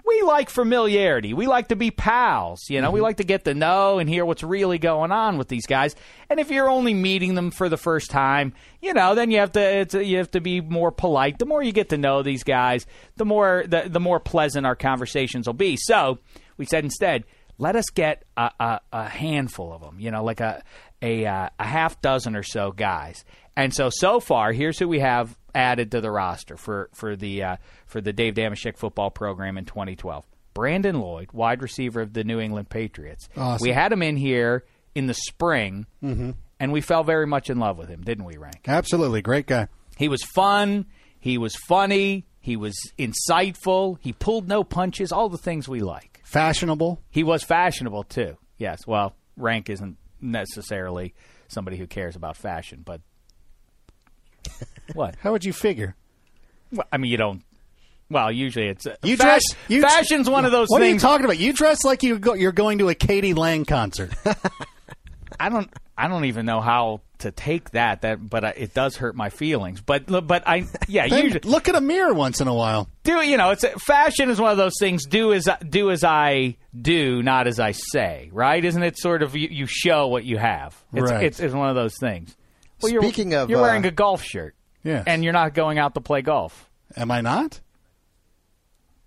We 0.09 0.23
like 0.23 0.49
familiarity. 0.49 1.35
We 1.35 1.47
like 1.47 1.69
to 1.69 1.77
be 1.77 1.91
pals. 1.91 2.71
You 2.71 2.81
know, 2.81 2.91
we 2.91 2.99
mm-hmm. 2.99 3.05
like 3.05 3.17
to 3.19 3.25
get 3.25 3.45
to 3.45 3.53
know 3.53 3.99
and 3.99 4.09
hear 4.09 4.25
what's 4.25 4.43
really 4.43 4.79
going 4.79 5.13
on 5.13 5.37
with 5.37 5.49
these 5.49 5.67
guys. 5.67 5.95
And 6.31 6.41
if 6.41 6.51
you're 6.51 6.71
only 6.71 6.95
meeting 6.95 7.35
them 7.35 7.51
for 7.51 7.69
the 7.69 7.77
first 7.77 8.11
time, 8.11 8.55
you 8.81 8.95
know, 8.95 9.15
then 9.15 9.31
you 9.31 9.41
have 9.41 9.53
to 9.53 9.61
it's, 9.61 9.93
you 9.93 10.17
have 10.17 10.31
to 10.31 10.41
be 10.41 10.63
more 10.63 10.91
polite. 10.91 11.39
The 11.39 11.45
more 11.45 11.63
you 11.63 11.73
get 11.73 11.91
to 11.91 11.99
know 11.99 12.23
these 12.23 12.43
guys, 12.43 12.87
the 13.17 13.27
more 13.27 13.65
the, 13.67 13.85
the 13.87 14.01
more 14.01 14.19
pleasant 14.19 14.65
our 14.65 14.77
conversations 14.77 15.47
will 15.47 15.53
be. 15.53 15.77
So 15.77 16.19
we 16.57 16.65
said 16.65 16.85
instead, 16.85 17.25
let 17.59 17.77
us 17.77 17.91
get 17.93 18.25
a, 18.37 18.51
a, 18.59 18.81
a 18.93 19.09
handful 19.09 19.75
of 19.75 19.83
them. 19.83 20.01
You 20.01 20.11
know, 20.11 20.25
like 20.25 20.41
a 20.41 20.63
a 21.03 21.27
uh, 21.27 21.49
a 21.59 21.65
half 21.65 22.01
dozen 22.01 22.37
or 22.37 22.43
so 22.43 22.73
guys. 22.73 23.25
And 23.57 23.75
so 23.75 23.91
so 23.91 24.21
far, 24.21 24.53
here's 24.53 24.79
who 24.79 24.89
we 24.89 25.01
have 25.01 25.37
added 25.55 25.91
to 25.93 26.01
the 26.01 26.11
roster 26.11 26.57
for 26.57 26.91
for 26.95 27.17
the 27.17 27.43
uh, 27.43 27.57
for 27.87 28.01
the 28.01 28.13
Dave 28.13 28.35
Dameshek 28.35 28.77
football 28.77 29.11
program 29.11 29.59
in 29.59 29.65
2012. 29.65 30.25
Brandon 30.55 31.01
Lloyd, 31.01 31.33
wide 31.33 31.63
receiver 31.63 32.01
of 32.01 32.13
the 32.13 32.25
New 32.25 32.41
England 32.41 32.69
Patriots. 32.69 33.29
Awesome. 33.37 33.65
We 33.65 33.73
had 33.73 33.93
him 33.93 34.03
in 34.03 34.17
here 34.17 34.65
in 34.95 35.07
the 35.07 35.15
spring, 35.15 35.87
and 36.03 36.73
we 36.73 36.81
fell 36.81 37.05
very 37.05 37.27
much 37.27 37.49
in 37.49 37.59
love 37.61 37.79
with 37.79 37.89
him, 37.89 38.03
didn't 38.03 38.25
we, 38.25 38.37
Rank? 38.37 38.63
Absolutely, 38.67 39.23
great 39.23 39.47
guy. 39.47 39.69
He 39.97 40.09
was 40.09 40.23
fun. 40.25 40.87
He 41.21 41.39
was 41.39 41.55
funny. 41.55 42.27
He 42.41 42.57
was 42.57 42.77
insightful. 42.99 43.99
He 44.01 44.13
pulled 44.13 44.49
no 44.49 44.65
punches. 44.65 45.13
All 45.13 45.29
the 45.29 45.39
things 45.39 45.69
we 45.69 45.81
like. 45.81 46.23
Fashionable. 46.25 47.01
He 47.11 47.23
was 47.23 47.43
fashionable 47.45 48.05
too. 48.05 48.37
Yes. 48.57 48.87
Well, 48.87 49.15
Rank 49.37 49.71
isn't 49.71 49.97
necessarily 50.21 51.15
somebody 51.49 51.77
who 51.77 51.87
cares 51.87 52.17
about 52.17 52.37
fashion, 52.37 52.83
but 52.85 53.01
what? 54.95 55.15
How 55.21 55.33
would 55.33 55.45
you 55.45 55.53
figure? 55.53 55.95
Well, 56.73 56.87
I 56.93 56.97
mean, 56.99 57.11
you 57.11 57.17
don't. 57.17 57.43
Well, 58.11 58.33
usually 58.33 58.69
it's 58.69 58.87
uh, 58.87 58.97
You 59.03 59.17
fa- 59.17 59.23
dress. 59.25 59.43
You 59.69 59.83
fashion's 59.83 60.31
one 60.31 60.45
of 60.47 60.53
those 60.53 60.69
What 60.69 60.81
things. 60.81 60.91
are 60.91 60.95
you 60.95 61.01
talking 61.01 61.25
about? 61.27 61.39
You 61.39 61.53
dress 61.53 61.85
like 61.85 62.03
you 62.03 62.19
go, 62.19 62.33
you're 62.35 62.53
going 62.53 62.79
to 62.79 62.89
a 62.89 62.95
k.d. 62.95 63.35
lang 63.35 63.65
concert. 63.67 64.13
I 65.41 65.49
don't. 65.49 65.71
I 65.97 66.07
don't 66.09 66.27
even 66.27 66.47
know 66.47 66.61
how 66.61 67.01
to 67.19 67.33
take 67.33 67.71
that. 67.71 68.03
That, 68.03 68.29
but 68.31 68.45
uh, 68.45 68.53
it 68.57 68.73
does 68.75 68.97
hurt 68.97 69.17
my 69.17 69.31
feelings. 69.31 69.81
But 69.81 70.07
but 70.27 70.47
I 70.47 70.67
yeah. 70.87 71.09
Then 71.09 71.25
usually 71.25 71.41
look 71.51 71.69
at 71.69 71.75
a 71.75 71.81
mirror 71.81 72.15
once 72.15 72.41
in 72.41 72.47
a 72.49 72.55
while. 72.55 72.89
do 73.03 73.21
you 73.23 73.37
know 73.37 73.51
it's 73.51 73.65
fashion 73.85 74.31
is 74.31 74.41
one 74.41 74.51
of 74.53 74.57
those 74.57 74.75
things 74.79 75.05
do 75.07 75.33
as 75.33 75.49
do 75.69 75.91
as 75.91 76.05
i 76.05 76.57
do 76.81 77.23
not 77.23 77.47
as 77.49 77.59
i 77.59 77.73
say 77.73 78.29
right 78.33 78.65
isn't 78.65 78.83
it 78.83 78.97
sort 78.99 79.23
of 79.23 79.35
you, 79.35 79.49
you 79.51 79.67
show 79.67 80.07
what 80.09 80.25
you 80.25 80.37
have 80.37 80.77
it's, 80.93 81.11
Right. 81.11 81.25
it's, 81.25 81.41
it's 81.41 81.55
one 81.55 81.69
of 81.71 81.75
those 81.75 81.95
things 81.99 82.37
well, 82.83 82.93
you're, 82.93 83.03
Speaking 83.03 83.35
of, 83.35 83.49
you're 83.51 83.59
uh, 83.59 83.63
wearing 83.63 83.85
a 83.87 83.91
golf 83.91 84.23
shirt 84.23 84.55
Yes. 84.85 85.05
and 85.07 85.25
you're 85.25 85.33
not 85.33 85.55
going 85.55 85.79
out 85.79 85.95
to 85.95 86.01
play 86.01 86.21
golf 86.23 86.69
Am 86.97 87.11
I 87.11 87.21
not? 87.23 87.61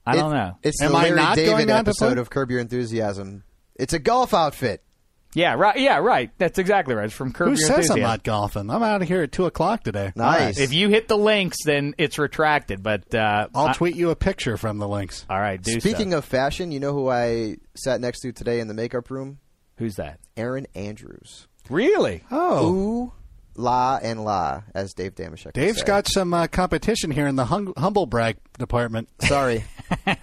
i 0.05 0.15
don't 0.15 0.33
know 0.33 0.57
It's 0.63 0.81
Am 0.81 0.91
the 0.91 0.97
I 0.97 1.01
Larry 1.03 1.15
not 1.15 1.35
David 1.35 1.49
going 1.51 1.61
on 1.61 1.67
to 1.85 1.89
episode 1.89 2.13
play? 2.13 2.21
of 2.21 2.29
Curb 2.29 2.51
Your 2.51 2.59
Enthusiasm. 2.59 3.43
It's 3.75 3.93
a 3.93 3.99
golf 3.99 4.33
outfit. 4.33 4.83
Yeah 5.33 5.53
right 5.53 5.77
yeah 5.79 5.97
right 5.97 6.29
that's 6.37 6.59
exactly 6.59 6.93
right 6.95 7.05
it's 7.05 7.13
from 7.13 7.31
Curb 7.31 7.47
Who 7.47 7.51
Your 7.53 7.57
says 7.57 7.69
I'm 7.69 7.77
Enthusiasm. 7.77 8.01
not 8.01 8.23
golfing? 8.23 8.69
I'm 8.69 8.83
out 8.83 9.01
of 9.01 9.07
here 9.07 9.21
at 9.23 9.31
two 9.31 9.45
o'clock 9.45 9.83
today. 9.83 10.11
Nice. 10.15 10.59
if 10.59 10.73
you 10.73 10.89
hit 10.89 11.07
the 11.07 11.17
links 11.17 11.57
then 11.65 11.95
it's 11.97 12.17
retracted 12.19 12.83
but 12.83 13.13
uh, 13.15 13.47
I'll 13.55 13.67
I- 13.67 13.73
tweet 13.73 13.95
you 13.95 14.09
a 14.09 14.15
picture 14.15 14.57
from 14.57 14.77
the 14.77 14.87
links. 14.87 15.25
all 15.29 15.39
right 15.39 15.61
do 15.61 15.79
Speaking 15.79 16.11
so. 16.11 16.17
of 16.17 16.25
fashion, 16.25 16.71
you 16.71 16.79
know 16.79 16.93
who 16.93 17.09
I 17.09 17.55
sat 17.75 18.01
next 18.01 18.19
to 18.21 18.31
today 18.31 18.59
in 18.59 18.67
the 18.67 18.73
makeup 18.73 19.09
room? 19.09 19.39
who's 19.77 19.95
that 19.95 20.19
Erin 20.37 20.67
Andrews. 20.75 21.47
really 21.69 22.23
Oh, 22.29 22.73
Ooh, 22.73 23.13
la, 23.55 23.99
and 24.01 24.23
la, 24.23 24.63
as 24.73 24.93
Dave 24.93 25.15
Dameshek 25.15 25.45
would 25.45 25.53
Dave's 25.53 25.79
say. 25.79 25.85
got 25.85 26.07
some 26.07 26.33
uh, 26.33 26.47
competition 26.47 27.11
here 27.11 27.27
in 27.27 27.35
the 27.35 27.45
hung- 27.45 27.73
humble 27.77 28.05
brag 28.05 28.37
department. 28.57 29.09
Sorry. 29.21 29.63
I, 30.07 30.15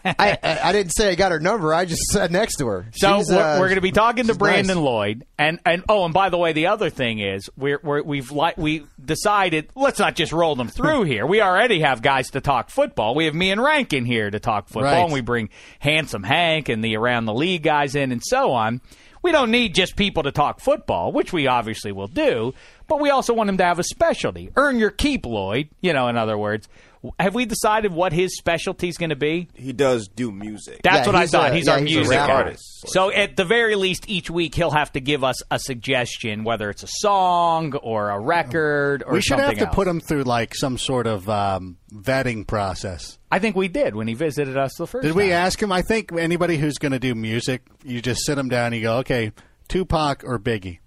I 0.43 0.59
I 0.65 0.73
didn't 0.73 0.93
say 0.93 1.11
I 1.11 1.15
got 1.15 1.33
her 1.33 1.41
number. 1.41 1.75
I 1.75 1.85
just 1.85 2.03
sat 2.11 2.31
next 2.31 2.57
to 2.57 2.67
her. 2.69 2.87
So 2.95 3.19
She's, 3.19 3.29
we're, 3.31 3.39
uh, 3.39 3.59
we're 3.61 3.67
going 3.69 3.75
to 3.77 3.81
be 3.83 3.93
talking 3.93 4.27
to 4.29 4.35
Brandon 4.35 4.77
nice. 4.77 4.85
Lloyd, 4.85 5.27
and 5.39 5.61
and 5.67 5.85
oh, 5.89 6.05
and 6.07 6.15
by 6.15 6.31
the 6.31 6.39
way, 6.39 6.53
the 6.53 6.69
other 6.69 6.89
thing 6.91 7.19
is 7.19 7.51
we're, 7.57 7.81
we're 7.83 8.03
we've 8.03 8.31
li- 8.33 8.55
we 8.57 8.85
decided 9.03 9.69
let's 9.75 9.99
not 9.99 10.15
just 10.15 10.33
roll 10.33 10.57
them 10.57 10.69
through 10.69 11.03
here. 11.05 11.27
We 11.27 11.41
already 11.43 11.81
have 11.81 12.01
guys 12.03 12.31
to 12.31 12.41
talk 12.41 12.71
football. 12.71 13.15
We 13.15 13.27
have 13.27 13.35
me 13.35 13.51
and 13.51 13.63
Rankin 13.63 14.05
here 14.07 14.31
to 14.31 14.41
talk 14.41 14.69
football, 14.69 14.85
Right. 14.85 15.05
and 15.05 15.13
we 15.13 15.21
bring 15.21 15.51
handsome 15.81 16.23
Hank 16.23 16.69
and 16.69 16.83
the 16.83 16.97
around 16.97 17.27
the 17.27 17.35
league 17.35 17.63
guys 17.63 17.95
in, 17.95 18.11
and 18.13 18.23
so 18.25 18.53
on. 18.53 18.81
We 19.21 19.33
don't 19.33 19.51
need 19.51 19.75
just 19.75 19.97
people 19.97 20.23
to 20.23 20.31
talk 20.33 20.61
football, 20.61 21.11
which 21.13 21.33
we 21.33 21.49
obviously 21.49 21.91
will 21.91 22.07
do, 22.07 22.55
but 22.89 23.01
we 23.01 23.11
also 23.11 23.33
want 23.35 23.49
him 23.51 23.59
to 23.59 23.65
have 23.65 23.79
a 23.79 23.85
specialty. 23.85 24.51
Earn 24.57 24.79
your 24.79 24.91
keep, 24.91 25.25
Lloyd. 25.27 25.69
You 25.81 25.93
know, 25.93 26.09
in 26.09 26.17
other 26.17 26.37
words, 26.37 26.69
have 27.21 27.33
we 27.35 27.45
decided 27.45 27.93
what 27.93 28.13
his 28.13 28.37
specialty 28.37 28.89
is 28.89 28.99
going 28.99 29.11
to 29.11 29.17
be? 29.17 29.47
He 29.55 29.73
does 29.73 30.09
do 30.09 30.33
music. 30.33 30.81
That's 30.83 31.01
Yeah, 31.01 31.07
what 31.07 31.15
I 31.15 31.27
thought. 31.29 31.53
a- 31.53 31.55
he's 31.55 31.67
yeah, 31.67 31.75
our 31.75 31.79
he's 31.79 31.95
music 31.95 32.17
rapper. 32.17 32.33
artist. 32.33 32.65
So 32.89 33.13
at 33.13 33.37
the 33.37 33.45
very 33.45 33.77
least, 33.77 34.09
each 34.09 34.31
week 34.31 34.55
he'll 34.57 34.73
have 34.73 34.91
to 34.93 35.01
give 35.01 35.23
us 35.23 35.37
a 35.51 35.59
suggestion, 35.61 36.43
whether 36.43 36.71
it's 36.71 36.83
a 36.83 36.89
song 36.89 37.75
or 37.75 38.11
a 38.11 38.19
record 38.19 39.05
or 39.07 39.13
we 39.13 39.21
should 39.21 39.39
have 39.39 39.55
to 39.59 39.67
else. 39.67 39.75
put 39.75 39.87
him 39.87 40.01
through 40.01 40.25
like 40.25 40.55
some 40.57 40.77
sort 40.77 41.07
of 41.07 41.29
um, 41.29 41.77
vetting 41.93 42.45
process. 42.47 43.19
I 43.31 43.39
think 43.39 43.55
we 43.55 43.69
did 43.69 43.95
when 43.95 44.09
he 44.09 44.15
visited 44.15 44.57
us 44.57 44.75
the 44.79 44.87
first. 44.87 45.05
Did 45.07 45.15
we 45.15 45.31
ask 45.31 45.63
him? 45.63 45.71
I 45.71 45.83
think 45.83 46.11
anybody 46.13 46.57
who's 46.57 46.79
going 46.79 46.93
to 46.93 46.99
do 46.99 47.15
music, 47.15 47.63
you 47.85 48.01
just 48.03 48.25
sit 48.25 48.37
him 48.39 48.49
down 48.49 48.67
and 48.73 48.77
you 48.77 48.83
go, 48.83 48.97
okay, 48.99 49.33
Tupac 49.69 50.25
or 50.25 50.39
Biggie. 50.39 50.79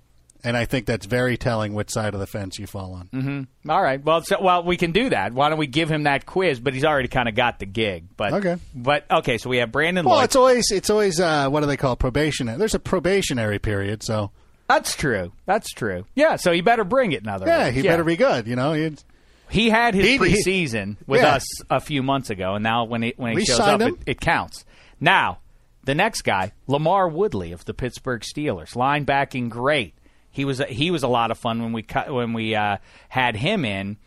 And 0.43 0.57
I 0.57 0.65
think 0.65 0.85
that's 0.87 1.05
very 1.05 1.37
telling 1.37 1.73
which 1.73 1.89
side 1.91 2.13
of 2.13 2.19
the 2.19 2.25
fence 2.27 2.57
you 2.57 2.65
fall 2.67 2.93
on. 2.93 3.09
Mm-hmm. 3.13 3.69
All 3.69 3.81
right. 3.81 4.03
Well, 4.03 4.21
so, 4.23 4.41
well, 4.41 4.63
we 4.63 4.75
can 4.77 4.91
do 4.91 5.09
that. 5.09 5.33
Why 5.33 5.49
don't 5.49 5.59
we 5.59 5.67
give 5.67 5.89
him 5.89 6.03
that 6.03 6.25
quiz? 6.25 6.59
But 6.59 6.73
he's 6.73 6.83
already 6.85 7.07
kind 7.09 7.29
of 7.29 7.35
got 7.35 7.59
the 7.59 7.65
gig. 7.67 8.05
But 8.17 8.33
Okay. 8.33 8.57
But 8.75 9.05
okay. 9.11 9.37
So 9.37 9.49
we 9.49 9.57
have 9.57 9.71
Brandon 9.71 10.05
Well, 10.05 10.15
Lloyd. 10.15 10.25
it's 10.25 10.35
always 10.35 10.71
it's 10.71 10.89
always 10.89 11.19
uh, 11.19 11.49
what 11.49 11.59
do 11.61 11.67
they 11.67 11.77
call 11.77 11.95
probation? 11.95 12.47
There's 12.47 12.73
a 12.75 12.79
probationary 12.79 13.59
period, 13.59 14.01
so 14.03 14.31
That's 14.67 14.95
true. 14.95 15.31
That's 15.45 15.69
true. 15.73 16.05
Yeah. 16.15 16.37
So 16.37 16.51
he 16.51 16.61
better 16.61 16.83
bring 16.83 17.11
it. 17.11 17.21
In 17.21 17.27
other 17.27 17.45
yeah, 17.45 17.65
words. 17.65 17.75
he 17.75 17.81
better 17.83 18.03
be 18.03 18.15
good. 18.15 18.47
You 18.47 18.55
know, 18.55 18.73
He'd- 18.73 19.01
He 19.49 19.69
had 19.69 19.93
his 19.93 20.05
He- 20.05 20.11
he- 20.13 20.17
preseason 20.17 20.95
with 21.05 21.21
Yeah. 21.21 21.35
us 21.35 21.45
a 21.69 21.79
few 21.81 22.01
months 22.01 22.29
ago, 22.29 22.55
and 22.55 22.63
now 22.63 22.85
when 22.85 23.01
he 23.03 23.13
when 23.17 23.31
he 23.33 23.35
We 23.35 23.45
shows 23.45 23.59
up, 23.59 23.81
it, 23.81 23.95
it 24.07 24.21
counts. 24.21 24.63
Now, 24.99 25.39
the 25.83 25.93
next 25.93 26.21
guy, 26.21 26.53
LaMarr 26.69 27.11
Woodley 27.11 27.51
of 27.51 27.65
the 27.65 27.73
Pittsburgh 27.73 28.21
Steelers, 28.21 28.75
linebacking 28.75 29.49
great. 29.49 29.93
He 30.31 30.45
was 30.45 30.59
a, 30.59 30.65
he 30.65 30.91
was 30.91 31.03
a 31.03 31.07
lot 31.07 31.31
of 31.31 31.37
fun 31.37 31.61
when 31.61 31.73
we 31.73 31.83
cut 31.83 32.13
when 32.13 32.33
we 32.33 32.55
uh, 32.55 32.77
had 33.09 33.35
him 33.35 33.65
in 33.65 33.97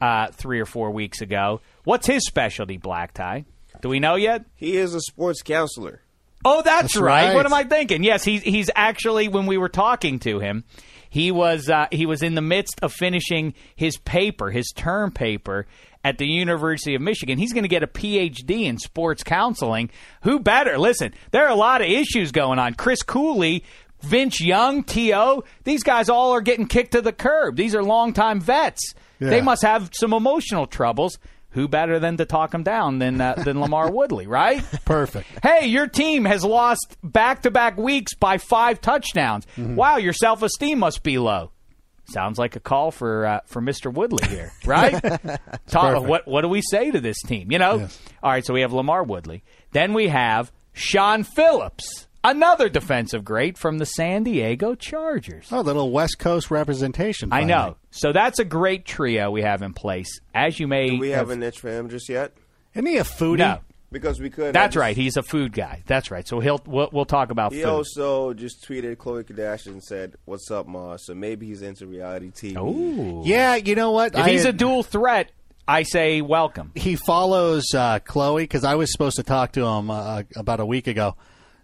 uh, 0.00 0.28
three 0.28 0.60
or 0.60 0.66
four 0.66 0.90
weeks 0.90 1.20
ago. 1.20 1.60
What's 1.84 2.06
his 2.06 2.26
specialty, 2.26 2.76
Black 2.76 3.12
Tie? 3.12 3.44
Do 3.82 3.88
we 3.88 4.00
know 4.00 4.14
yet? 4.16 4.44
He 4.54 4.76
is 4.76 4.94
a 4.94 5.00
sports 5.00 5.42
counselor. 5.42 6.00
Oh, 6.44 6.62
that's, 6.62 6.94
That's 6.94 6.96
right. 6.96 7.26
right. 7.28 7.34
What 7.34 7.44
am 7.46 7.52
I 7.54 7.64
thinking? 7.64 8.04
Yes, 8.04 8.22
he's 8.24 8.42
he's 8.42 8.70
actually 8.74 9.28
when 9.28 9.46
we 9.46 9.58
were 9.58 9.68
talking 9.68 10.18
to 10.20 10.38
him, 10.38 10.64
he 11.10 11.32
was 11.32 11.68
uh, 11.68 11.86
he 11.90 12.06
was 12.06 12.22
in 12.22 12.34
the 12.34 12.42
midst 12.42 12.78
of 12.82 12.92
finishing 12.92 13.54
his 13.74 13.96
paper, 13.98 14.50
his 14.50 14.70
term 14.74 15.10
paper 15.10 15.66
at 16.04 16.18
the 16.18 16.26
University 16.26 16.94
of 16.94 17.02
Michigan. 17.02 17.36
He's 17.36 17.52
going 17.52 17.64
to 17.64 17.68
get 17.68 17.82
a 17.82 17.88
PhD 17.88 18.62
in 18.64 18.78
sports 18.78 19.24
counseling. 19.24 19.90
Who 20.22 20.38
better? 20.38 20.78
Listen, 20.78 21.14
there 21.32 21.44
are 21.46 21.50
a 21.50 21.56
lot 21.56 21.80
of 21.80 21.88
issues 21.88 22.30
going 22.32 22.58
on. 22.58 22.74
Chris 22.74 23.02
Cooley. 23.02 23.64
Vince 24.02 24.40
Young, 24.40 24.84
T.O., 24.84 25.44
these 25.64 25.82
guys 25.82 26.08
all 26.08 26.32
are 26.32 26.40
getting 26.40 26.66
kicked 26.66 26.92
to 26.92 27.00
the 27.00 27.12
curb. 27.12 27.56
These 27.56 27.74
are 27.74 27.82
longtime 27.82 28.40
vets. 28.40 28.94
They 29.18 29.40
must 29.40 29.62
have 29.62 29.90
some 29.92 30.12
emotional 30.12 30.66
troubles. 30.66 31.18
Who 31.50 31.68
better 31.68 31.98
than 31.98 32.18
to 32.18 32.26
talk 32.26 32.50
them 32.50 32.64
down 32.64 32.98
than 32.98 33.18
uh, 33.18 33.32
than 33.36 33.56
LaMarr 33.56 33.90
Woodley, 33.90 34.26
right? 34.26 34.62
perfect. 34.84 35.26
Hey, 35.42 35.68
your 35.68 35.86
team 35.86 36.26
has 36.26 36.44
lost 36.44 36.98
back 37.02 37.42
to 37.42 37.50
back 37.50 37.78
weeks 37.78 38.12
by 38.12 38.36
five 38.36 38.82
touchdowns. 38.82 39.46
Wow, 39.56 39.96
your 39.96 40.12
self 40.12 40.42
esteem 40.42 40.80
must 40.80 41.02
be 41.02 41.16
low. 41.16 41.52
Sounds 42.10 42.38
like 42.38 42.56
a 42.56 42.60
call 42.60 42.90
for 42.90 43.24
uh, 43.24 43.40
for 43.46 43.62
Mr. 43.62 43.90
Woodley 43.90 44.28
here, 44.28 44.52
right? 44.66 45.00
Talk, 45.66 46.06
what 46.06 46.28
what 46.28 46.42
do 46.42 46.48
we 46.48 46.60
say 46.60 46.90
to 46.90 47.00
this 47.00 47.22
team? 47.22 47.50
You 47.50 47.58
know. 47.58 47.76
Yes. 47.78 47.98
All 48.22 48.30
right, 48.30 48.44
so 48.44 48.52
we 48.52 48.60
have 48.60 48.72
LaMarr 48.72 49.06
Woodley. 49.06 49.42
Then 49.72 49.94
we 49.94 50.08
have 50.08 50.52
Shaun 50.74 51.22
Phillips, 51.24 52.06
another 52.30 52.68
defensive 52.68 53.24
great 53.24 53.56
from 53.58 53.78
the 53.78 53.86
San 53.86 54.22
Diego 54.24 54.74
Chargers. 54.74 55.48
Oh, 55.50 55.62
the 55.62 55.72
little 55.74 55.90
West 55.90 56.18
Coast 56.18 56.50
representation. 56.50 57.32
I 57.32 57.40
finally. 57.42 57.48
know. 57.52 57.76
So 57.90 58.12
that's 58.12 58.38
a 58.38 58.44
great 58.44 58.84
trio 58.84 59.30
we 59.30 59.42
have 59.42 59.62
in 59.62 59.72
place. 59.72 60.20
As 60.34 60.58
you 60.60 60.66
may 60.68 60.90
Do 60.90 60.98
we 60.98 61.10
have 61.10 61.28
have- 61.28 61.30
a 61.30 61.36
niche 61.36 61.58
for 61.60 61.70
him 61.70 61.88
just 61.88 62.08
yet? 62.08 62.32
Isn't 62.74 62.86
he 62.86 62.96
a 62.98 63.04
foodie? 63.04 63.38
no. 63.38 63.60
Because 63.92 64.20
we 64.20 64.30
could. 64.30 64.52
That's 64.52 64.74
just- 64.74 64.80
right. 64.80 64.96
He's 64.96 65.16
a 65.16 65.22
food 65.22 65.52
guy. 65.52 65.82
That's 65.86 66.10
right. 66.10 66.26
So 66.26 66.40
he'll 66.40 66.60
we'll, 66.66 66.88
we'll 66.92 67.04
talk 67.04 67.30
about 67.30 67.52
He 67.52 67.60
food. 67.62 67.68
also 67.68 68.34
just 68.34 68.66
tweeted 68.68 68.96
Khloe 68.96 69.22
Kardashian 69.24 69.68
and 69.68 69.82
said, 69.82 70.16
"What's 70.24 70.50
up, 70.50 70.66
Ma?" 70.66 70.96
So 70.96 71.14
maybe 71.14 71.46
he's 71.46 71.62
into 71.62 71.86
reality 71.86 72.32
TV. 72.32 72.56
Ooh. 72.58 73.22
Yeah, 73.24 73.54
you 73.54 73.76
know 73.76 73.92
what? 73.92 74.12
If 74.14 74.20
I 74.20 74.30
he's 74.30 74.44
a 74.44 74.52
dual 74.52 74.82
threat, 74.82 75.30
I 75.68 75.84
say 75.84 76.20
welcome. 76.20 76.72
he 76.74 76.96
follows 76.96 77.64
uh, 77.74 78.00
Khloe 78.00 78.38
because 78.42 78.64
I 78.64 78.74
was 78.74 78.90
supposed 78.90 79.16
to 79.16 79.22
talk 79.22 79.52
to 79.52 79.64
him 79.64 79.88
uh, 79.88 80.24
about 80.34 80.58
a 80.58 80.66
week 80.66 80.88
ago. 80.88 81.14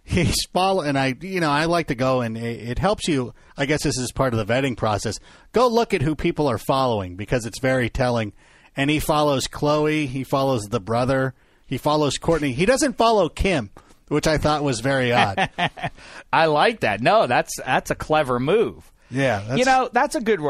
He's 0.04 0.44
follow, 0.52 0.82
and 0.82 0.98
I, 0.98 1.14
you 1.20 1.40
know, 1.40 1.50
I 1.50 1.66
like 1.66 1.86
to 1.86 1.94
go 1.94 2.20
and 2.22 2.36
it, 2.36 2.70
it 2.70 2.78
helps 2.78 3.06
you. 3.08 3.34
I 3.56 3.66
guess 3.66 3.82
this 3.84 3.96
is 3.98 4.12
part 4.12 4.34
of 4.34 4.44
the 4.44 4.52
vetting 4.52 4.76
process. 4.76 5.18
Go 5.52 5.68
look 5.68 5.94
at 5.94 6.02
who 6.02 6.14
people 6.16 6.48
are 6.48 6.58
following 6.58 7.16
because 7.16 7.46
it's 7.46 7.60
very 7.60 7.88
telling. 7.88 8.32
and 8.76 8.90
he 8.90 8.98
follows 8.98 9.46
Khloe. 9.46 10.06
He 10.06 10.24
follows 10.24 10.62
the 10.64 10.80
brother. 10.80 11.34
He 11.66 11.78
follows 11.78 12.18
Kourtney. 12.18 12.52
He 12.52 12.66
doesn't 12.66 12.98
follow 12.98 13.28
Kim, 13.28 13.70
which 14.08 14.26
I 14.26 14.38
thought 14.38 14.62
was 14.64 14.80
very 14.80 15.12
odd. 15.12 15.48
I 16.32 16.46
like 16.46 16.80
that. 16.80 17.00
No, 17.00 17.26
that's 17.26 17.56
that's 17.64 17.90
a 17.90 17.94
clever 17.94 18.38
move. 18.40 18.90
yeah, 19.10 19.42
that's, 19.46 19.58
you 19.58 19.64
know, 19.64 19.88
that's 19.92 20.14
a 20.14 20.20
good. 20.20 20.40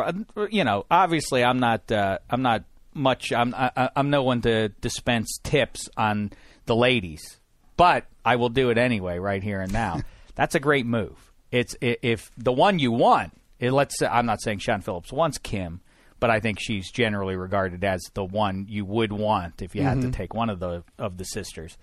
You 0.50 0.64
know, 0.64 0.86
obviously, 0.90 1.44
I'm 1.44 1.58
not. 1.60 1.90
Uh, 1.92 2.18
I'm 2.30 2.42
not 2.42 2.64
much. 2.94 3.32
I'm. 3.32 3.54
I, 3.54 3.90
I'm 3.94 4.10
no 4.10 4.22
one 4.22 4.40
to 4.42 4.68
dispense 4.80 5.38
tips 5.44 5.88
on 5.96 6.32
the 6.66 6.74
ladies, 6.76 7.38
but 7.82 8.06
I 8.24 8.36
will 8.36 8.48
do 8.48 8.70
it 8.70 8.78
anyway, 8.78 9.18
right 9.18 9.42
here 9.42 9.60
and 9.60 9.72
now. 9.72 10.02
that's 10.36 10.54
a 10.54 10.60
great 10.60 10.86
move. 10.86 11.32
It's 11.50 11.74
if 11.80 12.30
the 12.36 12.52
one 12.52 12.78
you 12.78 12.92
want. 12.92 13.32
It, 13.58 13.72
let's. 13.72 13.98
Say, 13.98 14.06
I'm 14.06 14.24
not 14.24 14.40
saying 14.40 14.60
Shaun 14.60 14.82
Phillips 14.82 15.12
wants 15.12 15.36
Kim, 15.38 15.80
but 16.20 16.30
I 16.30 16.38
think 16.38 16.58
she's 16.60 16.92
generally 16.92 17.34
regarded 17.34 17.82
as 17.82 18.00
the 18.14 18.24
one 18.24 18.66
you 18.68 18.84
would 18.84 19.12
want 19.12 19.62
if 19.62 19.74
you 19.74 19.82
had 19.82 19.94
to 19.94 20.02
mm-hmm. 20.02 20.10
take 20.12 20.32
one 20.32 20.48
of 20.48 20.60
the 20.60 20.84
of 20.96 21.16
the 21.16 21.24
sisters. 21.24 21.76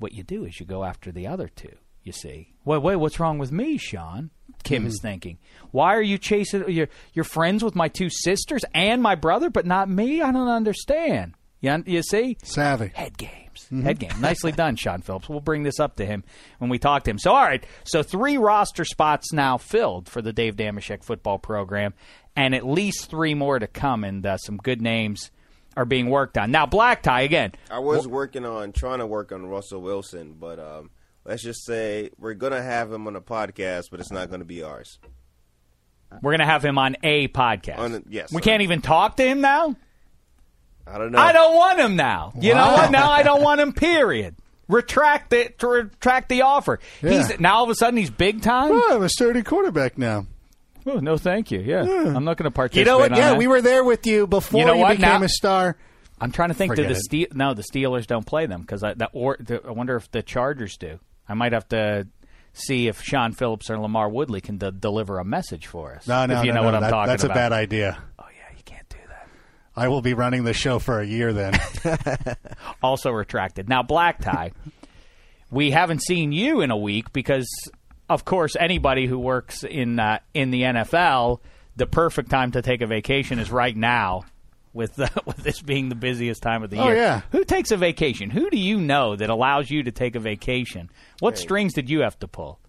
What 0.00 0.12
you 0.12 0.24
do 0.24 0.44
is 0.44 0.58
you 0.58 0.66
go 0.66 0.82
after 0.82 1.12
the 1.12 1.28
other 1.28 1.46
two. 1.54 1.76
You 2.02 2.10
see, 2.10 2.54
wait, 2.64 2.82
wait, 2.82 2.96
what's 2.96 3.20
wrong 3.20 3.38
with 3.38 3.52
me, 3.52 3.78
Sean? 3.78 4.30
Kim 4.64 4.86
is 4.86 4.98
mm-hmm. 4.98 5.06
thinking. 5.06 5.38
Why 5.70 5.94
are 5.94 6.02
you 6.02 6.18
chasing? 6.18 6.68
You're 6.68 6.88
you're 7.12 7.24
friends 7.24 7.62
with 7.62 7.76
my 7.76 7.86
two 7.86 8.10
sisters 8.10 8.64
and 8.74 9.00
my 9.00 9.14
brother, 9.14 9.50
but 9.50 9.66
not 9.66 9.88
me. 9.88 10.20
I 10.20 10.32
don't 10.32 10.48
understand. 10.48 11.34
You, 11.60 11.84
you 11.86 12.02
see, 12.02 12.38
savvy. 12.42 12.90
head 12.92 13.16
games. 13.70 13.84
Head 13.84 13.98
game. 13.98 14.20
Nicely 14.20 14.52
done, 14.52 14.76
Shaun 14.76 15.02
Phillips. 15.02 15.28
We'll 15.28 15.40
bring 15.40 15.62
this 15.62 15.80
up 15.80 15.96
to 15.96 16.06
him 16.06 16.24
when 16.58 16.70
we 16.70 16.78
talk 16.78 17.04
to 17.04 17.10
him. 17.10 17.18
So, 17.18 17.32
all 17.32 17.42
right. 17.42 17.64
So, 17.84 18.02
three 18.02 18.36
roster 18.36 18.84
spots 18.84 19.32
now 19.32 19.58
filled 19.58 20.08
for 20.08 20.22
the 20.22 20.32
Dave 20.32 20.56
Dameshek 20.56 21.04
football 21.04 21.38
program, 21.38 21.94
and 22.34 22.54
at 22.54 22.66
least 22.66 23.10
three 23.10 23.34
more 23.34 23.58
to 23.58 23.66
come, 23.66 24.04
and 24.04 24.24
uh, 24.24 24.36
some 24.38 24.56
good 24.56 24.80
names 24.80 25.30
are 25.76 25.84
being 25.84 26.08
worked 26.08 26.38
on. 26.38 26.50
Now, 26.50 26.66
Black 26.66 27.02
Tie, 27.02 27.22
again. 27.22 27.52
I 27.70 27.80
was 27.80 28.08
working 28.08 28.44
on 28.46 28.72
trying 28.72 29.00
to 29.00 29.06
work 29.06 29.32
on 29.32 29.46
Russell 29.46 29.82
Wilson, 29.82 30.36
but 30.38 30.58
um, 30.58 30.90
let's 31.24 31.42
just 31.42 31.64
say 31.66 32.10
we're 32.18 32.34
gonna 32.34 32.62
have 32.62 32.90
him 32.92 33.06
on 33.06 33.14
a 33.16 33.20
podcast, 33.20 33.84
but 33.90 34.00
it's 34.00 34.10
not 34.12 34.30
gonna 34.30 34.44
be 34.44 34.62
ours. 34.62 34.98
We're 36.22 36.30
going 36.30 36.38
to 36.38 36.46
have 36.46 36.64
him 36.64 36.78
on 36.78 36.96
a 37.02 37.26
podcast. 37.28 37.78
On 37.78 37.92
the- 37.92 38.04
yes, 38.08 38.30
We 38.30 38.36
on 38.36 38.42
can't 38.42 38.62
even 38.62 38.80
talk 38.80 39.16
to 39.16 39.24
him 39.24 39.40
now? 39.40 39.74
I 40.86 40.98
don't 40.98 41.12
know. 41.12 41.18
I 41.18 41.32
don't 41.32 41.54
want 41.56 41.78
him 41.80 41.96
now. 41.96 42.32
You 42.40 42.54
know 42.54 42.72
what? 42.74 42.90
Now 42.90 43.10
I 43.10 43.22
don't 43.22 43.42
want 43.42 43.60
him, 43.60 43.72
period. 43.74 44.36
Retract 44.68 45.32
it, 45.32 45.58
to 45.60 45.66
retract 45.68 46.28
the 46.28 46.42
offer. 46.42 46.80
Yeah. 47.02 47.10
He's 47.28 47.38
Now 47.40 47.56
all 47.56 47.64
of 47.64 47.70
a 47.70 47.74
sudden 47.74 47.96
he's 47.96 48.10
big 48.10 48.42
time? 48.42 48.70
Oh, 48.72 48.96
I'm 48.96 49.02
a 49.02 49.08
sturdy 49.08 49.42
quarterback 49.42 49.96
now. 49.96 50.26
Oh, 50.86 50.98
no, 51.00 51.16
thank 51.16 51.50
you. 51.50 51.60
Yeah. 51.60 51.82
I'm 51.82 52.24
not 52.24 52.36
going 52.36 52.44
to 52.44 52.50
participate 52.50 52.86
You 52.86 52.92
know 52.92 52.98
what? 52.98 53.10
Yeah, 53.10 53.30
that. 53.30 53.38
we 53.38 53.46
were 53.48 53.60
there 53.60 53.84
with 53.84 54.06
you 54.06 54.26
before 54.26 54.60
You 54.60 54.66
know 54.66 54.76
what? 54.76 54.96
became 54.96 55.20
Now- 55.20 55.24
a 55.24 55.28
star. 55.28 55.76
I'm 56.20 56.32
trying 56.32 56.48
to 56.48 56.54
think. 56.54 56.74
Do 56.76 56.82
the 56.84 56.90
it. 56.92 56.96
Steel? 56.96 57.26
No, 57.34 57.52
the 57.54 57.62
Steelers 57.62 58.06
don't 58.06 58.24
play 58.24 58.46
them 58.46 58.62
because 58.62 58.82
I 58.82 58.94
that 58.94 59.10
or 59.12 59.36
the, 59.38 59.62
I 59.66 59.72
wonder 59.72 59.96
if 59.96 60.10
the 60.10 60.22
Chargers 60.22 60.76
do. 60.78 60.98
I 61.28 61.34
might 61.34 61.52
have 61.52 61.68
to 61.68 62.06
see 62.54 62.88
if 62.88 63.02
Shaun 63.02 63.32
Phillips 63.34 63.68
or 63.68 63.76
LaMarr 63.76 64.10
Woodley 64.10 64.40
can 64.40 64.56
de- 64.56 64.72
deliver 64.72 65.18
a 65.18 65.24
message 65.24 65.66
for 65.66 65.94
us. 65.94 66.06
No, 66.06 66.24
no, 66.24 66.38
if 66.38 66.44
you 66.46 66.52
no, 66.52 66.56
know 66.56 66.60
no, 66.62 66.66
what 66.66 66.74
I'm 66.76 66.80
that- 66.82 66.90
talking 66.90 67.08
That's 67.08 67.24
about. 67.24 67.34
a 67.36 67.40
bad 67.40 67.52
idea. 67.52 67.98
Oh 68.18 68.24
yeah, 68.34 68.56
you 68.56 68.62
can't 68.64 68.88
do 68.88 68.96
that. 69.10 69.28
I 69.76 69.88
will 69.88 70.00
be 70.02 70.14
running 70.14 70.44
the 70.44 70.54
show 70.54 70.78
for 70.78 71.00
a 71.00 71.06
year 71.06 71.32
then. 71.32 71.54
also 72.82 73.10
retracted. 73.10 73.68
Now, 73.68 73.82
Black 73.82 74.20
Tie, 74.20 74.52
we 75.50 75.70
haven't 75.70 76.02
seen 76.02 76.32
you 76.32 76.60
in 76.62 76.70
a 76.70 76.76
week 76.76 77.12
because, 77.12 77.48
of 78.08 78.24
course, 78.24 78.56
anybody 78.58 79.06
who 79.06 79.18
works 79.18 79.64
in 79.64 79.98
uh, 79.98 80.20
in 80.34 80.50
the 80.50 80.62
NFL, 80.62 81.40
the 81.76 81.86
perfect 81.86 82.30
time 82.30 82.52
to 82.52 82.62
take 82.62 82.80
a 82.80 82.86
vacation 82.86 83.38
is 83.38 83.50
right 83.50 83.76
now. 83.76 84.24
With 84.72 84.98
uh, 85.00 85.08
with 85.24 85.38
this 85.38 85.62
being 85.62 85.88
the 85.88 85.94
busiest 85.94 86.42
time 86.42 86.62
of 86.62 86.68
the 86.70 86.78
Oh, 86.78 86.84
year, 86.86 86.96
yeah. 86.96 87.20
who 87.32 87.44
takes 87.44 87.70
a 87.70 87.76
vacation? 87.78 88.28
Who 88.30 88.50
do 88.50 88.58
you 88.58 88.78
know 88.78 89.16
that 89.16 89.30
allows 89.30 89.70
you 89.70 89.82
to 89.84 89.90
take 89.92 90.16
a 90.16 90.20
vacation? 90.20 90.90
What 91.20 91.38
strings 91.38 91.72
did 91.72 91.88
you 91.88 92.00
have 92.00 92.18
to 92.18 92.28
pull? 92.28 92.60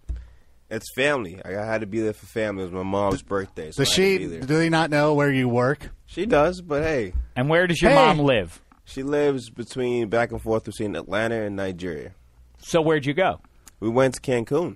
It's 0.70 0.92
family. 0.96 1.40
I 1.46 1.52
had 1.52 1.82
to 1.82 1.88
be 1.88 2.02
there 2.02 2.14
for 2.14 2.26
family. 2.26 2.64
It 2.64 2.66
was 2.66 2.74
my 2.74 2.84
mom's 2.84 3.22
birthday. 3.22 3.72
So 3.72 3.84
Does 3.84 3.90
I 3.90 3.92
had 3.92 3.96
she? 3.96 4.14
to 4.14 4.20
be 4.20 4.26
there. 4.28 4.40
Do 4.42 4.58
they 4.58 4.70
not 4.70 4.90
know 4.90 5.14
where 5.14 5.32
you 5.32 5.48
work? 5.48 5.92
She 6.06 6.26
does, 6.26 6.62
but 6.62 6.84
hey, 6.84 7.14
And 7.36 7.50
where 7.50 7.68
does 7.68 7.82
your 7.82 7.92
Hey. 7.92 7.96
mom 7.98 8.20
live? 8.20 8.62
she 8.84 9.04
lives 9.04 9.50
between 9.50 10.08
back 10.10 10.32
and 10.32 10.42
forth 10.42 10.64
between 10.66 10.96
Atlanta 10.96 11.42
and 11.44 11.56
Nigeria. 11.56 12.12
So 12.60 12.82
where'd 12.82 13.06
you 13.06 13.14
go? 13.14 13.40
We 13.80 13.90
went 13.90 14.16
to 14.16 14.22
Cancun. 14.22 14.76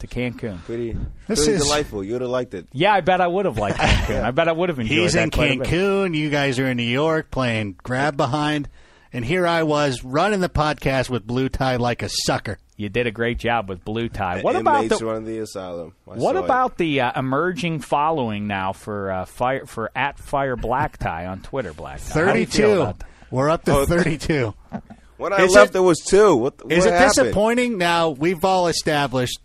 To 0.00 0.06
Cancun. 0.06 0.62
Pretty, 0.64 0.92
This 1.28 1.40
pretty 1.44 1.52
is- 1.52 1.62
delightful. 1.62 2.04
You 2.04 2.12
would 2.14 2.20
have 2.22 2.30
liked 2.30 2.54
it. 2.54 2.66
Yeah, 2.72 2.92
I 2.92 3.00
bet 3.00 3.20
I 3.20 3.26
would 3.26 3.44
have 3.46 3.56
liked 3.58 3.78
Cancun. 3.78 4.22
I 4.22 4.30
bet 4.32 4.48
I 4.48 4.52
would 4.52 4.68
have 4.68 4.78
enjoyed 4.78 4.98
He's 4.98 5.12
that 5.14 5.24
in 5.24 5.30
quite 5.30 5.52
a 5.52 5.58
bit. 5.58 5.68
Cancun. 5.68 6.14
You 6.16 6.30
guys 6.30 6.58
are 6.58 6.66
in 6.66 6.76
New 6.76 6.82
York 6.82 7.30
playing 7.30 7.76
grab 7.82 8.16
behind, 8.16 8.68
and 9.14 9.24
here 9.24 9.46
I 9.46 9.62
was 9.62 10.04
running 10.04 10.40
the 10.40 10.50
podcast 10.50 11.08
with 11.08 11.26
blue 11.26 11.48
tie 11.48 11.76
like 11.76 12.02
a 12.02 12.10
sucker. 12.26 12.58
You 12.76 12.88
did 12.90 13.06
a 13.06 13.12
great 13.12 13.38
job 13.38 13.68
with 13.68 13.84
Blue 13.84 14.08
Tie. 14.08 14.40
What 14.40 14.56
about 14.56 14.88
the 14.88 14.96
running 14.96 15.24
the 15.26 15.38
asylum? 15.38 15.94
I 16.08 16.16
What 16.16 16.32
saw 16.34 16.40
it. 16.40 16.44
about 16.44 16.76
the 16.76 17.02
uh, 17.02 17.12
emerging 17.20 17.78
following 17.78 18.48
now 18.48 18.72
for 18.72 19.12
uh, 19.12 19.24
fire 19.26 19.64
for 19.64 19.92
at 19.94 20.18
Fire 20.18 20.56
Black 20.56 20.98
Tie 20.98 21.24
on 21.26 21.40
Twitter? 21.40 21.72
Black 21.72 22.00
Tie. 22.04 22.24
How 22.24 22.32
do 22.32 22.40
you 22.40 22.46
feel 22.46 22.86
Thirty-two. 22.86 23.06
We're 23.30 23.48
up 23.48 23.64
to 23.66 23.72
Oh, 23.76 23.86
thirty-two. 23.86 24.54
When 25.16 25.32
I 25.32 25.44
Is 25.44 25.52
left, 25.54 25.70
it- 25.70 25.72
there 25.74 25.82
was 25.84 26.00
two. 26.00 26.34
What, 26.34 26.64
what 26.64 26.72
Is 26.72 26.84
it 26.84 26.92
happened? 26.92 27.14
disappointing? 27.14 27.78
Now 27.78 28.08
we've 28.10 28.44
all 28.44 28.66
established 28.66 29.38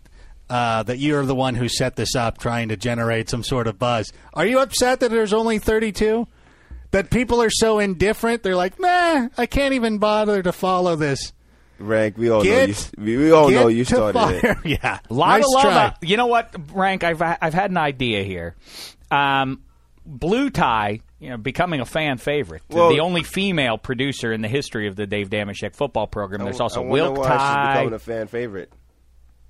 uh, 0.50 0.82
that 0.82 0.98
you're 0.98 1.24
the 1.24 1.36
one 1.36 1.54
who 1.54 1.68
set 1.68 1.94
this 1.94 2.16
up, 2.16 2.38
trying 2.38 2.70
to 2.70 2.76
generate 2.76 3.30
some 3.30 3.44
sort 3.44 3.68
of 3.68 3.78
buzz. 3.78 4.12
Are 4.34 4.44
you 4.44 4.58
upset 4.58 4.98
that 4.98 5.12
there's 5.12 5.32
only 5.32 5.60
32? 5.60 6.26
That 6.92 7.10
people 7.10 7.40
are 7.42 7.50
so 7.50 7.78
indifferent? 7.78 8.42
They're 8.42 8.56
like, 8.56 8.80
nah, 8.80 9.28
I 9.38 9.46
can't 9.46 9.74
even 9.74 9.98
bother 9.98 10.42
to 10.42 10.52
follow 10.52 10.96
this. 10.96 11.32
Rank, 11.78 12.18
we 12.18 12.28
all 12.30 12.42
Get- 12.42 12.68
know 12.68 12.74
you. 12.98 13.04
We, 13.04 13.16
we 13.16 13.30
all 13.32 13.48
know 13.50 13.68
you 13.68 13.84
to 13.84 13.94
started 14.12 14.44
it. 14.44 14.56
yeah, 14.82 14.98
A 15.08 15.14
lot 15.14 15.28
nice 15.38 15.44
of 15.44 15.52
love. 15.54 15.62
try. 15.62 15.84
out- 15.86 15.96
You 16.02 16.16
know 16.16 16.26
what, 16.26 16.54
Rank? 16.74 17.04
I've 17.04 17.22
I've 17.22 17.54
had 17.54 17.70
an 17.70 17.76
idea 17.78 18.22
here. 18.24 18.54
Um, 19.10 19.62
Blue 20.04 20.50
Tie, 20.50 21.00
you 21.20 21.30
know, 21.30 21.36
becoming 21.36 21.80
a 21.80 21.86
fan 21.86 22.18
favorite. 22.18 22.62
Well- 22.68 22.90
the 22.90 23.00
only 23.00 23.22
female 23.22 23.78
producer 23.78 24.32
in 24.32 24.42
the 24.42 24.48
history 24.48 24.88
of 24.88 24.96
the 24.96 25.06
Dave 25.06 25.30
Dameshek 25.30 25.74
football 25.76 26.06
program. 26.06 26.44
There's 26.44 26.60
also 26.60 26.82
wonder 26.82 27.12
Wilk 27.12 27.18
why 27.18 27.24
she's 27.30 27.38
Tie. 27.38 27.72
becoming 27.74 27.94
a 27.94 27.98
fan 27.98 28.26
favorite. 28.26 28.72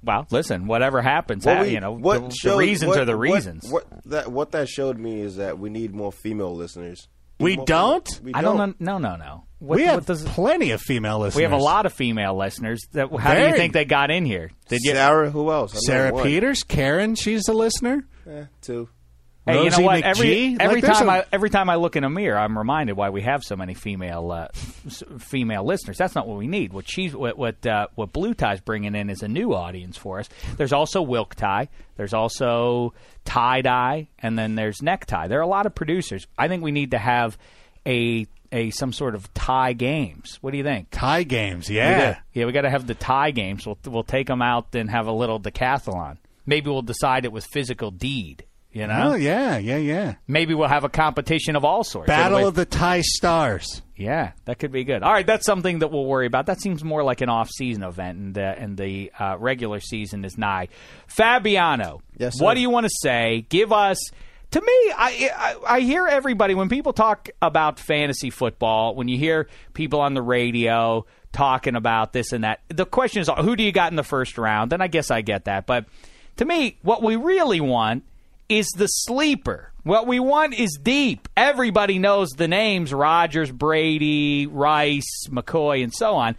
Well, 0.05 0.27
listen, 0.31 0.67
whatever 0.67 1.03
happens, 1.03 1.45
What 1.45 1.57
ha- 1.57 1.63
we- 1.63 1.71
you 1.71 1.81
know, 1.81 1.93
what 1.93 2.31
the, 2.31 2.51
the 2.51 2.57
reasons 2.57 2.91
what- 2.91 3.01
are 3.01 3.05
the 3.07 3.17
what- 3.17 3.23
reasons. 3.23 3.69
What, 3.71 3.87
that 4.07 4.31
what 4.31 4.53
that 4.53 4.69
showed 4.69 4.99
me 4.99 5.21
is 5.21 5.37
that 5.37 5.59
we 5.59 5.69
need 5.71 5.95
more 5.95 6.13
female 6.13 6.55
listeners. 6.55 7.09
We 7.41 7.57
don't? 7.57 8.07
female- 8.09 8.25
We 8.25 8.35
I 8.35 8.43
don't 8.43 8.57
know. 8.57 8.75
No, 8.79 8.99
no, 8.99 9.17
no. 9.17 9.45
What, 9.59 9.77
we 9.77 9.85
have 9.85 9.97
what 9.97 10.07
does, 10.07 10.25
plenty 10.25 10.71
of 10.71 10.81
female 10.81 11.19
listeners. 11.19 11.37
we 11.37 11.43
have 11.43 11.53
a 11.53 11.57
lot 11.59 11.85
of 11.85 11.93
female 11.93 12.35
listeners. 12.37 12.81
That, 12.93 13.11
how 13.15 13.35
do 13.35 13.47
you 13.47 13.53
think 13.55 13.75
they 13.75 13.85
got 13.85 14.11
in 14.11 14.25
here? 14.25 14.51
Did 14.69 14.81
you? 14.83 14.93
Sarah, 14.93 15.31
who 15.31 15.51
else? 15.51 15.75
I 15.77 15.79
Sarah. 15.81 16.23
Peters, 16.23 16.63
Karen, 16.63 17.15
she's 17.15 17.47
a 17.49 17.53
listener. 17.53 18.07
Eh, 18.27 18.45
two. 18.63 18.89
Hey, 19.53 19.65
you 19.65 19.71
know 19.71 19.81
what? 19.81 20.03
McGee? 20.03 20.05
Every 20.05 20.57
every 20.61 20.81
there's 20.81 20.99
time 20.99 21.09
a- 21.09 21.13
I 21.13 21.25
every 21.33 21.51
time 21.51 21.69
I 21.71 21.77
look 21.77 21.97
in 21.97 22.05
a 22.05 22.11
mirror, 22.11 22.39
I'm 22.39 22.57
reminded 22.57 22.97
why 22.97 23.11
we 23.11 23.23
have 23.23 23.43
so 23.45 23.57
many 23.57 23.75
female 23.75 24.31
uh, 24.33 24.49
s- 24.87 25.03
female 25.19 25.65
listeners. 25.65 25.97
That's 25.99 26.15
not 26.15 26.27
what 26.27 26.39
we 26.39 26.47
need. 26.47 26.73
What 26.73 26.89
she's 26.89 27.15
what 27.15 27.37
what 27.39 27.67
uh, 27.67 27.89
what 27.95 28.13
Blue 28.13 28.35
Tie's 28.35 28.61
bringing 28.61 28.95
in 28.95 29.11
is 29.11 29.23
a 29.23 29.29
new 29.29 29.55
audience 29.55 29.97
for 29.97 30.19
us. 30.21 30.29
There's 30.57 30.73
also 30.73 31.03
Wilk 31.03 31.35
Tie. 31.35 31.69
There's 31.97 32.15
also 32.15 32.95
Tie 33.25 33.63
Dye, 33.63 34.09
and 34.21 34.39
then 34.39 34.55
there's 34.55 34.81
Necktie. 34.83 35.29
There 35.29 35.39
are 35.39 35.43
a 35.43 35.47
lot 35.47 35.67
of 35.67 35.75
producers. 35.75 36.27
I 36.39 36.49
think 36.49 36.63
we 36.63 36.73
need 36.73 36.93
to 36.93 36.99
have 36.99 37.37
a 37.87 38.27
a 38.53 38.71
some 38.71 38.93
sort 38.93 39.15
of 39.15 39.33
tie 39.33 39.73
games. 39.75 40.39
What 40.41 40.51
do 40.51 40.57
you 40.59 40.65
think? 40.65 40.89
Tie 40.91 41.23
games, 41.23 41.69
We 41.69 41.77
yeah. 41.77 42.13
got- 42.15 42.23
yeah, 42.33 42.45
we 42.47 42.53
got 42.53 42.63
to 42.63 42.71
have 42.71 42.87
the 42.87 42.95
tie 42.95 43.31
games. 43.31 43.65
We'll 43.67 43.79
we'll 43.87 44.03
take 44.03 44.27
them 44.27 44.43
out 44.43 44.75
and 44.75 44.91
have 44.91 45.07
a 45.07 45.13
little 45.13 45.39
decathlon. 45.39 46.17
Maybe 46.47 46.69
we'll 46.69 46.83
decide 46.83 47.25
it 47.25 47.33
with 47.33 47.47
physical 47.53 47.91
deed. 47.93 48.45
You 48.73 48.87
know, 48.87 49.11
Oh, 49.13 49.15
yeah, 49.17 49.59
yeah, 49.59 49.79
yeah. 49.79 50.15
maybe 50.29 50.55
we'll 50.55 50.69
have 50.69 50.85
a 50.85 50.89
competition 50.89 51.57
of 51.57 51.65
all 51.65 51.83
sorts. 51.83 52.07
Battle 52.07 52.39
It'll 52.39 52.49
of 52.51 52.55
the 52.55 52.65
Tie 52.65 53.01
Stars. 53.01 53.83
yeah, 53.97 54.31
that 54.45 54.61
could 54.61 54.71
be 54.71 54.85
good. 54.85 55.03
All 55.03 55.13
right, 55.13 55.27
that's 55.27 55.45
something 55.45 55.81
that 55.81 55.91
we'll 55.91 56.05
worry 56.07 56.27
about. 56.27 56.47
That 56.47 56.61
seems 56.61 56.85
more 56.85 57.03
like 57.03 57.21
an 57.21 57.29
off-season 57.29 57.83
event, 57.83 58.19
and 58.19 58.39
uh, 58.39 58.55
and 58.57 58.77
the 58.77 59.11
uh, 59.19 59.37
regular 59.41 59.81
season 59.81 60.25
is 60.25 60.39
nigh. 60.39 60.69
Fabiano, 61.09 62.01
Yes, 62.17 62.39
sir. 62.39 62.45
what 62.45 62.55
do 62.55 62.61
you 62.61 62.71
want 62.71 62.87
to 62.87 62.93
say? 63.03 63.45
Give 63.49 63.73
us. 63.73 63.99
To 64.53 64.61
me, 64.61 64.67
I, 64.97 65.31
I 65.37 65.75
I 65.77 65.81
hear 65.81 66.07
everybody 66.09 66.55
when 66.55 66.69
people 66.69 66.93
talk 66.93 67.29
about 67.43 67.79
fantasy 67.79 68.31
football. 68.31 68.95
When 68.95 69.07
you 69.09 69.17
hear 69.19 69.49
people 69.75 70.01
on 70.01 70.15
the 70.15 70.23
radio 70.23 71.07
talking 71.33 71.77
about 71.77 72.13
this 72.13 72.33
and 72.33 72.43
that, 72.45 72.61
the 72.69 72.85
question 72.87 73.21
is, 73.23 73.29
who 73.29 73.55
do 73.55 73.63
you 73.63 73.71
got 73.71 73.93
in 73.93 73.97
the 73.97 74.03
first 74.03 74.39
round? 74.39 74.73
And 74.73 74.83
I 74.83 74.87
guess 74.89 75.11
I 75.11 75.21
get 75.21 75.45
that, 75.45 75.67
but 75.67 75.87
to 76.39 76.45
me, 76.45 76.79
what 76.83 77.03
we 77.03 77.15
really 77.17 77.61
want 77.61 78.03
is 78.51 78.67
the 78.77 78.87
sleeper. 78.87 79.73
What 79.85 80.07
we 80.07 80.21
want 80.21 80.55
is 80.55 80.79
deep. 80.83 81.29
Everybody 81.37 81.99
knows 81.99 82.31
the 82.31 82.49
names 82.49 82.93
Rodgers, 82.93 83.51
Brady, 83.51 84.47
Rice, 84.47 85.29
McCoy, 85.29 85.83
and 85.83 85.95
so 85.95 86.15
on. 86.17 86.37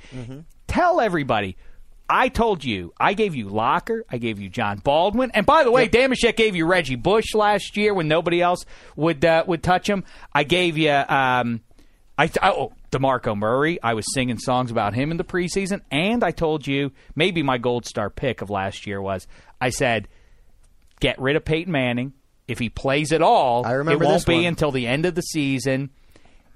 Tell 0.68 1.02
everybody. 1.02 1.58
I 2.14 2.28
told 2.28 2.66
you, 2.66 2.94
I 3.00 3.14
gave 3.14 3.36
you 3.36 3.48
Locker, 3.48 4.04
I 4.10 4.18
gave 4.18 4.38
you 4.38 4.50
Jon 4.50 4.80
Baldwin, 4.80 5.32
and 5.34 5.46
by 5.46 5.64
the 5.64 5.72
way, 5.72 5.88
Dameshek 5.88 6.36
gave 6.36 6.58
you 6.58 6.66
Reggie 6.66 6.98
Bush 6.98 7.34
last 7.34 7.78
year 7.78 7.94
when 7.94 8.10
nobody 8.10 8.42
else 8.42 8.66
would 8.98 9.24
uh, 9.24 9.46
would 9.48 9.64
touch 9.64 9.90
him. 9.90 10.04
I 10.34 10.44
gave 10.44 10.78
you, 10.78 10.92
um, 10.92 11.62
I 12.18 12.30
oh 12.44 12.74
DeMarco 12.92 13.38
Murray. 13.38 13.82
I 13.82 13.94
was 13.94 14.04
singing 14.14 14.40
songs 14.40 14.72
about 14.72 14.94
him 14.94 15.12
in 15.12 15.16
the 15.16 15.24
preseason, 15.24 15.82
and 15.90 16.22
I 16.22 16.32
told 16.32 16.68
you 16.68 16.92
maybe 17.16 17.44
my 17.44 17.58
gold 17.58 17.86
star 17.86 18.10
pick 18.10 18.42
of 18.42 18.50
last 18.50 18.86
year 18.86 19.02
was 19.02 19.26
I 19.62 19.70
said, 19.70 20.10
get 21.02 21.20
rid 21.20 21.36
of 21.36 21.44
Peyton 21.44 21.72
Manning. 21.74 22.14
If 22.48 22.60
he 22.60 22.70
plays 22.70 23.12
at 23.12 23.22
all, 23.22 23.66
I 23.66 23.74
remember 23.74 24.04
it 24.04 24.08
won't 24.08 24.26
be 24.26 24.36
one. 24.36 24.46
until 24.46 24.72
the 24.72 24.88
end 24.88 25.06
of 25.06 25.16
the 25.16 25.22
season 25.22 25.90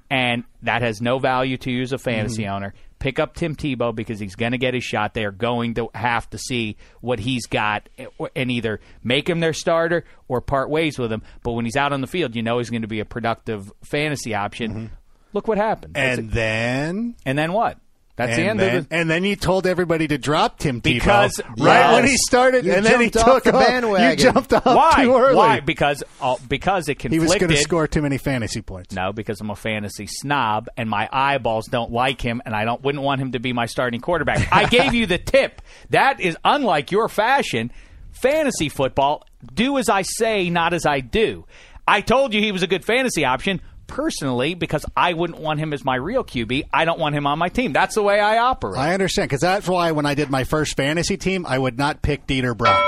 and 0.09 0.43
that 0.61 0.81
has 0.81 1.01
no 1.01 1.19
value 1.19 1.57
to 1.57 1.71
you 1.71 1.81
as 1.81 1.91
a 1.91 1.97
fantasy 1.97 2.43
Mm-hmm. 2.43 2.53
owner. 2.53 2.73
Pick 2.99 3.19
up 3.19 3.35
Tim 3.35 3.55
Tebow 3.55 3.93
because 3.93 4.19
he's 4.19 4.35
going 4.35 4.53
to 4.53 4.57
get 4.57 4.73
his 4.73 4.83
shot. 4.83 5.13
They 5.13 5.25
are 5.25 5.31
going 5.31 5.73
to 5.75 5.89
have 5.93 6.29
to 6.31 6.37
see 6.37 6.77
what 7.01 7.19
he's 7.19 7.45
got 7.45 7.87
and 8.35 8.49
either 8.51 8.79
make 9.03 9.29
him 9.29 9.41
their 9.41 9.53
starter 9.53 10.05
or 10.27 10.41
part 10.41 10.69
ways 10.69 10.97
with 10.97 11.11
him. 11.11 11.21
But 11.43 11.51
when 11.53 11.65
he's 11.65 11.75
out 11.75 11.91
on 11.93 12.01
the 12.01 12.07
field, 12.07 12.35
you 12.35 12.41
know 12.41 12.57
he's 12.57 12.69
going 12.69 12.81
to 12.83 12.87
be 12.87 13.01
a 13.01 13.05
productive 13.05 13.71
fantasy 13.83 14.33
option. 14.33 14.71
Mm-hmm. 14.73 14.85
Look 15.33 15.47
what 15.47 15.57
happened. 15.57 15.97
And 15.97 16.19
it. 16.19 16.31
then 16.31 17.15
and 17.25 17.37
then 17.37 17.51
what? 17.51 17.77
That's 18.17 18.31
and 18.37 18.41
the 18.41 18.49
end 18.49 18.59
then, 18.61 18.75
of 18.77 18.83
it. 18.85 18.87
and 18.91 19.09
then 19.09 19.23
you 19.25 19.35
told 19.35 19.67
everybody 19.67 20.07
to 20.07 20.17
drop 20.17 20.57
Tim 20.59 20.79
Tebow 20.79 20.93
Because- 20.93 21.41
right 21.57 21.57
Yes. 21.57 21.93
when 21.95 22.05
he 22.05 22.15
started, 22.17 22.65
You 22.65 22.73
and 22.73 22.85
then 22.85 23.01
he 23.01 23.09
jumped 23.09 23.17
off 23.27 23.35
took 23.35 23.43
the 23.43 23.55
off. 23.57 23.67
bandwagon. 23.67 24.09
You 24.11 24.15
jumped 24.15 24.53
off 24.53 24.65
Why? 24.65 25.03
too 25.03 25.15
early. 25.17 25.35
Why? 25.35 25.59
Because 25.59 26.01
uh, 26.21 26.37
because 26.47 26.87
it 26.87 26.95
conflicted. 26.95 27.11
He 27.11 27.17
conflicted. 27.19 27.49
was 27.49 27.55
going 27.55 27.57
to 27.57 27.61
score 27.63 27.87
too 27.87 28.01
many 28.01 28.17
fantasy 28.17 28.61
points. 28.61 28.95
No, 28.95 29.11
because 29.11 29.41
I'm 29.41 29.49
a 29.49 29.55
fantasy 29.55 30.07
snob 30.07 30.69
and 30.77 30.89
my 30.89 31.09
eyeballs 31.11 31.65
don't 31.67 31.91
like 31.91 32.21
him 32.21 32.41
and 32.45 32.55
I 32.55 32.63
don't 32.63 32.81
wouldn't 32.83 33.03
want 33.03 33.19
him 33.21 33.33
to 33.33 33.39
be 33.39 33.51
my 33.51 33.65
starting 33.65 33.99
quarterback. 33.99 34.47
I 34.51 34.65
gave 34.67 34.93
you 34.93 35.05
the 35.07 35.17
tip. 35.17 35.61
That 35.89 36.21
is 36.21 36.37
unlike 36.45 36.91
your 36.91 37.09
fashion. 37.09 37.71
Fantasy 38.13 38.69
football, 38.69 39.25
do 39.53 39.77
as 39.77 39.89
I 39.89 40.03
say, 40.03 40.49
not 40.49 40.73
as 40.73 40.85
I 40.85 41.01
do. 41.01 41.45
I 41.85 41.99
told 42.01 42.33
you 42.33 42.41
he 42.41 42.53
was 42.53 42.63
a 42.63 42.67
good 42.67 42.85
fantasy 42.85 43.25
option 43.25 43.61
personally 43.87 44.53
because 44.53 44.85
I 44.95 45.13
wouldn't 45.13 45.39
want 45.39 45.59
him 45.59 45.73
as 45.73 45.83
my 45.85 45.95
real 45.95 46.23
QB. 46.23 46.63
I 46.73 46.85
don't 46.85 46.99
want 46.99 47.15
him 47.15 47.27
on 47.27 47.39
my 47.39 47.49
team. 47.49 47.73
That's 47.73 47.95
the 47.95 48.03
way 48.03 48.19
I 48.19 48.37
operate. 48.39 48.77
I 48.79 48.93
understand 48.93 49.29
because 49.29 49.41
that's 49.41 49.67
why 49.67 49.91
when 49.91 50.05
I 50.05 50.15
did 50.15 50.29
my 50.29 50.43
first 50.43 50.75
fantasy 50.77 51.17
team, 51.17 51.45
I 51.45 51.57
would 51.57 51.77
not 51.77 52.01
pick 52.01 52.27
Dieter 52.27 52.55
Brock. 52.57 52.83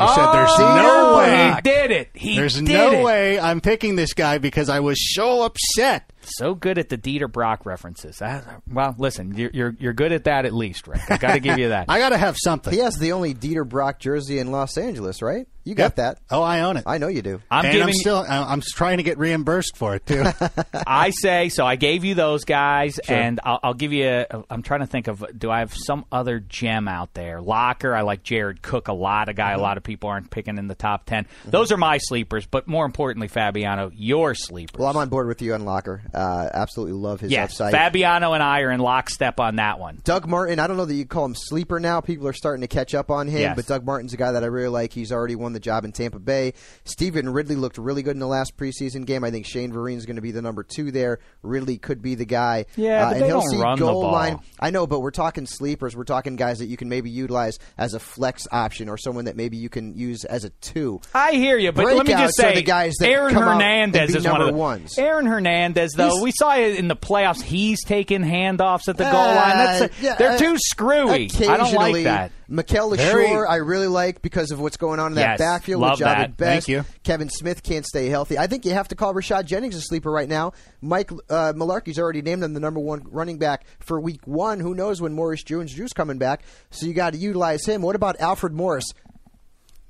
I 0.00 0.14
said, 0.14 0.26
oh, 0.28 0.32
"There's 0.32 0.58
no 0.58 1.14
Oh, 1.14 1.18
way." 1.18 1.54
He 1.56 1.60
did 1.62 1.90
it. 1.90 2.10
He 2.12 2.36
There's 2.36 2.54
did 2.54 2.68
no 2.68 2.92
it. 2.92 3.02
way 3.04 3.40
I'm 3.40 3.60
picking 3.60 3.96
this 3.96 4.12
guy 4.12 4.38
because 4.38 4.68
I 4.68 4.78
was 4.80 5.14
so 5.14 5.42
upset. 5.42 6.12
So 6.20 6.54
good 6.54 6.78
at 6.78 6.88
the 6.90 6.98
Dieter 6.98 7.30
Brock 7.32 7.64
references. 7.66 8.18
That- 8.18 8.44
well, 8.70 8.94
listen, 8.98 9.34
you're, 9.34 9.50
you're 9.52 9.74
you're 9.80 9.92
good 9.94 10.12
at 10.12 10.24
that 10.24 10.44
at 10.44 10.52
least, 10.54 10.86
Rick. 10.86 11.00
I 11.10 11.16
got 11.16 11.32
to 11.32 11.40
give 11.40 11.58
you 11.58 11.70
that. 11.70 11.86
I 11.88 11.98
got 11.98 12.10
to 12.10 12.18
have 12.18 12.36
something. 12.38 12.72
He 12.72 12.78
has 12.80 12.96
the 12.96 13.12
only 13.12 13.34
Dieter 13.34 13.66
Brock 13.68 13.98
jersey 13.98 14.38
in 14.38 14.52
Los 14.52 14.76
Angeles, 14.76 15.20
right? 15.22 15.48
You 15.68 15.74
got 15.74 15.82
Yep. 15.84 15.96
that. 15.96 16.18
Oh, 16.30 16.40
I 16.42 16.60
own 16.60 16.78
it. 16.78 16.84
I 16.86 16.96
know 16.98 17.08
you 17.08 17.20
do. 17.20 17.40
I'm 17.50 17.64
and 17.66 17.72
giving 17.72 17.88
I'm 17.88 17.92
still 17.94 18.24
I- 18.26 18.50
I'm 18.52 18.62
trying 18.62 18.96
to 18.96 19.02
get 19.02 19.18
reimbursed 19.18 19.76
for 19.76 19.94
it 19.94 20.06
too. 20.06 20.24
I 20.86 21.10
say 21.10 21.48
so. 21.50 21.66
I 21.66 21.76
gave 21.76 22.04
you 22.04 22.14
those 22.14 22.44
guys, 22.44 22.98
and 23.00 23.38
I'll, 23.44 23.60
I'll 23.62 23.74
give 23.74 23.92
you. 23.92 24.06
A, 24.06 24.26
I'm 24.48 24.62
trying 24.62 24.80
to 24.80 24.86
think 24.86 25.08
of. 25.08 25.24
Do 25.38 25.50
I 25.50 25.58
have 25.60 25.74
some 25.74 26.04
other 26.10 26.40
gem 26.40 26.88
out 26.88 27.12
there? 27.14 27.40
Locker. 27.40 27.94
I 27.94 28.00
like 28.02 28.22
Jared 28.22 28.62
Cook 28.62 28.88
a 28.88 28.92
lot. 28.92 29.28
A 29.28 29.34
guy 29.34 29.48
Mm-hmm. 29.52 29.60
a 29.60 29.62
lot 29.62 29.76
of 29.76 29.82
people 29.82 30.08
aren't 30.10 30.30
picking 30.30 30.58
in 30.58 30.68
the 30.68 30.74
top 30.74 31.04
10 31.06 31.26
Those 31.46 31.72
are 31.72 31.76
my 31.76 31.98
sleepers. 31.98 32.46
But 32.46 32.66
more 32.68 32.84
importantly, 32.86 33.28
Fabiano, 33.28 33.90
your 33.94 34.34
sleepers. 34.34 34.78
Well, 34.78 34.88
I'm 34.88 34.96
on 34.96 35.08
board 35.08 35.26
with 35.26 35.42
you 35.42 35.54
on 35.54 35.64
Locker. 35.64 36.02
Uh, 36.14 36.48
absolutely 36.52 36.94
love 36.94 37.20
his 37.20 37.30
yes, 37.30 37.50
upside. 37.52 37.72
Fabiano 37.72 38.32
and 38.34 38.42
I 38.42 38.60
are 38.60 38.70
in 38.70 38.80
lockstep 38.80 39.38
on 39.40 39.56
that 39.56 39.78
one. 39.78 40.00
Doug 40.04 40.26
Martin, 40.26 40.58
I 40.60 40.66
don't 40.66 40.76
know 40.76 40.84
that 40.84 40.94
you 40.94 41.04
call 41.06 41.24
him 41.26 41.34
sleeper 41.34 41.78
now. 41.80 42.00
People 42.00 42.26
are 42.28 42.32
starting 42.32 42.60
to 42.62 42.68
catch 42.68 42.94
up 42.94 43.10
on 43.10 43.26
him, 43.26 43.40
Yes. 43.40 43.56
but 43.56 43.66
Doug 43.66 43.84
Martin's 43.84 44.12
a 44.14 44.16
guy 44.16 44.32
that 44.32 44.42
I 44.42 44.46
really 44.46 44.68
like. 44.68 44.92
He's 44.92 45.12
already 45.12 45.34
won 45.34 45.52
the 45.52 45.57
job 45.60 45.84
in 45.84 45.92
Tampa 45.92 46.18
Bay. 46.18 46.54
Stevan 46.84 47.28
Ridley 47.30 47.56
looked 47.56 47.78
really 47.78 48.02
good 48.02 48.14
in 48.14 48.20
the 48.20 48.26
last 48.26 48.56
preseason 48.56 49.04
game. 49.06 49.24
I 49.24 49.30
think 49.30 49.46
Shane 49.46 49.72
Vereen 49.72 49.96
is 49.96 50.06
going 50.06 50.16
to 50.16 50.22
be 50.22 50.30
the 50.32 50.42
number 50.42 50.62
two 50.62 50.90
there. 50.90 51.18
Ridley 51.42 51.78
could 51.78 52.02
be 52.02 52.14
the 52.14 52.24
guy. 52.24 52.66
Yeah, 52.76 53.06
uh, 53.08 53.12
and 53.12 53.20
they 53.22 53.26
he'll 53.26 53.40
don't 53.40 53.50
see 53.50 53.56
run 53.58 53.78
the 53.78 53.84
goal 53.84 54.02
ball. 54.02 54.12
line. 54.12 54.38
I 54.60 54.70
know, 54.70 54.86
but 54.86 55.00
we're 55.00 55.10
talking 55.10 55.46
sleepers. 55.46 55.96
We're 55.96 56.04
talking 56.04 56.36
guys 56.36 56.58
that 56.58 56.66
you 56.66 56.76
can 56.76 56.88
maybe 56.88 57.10
utilize 57.10 57.58
as 57.76 57.94
a 57.94 57.98
flex 58.00 58.46
option 58.52 58.88
or 58.88 58.96
someone 58.96 59.26
that 59.26 59.36
maybe 59.36 59.56
you 59.56 59.68
can 59.68 59.94
use 59.94 60.24
as 60.24 60.44
a 60.44 60.50
two. 60.50 61.00
I 61.14 61.32
hear 61.32 61.58
you, 61.58 61.72
but 61.72 61.84
let 61.84 62.06
me 62.06 62.12
just 62.12 62.36
say, 62.36 62.54
the 62.54 62.62
guys 62.62 62.94
that 63.00 63.08
Aaron 63.08 63.34
Hernandez 63.34 64.14
is 64.14 64.26
one 64.26 64.40
of 64.40 64.46
the 64.48 64.52
ones. 64.54 64.98
Aaron 64.98 65.26
Hernandez, 65.26 65.92
though, 65.96 66.10
He's- 66.10 66.22
we 66.22 66.32
saw 66.32 66.56
it 66.56 66.76
in 66.78 66.88
the 66.88 66.96
playoffs. 66.96 67.42
He's 67.42 67.82
taking 67.84 68.22
handoffs 68.22 68.88
at 68.88 68.96
the 68.96 69.04
goal 69.04 69.12
line. 69.12 69.56
That's 69.56 69.82
Uh, 69.82 69.88
yeah, 70.00 70.14
they're 70.16 70.32
uh, 70.32 70.38
too 70.38 70.56
screwy. 70.58 71.30
I 71.48 71.56
don't 71.56 71.74
like 71.74 72.04
that. 72.04 72.32
Mikel 72.50 72.90
Leshoure, 72.92 73.46
I 73.46 73.56
really 73.56 73.88
like 73.88 74.22
because 74.22 74.50
of 74.50 74.58
what's 74.58 74.78
going 74.78 75.00
on 75.00 75.12
in 75.12 75.16
that 75.16 75.32
Yes, 75.32 75.38
backfield 75.38 75.82
love 75.82 75.98
with 75.98 76.08
Jahvid 76.08 76.16
that. 76.16 76.36
Best. 76.38 76.66
Thank 76.66 76.68
you. 76.68 76.84
Kevin 77.02 77.28
Smith 77.28 77.62
can't 77.62 77.84
stay 77.84 78.08
healthy. 78.08 78.38
I 78.38 78.46
think 78.46 78.64
you 78.64 78.72
have 78.72 78.88
to 78.88 78.94
call 78.96 79.12
Rashad 79.12 79.44
Jennings 79.44 79.74
a 79.76 79.82
sleeper 79.82 80.10
right 80.10 80.28
now. 80.28 80.52
Mike 80.80 81.12
uh, 81.28 81.52
Mularkey's 81.54 81.98
already 81.98 82.22
named 82.22 82.42
him 82.42 82.54
the 82.54 82.60
number 82.60 82.80
one 82.80 83.02
running 83.10 83.36
back 83.38 83.66
for 83.80 84.00
Week 84.00 84.26
One. 84.26 84.60
Who 84.60 84.74
knows 84.74 85.00
when 85.02 85.12
Maurice 85.12 85.42
Jones-Drew's 85.42 85.92
coming 85.92 86.16
back? 86.16 86.42
So 86.70 86.86
you 86.86 86.94
got 86.94 87.12
to 87.12 87.18
utilize 87.18 87.66
him. 87.66 87.82
What 87.82 87.96
about 87.96 88.18
Alfred 88.18 88.54
Morris? 88.54 88.86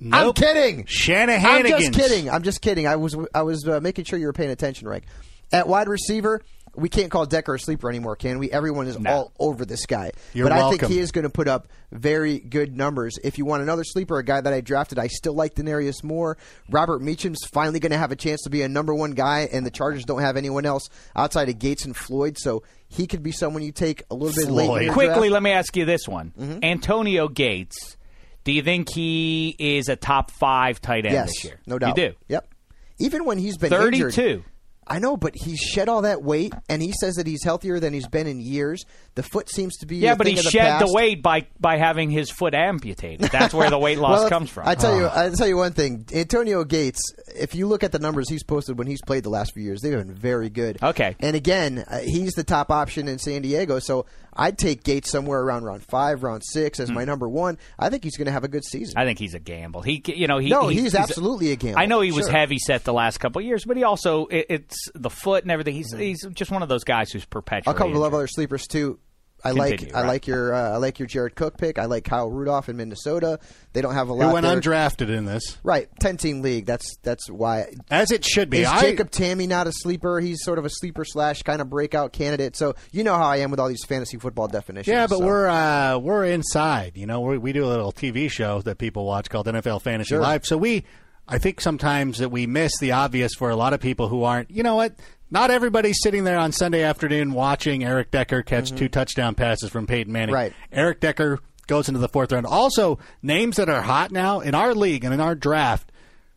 I'm 0.01 0.09
Nope. 0.11 0.37
kidding. 0.37 0.85
Shanahanigans. 0.85 1.73
I'm 1.75 1.81
just 1.81 1.93
kidding. 1.93 2.31
I'm 2.31 2.43
just 2.43 2.61
kidding. 2.61 2.87
I 2.87 2.97
was 2.97 3.17
I 3.35 3.43
was 3.43 3.67
uh, 3.69 3.81
making 3.81 4.05
sure 4.05 4.19
you 4.19 4.27
were 4.27 4.33
paying 4.33 4.51
attention, 4.51 4.87
Rick. 4.89 5.05
At 5.53 5.67
wide 5.67 5.89
receiver, 5.89 6.43
we 6.79 6.89
can't 6.89 7.11
call 7.11 7.27
Decker 7.27 7.55
a 7.55 7.59
sleeper 7.59 7.89
anymore, 7.91 8.17
can 8.17 8.39
we? 8.39 8.51
Everyone 8.51 8.87
is 8.87 8.99
No. 8.99 9.11
all 9.11 9.33
over 9.39 9.65
this 9.65 9.85
guy. 9.87 10.13
You're 10.33 10.49
but 10.49 10.53
I 10.59 10.71
think 10.71 10.85
he 10.87 10.99
is 10.99 11.11
going 11.13 11.25
to 11.25 11.31
put 11.31 11.49
up 11.49 11.69
very 11.93 12.39
good 12.39 12.77
numbers. 12.77 13.19
If 13.23 13.37
you 13.39 13.45
want 13.45 13.63
another 13.63 13.85
sleeper, 13.85 14.19
a 14.19 14.25
guy 14.25 14.41
that 14.41 14.53
I 14.53 14.61
drafted, 14.61 14.99
I 14.99 15.09
still 15.09 15.35
like 15.35 15.55
Denarius 15.55 16.03
Moore. 16.05 16.39
Robert 16.71 17.03
Meacham's 17.03 17.45
finally 17.53 17.81
going 17.81 17.93
to 17.93 17.99
have 17.99 18.13
a 18.13 18.17
chance 18.17 18.43
to 18.43 18.51
be 18.51 18.63
a 18.63 18.69
number 18.69 18.95
one 18.95 19.11
guy, 19.13 19.49
and 19.53 19.67
the 19.67 19.71
Chargers 19.71 20.05
don't 20.05 20.21
have 20.23 20.37
anyone 20.37 20.65
else 20.67 20.89
outside 21.17 21.49
of 21.49 21.59
Gates 21.59 21.85
and 21.85 21.97
Floyd, 21.97 22.37
so 22.39 22.63
he 22.89 23.07
could 23.07 23.23
be 23.23 23.33
someone 23.33 23.63
you 23.63 23.73
take 23.73 24.05
a 24.11 24.15
little 24.15 24.35
bit 24.35 24.51
late. 24.51 24.65
in 24.65 24.69
Floyd. 24.69 24.83
your 24.85 24.93
Quickly, 24.95 25.15
draft. 25.29 25.33
let 25.33 25.43
me 25.43 25.51
ask 25.51 25.77
you 25.77 25.85
this 25.85 26.07
one: 26.07 26.33
Mm-hmm. 26.39 26.59
Antonio 26.63 27.29
Gates. 27.29 27.97
Do 28.45 28.53
you 28.53 28.63
think 28.63 28.89
he 28.91 29.55
is 29.59 29.89
a 29.89 29.97
top 29.97 30.31
five 30.31 30.81
tight 30.81 31.05
end 31.05 31.13
yes, 31.15 31.27
this 31.29 31.45
year? 31.45 31.61
no 31.67 31.79
doubt. 31.79 31.99
You 31.99 32.11
do. 32.11 32.17
Yep. 32.29 32.55
Even 33.01 33.25
when 33.25 33.37
he's 33.39 33.57
been 33.59 33.73
injured, 33.73 34.15
Thirty-two. 34.15 34.45
I 34.89 34.99
know, 34.99 35.17
but 35.17 35.35
he's 35.37 35.59
shed 35.61 35.89
all 35.89 36.03
that 36.03 36.23
weight, 36.23 36.53
and 36.69 36.81
he 36.83 36.93
says 37.01 37.17
that 37.17 37.27
he's 37.27 37.45
healthier 37.45 37.79
than 37.79 37.93
he's 37.93 38.09
been 38.09 38.27
in 38.27 38.41
years. 38.41 38.85
The 39.15 39.23
foot 39.23 39.49
seems 39.51 39.77
to 39.79 39.87
be 39.87 39.97
Yeah, 39.99 40.13
a 40.13 40.17
but 40.17 40.25
thing 40.27 40.35
he 40.35 40.39
of 40.41 40.45
the 40.45 40.51
shed 40.51 40.81
the 40.81 40.93
weight 40.93 41.23
by 41.23 41.47
by 41.61 41.77
having 41.77 42.11
his 42.11 42.31
foot 42.31 42.55
amputated. 42.55 43.31
That's 43.31 43.53
where 43.53 43.71
the 43.71 43.79
weight 43.79 43.99
loss 44.01 44.21
Well, 44.21 44.29
comes 44.31 44.51
from. 44.51 44.67
I 44.67 44.75
tell 44.75 44.97
you, 44.97 45.09
I 45.09 45.31
tell 45.31 45.47
you 45.47 45.57
one 45.57 45.73
thing. 45.73 46.07
Antonio 46.13 46.65
Gates. 46.65 47.01
If 47.37 47.55
you 47.55 47.67
look 47.67 47.85
at 47.85 47.93
the 47.93 47.99
numbers 47.99 48.29
he's 48.29 48.43
posted 48.45 48.79
when 48.79 48.87
he's 48.87 49.03
played 49.03 49.25
the 49.25 49.31
last 49.31 49.53
few 49.55 49.63
years, 49.63 49.81
they've 49.83 49.93
been 49.97 50.15
very 50.15 50.51
good. 50.51 50.83
Okay. 50.83 51.17
And 51.21 51.37
again, 51.37 51.85
uh, 51.87 51.99
he's 51.99 52.33
the 52.33 52.45
top 52.45 52.71
option 52.71 53.09
in 53.09 53.19
San 53.19 53.43
Diego. 53.43 53.79
So 53.79 54.07
I'd 54.39 54.57
take 54.57 54.85
Gates 54.85 55.11
somewhere 55.11 55.41
around 55.41 55.65
round 55.65 55.83
five, 55.83 56.23
round 56.23 56.43
six 56.45 56.79
as 56.79 56.91
my 56.93 57.05
number 57.05 57.29
one. 57.29 57.59
I 57.79 57.91
think 57.91 58.05
he's 58.05 58.17
going 58.17 58.27
to 58.27 58.33
have 58.33 58.45
a 58.45 58.49
good 58.49 58.65
season. 58.65 58.93
Hmm. 58.95 59.01
I 59.01 59.05
think 59.05 59.19
he's 59.19 59.35
a 59.35 59.41
gamble. 59.41 59.83
He, 59.83 60.01
you 60.07 60.29
know, 60.29 60.39
he, 60.39 60.49
no, 60.49 60.69
he- 60.69 60.81
he's, 60.81 60.95
absolutely 60.95 61.51
a 61.51 61.57
gamble. 61.57 61.81
I 61.81 61.87
know 61.87 62.01
he 62.01 62.13
was 62.13 62.27
Sure. 62.27 62.33
heavy 62.39 62.59
set 62.59 62.85
the 62.85 62.93
last 62.93 63.19
couple 63.19 63.41
of 63.41 63.47
years, 63.47 63.65
but 63.65 63.77
he 63.77 63.83
also 63.83 64.27
it, 64.27 64.47
it's 64.49 64.77
the 64.95 65.11
foot 65.11 65.43
and 65.45 65.51
everything. 65.51 65.75
He's 65.75 65.93
Mm-hmm. 65.93 66.03
he's 66.03 66.25
just 66.35 66.51
one 66.53 66.63
of 66.63 66.69
those 66.69 66.85
guys 66.85 67.11
who's 67.11 67.25
perpetually. 67.25 67.75
A 67.75 67.77
couple 67.79 68.05
of 68.05 68.15
other 68.15 68.27
sleepers 68.29 68.67
too. 68.69 69.01
I 69.45 69.53
Continue, 69.53 69.87
like 69.87 69.95
I 69.95 70.07
like 70.07 70.27
your 70.27 70.53
uh, 70.53 70.71
I 70.73 70.77
like 70.79 70.99
your 70.99 71.07
Jared 71.07 71.37
Cook 71.37 71.59
pick. 71.59 71.79
I 71.79 71.85
like 71.85 72.05
Kyle 72.05 72.29
Rudolph 72.29 72.69
in 72.69 72.77
Minnesota. 72.77 73.39
They 73.73 73.81
don't 73.81 73.95
have 73.95 74.09
a 74.09 74.13
lot. 74.13 74.29
Who 74.29 74.33
went 74.33 74.45
there. 74.45 74.61
undrafted 74.61 75.11
in 75.11 75.27
this? 75.27 75.59
Right, 75.63 75.89
ten 76.01 76.17
team 76.17 76.43
league. 76.43 76.67
That's 76.67 76.97
that's 77.03 77.31
why. 77.31 77.67
As 77.89 78.11
it 78.11 78.25
should 78.25 78.51
be. 78.51 78.61
Is 78.61 78.69
I- 78.69 78.81
Jacob 78.81 79.11
Tamme 79.11 79.47
not 79.47 79.69
a 79.69 79.73
sleeper? 79.73 80.19
He's 80.19 80.43
sort 80.43 80.59
of 80.59 80.65
a 80.65 80.71
sleeper 80.71 81.05
slash 81.05 81.43
kind 81.43 81.61
of 81.61 81.71
breakout 81.71 82.13
candidate. 82.13 82.57
So 82.57 82.75
you 82.91 83.05
know 83.05 83.15
how 83.15 83.27
I 83.29 83.37
am 83.39 83.51
with 83.51 83.61
all 83.61 83.69
these 83.69 83.85
fantasy 83.85 84.19
football 84.19 84.49
definitions. 84.49 84.93
Yeah, 84.93 85.07
but 85.07 85.19
so. 85.19 85.25
we're 85.25 85.47
uh, 85.47 85.99
we're 85.99 86.25
inside. 86.25 86.97
You 86.97 87.07
know, 87.07 87.21
we 87.21 87.39
we 87.39 87.53
do 87.53 87.65
a 87.65 87.69
little 87.69 87.93
TV 87.93 88.29
show 88.31 88.61
that 88.63 88.79
people 88.79 89.05
watch 89.05 89.31
called 89.31 89.47
NFL 89.47 89.83
Fantasy 89.83 90.09
Sure. 90.09 90.21
Live. 90.21 90.47
So 90.47 90.57
we, 90.57 90.85
I 91.29 91.39
think 91.39 91.61
sometimes 91.61 92.19
that 92.19 92.31
we 92.31 92.47
miss 92.47 92.73
the 92.81 92.93
obvious 92.93 93.35
for 93.35 93.51
a 93.51 93.57
lot 93.57 93.73
of 93.73 93.81
people 93.81 94.09
who 94.09 94.25
aren't. 94.25 94.51
You 94.51 94.65
know 94.65 94.75
what? 94.75 94.95
Not 95.31 95.51
everybody's 95.51 95.99
sitting 96.03 96.25
there 96.25 96.39
on 96.39 96.53
Sunday 96.53 96.83
afternoon 96.83 97.33
watching 97.33 97.85
Eric 97.85 98.11
Decker 98.11 98.43
catch 98.43 98.73
two 98.73 98.89
touchdown 98.89 99.35
passes 99.35 99.71
from 99.71 99.87
Peyton 99.87 100.13
Manning. 100.13 100.29
Mm-hmm. 100.35 100.43
Right. 100.43 100.53
Eric 100.73 101.01
Decker 101.01 101.39
goes 101.67 101.89
into 101.89 102.01
the 102.01 102.09
fourth 102.09 102.33
round. 102.33 102.47
Also, 102.47 102.99
names 103.23 103.57
that 103.57 103.69
are 103.69 103.83
hot 103.83 104.11
now 104.11 104.41
in 104.41 104.55
our 104.55 104.75
league 104.75 105.05
and 105.05 105.13
in 105.13 105.21
our 105.21 105.35
draft. 105.35 105.93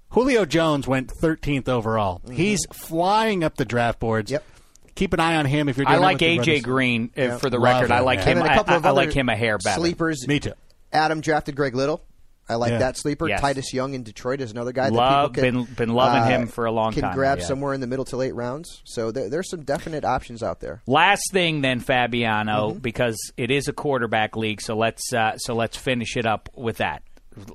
Julio 0.09 0.43
Jones 0.43 0.87
went 0.89 1.07
13th 1.09 1.69
overall. 1.69 2.21
He's 2.29 2.65
flying 2.73 3.45
up 3.45 3.55
the 3.55 3.63
draft 3.63 3.99
boards. 3.99 4.27
Mm-hmm. 4.29 4.33
Yep. 4.33 4.45
Keep 4.95 5.13
an 5.13 5.19
eye 5.21 5.37
on 5.37 5.45
him 5.45 5.69
if 5.69 5.77
you're. 5.77 5.87
I 5.87 5.91
Doing 5.93 6.01
it 6.03 6.05
I 6.05 6.07
like 6.11 6.17
AJ 6.19 6.35
brothers. 6.35 6.61
Green 6.63 7.11
uh, 7.15 7.37
for 7.37 7.49
the 7.49 7.57
Love 7.59 7.75
record. 7.81 7.91
I 7.91 8.01
like 8.01 8.19
man. 8.19 8.27
him. 8.27 8.37
and 8.39 8.41
then 8.41 8.49
a 8.49 8.53
I, 8.53 8.57
couple 8.57 8.73
I- 8.73 8.77
of 8.77 8.85
I 8.85 8.89
like 8.89 9.13
him 9.13 9.29
a 9.29 9.35
hair 9.37 9.57
better. 9.57 9.79
sleepers. 9.79 10.27
Me 10.27 10.41
too. 10.41 10.51
Adam 10.91 11.21
drafted 11.21 11.55
Greg 11.55 11.73
Little. 11.75 12.03
I 12.51 12.55
like 12.55 12.71
Yeah. 12.71 12.77
that 12.79 12.97
sleeper. 12.97 13.27
Yes. 13.27 13.41
Titus 13.41 13.73
Young 13.73 13.93
in 13.93 14.03
Detroit 14.03 14.41
is 14.41 14.51
another 14.51 14.71
guy 14.71 14.89
that 14.89 14.95
Love- 14.95 15.33
people 15.33 15.43
can, 15.43 15.63
been- 15.65 15.73
been 15.75 15.89
loving 15.95 16.21
uh, 16.23 16.27
him 16.27 16.47
for 16.47 16.65
a 16.65 16.71
long 16.71 16.91
can 16.93 17.01
time, 17.03 17.11
Can 17.11 17.17
grab 17.17 17.39
yeah. 17.39 17.45
somewhere 17.45 17.73
in 17.73 17.81
the 17.81 17.87
middle 17.87 18.05
to 18.05 18.17
late 18.17 18.35
rounds. 18.35 18.81
So 18.85 19.11
there, 19.11 19.29
there's 19.29 19.49
some 19.49 19.63
definite 19.63 20.03
options 20.05 20.43
out 20.43 20.59
there. 20.59 20.81
Last 20.85 21.23
thing, 21.31 21.61
then 21.61 21.79
Fabiano, 21.79 22.71
Mm-hmm. 22.71 22.79
because 22.79 23.17
it 23.37 23.49
is 23.51 23.67
a 23.67 23.73
quarterback 23.73 24.35
league. 24.35 24.61
So 24.61 24.75
let's 24.75 25.13
uh, 25.13 25.37
so 25.37 25.55
let's 25.55 25.77
finish 25.77 26.17
it 26.17 26.25
up 26.25 26.49
with 26.55 26.77
that. 26.77 27.03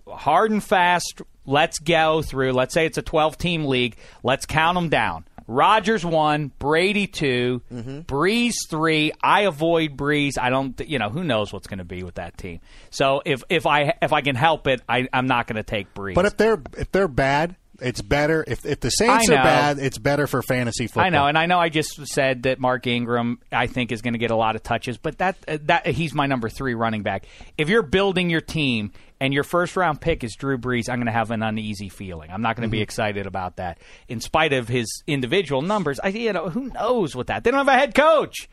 Hard 0.09 0.51
and 0.51 0.65
fast. 0.65 1.21
Let's 1.45 1.79
go 1.79 2.23
through. 2.23 2.53
Let's 2.53 2.73
say 2.75 2.87
it's 2.87 2.99
a 2.99 3.03
12 3.03 3.37
team 3.39 3.67
league. 3.67 3.97
Let's 4.23 4.47
count 4.47 4.75
them 4.77 4.89
down. 4.89 5.27
Rodgers 5.47 6.05
one, 6.05 6.51
Brady 6.59 7.07
2 7.07 7.63
Mm-hmm. 7.73 7.99
Brees 8.01 8.55
three. 8.69 9.13
I 9.23 9.43
avoid 9.43 9.97
Brees. 9.97 10.39
I 10.41 10.51
don't. 10.51 10.79
You 10.89 10.99
know 10.99 11.09
who 11.11 11.25
knows 11.25 11.53
what's 11.53 11.67
going 11.67 11.79
to 11.79 11.85
be 11.85 12.03
with 12.03 12.17
that 12.17 12.37
team. 12.39 12.61
So 12.91 13.23
if 13.25 13.43
if 13.49 13.67
I 13.67 13.95
if 14.03 14.13
I 14.13 14.21
can 14.21 14.35
help 14.37 14.67
it, 14.67 14.81
I, 14.89 15.09
I'm 15.13 15.27
not 15.27 15.47
going 15.47 15.57
to 15.57 15.63
take 15.63 15.95
Brees. 15.95 16.15
But 16.15 16.27
if 16.27 16.37
they're 16.37 16.61
if 16.77 16.91
they're 16.93 17.09
bad, 17.09 17.57
it's 17.81 18.01
better. 18.03 18.45
If 18.47 18.65
if 18.65 18.81
the 18.81 18.91
Saints 18.91 19.29
are 19.29 19.35
bad, 19.35 19.79
it's 19.79 19.99
better 19.99 20.27
for 20.27 20.43
fantasy 20.43 20.87
football. 20.87 21.05
I 21.05 21.11
know, 21.11 21.27
and 21.27 21.37
I 21.37 21.47
know. 21.47 21.59
I 21.59 21.69
just 21.69 22.07
said 22.07 22.45
that 22.45 22.59
Mark 22.59 22.87
Ingram, 22.87 23.39
I 23.53 23.67
think, 23.67 23.93
is 23.93 24.03
going 24.03 24.15
to 24.15 24.19
get 24.19 24.31
a 24.31 24.37
lot 24.37 24.57
of 24.57 24.63
touches, 24.63 24.97
but 24.99 25.19
that 25.19 25.37
that 25.67 25.87
he's 25.87 26.15
my 26.15 26.27
number 26.27 26.49
three 26.49 26.75
running 26.75 27.03
back. 27.03 27.27
If 27.59 27.69
you're 27.69 27.83
building 27.83 28.31
your 28.31 28.41
team 28.41 28.93
and 29.21 29.33
your 29.33 29.45
first 29.45 29.77
round 29.77 30.01
pick 30.01 30.23
is 30.25 30.35
Drew 30.37 30.59
Brees, 30.59 30.89
I'm 30.89 30.97
going 30.97 31.07
to 31.07 31.13
have 31.13 31.31
an 31.31 31.43
uneasy 31.43 31.89
feeling. 31.89 32.31
I'm 32.31 32.43
not 32.43 32.57
going 32.57 32.69
to 32.69 32.71
be 32.71 32.81
excited 32.83 33.27
about 33.27 33.57
that, 33.57 33.79
in 34.09 34.21
spite 34.21 34.53
of 34.53 34.69
his 34.69 35.03
individual 35.07 35.63
numbers. 35.63 35.99
I, 36.01 36.09
you 36.09 36.33
know, 36.33 36.49
who 36.49 36.69
knows 36.69 37.15
with 37.17 37.29
that? 37.29 37.45
They 37.45 37.51
don't 37.51 37.67
have 37.67 37.69
a 37.75 37.79
head 37.79 37.95
coach. 37.95 38.49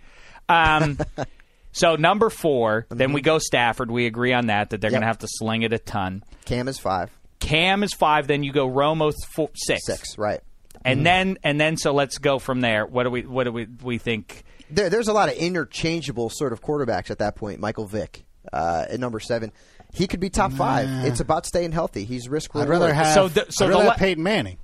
Um, 0.49 0.97
so 1.72 1.95
number 1.95 2.30
4 2.30 2.88
then 2.89 3.14
we 3.14 3.22
go 3.22 3.39
Stafford. 3.39 3.89
We 3.91 4.05
agree 4.05 4.34
on 4.34 4.47
that 4.47 4.70
that 4.72 4.82
they're 4.82 4.89
Yep. 4.89 4.93
going 4.93 5.01
to 5.01 5.07
have 5.07 5.20
to 5.20 5.28
sling 5.30 5.64
it 5.64 5.74
a 5.74 5.80
ton. 5.80 6.24
Cam 6.45 6.68
is 6.68 6.78
five, 6.80 7.09
Cam 7.39 7.84
is 7.84 7.93
five. 7.93 8.28
Then 8.28 8.43
you 8.43 8.51
go 8.51 8.68
Romo 8.70 9.11
four, 9.36 9.49
six. 9.55 9.86
six, 9.86 10.18
right? 10.18 10.41
And 10.86 11.05
then 11.05 11.38
and 11.43 11.59
then 11.61 11.78
so 11.78 11.93
let's 11.93 12.18
go 12.18 12.39
from 12.39 12.59
there. 12.59 12.86
What 12.86 13.03
do 13.03 13.09
we 13.09 13.22
what 13.26 13.45
do 13.45 13.51
we 13.53 13.68
we 13.82 13.97
think? 13.97 14.43
There, 14.70 14.89
there's 14.89 15.07
a 15.07 15.14
lot 15.14 15.30
of 15.30 15.36
interchangeable 15.36 16.30
sort 16.30 16.51
of 16.51 16.61
quarterbacks 16.61 17.09
at 17.09 17.20
that 17.20 17.36
point. 17.36 17.59
Michael 17.61 17.86
Vick 17.86 18.26
uh, 18.51 18.86
at 18.89 18.99
number 18.99 19.22
seven, 19.22 19.53
he 19.94 20.08
could 20.08 20.20
be 20.20 20.30
top 20.30 20.52
five. 20.52 20.88
It's 21.06 21.20
about 21.20 21.46
staying 21.46 21.72
healthy. 21.72 22.04
He's 22.06 22.28
risk 22.28 22.56
I'd 22.56 22.68
rather 22.68 22.94
have. 22.94 23.14
So 23.14 23.28
the- 23.28 23.46
so 23.50 23.66
I'd 23.66 23.70
the 23.70 23.72
rather 23.74 23.84
le- 23.86 23.91
have 23.91 24.00
Peyton 24.00 24.24
Manning. 24.24 24.58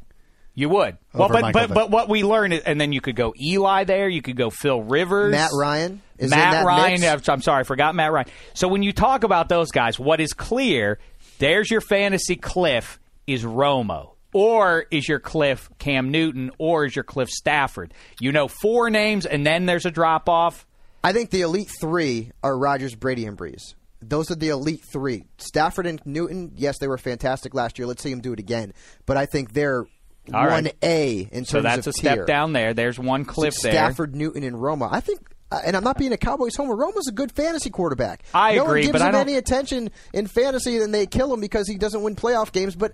You 0.56 0.68
would. 0.70 0.98
Well, 1.14 1.30
but 1.30 1.42
Michael 1.42 1.52
but 1.62 1.68
Vick. 1.70 1.76
but 1.76 1.92
what 1.92 2.10
we 2.10 2.24
learned, 2.24 2.54
is, 2.54 2.62
and 2.64 2.82
then 2.82 2.92
you 2.92 3.00
could 3.00 3.16
go 3.16 3.34
Eli 3.42 3.86
there. 3.86 4.10
You 4.10 4.22
could 4.22 4.36
go 4.36 4.50
Phil 4.50 4.82
Rivers, 4.82 5.32
Matt 5.32 5.52
Ryan 5.54 6.02
is 6.18 6.30
Matt 6.32 6.48
in 6.48 6.52
that 6.52 6.66
Ryan. 6.66 7.00
mix. 7.02 7.30
I'm 7.30 7.42
sorry, 7.42 7.62
I 7.62 7.64
forgot 7.64 7.96
Matt 7.96 8.12
Ryan. 8.12 8.28
So 8.56 8.68
when 8.68 8.84
you 8.84 8.92
talk 8.92 9.24
about 9.24 9.48
those 9.48 9.72
guys, 9.72 9.98
what 9.98 10.20
is 10.20 10.34
clear? 10.34 11.00
There's 11.38 11.72
your 11.72 11.80
fantasy 11.80 12.36
cliff 12.36 13.00
is 13.26 13.44
Romo. 13.46 14.16
Or 14.34 14.86
is 14.92 15.08
your 15.08 15.20
cliff 15.20 15.70
Cam 15.80 16.12
Newton, 16.12 16.52
or 16.60 16.86
is 16.86 16.96
your 16.96 17.04
cliff 17.04 17.30
Stafford? 17.30 17.94
You 18.20 18.32
know 18.32 18.48
four 18.48 18.90
names, 18.92 19.26
and 19.26 19.46
then 19.46 19.66
there's 19.66 19.86
a 19.88 19.92
drop 19.92 20.28
off. 20.30 20.68
I 21.04 21.14
think 21.14 21.30
the 21.30 21.42
elite 21.42 21.72
three 21.80 22.32
are 22.44 22.56
Rodgers, 22.58 22.94
Brady, 22.96 23.26
and 23.26 23.38
Brees. 23.38 23.74
Those 24.02 24.32
are 24.32 24.36
the 24.36 24.50
elite 24.50 24.84
three. 24.92 25.26
Stafford 25.38 25.86
and 25.86 26.02
Newton, 26.06 26.54
yes, 26.56 26.78
they 26.80 26.88
were 26.88 26.98
fantastic 26.98 27.54
last 27.54 27.78
year. 27.78 27.86
Let's 27.86 28.02
see 28.02 28.10
them 28.10 28.22
do 28.22 28.34
it 28.34 28.40
again. 28.40 28.74
But 29.06 29.18
I 29.18 29.26
think 29.26 29.54
they're 29.54 29.86
All 30.34 30.46
right. 30.48 30.64
one 30.64 30.70
A 30.82 31.20
in 31.20 31.30
terms 31.30 31.50
So 31.50 31.62
that's 31.62 31.86
of 31.88 31.92
a 31.92 31.94
step 31.94 32.26
down 32.26 32.54
there. 32.54 32.74
There's 32.74 32.98
one 32.98 33.26
cliff 33.26 33.56
there. 33.62 33.74
Stafford, 33.74 34.16
Newton, 34.16 34.44
and 34.44 34.56
Romo. 34.56 34.88
I 34.90 35.02
think, 35.02 35.20
uh, 35.52 35.60
and 35.66 35.76
I'm 35.76 35.84
not 35.84 35.98
being 35.98 36.14
a 36.14 36.18
Cowboys 36.18 36.56
homer. 36.56 36.76
Romo's 36.76 37.08
a 37.08 37.12
good 37.12 37.32
fantasy 37.34 37.70
quarterback. 37.70 38.24
I 38.34 38.56
no 38.56 38.66
agree, 38.66 38.86
one 38.86 38.92
gives 38.94 39.04
him 39.04 39.16
any 39.16 39.36
attention 39.36 39.90
in 40.14 40.28
fantasy, 40.28 40.78
and 40.78 40.94
they 40.94 41.06
kill 41.06 41.34
him 41.34 41.42
because 41.42 41.68
he 41.68 41.78
doesn't 41.78 42.02
win 42.02 42.16
playoff 42.16 42.52
games. 42.54 42.76
But 42.76 42.94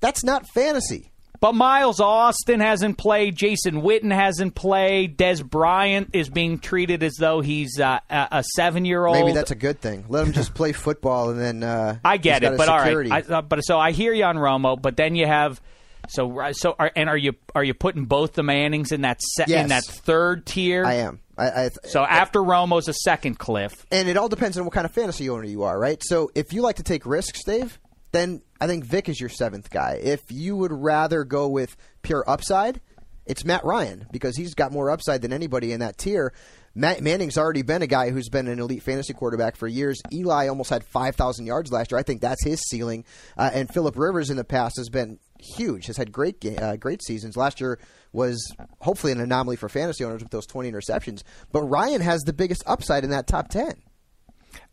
that's 0.00 0.24
not 0.24 0.46
fantasy. 0.54 1.10
But 1.40 1.54
Miles 1.54 2.00
Austin 2.00 2.60
hasn't 2.60 2.98
played. 2.98 3.34
Jason 3.34 3.80
Witten 3.80 4.12
hasn't 4.14 4.54
played. 4.54 5.16
Dez 5.16 5.42
Bryant 5.42 6.10
is 6.12 6.28
being 6.28 6.58
treated 6.58 7.02
as 7.02 7.14
though 7.18 7.40
he's 7.40 7.80
uh, 7.80 7.98
a, 8.10 8.28
a 8.30 8.44
seven-year-old. 8.56 9.16
Maybe 9.16 9.32
that's 9.32 9.50
a 9.50 9.54
good 9.54 9.80
thing. 9.80 10.04
Let 10.08 10.26
him 10.26 10.34
just 10.34 10.52
play 10.52 10.72
football, 10.72 11.30
and 11.30 11.40
then 11.40 11.62
uh, 11.62 11.96
I 12.04 12.18
get 12.18 12.42
it, 12.44 12.52
a 12.52 12.56
but 12.56 12.68
all 12.68 12.80
security. 12.80 13.08
right. 13.10 13.30
I, 13.30 13.36
uh, 13.38 13.42
but 13.42 13.60
so 13.60 13.78
I 13.78 13.92
hear 13.92 14.12
you 14.12 14.24
on 14.24 14.36
Romo, 14.36 14.80
but 14.80 14.98
then 14.98 15.14
you 15.16 15.26
have 15.26 15.60
so 16.08 16.50
so 16.52 16.74
are, 16.78 16.90
and 16.94 17.08
are 17.08 17.16
you 17.16 17.32
are 17.54 17.64
you 17.64 17.72
putting 17.72 18.04
both 18.04 18.34
the 18.34 18.42
Mannings 18.42 18.92
in 18.92 19.00
that 19.02 19.20
se- 19.22 19.52
in 19.54 19.68
that 19.68 19.84
third 19.84 20.44
tier? 20.44 20.84
I 20.84 20.94
am. 20.94 21.20
I, 21.38 21.64
I, 21.64 21.68
So 21.84 22.02
after 22.02 22.40
Romo's 22.40 22.86
a 22.88 22.92
second 22.92 23.38
cliff. 23.38 23.86
and 23.90 24.10
it 24.10 24.18
all 24.18 24.28
depends 24.28 24.58
on 24.58 24.64
what 24.66 24.74
kind 24.74 24.84
of 24.84 24.92
fantasy 24.92 25.30
owner 25.30 25.44
you 25.44 25.62
are, 25.62 25.78
right? 25.78 26.02
So 26.04 26.30
if 26.34 26.52
you 26.52 26.60
like 26.60 26.76
to 26.76 26.82
take 26.82 27.06
risks, 27.06 27.44
Dave, 27.44 27.78
then 28.12 28.42
I 28.60 28.66
think 28.66 28.84
Vick 28.84 29.08
is 29.08 29.20
your 29.20 29.30
seventh 29.30 29.70
guy. 29.70 30.00
If 30.02 30.30
you 30.30 30.56
would 30.56 30.72
rather 30.72 31.24
go 31.24 31.48
with 31.48 31.76
pure 32.02 32.24
upside, 32.28 32.80
it's 33.26 33.44
Matt 33.44 33.64
Ryan 33.64 34.06
because 34.12 34.36
he's 34.36 34.54
got 34.54 34.72
more 34.72 34.90
upside 34.90 35.22
than 35.22 35.32
anybody 35.32 35.72
in 35.72 35.80
that 35.80 35.98
tier. 35.98 36.32
Matt 36.74 37.02
Manning's 37.02 37.36
already 37.36 37.62
been 37.62 37.82
a 37.82 37.86
guy 37.86 38.10
who's 38.10 38.28
been 38.28 38.46
an 38.46 38.60
elite 38.60 38.82
fantasy 38.82 39.12
quarterback 39.12 39.56
for 39.56 39.66
years. 39.66 40.00
Eli 40.12 40.48
almost 40.48 40.70
had 40.70 40.84
5,000 40.84 41.46
yards 41.46 41.72
last 41.72 41.90
year. 41.90 41.98
I 41.98 42.02
think 42.02 42.20
that's 42.20 42.44
his 42.44 42.60
ceiling. 42.68 43.04
Uh, 43.36 43.50
and 43.52 43.68
Philip 43.72 43.96
Rivers 43.96 44.30
in 44.30 44.36
the 44.36 44.44
past 44.44 44.76
has 44.76 44.88
been 44.88 45.18
huge, 45.38 45.86
has 45.86 45.96
had 45.96 46.12
great 46.12 46.44
uh, 46.44 46.76
great 46.76 47.02
seasons. 47.02 47.36
Last 47.36 47.60
year 47.60 47.78
was 48.12 48.54
hopefully 48.80 49.12
an 49.12 49.20
anomaly 49.20 49.56
for 49.56 49.68
fantasy 49.68 50.04
owners 50.04 50.22
with 50.22 50.30
those 50.30 50.46
20 50.46 50.70
interceptions. 50.70 51.22
But 51.50 51.62
Ryan 51.62 52.02
has 52.02 52.22
the 52.22 52.32
biggest 52.32 52.62
upside 52.66 53.04
in 53.04 53.10
that 53.10 53.26
top 53.26 53.48
10. 53.48 53.74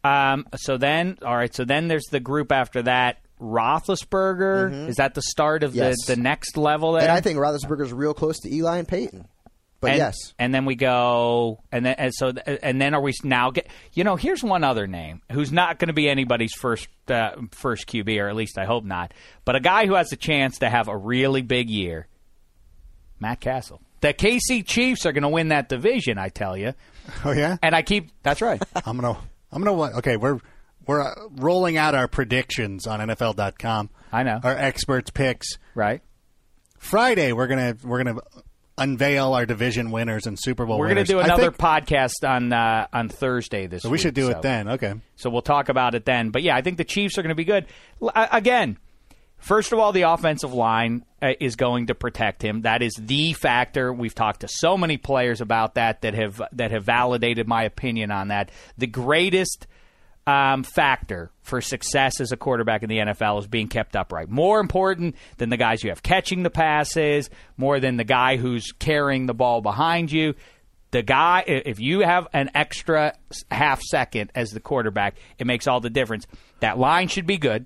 Um, 0.04 0.48
so 0.56 0.78
then, 0.78 1.18
all 1.24 1.36
right. 1.36 1.54
So 1.54 1.66
then 1.66 1.88
there's 1.88 2.06
the 2.06 2.20
group 2.20 2.52
after 2.52 2.84
that. 2.84 3.20
Roethlisberger 3.42 4.88
is 4.90 4.96
that 4.96 5.14
the 5.14 5.22
start 5.22 5.64
of 5.64 5.72
Mm-hmm. 5.72 5.80
Yes. 5.80 6.06
the 6.06 6.16
the 6.16 6.22
next 6.22 6.58
level 6.58 6.94
there? 6.94 7.04
And 7.04 7.12
I 7.12 7.22
think 7.22 7.38
Roethlisberger 7.40 7.82
is 7.86 7.94
real 7.94 8.14
close 8.14 8.40
to 8.40 8.54
Eli 8.54 8.78
and 8.78 8.88
Peyton. 8.88 9.28
But 9.80 9.92
and, 9.92 9.98
yes, 10.00 10.16
and 10.40 10.56
then 10.56 10.66
we 10.66 10.74
go, 10.74 11.62
and 11.72 11.86
then 11.86 11.94
and 12.00 12.12
so, 12.12 12.30
and 12.64 12.82
then 12.82 12.96
are 12.96 13.02
we 13.02 13.14
now 13.24 13.52
get? 13.52 13.68
You 13.94 14.04
know, 14.04 14.16
here's 14.16 14.44
one 14.44 14.64
other 14.64 14.88
name 14.88 15.22
who's 15.32 15.52
not 15.52 15.78
going 15.78 15.90
to 15.90 15.94
be 15.94 16.10
anybody's 16.10 16.54
first 16.54 16.88
uh, 17.10 17.34
first 17.52 17.86
QB, 17.88 18.20
or 18.20 18.28
at 18.28 18.36
least 18.36 18.58
I 18.58 18.66
hope 18.66 18.84
not. 18.84 19.14
But 19.46 19.56
a 19.56 19.60
guy 19.60 19.86
who 19.86 19.94
has 19.94 20.12
a 20.12 20.16
chance 20.16 20.58
to 20.60 20.70
have 20.70 20.88
a 20.88 20.98
really 20.98 21.44
big 21.44 21.70
year, 21.70 22.08
Matt 23.20 23.40
Cassel. 23.40 23.80
The 24.02 24.16
KC 24.16 24.66
Chiefs 24.66 25.06
are 25.06 25.12
going 25.12 25.22
to 25.24 25.30
win 25.30 25.50
that 25.50 25.70
division, 25.70 26.18
I 26.18 26.30
tell 26.30 26.58
you. 26.58 26.74
Oh 27.24 27.32
yeah. 27.32 27.58
And 27.62 27.76
I 27.76 27.84
keep 27.84 28.10
that's 28.24 28.42
right. 28.42 28.60
I'm 28.84 28.98
gonna. 29.00 29.16
I'm 29.52 29.62
gonna. 29.64 29.74
wa- 29.78 29.92
Okay, 30.00 30.18
we're 30.18 30.40
we're 30.88 31.02
uh, 31.02 31.14
rolling 31.36 31.78
out 31.78 31.94
our 31.96 32.08
predictions 32.08 32.88
on 32.88 33.00
NFL.com. 33.02 33.90
I 34.12 34.24
know. 34.24 34.40
our 34.44 34.56
experts 34.56 35.12
picks. 35.12 35.58
right. 35.76 36.02
Friday, 36.80 37.34
we're 37.34 37.48
gonna 37.48 37.76
we're 37.84 38.04
gonna 38.04 38.20
unveil 38.78 39.34
our 39.34 39.46
division 39.48 39.90
winners 39.90 40.28
and 40.28 40.38
Super 40.40 40.66
Bowl. 40.66 40.78
We're 40.78 40.86
going 40.94 40.98
to 40.98 41.04
do 41.04 41.20
another 41.20 41.52
think- 41.52 41.58
podcast 41.58 42.28
on 42.28 42.54
uh, 42.54 42.88
on 42.94 43.10
Thursday 43.10 43.66
this 43.68 43.82
so 43.82 43.90
week. 43.90 43.94
we 43.94 43.98
should 43.98 44.14
do 44.14 44.30
so. 44.32 44.38
it 44.38 44.42
then. 44.44 44.70
Okay. 44.70 44.94
So 45.16 45.30
we'll 45.32 45.42
talk 45.42 45.70
about 45.70 45.96
it 45.96 46.06
then. 46.06 46.30
But 46.30 46.44
yeah, 46.44 46.56
I 46.56 46.62
think 46.62 46.78
the 46.78 46.84
Chiefs 46.84 47.18
are 47.18 47.24
going 47.24 47.30
to 47.30 47.36
be 47.36 47.46
good. 47.46 47.66
L- 48.02 48.12
a- 48.16 48.30
Again, 48.34 48.78
first 49.40 49.74
of 49.74 49.80
all, 49.80 49.92
the 49.92 50.04
offensive 50.04 50.54
line 50.54 51.04
uh, 51.24 51.32
is 51.40 51.56
going 51.56 51.88
to 51.88 51.96
protect 51.96 52.44
him. 52.44 52.62
That 52.62 52.84
is 52.84 52.94
the 52.94 53.34
factor. 53.34 53.92
We've 53.92 54.14
talked 54.14 54.42
to 54.42 54.48
so 54.48 54.78
many 54.78 54.98
players 54.98 55.42
about 55.42 55.74
that 55.76 56.02
that 56.02 56.14
have 56.14 56.40
that 56.52 56.70
have 56.70 56.84
validated 56.84 57.48
my 57.48 57.64
opinion 57.64 58.12
on 58.12 58.28
that. 58.28 58.52
The 58.78 58.88
greatest 58.88 59.66
um, 60.28 60.64
factor 60.64 61.32
for 61.42 61.62
success 61.62 62.20
as 62.20 62.34
a 62.34 62.38
quarterback 62.38 62.84
in 62.84 62.90
the 62.90 62.98
NFL 62.98 63.40
is 63.40 63.48
being 63.48 63.70
kept 63.70 63.96
upright. 63.96 64.30
More 64.30 64.60
important 64.60 65.16
than 65.38 65.50
the 65.50 65.58
guys 65.58 65.84
you 65.84 65.90
have 65.90 66.04
catching 66.04 66.44
the 66.44 66.50
passes, 66.50 67.30
more 67.56 67.80
than 67.80 67.96
the 67.96 68.04
guy 68.04 68.36
who's 68.36 68.74
carrying 68.74 69.26
the 69.26 69.34
ball 69.34 69.62
behind 69.62 70.12
you. 70.12 70.36
The 70.92 71.02
guy, 71.02 71.44
if 71.48 71.80
you 71.80 72.02
have 72.02 72.28
an 72.34 72.52
extra 72.54 73.14
half 73.50 73.82
second 73.82 74.32
as 74.36 74.52
the 74.52 74.60
quarterback, 74.60 75.16
it 75.38 75.48
makes 75.48 75.68
all 75.68 75.80
the 75.80 75.90
difference. 75.90 76.28
That 76.60 76.78
line 76.78 77.08
should 77.08 77.26
be 77.26 77.38
good. 77.38 77.66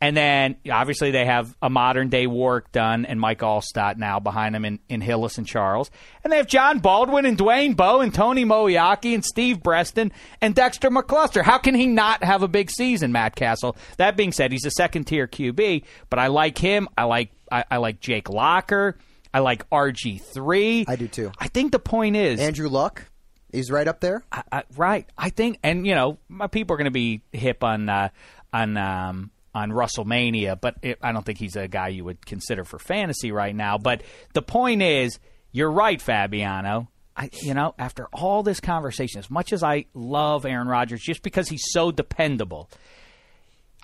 And 0.00 0.16
then 0.16 0.56
obviously 0.70 1.10
they 1.10 1.24
have 1.24 1.56
a 1.62 1.70
modern 1.70 2.10
day 2.10 2.26
Warrick 2.26 2.70
Dunn 2.70 3.06
and 3.06 3.18
Mike 3.18 3.40
Alstott 3.40 3.96
now 3.96 4.20
behind 4.20 4.54
them 4.54 4.64
in, 4.64 4.78
in 4.88 5.00
Hillis 5.00 5.38
and 5.38 5.46
Charles. 5.46 5.90
And 6.22 6.32
they 6.32 6.36
have 6.36 6.46
Jon 6.46 6.80
Baldwin 6.80 7.24
and 7.24 7.38
Dwayne 7.38 7.74
Bowe 7.74 8.00
and 8.00 8.12
Tony 8.12 8.44
Moeaki 8.44 9.14
and 9.14 9.24
Steve 9.24 9.62
Breaston 9.62 10.12
and 10.42 10.54
Dexter 10.54 10.90
McCluster. 10.90 11.42
How 11.42 11.58
can 11.58 11.74
he 11.74 11.86
not 11.86 12.22
have 12.22 12.42
a 12.42 12.48
big 12.48 12.70
season, 12.70 13.10
Matt 13.10 13.36
Cassel? 13.36 13.76
That 13.96 14.16
being 14.16 14.32
said, 14.32 14.52
he's 14.52 14.66
a 14.66 14.70
second 14.70 15.04
tier 15.04 15.26
QB, 15.26 15.84
but 16.10 16.18
I 16.18 16.26
like 16.26 16.58
him. 16.58 16.88
I 16.96 17.04
like 17.04 17.30
I, 17.50 17.64
I 17.70 17.76
like 17.78 18.00
Jake 18.00 18.28
Locker. 18.28 18.98
I 19.32 19.38
like 19.40 19.68
RG 19.70 20.20
three. 20.20 20.84
I 20.88 20.96
do 20.96 21.08
too. 21.08 21.32
I 21.38 21.48
think 21.48 21.72
the 21.72 21.78
point 21.78 22.16
is 22.16 22.40
Andrew 22.40 22.68
Luck, 22.68 23.04
he's 23.52 23.70
right 23.70 23.86
up 23.86 24.00
there. 24.00 24.24
I, 24.30 24.42
I, 24.52 24.62
right. 24.76 25.06
I 25.16 25.30
think, 25.30 25.58
and 25.62 25.86
you 25.86 25.94
know, 25.94 26.18
my 26.28 26.46
people 26.46 26.74
are 26.74 26.78
going 26.78 26.86
to 26.86 26.90
be 26.90 27.22
hip 27.32 27.64
on 27.64 27.88
uh, 27.88 28.08
on 28.52 28.76
um, 28.76 29.30
on 29.56 29.70
WrestleMania, 29.70 30.60
but 30.60 30.76
it, 30.82 30.98
I 31.02 31.12
don't 31.12 31.24
think 31.24 31.38
he's 31.38 31.56
a 31.56 31.66
guy 31.66 31.88
you 31.88 32.04
would 32.04 32.26
consider 32.26 32.62
for 32.62 32.78
fantasy 32.78 33.32
right 33.32 33.56
now. 33.56 33.78
But 33.78 34.02
the 34.34 34.42
point 34.42 34.82
is, 34.82 35.18
you're 35.50 35.70
right, 35.70 36.00
Fabiano. 36.00 36.88
I, 37.16 37.30
you 37.40 37.54
know, 37.54 37.74
after 37.78 38.06
all 38.12 38.42
this 38.42 38.60
conversation, 38.60 39.18
as 39.18 39.30
much 39.30 39.54
as 39.54 39.62
I 39.62 39.86
love 39.94 40.44
Aaron 40.44 40.68
Rodgers, 40.68 41.00
just 41.00 41.22
because 41.22 41.48
he's 41.48 41.64
so 41.70 41.90
dependable, 41.90 42.68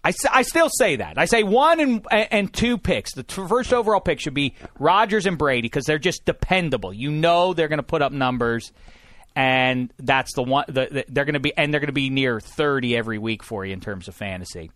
I, 0.04 0.12
I 0.30 0.42
still 0.42 0.68
say 0.68 0.96
that. 0.96 1.16
I 1.16 1.24
say 1.24 1.42
one 1.42 1.80
and 1.80 2.06
and 2.10 2.52
two 2.52 2.76
picks. 2.76 3.14
The 3.14 3.24
first 3.24 3.72
overall 3.72 4.00
pick 4.00 4.20
should 4.20 4.34
be 4.34 4.54
Rodgers 4.78 5.24
and 5.24 5.38
Brady 5.38 5.62
because 5.62 5.86
they're 5.86 5.98
just 5.98 6.26
dependable. 6.26 6.92
You 6.92 7.10
know 7.10 7.54
they're 7.54 7.68
going 7.68 7.78
to 7.78 7.82
put 7.82 8.02
up 8.02 8.12
numbers, 8.12 8.72
and 9.34 9.90
that's 9.98 10.34
the 10.34 10.42
one. 10.42 10.66
The, 10.68 10.88
the, 10.90 11.04
they're 11.08 11.24
going 11.24 11.34
to 11.34 11.40
be 11.40 11.56
and 11.56 11.72
they're 11.72 11.80
going 11.80 11.86
to 11.86 11.92
be 11.94 12.10
near 12.10 12.40
thirty 12.40 12.94
every 12.94 13.16
week 13.16 13.42
for 13.42 13.64
you 13.64 13.72
in 13.72 13.80
terms 13.80 14.08
of 14.08 14.14
fantasy. 14.14 14.70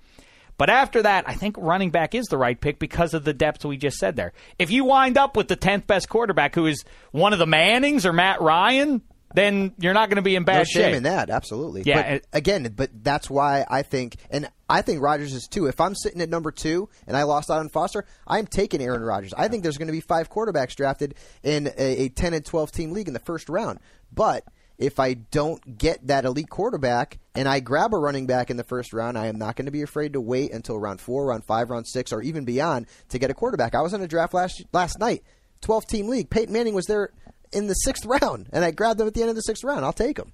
But 0.59 0.70
after 0.70 1.03
that, 1.03 1.28
I 1.28 1.35
think 1.35 1.57
running 1.59 1.91
back 1.91 2.15
is 2.15 2.27
the 2.27 2.39
right 2.39 2.59
pick 2.59 2.78
because 2.78 3.15
of 3.15 3.24
the 3.24 3.35
depth 3.35 3.65
we 3.65 3.77
just 3.77 3.99
said 3.99 4.16
there. 4.16 4.33
If 4.59 4.70
you 4.70 4.85
wind 4.85 5.19
up 5.19 5.37
with 5.37 5.49
the 5.49 5.57
tenth 5.57 5.87
best 5.87 6.09
quarterback, 6.09 6.55
who 6.55 6.66
is 6.66 6.85
one 7.11 7.33
of 7.33 7.39
the 7.39 7.47
Mannings 7.47 8.07
or 8.07 8.12
Matt 8.12 8.41
Ryan, 8.41 9.03
then 9.35 9.74
you're 9.78 9.93
not 9.93 10.09
going 10.09 10.16
to 10.16 10.23
be 10.23 10.35
in 10.35 10.45
bad 10.45 10.59
no 10.59 10.65
shame 10.65 10.83
shape. 10.83 10.95
in 10.95 11.03
that, 11.03 11.28
absolutely. 11.28 11.83
Yeah, 11.85 12.19
But 12.19 12.24
again, 12.33 12.73
but 12.74 12.91
that's 13.03 13.28
why 13.28 13.66
I 13.69 13.83
think, 13.83 14.16
and 14.31 14.49
I 14.69 14.81
think 14.83 15.03
Rodgers 15.03 15.35
is 15.35 15.47
too. 15.47 15.66
If 15.66 15.81
I'm 15.81 15.95
sitting 15.95 16.23
at 16.23 16.31
number 16.31 16.51
two 16.51 16.89
and 17.07 17.16
I 17.16 17.24
lost 17.24 17.51
out 17.51 17.59
on 17.59 17.69
Foster, 17.69 18.07
I'm 18.27 18.47
taking 18.47 18.81
Aaron 18.81 19.03
Rodgers. 19.03 19.35
I 19.37 19.49
think 19.49 19.62
there's 19.62 19.77
going 19.77 19.89
to 19.89 19.93
be 19.93 20.01
five 20.01 20.31
quarterbacks 20.31 20.74
drafted 20.74 21.16
in 21.43 21.66
a, 21.77 22.05
a 22.05 22.09
10 22.09 22.35
and 22.35 22.45
12 22.45 22.73
team 22.73 22.93
league 22.93 23.09
in 23.09 23.15
the 23.15 23.20
first 23.20 23.49
round. 23.49 23.81
But 24.12 24.45
if 24.78 25.01
I 25.01 25.15
don't 25.15 25.78
get 25.78 26.07
that 26.07 26.24
elite 26.24 26.51
quarterback 26.51 27.19
and 27.35 27.48
I 27.48 27.61
grab 27.61 27.94
a 27.94 27.98
running 27.98 28.27
back 28.27 28.51
in 28.51 28.57
the 28.57 28.65
first 28.65 28.93
round, 28.93 29.16
I 29.16 29.27
am 29.27 29.39
not 29.39 29.57
going 29.57 29.66
to 29.66 29.73
be 29.73 29.82
afraid 29.82 30.12
to 30.12 30.20
wait 30.20 30.53
until 30.53 30.78
round 30.78 31.01
four, 31.01 31.27
round 31.27 31.44
five, 31.44 31.70
round 31.70 31.86
six, 31.86 32.12
or 32.12 32.23
even 32.23 32.44
beyond 32.44 32.86
to 33.11 33.19
get 33.19 33.31
a 33.31 33.35
quarterback. 33.35 33.74
I 33.74 33.81
was 33.81 33.94
in 33.94 34.03
a 34.03 34.09
draft 34.09 34.35
last 34.35 34.65
last 34.73 34.98
night, 34.98 35.23
12 35.62 35.86
team 35.86 36.09
league. 36.09 36.31
Peyton 36.31 36.53
Manning 36.53 36.74
was 36.74 36.86
there 36.86 37.11
in 37.53 37.66
the 37.66 37.74
sixth 37.74 38.05
round, 38.23 38.48
and 38.53 38.65
I 38.65 38.70
grabbed 38.70 39.01
him 39.01 39.07
at 39.07 39.15
the 39.15 39.23
end 39.23 39.31
of 39.31 39.36
the 39.36 39.43
sixth 39.43 39.65
round. 39.65 39.85
I'll 39.85 39.93
take 39.93 40.19
him. 40.19 40.32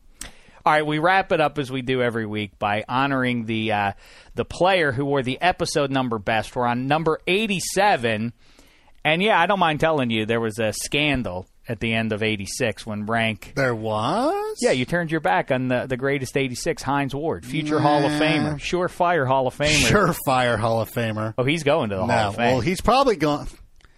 All 0.65 0.73
right, 0.73 0.87
we 0.87 1.01
wrap 1.01 1.33
it 1.33 1.41
up 1.41 1.59
as 1.59 1.73
we 1.73 1.83
do 1.83 2.03
every 2.03 2.25
week 2.25 2.57
by 2.59 2.85
honoring 2.89 3.47
the 3.47 3.73
uh, 3.73 3.93
the 4.35 4.45
player 4.45 4.93
who 4.93 5.05
wore 5.05 5.23
the 5.23 5.41
episode 5.41 5.91
number 5.91 6.21
best. 6.21 6.55
We're 6.55 6.67
on 6.67 6.87
number 6.87 7.19
eighty 7.27 7.59
seven, 7.59 8.33
and 9.05 9.21
yeah, 9.21 9.41
I 9.41 9.47
don't 9.47 9.59
mind 9.59 9.81
telling 9.81 10.11
you 10.11 10.25
there 10.25 10.41
was 10.41 10.61
a 10.61 10.73
scandal 10.73 11.49
at 11.69 11.81
the 11.81 11.93
end 11.95 12.13
of 12.13 12.23
eighty 12.23 12.47
six 12.47 12.87
when 12.87 13.07
rank. 13.07 13.53
There 13.55 13.75
was. 13.75 14.59
Yeah, 14.61 14.73
you 14.73 14.85
turned 14.85 15.11
your 15.11 15.21
back 15.21 15.51
on 15.51 15.69
the 15.69 15.87
the 15.87 15.97
greatest 15.97 16.37
eighty 16.37 16.55
six, 16.55 16.83
Hines 16.83 17.15
Ward, 17.15 17.45
future 17.47 17.79
Hall 17.81 18.05
of 18.05 18.13
Nah. 18.13 18.19
Famer, 18.21 18.55
surefire 18.55 19.27
Hall 19.27 19.47
of 19.47 19.57
Famer. 19.57 20.15
Surefire 20.17 20.59
Hall 20.59 20.81
of 20.81 20.91
Famer. 20.91 21.35
Oh, 21.39 21.45
he's 21.45 21.63
going 21.63 21.91
to 21.91 21.97
the 21.97 22.07
Hall 22.07 22.11
of 22.11 22.37
Fame. 22.37 22.53
well, 22.53 22.61
he's 22.61 22.81
probably 22.81 23.17
going 23.17 23.47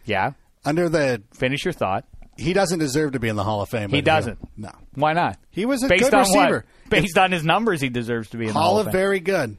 yeah. 0.04 0.32
under 0.64 0.88
the. 0.88 1.22
Finish 1.32 1.64
your 1.64 1.72
thought. 1.72 2.04
He 2.36 2.52
doesn't 2.52 2.80
deserve 2.80 3.12
to 3.12 3.20
be 3.20 3.28
in 3.28 3.36
the 3.36 3.44
Hall 3.44 3.62
of 3.62 3.68
Fame. 3.68 3.90
He 3.90 4.00
doesn't. 4.02 4.38
No. 4.56 4.72
Why 4.94 5.12
not? 5.12 5.38
He 5.50 5.66
was 5.66 5.84
a 5.84 5.88
Based 5.88 6.02
good 6.02 6.14
on 6.14 6.20
receiver. 6.20 6.64
What? 6.82 6.90
Based 6.90 7.16
on 7.16 7.30
his 7.30 7.44
numbers, 7.44 7.80
he 7.80 7.88
deserves 7.88 8.30
to 8.30 8.36
be 8.36 8.46
in 8.46 8.48
the 8.48 8.54
Hall 8.54 8.72
Hall 8.72 8.80
of 8.80 8.88
of 8.88 8.92
very 8.92 9.20
good. 9.20 9.56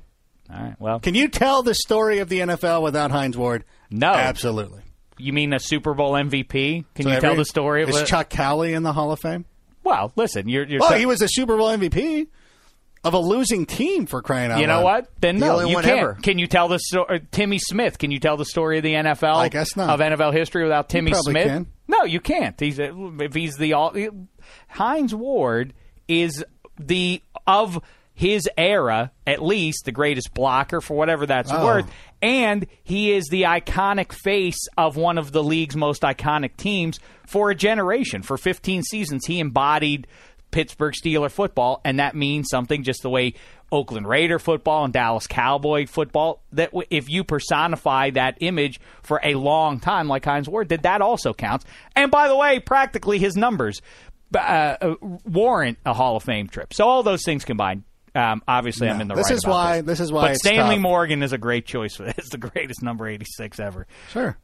All 0.53 0.61
right. 0.61 0.75
Well, 0.79 0.99
Can 0.99 1.15
you 1.15 1.27
tell 1.27 1.63
the 1.63 1.73
story 1.73 2.19
of 2.19 2.29
the 2.29 2.39
NFL 2.39 2.83
without 2.83 3.11
Hines 3.11 3.37
Ward? 3.37 3.63
No. 3.89 4.11
Absolutely. 4.11 4.81
You 5.17 5.33
mean 5.33 5.53
a 5.53 5.59
Super 5.59 5.93
Bowl 5.93 6.13
MVP? 6.13 6.85
Can 6.95 7.03
So 7.05 7.11
you 7.11 7.19
tell 7.21 7.35
the 7.35 7.45
story? 7.45 7.83
of 7.83 7.89
Is 7.89 7.95
what- 7.95 8.07
Chuck 8.07 8.31
Howley 8.33 8.73
in 8.73 8.83
the 8.83 8.93
Hall 8.93 9.11
of 9.11 9.19
Fame? 9.19 9.45
Well, 9.83 10.11
listen, 10.15 10.49
you're. 10.49 10.65
you're 10.65 10.79
Well, 10.79 10.89
ta- 10.89 10.95
he 10.97 11.05
was 11.05 11.21
a 11.21 11.27
Super 11.29 11.55
Bowl 11.57 11.67
MVP 11.69 12.27
of 13.03 13.13
a 13.13 13.19
losing 13.19 13.65
team 13.67 14.07
for 14.07 14.21
crying 14.23 14.51
out 14.51 14.59
You 14.59 14.65
know 14.67 14.77
loud. 14.77 14.83
what? 14.83 15.11
Then 15.21 15.37
The 15.37 15.45
no, 15.45 15.59
you 15.61 15.75
can't. 15.75 15.85
ever. 15.85 16.13
Can 16.21 16.39
you 16.39 16.47
tell 16.47 16.67
the 16.67 16.79
story? 16.79 17.05
Uh, 17.17 17.19
Timmy 17.31 17.59
Smith? 17.59 17.99
Can 17.99 18.09
you 18.11 18.19
tell 18.19 18.35
the 18.35 18.45
story 18.45 18.77
of 18.77 18.83
the 18.83 18.93
NFL? 18.95 19.35
I 19.35 19.49
guess 19.49 19.75
not. 19.75 19.89
Of 19.91 19.99
NFL 19.99 20.33
history 20.33 20.63
without 20.63 20.89
Timmy 20.89 21.13
Smith? 21.13 21.45
can. 21.45 21.67
No, 21.87 22.03
you 22.03 22.19
can't. 22.19 22.59
He's 22.59 22.79
a, 22.79 22.91
if 23.19 23.33
he's 23.35 23.57
the 23.57 23.73
all. 23.73 23.95
Hines 24.69 25.13
Ward 25.13 25.73
is 26.07 26.43
the 26.79 27.21
of 27.45 27.79
his 28.13 28.49
era, 28.57 29.11
at 29.27 29.43
least 29.43 29.85
the 29.85 29.91
greatest 29.91 30.33
blocker 30.33 30.81
for 30.81 30.95
whatever 30.97 31.25
that's 31.25 31.51
Oh. 31.53 31.63
worth, 31.65 31.91
and 32.25 32.65
he 32.83 33.11
is 33.11 33.27
the 33.27 33.43
iconic 33.43 34.11
face 34.11 34.57
of 34.79 34.97
one 34.97 35.19
of 35.19 35.31
the 35.31 35.43
league's 35.43 35.75
most 35.75 36.01
iconic 36.01 36.57
teams 36.57 36.99
for 37.27 37.51
a 37.51 37.55
generation. 37.55 38.23
For 38.23 38.35
15 38.35 38.81
seasons, 38.81 39.27
he 39.27 39.39
embodied 39.39 40.07
Pittsburgh 40.49 40.95
Steeler 40.95 41.29
football, 41.29 41.81
and 41.85 41.99
that 41.99 42.15
means 42.15 42.47
something 42.49 42.81
just 42.81 43.03
the 43.03 43.11
way 43.11 43.35
Oakland 43.71 44.07
Raider 44.07 44.39
football 44.39 44.85
and 44.85 44.91
Dallas 44.91 45.27
Cowboy 45.27 45.85
football. 45.85 46.41
That 46.53 46.71
if 46.89 47.11
you 47.11 47.23
personify 47.23 48.09
that 48.11 48.37
image 48.39 48.79
for 49.03 49.19
a 49.23 49.35
long 49.35 49.79
time, 49.79 50.07
like 50.07 50.25
Hines 50.25 50.49
Ward 50.49 50.69
did, 50.69 50.81
that 50.81 51.03
also 51.03 51.31
counts. 51.31 51.63
And 51.95 52.09
by 52.09 52.27
the 52.27 52.35
way, 52.35 52.59
practically 52.59 53.19
his 53.19 53.35
numbers 53.35 53.83
uh, 54.35 54.95
warrant 55.25 55.77
a 55.85 55.93
Hall 55.93 56.15
of 56.15 56.23
Fame 56.23 56.47
trip. 56.47 56.73
So 56.73 56.85
all 56.85 57.03
those 57.03 57.23
things 57.23 57.45
combined. 57.45 57.83
Um, 58.15 58.41
obviously, 58.47 58.87
I'm 58.87 59.01
in 59.01 59.09
the 59.09 59.15
right. 59.15 59.19
this 59.19 59.29
right. 59.29 59.37
is 59.37 59.45
why- 59.45 59.81
this 59.81 59.99
is 59.99 60.11
why 60.11 60.29
But 60.29 60.37
Stanley 60.37 60.75
tough. 60.75 60.83
Morgan 60.83 61.21
is 61.21 61.33
a 61.33 61.37
great 61.37 61.65
choice 61.65 61.95
for 61.95 62.03
this. 62.03 62.29
The 62.31 62.37
greatest 62.37 62.81
number 62.81 63.07
86 63.07 63.59
ever. 63.59 63.87
Sure. 64.11 64.37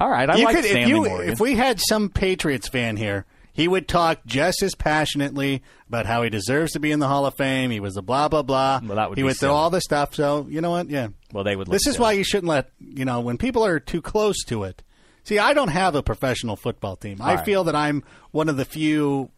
All 0.00 0.10
right, 0.10 0.28
I 0.28 0.36
you 0.36 0.44
like 0.44 0.56
could, 0.56 0.64
Stanley 0.64 0.82
if, 0.82 0.88
you, 0.88 1.04
Morgan. 1.04 1.28
if 1.30 1.40
we 1.40 1.54
had 1.54 1.80
some 1.80 2.08
Patriots 2.08 2.68
fan 2.68 2.96
here, 2.96 3.24
he 3.52 3.66
would 3.66 3.88
talk 3.88 4.20
just 4.26 4.62
as 4.62 4.74
passionately 4.74 5.62
about 5.88 6.04
how 6.04 6.22
he 6.22 6.28
deserves 6.28 6.72
to 6.72 6.80
be 6.80 6.92
in 6.92 6.98
the 6.98 7.08
Hall 7.08 7.24
of 7.24 7.34
Fame. 7.36 7.70
He 7.70 7.80
was 7.80 7.96
a 7.96 8.02
blah 8.02 8.28
blah 8.28 8.42
blah. 8.42 8.80
Well, 8.84 8.96
that 8.96 9.08
would 9.08 9.16
he 9.16 9.24
would 9.24 9.36
throw 9.36 9.54
all 9.54 9.70
the 9.70 9.80
stuff. 9.80 10.14
So 10.14 10.46
you 10.50 10.60
know 10.60 10.70
what? 10.70 10.90
Yeah. 10.90 11.08
well, 11.32 11.42
they 11.42 11.56
would. 11.56 11.68
This 11.68 11.86
is 11.86 11.94
silly. 11.94 12.02
why 12.02 12.12
you 12.12 12.24
shouldn't 12.24 12.48
let 12.48 12.70
you 12.78 13.06
know 13.06 13.20
when 13.20 13.38
people 13.38 13.64
are 13.64 13.80
too 13.80 14.02
close 14.02 14.44
to 14.48 14.64
it. 14.64 14.82
See, 15.24 15.38
I 15.38 15.54
don't 15.54 15.68
have 15.68 15.94
a 15.94 16.02
professional 16.02 16.56
football 16.56 16.96
team. 16.96 17.22
I 17.22 17.36
right. 17.36 17.44
feel 17.44 17.64
that 17.64 17.74
I'm 17.74 18.04
one 18.30 18.48
of 18.50 18.58
the 18.58 18.66
few. 18.66 19.30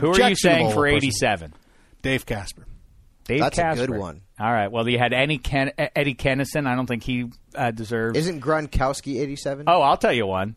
Who 0.00 0.10
are 0.10 0.28
you 0.28 0.36
saying 0.36 0.72
for. 0.72 0.86
87? 0.86 1.52
Dave 2.02 2.24
Casper. 2.24 2.64
Dave 3.30 3.40
That's 3.40 3.58
a 3.58 3.86
good 3.86 3.90
one. 3.96 4.22
All 4.38 4.52
right. 4.52 4.72
Well, 4.72 4.88
you 4.88 4.98
had 4.98 5.12
Eddie, 5.12 5.38
Ken- 5.38 5.72
Eddie 5.78 6.14
Kennison. 6.14 6.66
I 6.66 6.74
don't 6.74 6.86
think 6.86 7.04
he 7.04 7.30
uh, 7.54 7.70
deserves. 7.70 8.18
Isn't 8.18 8.40
Gronkowski 8.40 9.20
87? 9.20 9.66
oh, 9.68 9.82
I'll 9.82 9.96
tell 9.96 10.12
you 10.12 10.26
one. 10.26 10.56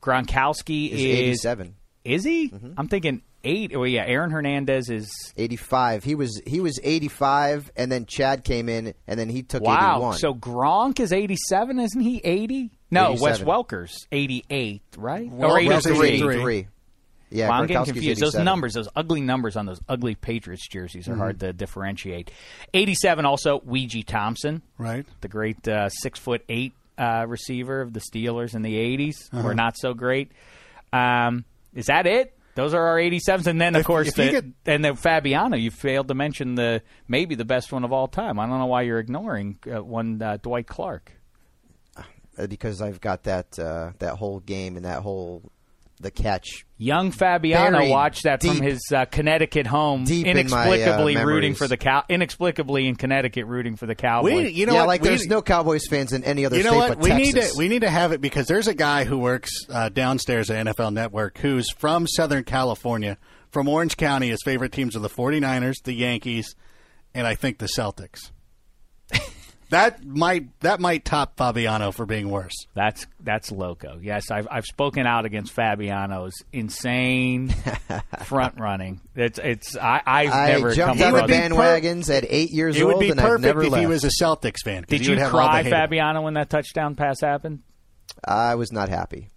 Gronkowski 0.00 0.90
Is 0.90 1.00
is 1.00 1.44
87. 1.44 1.74
Is 2.04 2.24
he? 2.24 2.48
Mm-hmm. 2.48 2.72
I'm 2.78 2.88
thinking 2.88 3.22
eight. 3.44 3.72
Oh 3.74 3.84
yeah, 3.84 4.04
Aaron 4.06 4.30
Hernandez 4.30 4.88
is. 4.88 5.10
85. 5.36 6.04
He 6.04 6.14
was 6.14 6.40
he 6.46 6.60
was 6.60 6.80
85 6.82 7.70
and 7.76 7.92
then 7.92 8.06
Chad 8.06 8.44
came 8.44 8.68
in 8.68 8.94
and 9.06 9.20
then 9.20 9.28
he 9.28 9.42
took 9.42 9.62
Wow. 9.62 9.96
81. 9.96 10.18
So 10.18 10.34
Gronk 10.34 11.00
is 11.00 11.12
87, 11.12 11.78
isn't 11.78 12.00
he? 12.00 12.18
80? 12.24 12.70
No, 12.90 13.14
Wes 13.20 13.40
Welker's 13.40 14.06
88, 14.10 14.82
right? 14.96 15.30
Well, 15.30 15.52
or 15.52 15.58
83. 15.58 16.08
83. 16.08 16.68
83. 17.30 17.38
Yeah, 17.38 17.48
Well, 17.48 17.60
I'm 17.60 17.66
getting 17.66 17.84
confused. 17.94 18.20
Those 18.20 18.34
numbers, 18.34 18.74
those 18.74 18.88
ugly 18.96 19.20
numbers 19.20 19.56
on 19.56 19.66
those 19.66 19.80
ugly 19.88 20.14
Patriots 20.14 20.66
jerseys 20.68 21.04
Mm-hmm. 21.04 21.12
are 21.14 21.16
hard 21.16 21.40
to 21.40 21.52
differentiate. 21.52 22.30
87 22.74 23.24
also 23.24 23.60
Weegie 23.60 24.04
Thompson, 24.06 24.62
Right. 24.78 25.06
the 25.20 25.28
great 25.28 25.66
uh, 25.68 25.88
six 25.88 26.18
foot 26.18 26.42
eight 26.48 26.72
uh, 26.98 27.24
receiver 27.28 27.80
of 27.80 27.92
the 27.92 28.00
Steelers 28.00 28.54
in 28.54 28.62
the 28.62 28.74
80s, 28.74 29.32
Uh-huh. 29.32 29.42
were 29.42 29.54
not 29.54 29.76
so 29.78 29.94
great. 29.94 30.32
Um, 30.92 31.44
is 31.74 31.86
that 31.86 32.06
it? 32.06 32.36
Those 32.56 32.74
are 32.74 32.84
our 32.88 32.96
87s, 32.98 33.46
and 33.46 33.60
then 33.60 33.74
of 33.76 33.80
If- 33.80 33.86
course 33.86 34.08
if 34.08 34.14
the, 34.16 34.28
could- 34.30 34.52
and 34.66 34.84
then 34.84 34.96
Fabiano. 34.96 35.56
You 35.56 35.70
failed 35.70 36.08
to 36.08 36.14
mention 36.14 36.56
the 36.56 36.82
maybe 37.08 37.36
the 37.36 37.44
best 37.44 37.72
one 37.72 37.84
of 37.84 37.92
all 37.92 38.08
time. 38.08 38.38
I 38.40 38.46
don't 38.46 38.58
know 38.58 38.66
why 38.66 38.82
you're 38.82 38.98
ignoring 38.98 39.58
uh, 39.72 39.82
one 39.82 40.20
uh, 40.20 40.36
Dwight 40.42 40.66
Clark. 40.66 41.12
Uh, 41.96 42.46
because 42.48 42.82
I've 42.82 43.00
got 43.00 43.22
that 43.24 43.56
uh, 43.58 43.92
that 44.00 44.16
whole 44.16 44.40
game 44.40 44.76
and 44.76 44.84
that 44.84 45.00
whole 45.02 45.42
the 46.00 46.10
catch. 46.10 46.64
Young 46.78 47.10
Fabiano 47.10 47.78
Buried 47.78 47.90
watched 47.90 48.22
that 48.22 48.42
from 48.42 48.60
his 48.60 48.80
uh, 48.92 49.04
Connecticut 49.04 49.66
home, 49.66 50.04
deep 50.04 50.26
in 50.26 50.48
my, 50.48 50.68
uh, 50.68 50.72
inexplicably 50.72 51.16
rooting 51.16 51.54
for 51.54 51.68
the 51.68 51.76
cow, 51.76 52.04
inexplicably 52.08 52.88
in 52.88 52.96
Connecticut 52.96 53.46
rooting 53.46 53.76
for 53.76 53.86
the 53.86 53.94
Cowboys. 53.94 54.32
We, 54.32 54.48
you 54.48 54.66
know 54.66 54.72
yeah, 54.72 54.80
what? 54.80 54.88
like 54.88 55.02
We- 55.02 55.08
there's 55.08 55.26
no 55.26 55.42
Cowboys 55.42 55.86
fans 55.88 56.12
in 56.12 56.24
any 56.24 56.46
other 56.46 56.56
you 56.56 56.64
know 56.64 56.70
state 56.70 56.78
what? 56.78 56.88
but 56.88 56.98
We 57.00 57.14
need 57.14 57.34
to 57.34 57.52
we 57.56 57.68
need 57.68 57.82
to 57.82 57.90
have 57.90 58.12
it 58.12 58.20
because 58.20 58.46
there's 58.46 58.66
a 58.66 58.74
guy 58.74 59.04
who 59.04 59.18
works 59.18 59.50
uh, 59.68 59.90
downstairs 59.90 60.50
at 60.50 60.66
NFL 60.66 60.94
Network 60.94 61.38
who's 61.38 61.70
from 61.72 62.06
Southern 62.06 62.44
California, 62.44 63.18
from 63.50 63.68
Orange 63.68 63.96
County. 63.96 64.30
His 64.30 64.40
favorite 64.44 64.72
teams 64.72 64.96
are 64.96 65.00
the 65.00 65.10
49ers, 65.10 65.82
the 65.84 65.92
Yankees, 65.92 66.54
and 67.14 67.26
I 67.26 67.34
think 67.34 67.58
the 67.58 67.68
Celtics. 67.76 68.30
That 69.70 70.04
might 70.04 70.48
that 70.60 70.78
might 70.80 71.04
top 71.04 71.36
Fabiano 71.36 71.90
for 71.92 72.06
being 72.06 72.28
worse. 72.30 72.54
That's 72.74 73.06
that's 73.20 73.50
loco. 73.50 73.98
Yes, 74.02 74.30
I've 74.30 74.46
I've 74.50 74.64
spoken 74.66 75.06
out 75.06 75.24
against 75.24 75.52
Fabiano's 75.52 76.34
insane 76.52 77.54
front 78.24 78.58
running. 78.60 79.00
It's 79.16 79.38
it's 79.38 79.76
I 79.76 80.02
I've 80.06 80.32
I 80.32 80.48
never 80.52 80.74
jumped 80.74 81.00
come 81.00 81.14
on 81.14 81.20
across. 81.20 81.30
the 81.30 81.34
be 81.34 81.48
per- 81.48 81.54
bandwagons 81.54 82.14
at 82.16 82.24
eight 82.28 82.50
years 82.50 82.76
It 82.76 82.82
old, 82.82 82.94
would 82.94 83.00
be 83.00 83.10
and 83.10 83.18
perfect 83.20 83.42
never 83.42 83.62
if 83.62 83.70
left. 83.70 83.80
he 83.80 83.86
was 83.86 84.04
a 84.04 84.10
Celtics 84.22 84.62
fan. 84.64 84.82
'cause 84.82 84.88
Did 84.90 85.00
you 85.06 85.12
you 85.12 85.18
would 85.18 85.22
have 85.22 85.34
all 85.34 85.40
the 85.40 85.62
cry. 85.62 85.70
Fabiano, 85.70 86.22
when 86.22 86.34
that 86.34 86.50
touchdown 86.50 86.94
pass 86.96 87.20
happened? 87.20 87.60
I 88.24 88.54
was 88.56 88.72
not 88.72 88.88
happy. 88.88 89.30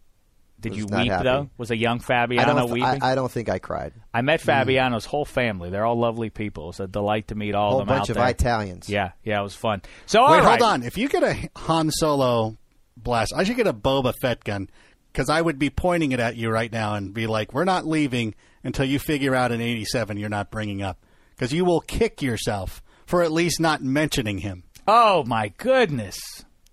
Did 0.64 0.76
you 0.76 0.86
weep 0.86 1.12
happy. 1.12 1.24
though? 1.24 1.50
Was 1.58 1.72
a 1.72 1.78
young 1.78 2.00
I 2.00 2.04
Fabiano 2.04 2.56
don't. 2.56 2.72
weeping? 2.72 3.04
I, 3.04 3.12
I 3.12 3.16
don't 3.16 3.32
think 3.32 3.50
I 3.50 3.60
cried. 3.60 3.94
I 4.14 4.22
met 4.22 4.40
mm. 4.40 4.46
Fabiano's 4.46 5.06
whole 5.06 5.26
family. 5.26 5.70
They're 5.70 5.86
all 5.86 6.00
lovely 6.00 6.30
people. 6.30 6.70
It's 6.70 6.80
a 6.80 6.88
delight 6.88 7.28
to 7.28 7.36
meet 7.36 7.54
all 7.54 7.68
A 7.68 7.72
whole 7.72 7.82
of 7.82 7.88
them 7.88 7.96
bunch 7.98 8.06
out 8.06 8.10
of 8.12 8.16
there. 8.16 8.30
Italians. 8.30 8.90
Yeah, 8.90 9.12
yeah, 9.24 9.40
it 9.40 9.44
was 9.44 9.56
fun. 9.56 9.82
So 10.06 10.24
Wait, 10.32 10.40
right. 10.40 10.60
hold 10.60 10.62
on. 10.62 10.84
If 10.84 10.98
you 10.98 11.08
get 11.10 11.24
a 11.24 11.50
Han 11.58 11.92
Solo 11.92 12.58
blast, 12.98 13.34
I 13.36 13.44
should 13.44 13.58
get 13.58 13.68
a 13.68 13.74
Boba 13.74 14.14
Fett 14.22 14.44
gun 14.44 14.70
because 15.12 15.30
I 15.30 15.42
would 15.42 15.60
be 15.60 15.70
pointing 15.70 16.12
it 16.12 16.20
at 16.20 16.36
you 16.36 16.50
right 16.50 16.72
now 16.72 16.96
and 16.96 17.14
be 17.14 17.28
like, 17.28 17.54
"We're 17.54 17.66
not 17.66 17.86
leaving 17.86 18.34
until 18.64 18.86
you 18.86 19.00
figure 19.00 19.36
out 19.36 19.52
an 19.52 19.62
87 19.62 20.18
you're 20.18 20.30
not 20.30 20.50
bringing 20.52 20.82
up," 20.82 20.98
because 21.36 21.54
you 21.54 21.66
will 21.66 21.82
kick 21.82 22.22
yourself 22.22 22.82
for 23.06 23.22
at 23.22 23.32
least 23.32 23.60
not 23.60 23.82
mentioning 23.84 24.40
him. 24.40 24.64
Oh 24.88 25.24
my 25.26 25.50
goodness. 25.58 26.18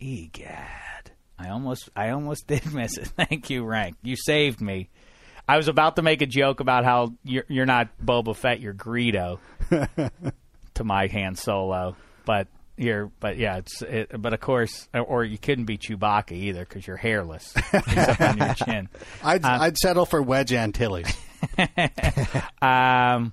Egad. 0.01 0.80
I 1.41 1.49
almost 1.51 1.89
I 1.97 2.11
almost 2.11 2.47
did 2.49 2.73
miss 2.73 2.97
it. 2.99 3.09
Thank 3.09 3.51
you, 3.51 3.65
Rank. 3.65 3.97
You 4.03 4.17
saved 4.17 4.61
me. 4.61 4.89
I 5.49 5.57
was 5.57 5.67
about 5.69 5.97
to 5.97 6.03
make 6.03 6.23
a 6.23 6.27
joke 6.27 6.61
about 6.61 6.85
how 6.85 7.15
you're, 7.25 7.45
you're 7.49 7.67
not 7.67 7.89
Boba 8.05 8.37
Fett, 8.37 8.61
you're 8.61 8.75
Greedo 8.75 9.41
to 10.75 10.85
my 10.85 11.09
Han 11.09 11.35
Solo, 11.35 11.97
but 12.25 12.47
you're 12.77 13.11
but 13.19 13.37
yeah, 13.37 13.57
it's 13.57 13.83
it, 13.83 14.11
but 14.21 14.33
of 14.33 14.41
course, 14.41 14.89
or 14.95 15.25
you 15.25 15.39
couldn't 15.39 15.65
be 15.65 15.77
Chewbacca 15.77 16.33
either 16.33 16.61
because 16.61 16.87
you're 16.87 16.97
hairless 16.97 17.53
except 17.73 18.21
on 18.21 18.39
your 18.39 18.55
chin. 18.67 18.89
I'd, 19.25 19.45
I'd 19.45 19.77
settle 19.77 20.07
for 20.07 20.23
Wedge 20.23 20.53
Antilles. 20.53 21.13
Um, 22.63 23.33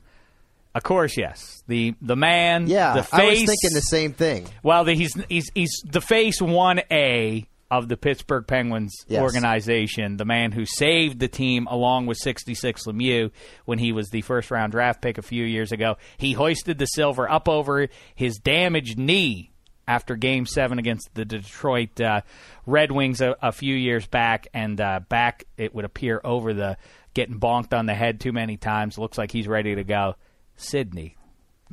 of 0.73 0.83
course, 0.83 1.17
yes. 1.17 1.63
The 1.67 1.95
the 2.01 2.15
man, 2.15 2.67
Yeah, 2.67 2.93
the 2.95 3.03
face. 3.03 3.13
I 3.13 3.25
was 3.25 3.39
thinking 3.39 3.73
the 3.73 3.81
same 3.81 4.13
thing. 4.13 4.47
Well, 4.63 4.83
the, 4.85 4.93
he's 4.93 5.13
he's 5.29 5.49
he's 5.53 5.81
the 5.85 6.01
face 6.01 6.41
one 6.41 6.81
A 6.91 7.47
of 7.69 7.89
the 7.89 7.97
Pittsburgh 7.97 8.47
Penguins 8.47 8.93
Yes. 9.07 9.21
organization. 9.21 10.17
The 10.17 10.25
man 10.25 10.51
who 10.53 10.65
saved 10.65 11.19
the 11.19 11.27
team 11.27 11.67
along 11.69 12.05
with 12.05 12.17
66 12.17 12.85
Lemieux 12.85 13.31
when 13.65 13.79
he 13.79 13.91
was 13.91 14.07
the 14.09 14.21
first 14.21 14.49
round 14.51 14.71
draft 14.71 15.01
pick 15.01 15.17
a 15.17 15.21
few 15.21 15.43
years 15.43 15.71
ago. 15.71 15.97
He 16.17 16.31
hoisted 16.33 16.77
the 16.77 16.85
silver 16.85 17.29
up 17.29 17.49
over 17.49 17.87
his 18.15 18.37
damaged 18.37 18.97
knee 18.97 19.51
after 19.85 20.15
Game 20.15 20.45
Seven 20.45 20.79
against 20.79 21.09
the 21.13 21.25
Detroit 21.25 21.99
uh, 21.99 22.21
Red 22.65 22.91
Wings 22.91 23.19
a, 23.21 23.35
a 23.41 23.51
few 23.51 23.75
years 23.75 24.05
back, 24.07 24.47
and 24.53 24.79
uh, 24.79 25.01
back 25.09 25.45
it 25.57 25.73
would 25.75 25.85
appear 25.85 26.21
over 26.23 26.53
the 26.53 26.77
getting 27.13 27.39
bonked 27.39 27.77
on 27.77 27.85
the 27.85 27.93
head 27.95 28.19
too 28.21 28.31
many 28.31 28.55
times. 28.57 28.97
Looks 28.97 29.17
like 29.17 29.31
he's 29.31 29.47
ready 29.47 29.75
to 29.75 29.83
go. 29.83 30.15
Sidney, 30.55 31.16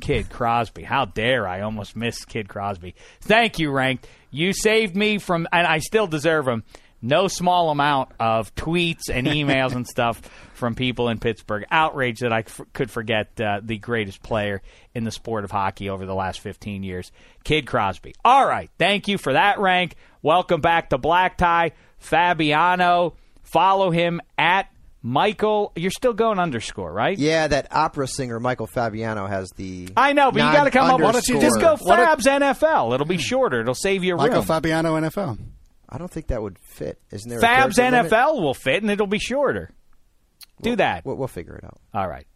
Kid 0.00 0.30
Crosby. 0.30 0.82
How 0.82 1.04
dare 1.04 1.46
I 1.46 1.60
almost 1.62 1.96
miss 1.96 2.24
Kid 2.24 2.48
Crosby. 2.48 2.94
Thank 3.20 3.58
you, 3.58 3.70
Rank. 3.70 4.06
You 4.30 4.52
saved 4.52 4.96
me 4.96 5.18
from, 5.18 5.46
and 5.52 5.66
I 5.66 5.78
still 5.78 6.06
deserve 6.06 6.44
them, 6.46 6.64
no 7.00 7.28
small 7.28 7.70
amount 7.70 8.10
of 8.18 8.54
tweets 8.54 9.10
and 9.12 9.26
emails 9.26 9.74
and 9.74 9.86
stuff 9.88 10.20
from 10.54 10.74
people 10.74 11.08
in 11.08 11.18
Pittsburgh. 11.18 11.64
Outrage 11.70 12.20
that 12.20 12.32
I 12.32 12.40
f- 12.40 12.60
could 12.72 12.90
forget 12.90 13.38
uh, 13.40 13.60
the 13.62 13.78
greatest 13.78 14.22
player 14.22 14.62
in 14.94 15.04
the 15.04 15.10
sport 15.10 15.44
of 15.44 15.50
hockey 15.50 15.90
over 15.90 16.06
the 16.06 16.14
last 16.14 16.40
15 16.40 16.82
years, 16.82 17.12
Kid 17.44 17.66
Crosby. 17.66 18.14
All 18.24 18.46
right. 18.46 18.70
Thank 18.78 19.06
you 19.08 19.18
for 19.18 19.34
that, 19.34 19.58
Rank. 19.58 19.96
Welcome 20.22 20.60
back 20.60 20.90
to 20.90 20.98
Black 20.98 21.36
Tie. 21.36 21.72
Fabiano. 21.98 23.14
Follow 23.42 23.90
him 23.90 24.20
at 24.38 24.68
Michael. 25.06 25.70
You're 25.76 25.90
still 25.90 26.14
going 26.14 26.38
underscore, 26.38 26.90
right? 26.90 27.18
Yeah, 27.18 27.46
that 27.46 27.68
opera 27.70 28.08
singer 28.08 28.40
Michael 28.40 28.66
Fabiano 28.66 29.26
has 29.26 29.50
the. 29.54 29.90
I 29.96 30.14
know, 30.14 30.32
but 30.32 30.38
you 30.38 30.50
got 30.50 30.64
to 30.64 30.70
come 30.70 30.86
up. 30.86 30.92
Why 30.94 30.98
non-underscore. 31.12 31.34
don't 31.34 31.42
you 31.42 31.48
just 31.48 31.60
go 31.60 31.76
What 31.86 31.98
if- 32.00 32.24
Fabs 32.24 32.40
NFL? 32.40 32.94
It'll 32.94 33.06
be 33.06 33.18
shorter. 33.18 33.60
It'll 33.60 33.74
save 33.74 34.02
you 34.02 34.16
Michael 34.16 34.24
room. 34.24 34.32
Michael 34.38 34.42
Fabiano, 34.46 34.96
NFL. 34.96 35.38
I 35.90 35.98
don't 35.98 36.10
think 36.10 36.28
that 36.28 36.40
would 36.42 36.58
fit. 36.58 36.98
Isn't 37.12 37.28
there? 37.28 37.38
a 37.38 37.42
Fabs 37.42 37.76
character 37.76 37.82
limit? 37.82 38.12
NFL 38.12 38.40
will 38.42 38.54
fit, 38.54 38.82
and 38.82 38.90
it'll 38.90 39.06
be 39.06 39.18
shorter. 39.18 39.70
Do 40.62 40.74
that. 40.76 41.04
We'll, 41.04 41.16
we'll 41.16 41.28
figure 41.28 41.54
it 41.54 41.64
out. 41.64 41.78
All 41.92 42.08
right. 42.08 42.26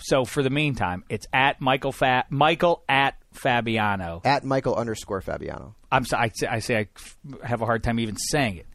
So 0.00 0.24
for 0.24 0.42
the 0.42 0.50
meantime, 0.50 1.02
it's 1.08 1.26
at 1.32 1.60
Michael 1.60 1.90
Fa- 1.92 2.26
Michael 2.30 2.84
at 2.88 3.14
Fabiano. 3.32 4.20
At 4.24 4.44
Michael 4.44 4.76
underscore 4.76 5.20
Fabiano. 5.22 5.74
I'm 5.90 6.04
sorry. 6.04 6.26
I 6.26 6.30
say, 6.34 6.46
I 6.46 6.58
say 6.60 6.76
I 6.76 6.88
f- 6.94 7.16
have 7.42 7.62
a 7.62 7.64
hard 7.64 7.82
time 7.82 7.98
even 7.98 8.16
saying 8.16 8.58
it. 8.58 8.66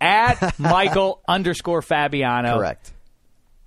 At 0.00 0.58
Michael 0.58 1.20
underscore 1.26 1.82
Fabiano. 1.82 2.58
Correct. 2.58 2.92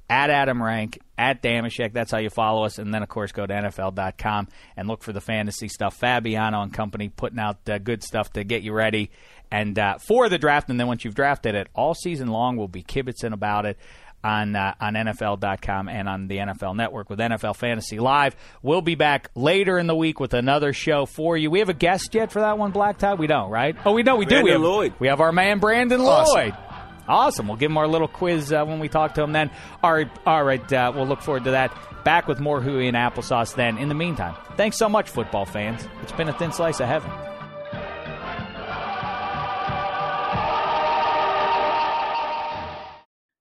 at 0.09 0.29
Adam 0.29 0.61
Rank, 0.61 0.99
at 1.17 1.41
Dameshek. 1.41 1.93
That's 1.93 2.11
how 2.11 2.19
you 2.19 2.29
follow 2.29 2.63
us. 2.63 2.77
And 2.79 2.93
then, 2.93 3.03
of 3.03 3.09
course, 3.09 3.31
go 3.31 3.45
to 3.45 3.53
NFL.com 3.53 4.47
and 4.75 4.87
look 4.87 5.03
for 5.03 5.11
the 5.13 5.21
fantasy 5.21 5.67
stuff. 5.67 5.95
Fabiano 5.95 6.61
and 6.61 6.73
company 6.73 7.09
putting 7.09 7.39
out 7.39 7.57
uh, 7.69 7.77
good 7.77 8.03
stuff 8.03 8.31
to 8.33 8.43
get 8.43 8.61
you 8.63 8.73
ready 8.73 9.09
and 9.51 9.77
uh, 9.79 9.97
for 9.97 10.29
the 10.29 10.37
draft. 10.37 10.69
And 10.69 10.79
then 10.79 10.87
once 10.87 11.03
you've 11.03 11.15
drafted 11.15 11.55
it, 11.55 11.67
all 11.73 11.93
season 11.93 12.27
long, 12.27 12.55
we'll 12.57 12.67
be 12.67 12.83
kibitzing 12.83 13.33
about 13.33 13.65
it. 13.65 13.77
On, 14.27 14.55
uh, 14.57 14.73
on 14.81 14.93
NFL.com 14.95 15.87
and 15.87 16.09
on 16.09 16.27
the 16.27 16.37
NFL 16.37 16.75
Network 16.75 17.09
with 17.09 17.19
NFL 17.19 17.55
Fantasy 17.55 17.97
Live. 17.97 18.35
We'll 18.61 18.81
be 18.81 18.95
back 18.95 19.29
later 19.35 19.77
in 19.77 19.87
the 19.87 19.95
week 19.95 20.19
with 20.19 20.33
another 20.33 20.73
show 20.73 21.05
for 21.05 21.37
you. 21.37 21.49
We 21.49 21.59
have 21.59 21.69
a 21.69 21.73
guest 21.73 22.13
yet 22.13 22.33
for 22.33 22.41
that 22.41 22.57
one, 22.57 22.71
Black 22.71 22.97
Tie? 22.97 23.13
We 23.13 23.27
don't, 23.27 23.49
right? 23.49 23.77
Oh, 23.85 23.93
we 23.93 24.03
know 24.03 24.17
we 24.17 24.25
do. 24.25 24.43
We 24.43 24.51
have, 24.51 24.59
Lloyd. 24.59 24.93
We 24.99 25.07
have 25.07 25.21
our 25.21 25.31
man, 25.31 25.59
Brandon 25.59 26.03
Lloyd. 26.03 26.53
Awesome. 27.07 27.47
We'll 27.47 27.57
give 27.57 27.71
him 27.71 27.77
our 27.77 27.87
little 27.87 28.09
quiz 28.09 28.51
uh, 28.51 28.65
when 28.65 28.79
we 28.79 28.89
talk 28.89 29.13
to 29.13 29.23
him 29.23 29.31
then. 29.31 29.49
All 29.81 29.93
right, 29.93 30.09
all 30.25 30.43
right 30.43 30.73
uh, 30.73 30.91
we'll 30.93 31.07
look 31.07 31.21
forward 31.21 31.45
to 31.45 31.51
that. 31.51 31.71
Back 32.03 32.27
with 32.27 32.39
more 32.39 32.61
Huey 32.61 32.87
and 32.87 32.97
Applesauce 32.97 33.55
then. 33.55 33.77
In 33.77 33.87
the 33.87 33.95
meantime, 33.95 34.35
thanks 34.57 34.77
so 34.77 34.89
much, 34.89 35.09
football 35.09 35.45
fans. 35.45 35.87
It's 36.01 36.11
been 36.11 36.27
a 36.27 36.33
thin 36.33 36.51
slice 36.51 36.79
of 36.79 36.87
heaven. 36.87 37.09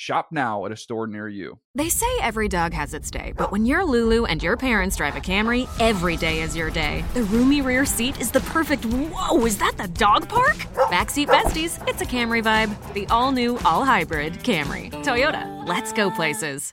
Shop 0.00 0.28
now 0.32 0.64
at 0.64 0.72
a 0.72 0.78
store 0.78 1.06
near 1.06 1.28
you. 1.28 1.58
They 1.74 1.90
say 1.90 2.06
every 2.22 2.48
dog 2.48 2.72
has 2.72 2.94
its 2.94 3.10
day, 3.10 3.34
but 3.36 3.52
when 3.52 3.66
you're 3.66 3.84
Lulu 3.84 4.24
and 4.24 4.42
your 4.42 4.56
parents 4.56 4.96
drive 4.96 5.14
a 5.14 5.20
Camry, 5.20 5.68
every 5.78 6.16
day 6.16 6.40
is 6.40 6.56
your 6.56 6.70
day. 6.70 7.04
The 7.12 7.24
roomy 7.24 7.60
rear 7.60 7.84
seat 7.84 8.18
is 8.18 8.30
the 8.30 8.40
perfect. 8.40 8.86
Whoa, 8.86 9.44
is 9.44 9.58
that 9.58 9.76
the 9.76 9.88
dog 9.88 10.26
park? 10.26 10.56
Backseat 10.88 11.26
besties, 11.26 11.86
it's 11.86 12.00
a 12.00 12.06
Camry 12.06 12.42
vibe. 12.42 12.94
The 12.94 13.06
all 13.08 13.30
new, 13.30 13.58
all 13.58 13.84
hybrid 13.84 14.32
Camry. 14.42 14.90
Toyota, 15.04 15.68
let's 15.68 15.92
go 15.92 16.10
places. 16.10 16.72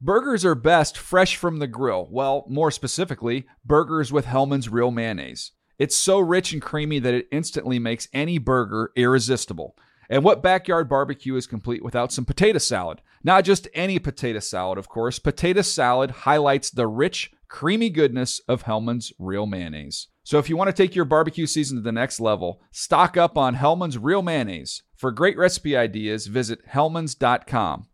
Burgers 0.00 0.44
are 0.44 0.54
best 0.54 0.96
fresh 0.96 1.34
from 1.34 1.58
the 1.58 1.66
grill. 1.66 2.06
Well, 2.08 2.46
more 2.48 2.70
specifically, 2.70 3.46
burgers 3.64 4.12
with 4.12 4.26
Hellmann's 4.26 4.68
Real 4.68 4.92
Mayonnaise. 4.92 5.50
It's 5.80 5.96
so 5.96 6.20
rich 6.20 6.52
and 6.52 6.62
creamy 6.62 7.00
that 7.00 7.14
it 7.14 7.26
instantly 7.32 7.80
makes 7.80 8.06
any 8.12 8.38
burger 8.38 8.92
irresistible. 8.94 9.74
And 10.10 10.24
what 10.24 10.42
backyard 10.42 10.88
barbecue 10.88 11.36
is 11.36 11.46
complete 11.46 11.84
without 11.84 12.10
some 12.10 12.24
potato 12.24 12.58
salad? 12.58 13.00
Not 13.22 13.44
just 13.44 13.68
any 13.72 14.00
potato 14.00 14.40
salad, 14.40 14.76
of 14.76 14.88
course. 14.88 15.20
Potato 15.20 15.62
salad 15.62 16.10
highlights 16.10 16.68
the 16.68 16.88
rich, 16.88 17.30
creamy 17.46 17.90
goodness 17.90 18.40
of 18.48 18.62
Hellmann's 18.62 19.12
Real 19.20 19.46
Mayonnaise. 19.46 20.08
So 20.24 20.38
if 20.38 20.48
you 20.48 20.56
want 20.56 20.68
to 20.68 20.82
take 20.82 20.96
your 20.96 21.04
barbecue 21.04 21.46
season 21.46 21.76
to 21.76 21.82
the 21.82 21.92
next 21.92 22.18
level, 22.18 22.60
stock 22.72 23.16
up 23.16 23.38
on 23.38 23.54
Hellmann's 23.54 23.98
Real 23.98 24.20
Mayonnaise. 24.20 24.82
For 24.96 25.12
great 25.12 25.38
recipe 25.38 25.76
ideas, 25.76 26.26
visit 26.26 26.66
hellmanns.com. 26.68 27.86